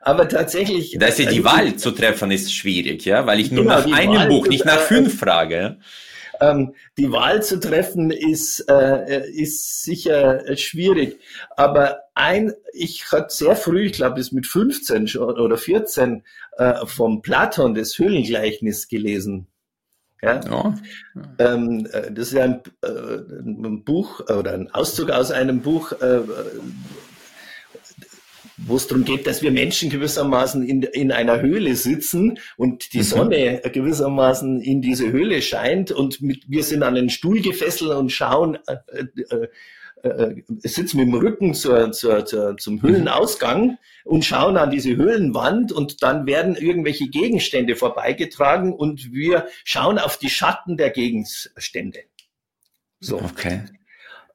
Aber 0.00 0.28
tatsächlich. 0.28 0.96
Da 0.98 1.06
ist 1.06 1.18
ja 1.18 1.30
die 1.30 1.44
also, 1.44 1.56
Wahl 1.56 1.76
zu 1.76 1.90
treffen, 1.90 2.30
ist 2.30 2.54
schwierig, 2.54 3.04
ja, 3.04 3.26
weil 3.26 3.40
ich 3.40 3.50
nur 3.50 3.64
genau, 3.64 3.76
nach 3.76 3.92
einem 3.92 4.14
Wahl 4.14 4.28
Buch, 4.28 4.48
nicht 4.48 4.64
nach 4.64 4.80
fünf 4.80 5.18
frage. 5.18 5.76
Ähm, 6.42 6.74
die 6.98 7.12
Wahl 7.12 7.42
zu 7.42 7.60
treffen 7.60 8.10
ist, 8.10 8.60
äh, 8.68 9.30
ist 9.30 9.84
sicher 9.84 10.56
schwierig. 10.56 11.20
Aber 11.56 12.02
ein, 12.14 12.52
ich 12.72 13.12
hatte 13.12 13.32
sehr 13.32 13.54
früh, 13.54 13.86
ich 13.86 13.92
glaube, 13.92 14.16
bis 14.16 14.32
mit 14.32 14.46
15 14.46 15.06
schon, 15.06 15.38
oder 15.38 15.56
14, 15.56 16.24
äh, 16.58 16.84
vom 16.86 17.22
Platon 17.22 17.74
das 17.74 17.96
Höhlengleichnis 17.96 18.88
gelesen. 18.88 19.46
Ja? 20.20 20.40
ja. 20.44 20.74
Ähm, 21.38 21.86
äh, 21.92 22.12
das 22.12 22.32
ist 22.32 22.36
ein, 22.38 22.62
äh, 22.82 22.88
ein, 22.88 23.84
Buch 23.84 24.20
oder 24.20 24.52
ein 24.52 24.72
Auszug 24.72 25.10
aus 25.10 25.30
einem 25.30 25.60
Buch, 25.62 25.92
äh, 25.92 26.20
wo 28.66 28.76
es 28.76 28.86
darum 28.86 29.04
geht, 29.04 29.26
dass 29.26 29.42
wir 29.42 29.50
Menschen 29.50 29.90
gewissermaßen 29.90 30.62
in, 30.62 30.82
in 30.82 31.12
einer 31.12 31.40
Höhle 31.40 31.74
sitzen 31.74 32.38
und 32.56 32.92
die 32.92 32.98
mhm. 32.98 33.02
Sonne 33.02 33.62
gewissermaßen 33.72 34.60
in 34.60 34.82
diese 34.82 35.10
Höhle 35.10 35.42
scheint 35.42 35.90
und 35.90 36.20
mit, 36.20 36.44
wir 36.48 36.62
sind 36.62 36.82
an 36.82 36.94
den 36.94 37.10
Stuhl 37.10 37.40
gefesselt 37.40 37.92
und 37.92 38.10
schauen, 38.10 38.58
äh, 38.66 39.04
äh, 39.30 39.48
äh, 40.02 40.42
sitzen 40.64 40.98
mit 40.98 41.06
dem 41.06 41.14
Rücken 41.14 41.54
zur, 41.54 41.92
zur, 41.92 42.24
zur, 42.24 42.56
zum 42.56 42.74
mhm. 42.74 42.82
Höhlenausgang 42.82 43.78
und 44.04 44.24
schauen 44.24 44.56
an 44.56 44.70
diese 44.70 44.96
Höhlenwand 44.96 45.72
und 45.72 46.02
dann 46.02 46.26
werden 46.26 46.56
irgendwelche 46.56 47.08
Gegenstände 47.08 47.76
vorbeigetragen 47.76 48.72
und 48.72 49.12
wir 49.12 49.46
schauen 49.64 49.98
auf 49.98 50.16
die 50.16 50.30
Schatten 50.30 50.76
der 50.76 50.90
Gegenstände. 50.90 52.00
So. 53.00 53.18
Okay. 53.18 53.62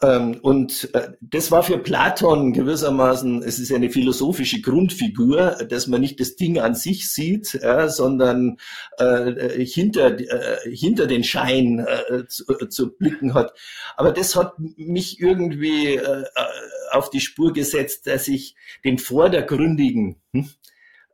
Ähm, 0.01 0.39
und 0.41 0.93
äh, 0.93 1.13
das 1.21 1.51
war 1.51 1.63
für 1.63 1.79
Platon 1.79 2.53
gewissermaßen, 2.53 3.41
es 3.41 3.57
ist 3.57 3.71
eine 3.71 3.89
philosophische 3.89 4.61
Grundfigur, 4.61 5.57
dass 5.69 5.87
man 5.87 6.01
nicht 6.01 6.19
das 6.19 6.35
Ding 6.35 6.59
an 6.59 6.75
sich 6.75 7.11
sieht, 7.11 7.59
sondern 7.87 8.57
äh, 8.97 9.65
hinter, 9.65 10.19
äh, 10.19 10.69
hinter 10.69 11.07
den 11.07 11.23
Schein 11.23 11.79
äh, 11.79 12.27
zu, 12.27 12.43
äh, 12.47 12.69
zu, 12.69 12.95
blicken 12.95 13.33
hat. 13.33 13.53
Aber 13.95 14.11
das 14.11 14.35
hat 14.35 14.53
mich 14.59 15.19
irgendwie 15.19 15.95
äh, 15.95 16.23
auf 16.91 17.09
die 17.09 17.21
Spur 17.21 17.53
gesetzt, 17.53 18.07
dass 18.07 18.27
ich 18.27 18.55
den 18.83 18.97
vordergründigen 18.97 20.21
hm, 20.33 20.49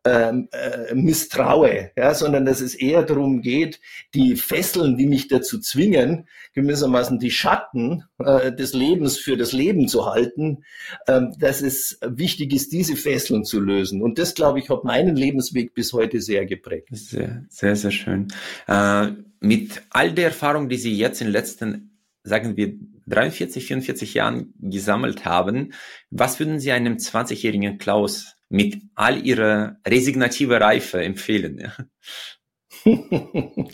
ähm, 0.05 0.49
äh, 0.51 0.93
misstraue, 0.93 1.91
ja, 1.95 2.13
sondern 2.13 2.45
dass 2.45 2.61
es 2.61 2.75
eher 2.75 3.03
darum 3.03 3.41
geht, 3.41 3.79
die 4.13 4.35
Fesseln, 4.35 4.97
die 4.97 5.07
mich 5.07 5.27
dazu 5.27 5.59
zwingen, 5.59 6.27
gewissermaßen 6.53 7.19
die 7.19 7.31
Schatten 7.31 8.03
äh, 8.19 8.51
des 8.51 8.73
Lebens 8.73 9.17
für 9.17 9.37
das 9.37 9.53
Leben 9.53 9.87
zu 9.87 10.05
halten, 10.05 10.63
ähm, 11.07 11.33
dass 11.39 11.61
es 11.61 11.99
wichtig 12.05 12.53
ist, 12.53 12.73
diese 12.73 12.95
Fesseln 12.95 13.45
zu 13.45 13.59
lösen. 13.59 14.01
Und 14.01 14.19
das, 14.19 14.35
glaube 14.35 14.59
ich, 14.59 14.69
hat 14.69 14.83
meinen 14.83 15.15
Lebensweg 15.15 15.73
bis 15.73 15.93
heute 15.93 16.19
sehr 16.21 16.45
geprägt. 16.45 16.89
Sehr, 16.91 17.45
sehr, 17.49 17.75
sehr 17.75 17.91
schön. 17.91 18.27
Äh, 18.67 19.11
mit 19.39 19.83
all 19.89 20.11
der 20.11 20.25
Erfahrung, 20.25 20.69
die 20.69 20.77
Sie 20.77 20.93
jetzt 20.93 21.21
in 21.21 21.27
den 21.27 21.33
letzten, 21.33 21.99
sagen 22.23 22.57
wir, 22.57 22.73
43, 23.07 23.65
44 23.65 24.13
Jahren 24.13 24.53
gesammelt 24.59 25.25
haben, 25.25 25.73
was 26.09 26.39
würden 26.39 26.59
Sie 26.59 26.71
einem 26.71 26.95
20-jährigen 26.95 27.77
Klaus 27.77 28.35
mit 28.53 28.83
all 28.93 29.25
ihrer 29.25 29.77
resignativer 29.85 30.61
Reife 30.61 31.01
empfehlen. 31.01 31.71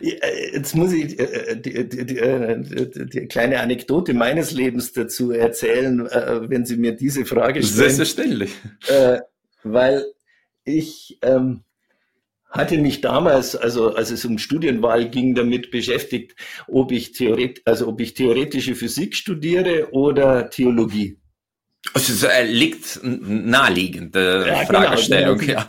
Ja. 0.00 0.16
Jetzt 0.52 0.74
muss 0.74 0.92
ich 0.92 1.16
äh, 1.20 1.22
äh, 1.22 1.60
die, 1.60 1.88
die, 1.88 2.06
die, 2.06 2.18
äh, 2.18 3.06
die, 3.06 3.26
kleine 3.28 3.60
Anekdote 3.60 4.14
meines 4.14 4.50
Lebens 4.50 4.92
dazu 4.92 5.30
erzählen, 5.30 6.00
wenn 6.00 6.66
Sie 6.66 6.76
mir 6.76 6.96
diese 6.96 7.24
Frage 7.24 7.62
stellen. 7.62 7.76
Selbstverständlich. 7.76 8.50
Weil 9.62 10.06
ich 10.64 11.20
ähm, 11.22 11.62
hatte 12.48 12.78
mich 12.78 13.00
damals, 13.00 13.54
also 13.54 13.94
als 13.94 14.10
es 14.10 14.24
um 14.24 14.38
Studienwahl 14.38 15.08
ging, 15.08 15.36
damit 15.36 15.70
beschäftigt, 15.70 16.34
ob 16.66 16.90
ich, 16.90 17.12
Theoret 17.12 17.62
also 17.64 17.86
ob 17.86 18.00
ich 18.00 18.14
theoretische 18.14 18.74
Physik 18.74 19.14
studiere 19.14 19.92
oder 19.92 20.50
Theologie. 20.50 21.19
Es 21.94 22.22
äh, 22.22 22.44
liegt 22.44 23.00
naheliegend, 23.02 24.14
äh, 24.14 24.46
ja, 24.46 24.64
genau, 24.64 24.80
Fragestellung, 24.80 25.38
genau, 25.38 25.60
ja. 25.60 25.66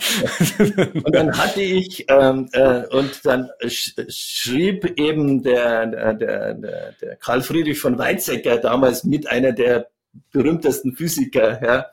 Und 1.03 1.15
dann 1.15 1.37
hatte 1.37 1.61
ich, 1.61 2.05
ähm, 2.09 2.49
äh, 2.51 2.85
und 2.87 3.25
dann 3.25 3.49
sch 3.65 3.93
schrieb 4.09 4.99
eben 4.99 5.41
der, 5.41 5.87
der, 5.87 6.13
der, 6.13 6.91
der 7.01 7.15
Karl 7.15 7.41
Friedrich 7.41 7.79
von 7.79 7.97
Weizsäcker 7.97 8.57
damals 8.57 9.05
mit 9.05 9.25
einer 9.27 9.53
der 9.53 9.87
berühmtesten 10.31 10.93
Physiker, 10.93 11.61
ja, 11.63 11.85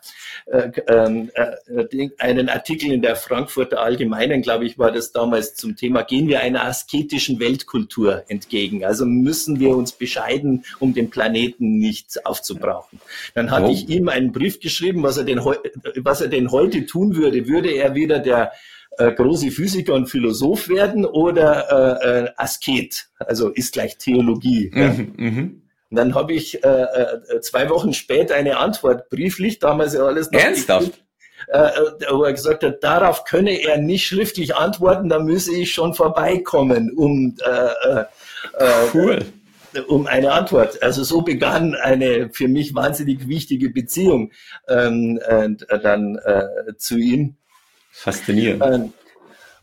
äh, 0.46 0.70
ähm, 0.88 1.30
äh, 1.34 2.08
einen 2.18 2.48
Artikel 2.48 2.92
in 2.92 3.02
der 3.02 3.16
Frankfurter 3.16 3.80
Allgemeinen, 3.80 4.42
glaube 4.42 4.66
ich, 4.66 4.78
war 4.78 4.90
das 4.90 5.12
damals 5.12 5.54
zum 5.54 5.76
Thema, 5.76 6.02
gehen 6.02 6.28
wir 6.28 6.40
einer 6.40 6.64
asketischen 6.64 7.38
Weltkultur 7.40 8.24
entgegen? 8.28 8.84
Also 8.84 9.06
müssen 9.06 9.60
wir 9.60 9.76
uns 9.76 9.92
bescheiden, 9.92 10.64
um 10.78 10.94
den 10.94 11.10
Planeten 11.10 11.78
nicht 11.78 12.24
aufzubrauchen. 12.26 13.00
Dann 13.34 13.50
hatte 13.50 13.66
oh. 13.66 13.72
ich 13.72 13.88
ihm 13.88 14.08
einen 14.08 14.32
Brief 14.32 14.60
geschrieben, 14.60 15.02
was 15.02 15.16
er 15.16 15.24
denn, 15.24 15.38
was 15.38 16.20
er 16.20 16.28
denn 16.28 16.50
heute 16.50 16.86
tun 16.86 17.16
würde. 17.16 17.46
Würde 17.46 17.70
er 17.70 17.94
wieder 17.94 18.18
der 18.18 18.52
äh, 18.98 19.12
große 19.12 19.50
Physiker 19.50 19.94
und 19.94 20.08
Philosoph 20.08 20.68
werden 20.68 21.04
oder 21.04 22.00
äh, 22.02 22.24
äh, 22.24 22.30
Asket, 22.36 23.08
also 23.18 23.50
ist 23.50 23.72
gleich 23.72 23.96
Theologie. 23.96 24.70
Mhm, 24.72 25.14
ja. 25.18 25.67
Und 25.90 25.96
dann 25.96 26.14
habe 26.14 26.34
ich 26.34 26.62
äh, 26.64 26.68
äh, 26.68 27.40
zwei 27.40 27.70
Wochen 27.70 27.92
später 27.92 28.34
eine 28.34 28.58
Antwort 28.58 29.08
brieflich, 29.08 29.58
damals 29.58 29.94
ja 29.94 30.02
alles 30.02 30.30
noch 30.30 30.40
Ernsthaft? 30.40 31.02
Äh, 31.46 31.58
äh, 31.58 31.70
wo 32.10 32.24
er 32.24 32.32
gesagt 32.32 32.62
hat, 32.62 32.82
darauf 32.82 33.24
könne 33.24 33.62
er 33.62 33.78
nicht 33.78 34.06
schriftlich 34.06 34.56
antworten, 34.56 35.08
da 35.08 35.18
müsse 35.18 35.54
ich 35.54 35.72
schon 35.72 35.94
vorbeikommen, 35.94 36.92
um 36.94 37.36
äh, 37.44 38.00
äh, 38.00 38.04
äh 38.58 38.88
cool 38.92 39.18
um 39.86 40.06
eine 40.06 40.32
Antwort. 40.32 40.82
Also 40.82 41.04
so 41.04 41.20
begann 41.20 41.74
eine 41.74 42.30
für 42.32 42.48
mich 42.48 42.74
wahnsinnig 42.74 43.28
wichtige 43.28 43.68
Beziehung 43.70 44.32
ähm, 44.66 45.20
äh, 45.24 45.50
dann 45.82 46.18
zu 46.78 46.96
ihm. 46.96 47.36
Faszinierend. 47.92 48.92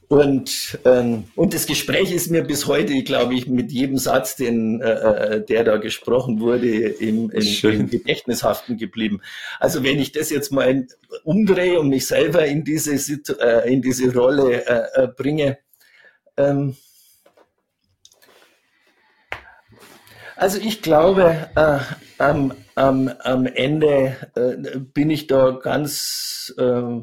Und, 0.07 0.79
ähm, 0.85 1.25
und 1.35 1.53
das 1.53 1.65
Gespräch 1.65 2.11
ist 2.11 2.29
mir 2.29 2.43
bis 2.43 2.67
heute, 2.67 3.01
glaube 3.03 3.33
ich, 3.33 3.47
mit 3.47 3.71
jedem 3.71 3.97
Satz, 3.97 4.35
den, 4.35 4.81
äh, 4.81 4.89
äh 4.89 5.45
der 5.45 5.63
da 5.63 5.77
gesprochen 5.77 6.39
wurde, 6.39 6.69
im, 6.69 7.31
im, 7.31 7.47
im 7.63 7.89
Gedächtnis 7.89 8.43
haften 8.43 8.77
geblieben. 8.77 9.21
Also 9.59 9.83
wenn 9.83 9.99
ich 9.99 10.11
das 10.11 10.29
jetzt 10.29 10.51
mal 10.51 10.87
umdrehe 11.23 11.79
und 11.79 11.89
mich 11.89 12.05
selber 12.07 12.45
in 12.45 12.63
diese, 12.63 12.93
äh, 13.39 13.71
in 13.73 13.81
diese 13.81 14.13
Rolle 14.13 14.65
äh, 14.65 15.03
äh, 15.03 15.07
bringe, 15.07 15.57
ähm, 16.37 16.75
Also 20.37 20.59
ich 20.59 20.81
glaube, 20.81 21.49
äh, 21.55 21.79
am, 22.17 22.53
am, 22.75 23.07
am 23.23 23.45
Ende 23.45 24.17
äh, 24.35 24.79
bin 24.79 25.09
ich 25.09 25.27
da 25.27 25.51
ganz 25.51 26.53
äh, 26.57 27.01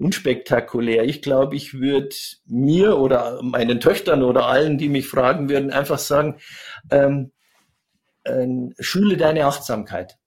unspektakulär. 0.00 1.04
Ich 1.04 1.22
glaube, 1.22 1.56
ich 1.56 1.74
würde 1.74 2.14
mir 2.46 2.98
oder 2.98 3.42
meinen 3.42 3.80
Töchtern 3.80 4.22
oder 4.22 4.46
allen, 4.46 4.78
die 4.78 4.88
mich 4.88 5.06
fragen 5.06 5.48
würden, 5.48 5.70
einfach 5.70 5.98
sagen, 5.98 6.38
ähm, 6.90 7.32
äh, 8.24 8.46
schule 8.78 9.16
deine 9.16 9.46
Achtsamkeit. 9.46 10.19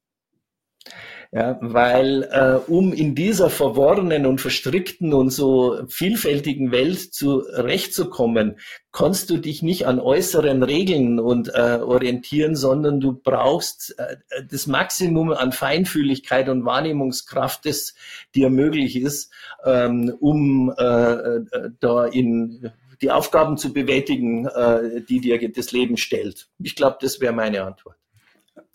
Ja, 1.35 1.57
weil 1.61 2.29
äh, 2.31 2.59
um 2.69 2.93
in 2.93 3.15
dieser 3.15 3.49
verworrenen 3.49 4.27
und 4.27 4.39
verstrickten 4.39 5.15
und 5.15 5.31
so 5.31 5.79
vielfältigen 5.87 6.71
Welt 6.71 7.11
zurechtzukommen, 7.11 8.59
kannst 8.91 9.31
du 9.31 9.37
dich 9.37 9.63
nicht 9.63 9.87
an 9.87 9.99
äußeren 9.99 10.61
Regeln 10.61 11.19
und 11.19 11.49
äh, 11.49 11.79
orientieren, 11.81 12.55
sondern 12.55 12.99
du 12.99 13.13
brauchst 13.13 13.97
äh, 13.97 14.17
das 14.47 14.67
Maximum 14.67 15.33
an 15.33 15.53
Feinfühligkeit 15.53 16.49
und 16.49 16.65
Wahrnehmungskraft, 16.65 17.65
das 17.65 17.95
dir 18.35 18.51
möglich 18.51 18.95
ist, 18.95 19.33
ähm, 19.65 20.15
um 20.19 20.71
äh, 20.77 20.83
äh 20.83 21.45
da 21.79 22.05
in 22.05 22.69
die 23.01 23.09
Aufgaben 23.09 23.57
zu 23.57 23.73
bewältigen, 23.73 24.45
äh, 24.45 25.01
die 25.01 25.19
dir 25.19 25.51
das 25.51 25.71
Leben 25.71 25.97
stellt. 25.97 26.47
Ich 26.59 26.75
glaube, 26.75 26.97
das 27.01 27.19
wäre 27.19 27.33
meine 27.33 27.63
Antwort. 27.63 27.95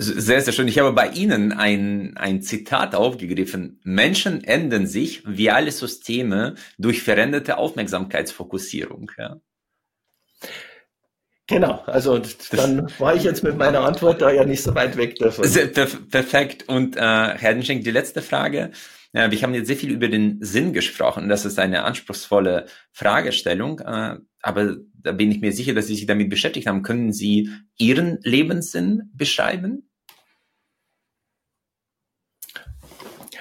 Sehr, 0.01 0.41
sehr 0.41 0.53
schön. 0.53 0.69
Ich 0.69 0.79
habe 0.79 0.93
bei 0.93 1.09
Ihnen 1.09 1.53
ein, 1.53 2.17
ein 2.17 2.41
Zitat 2.41 2.95
aufgegriffen. 2.95 3.81
Menschen 3.83 4.45
ändern 4.45 4.87
sich 4.87 5.25
wie 5.27 5.51
alle 5.51 5.73
Systeme 5.73 6.55
durch 6.79 7.03
veränderte 7.03 7.59
Aufmerksamkeitsfokussierung. 7.59 9.11
Ja. 9.19 9.41
Genau, 11.49 11.83
also 11.87 12.21
dann 12.53 12.93
war 12.99 13.17
ich 13.17 13.25
jetzt 13.25 13.43
mit 13.43 13.57
meiner 13.57 13.81
Antwort 13.81 14.21
da 14.21 14.31
ja 14.31 14.45
nicht 14.45 14.63
so 14.63 14.75
weit 14.75 14.97
weg 14.97 15.17
davon. 15.17 15.45
Perfekt. 16.11 16.69
Und 16.69 16.97
äh, 16.97 17.01
Herr 17.01 17.55
Denschenk, 17.55 17.83
die 17.83 17.91
letzte 17.91 18.23
Frage. 18.23 18.71
Ja, 19.15 19.31
wir 19.31 19.43
haben 19.43 19.55
jetzt 19.55 19.67
sehr 19.67 19.77
viel 19.77 19.91
über 19.91 20.09
den 20.09 20.39
Sinn 20.43 20.73
gesprochen. 20.75 21.29
Das 21.29 21.47
ist 21.47 21.59
eine 21.59 21.85
anspruchsvolle 21.85 22.67
Fragestellung. 22.93 23.81
Äh, 23.81 24.19
aber 24.43 24.77
da 24.93 25.13
bin 25.13 25.33
ich 25.33 25.41
mir 25.41 25.53
sicher, 25.53 25.75
dass 25.75 25.87
Sie 25.87 25.95
sich 25.97 26.07
damit 26.07 26.29
beschäftigt 26.29 26.67
haben. 26.67 26.83
Können 26.83 27.13
Sie 27.13 27.51
Ihren 27.79 28.19
Lebenssinn 28.23 29.11
beschreiben? 29.15 29.88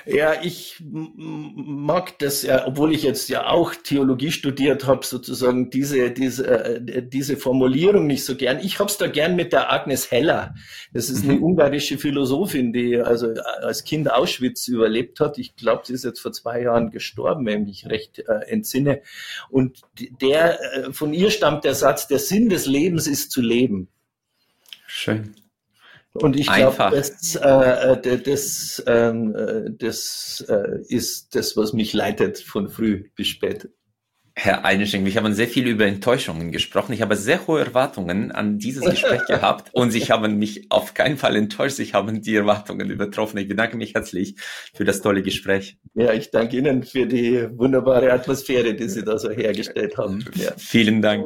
Ja, 0.07 0.41
ich 0.41 0.81
mag 0.81 2.19
das 2.19 2.43
ja, 2.43 2.65
obwohl 2.67 2.93
ich 2.93 3.03
jetzt 3.03 3.29
ja 3.29 3.47
auch 3.47 3.75
Theologie 3.75 4.31
studiert 4.31 4.85
habe, 4.85 5.05
sozusagen 5.05 5.69
diese, 5.69 6.11
diese, 6.11 6.47
äh, 6.47 7.03
diese 7.07 7.38
Formulierung 7.38 8.07
nicht 8.07 8.25
so 8.25 8.35
gern. 8.35 8.59
Ich 8.59 8.79
hab's 8.79 8.97
da 8.97 9.07
gern 9.07 9.35
mit 9.35 9.53
der 9.53 9.71
Agnes 9.71 10.11
Heller. 10.11 10.55
Das 10.93 11.09
ist 11.09 11.23
eine 11.23 11.34
mhm. 11.34 11.43
ungarische 11.43 11.97
Philosophin, 11.97 12.73
die 12.73 12.97
also 12.97 13.34
als 13.61 13.84
Kind 13.84 14.11
Auschwitz 14.11 14.67
überlebt 14.67 15.19
hat. 15.19 15.38
Ich 15.38 15.55
glaube, 15.55 15.84
sie 15.85 15.93
ist 15.93 16.03
jetzt 16.03 16.19
vor 16.19 16.31
zwei 16.31 16.61
Jahren 16.61 16.91
gestorben, 16.91 17.45
wenn 17.45 17.61
ich 17.67 17.67
mich 17.67 17.91
recht 17.91 18.19
äh, 18.19 18.45
entsinne. 18.47 19.01
Und 19.49 19.81
der, 20.21 20.59
äh, 20.73 20.93
von 20.93 21.13
ihr 21.13 21.31
stammt 21.31 21.63
der 21.63 21.75
Satz, 21.75 22.07
der 22.07 22.19
Sinn 22.19 22.49
des 22.49 22.65
Lebens 22.65 23.07
ist 23.07 23.31
zu 23.31 23.41
leben. 23.41 23.89
Schön. 24.85 25.35
Und 26.22 26.35
ich 26.35 26.52
glaube, 26.52 26.89
das, 26.91 27.35
äh, 27.35 28.18
das, 28.19 28.84
ähm, 28.88 29.35
äh, 29.35 29.72
das 29.77 30.45
äh, 30.48 30.81
ist 30.88 31.35
das, 31.35 31.57
was 31.57 31.73
mich 31.73 31.94
leitet 31.94 32.39
von 32.39 32.69
früh 32.69 33.10
bis 33.15 33.27
spät. 33.27 33.69
Herr 34.39 34.65
Eineschenk, 34.65 35.07
ich 35.07 35.18
habe 35.18 35.34
sehr 35.34 35.48
viel 35.48 35.65
über 35.65 35.88
Enttäuschungen 35.88 36.52
gesprochen. 36.52 36.94
Ich 36.94 37.02
habe 37.02 37.15
sehr 37.15 37.48
hohe 37.48 37.60
Erwartungen 37.60 38.31
an 38.31 38.60
dieses 38.60 38.85
Gespräch 38.85 39.26
gehabt 39.27 39.73
und 39.73 39.89
Sie 39.89 40.02
haben 40.02 40.38
mich 40.38 40.68
auf 40.69 40.94
keinen 40.94 41.18
Fall 41.18 41.35
enttäuscht. 41.35 41.80
Ich 41.80 41.95
habe 41.95 42.14
die 42.14 42.35
Erwartungen 42.35 42.91
übertroffen. 42.91 43.39
Ich 43.39 43.48
bedanke 43.48 43.77
mich 43.77 43.95
herzlich 43.95 44.35
für 44.76 44.85
das 44.85 45.02
tolle 45.02 45.23
Gespräch. 45.23 45.80
Ja, 45.95 46.14
ich 46.14 46.30
danke 46.30 46.56
Ihnen 46.56 46.84
für 46.84 47.07
die 47.07 47.48
wunderbare 47.57 48.14
Atmosphäre, 48.14 48.76
die 48.76 48.88
Sie 48.89 49.03
da 49.03 49.18
so 49.18 49.31
hergestellt 49.31 49.98
haben. 49.98 50.23
Ja. 50.35 50.52
Vielen 50.56 51.02
Dank. 51.02 51.26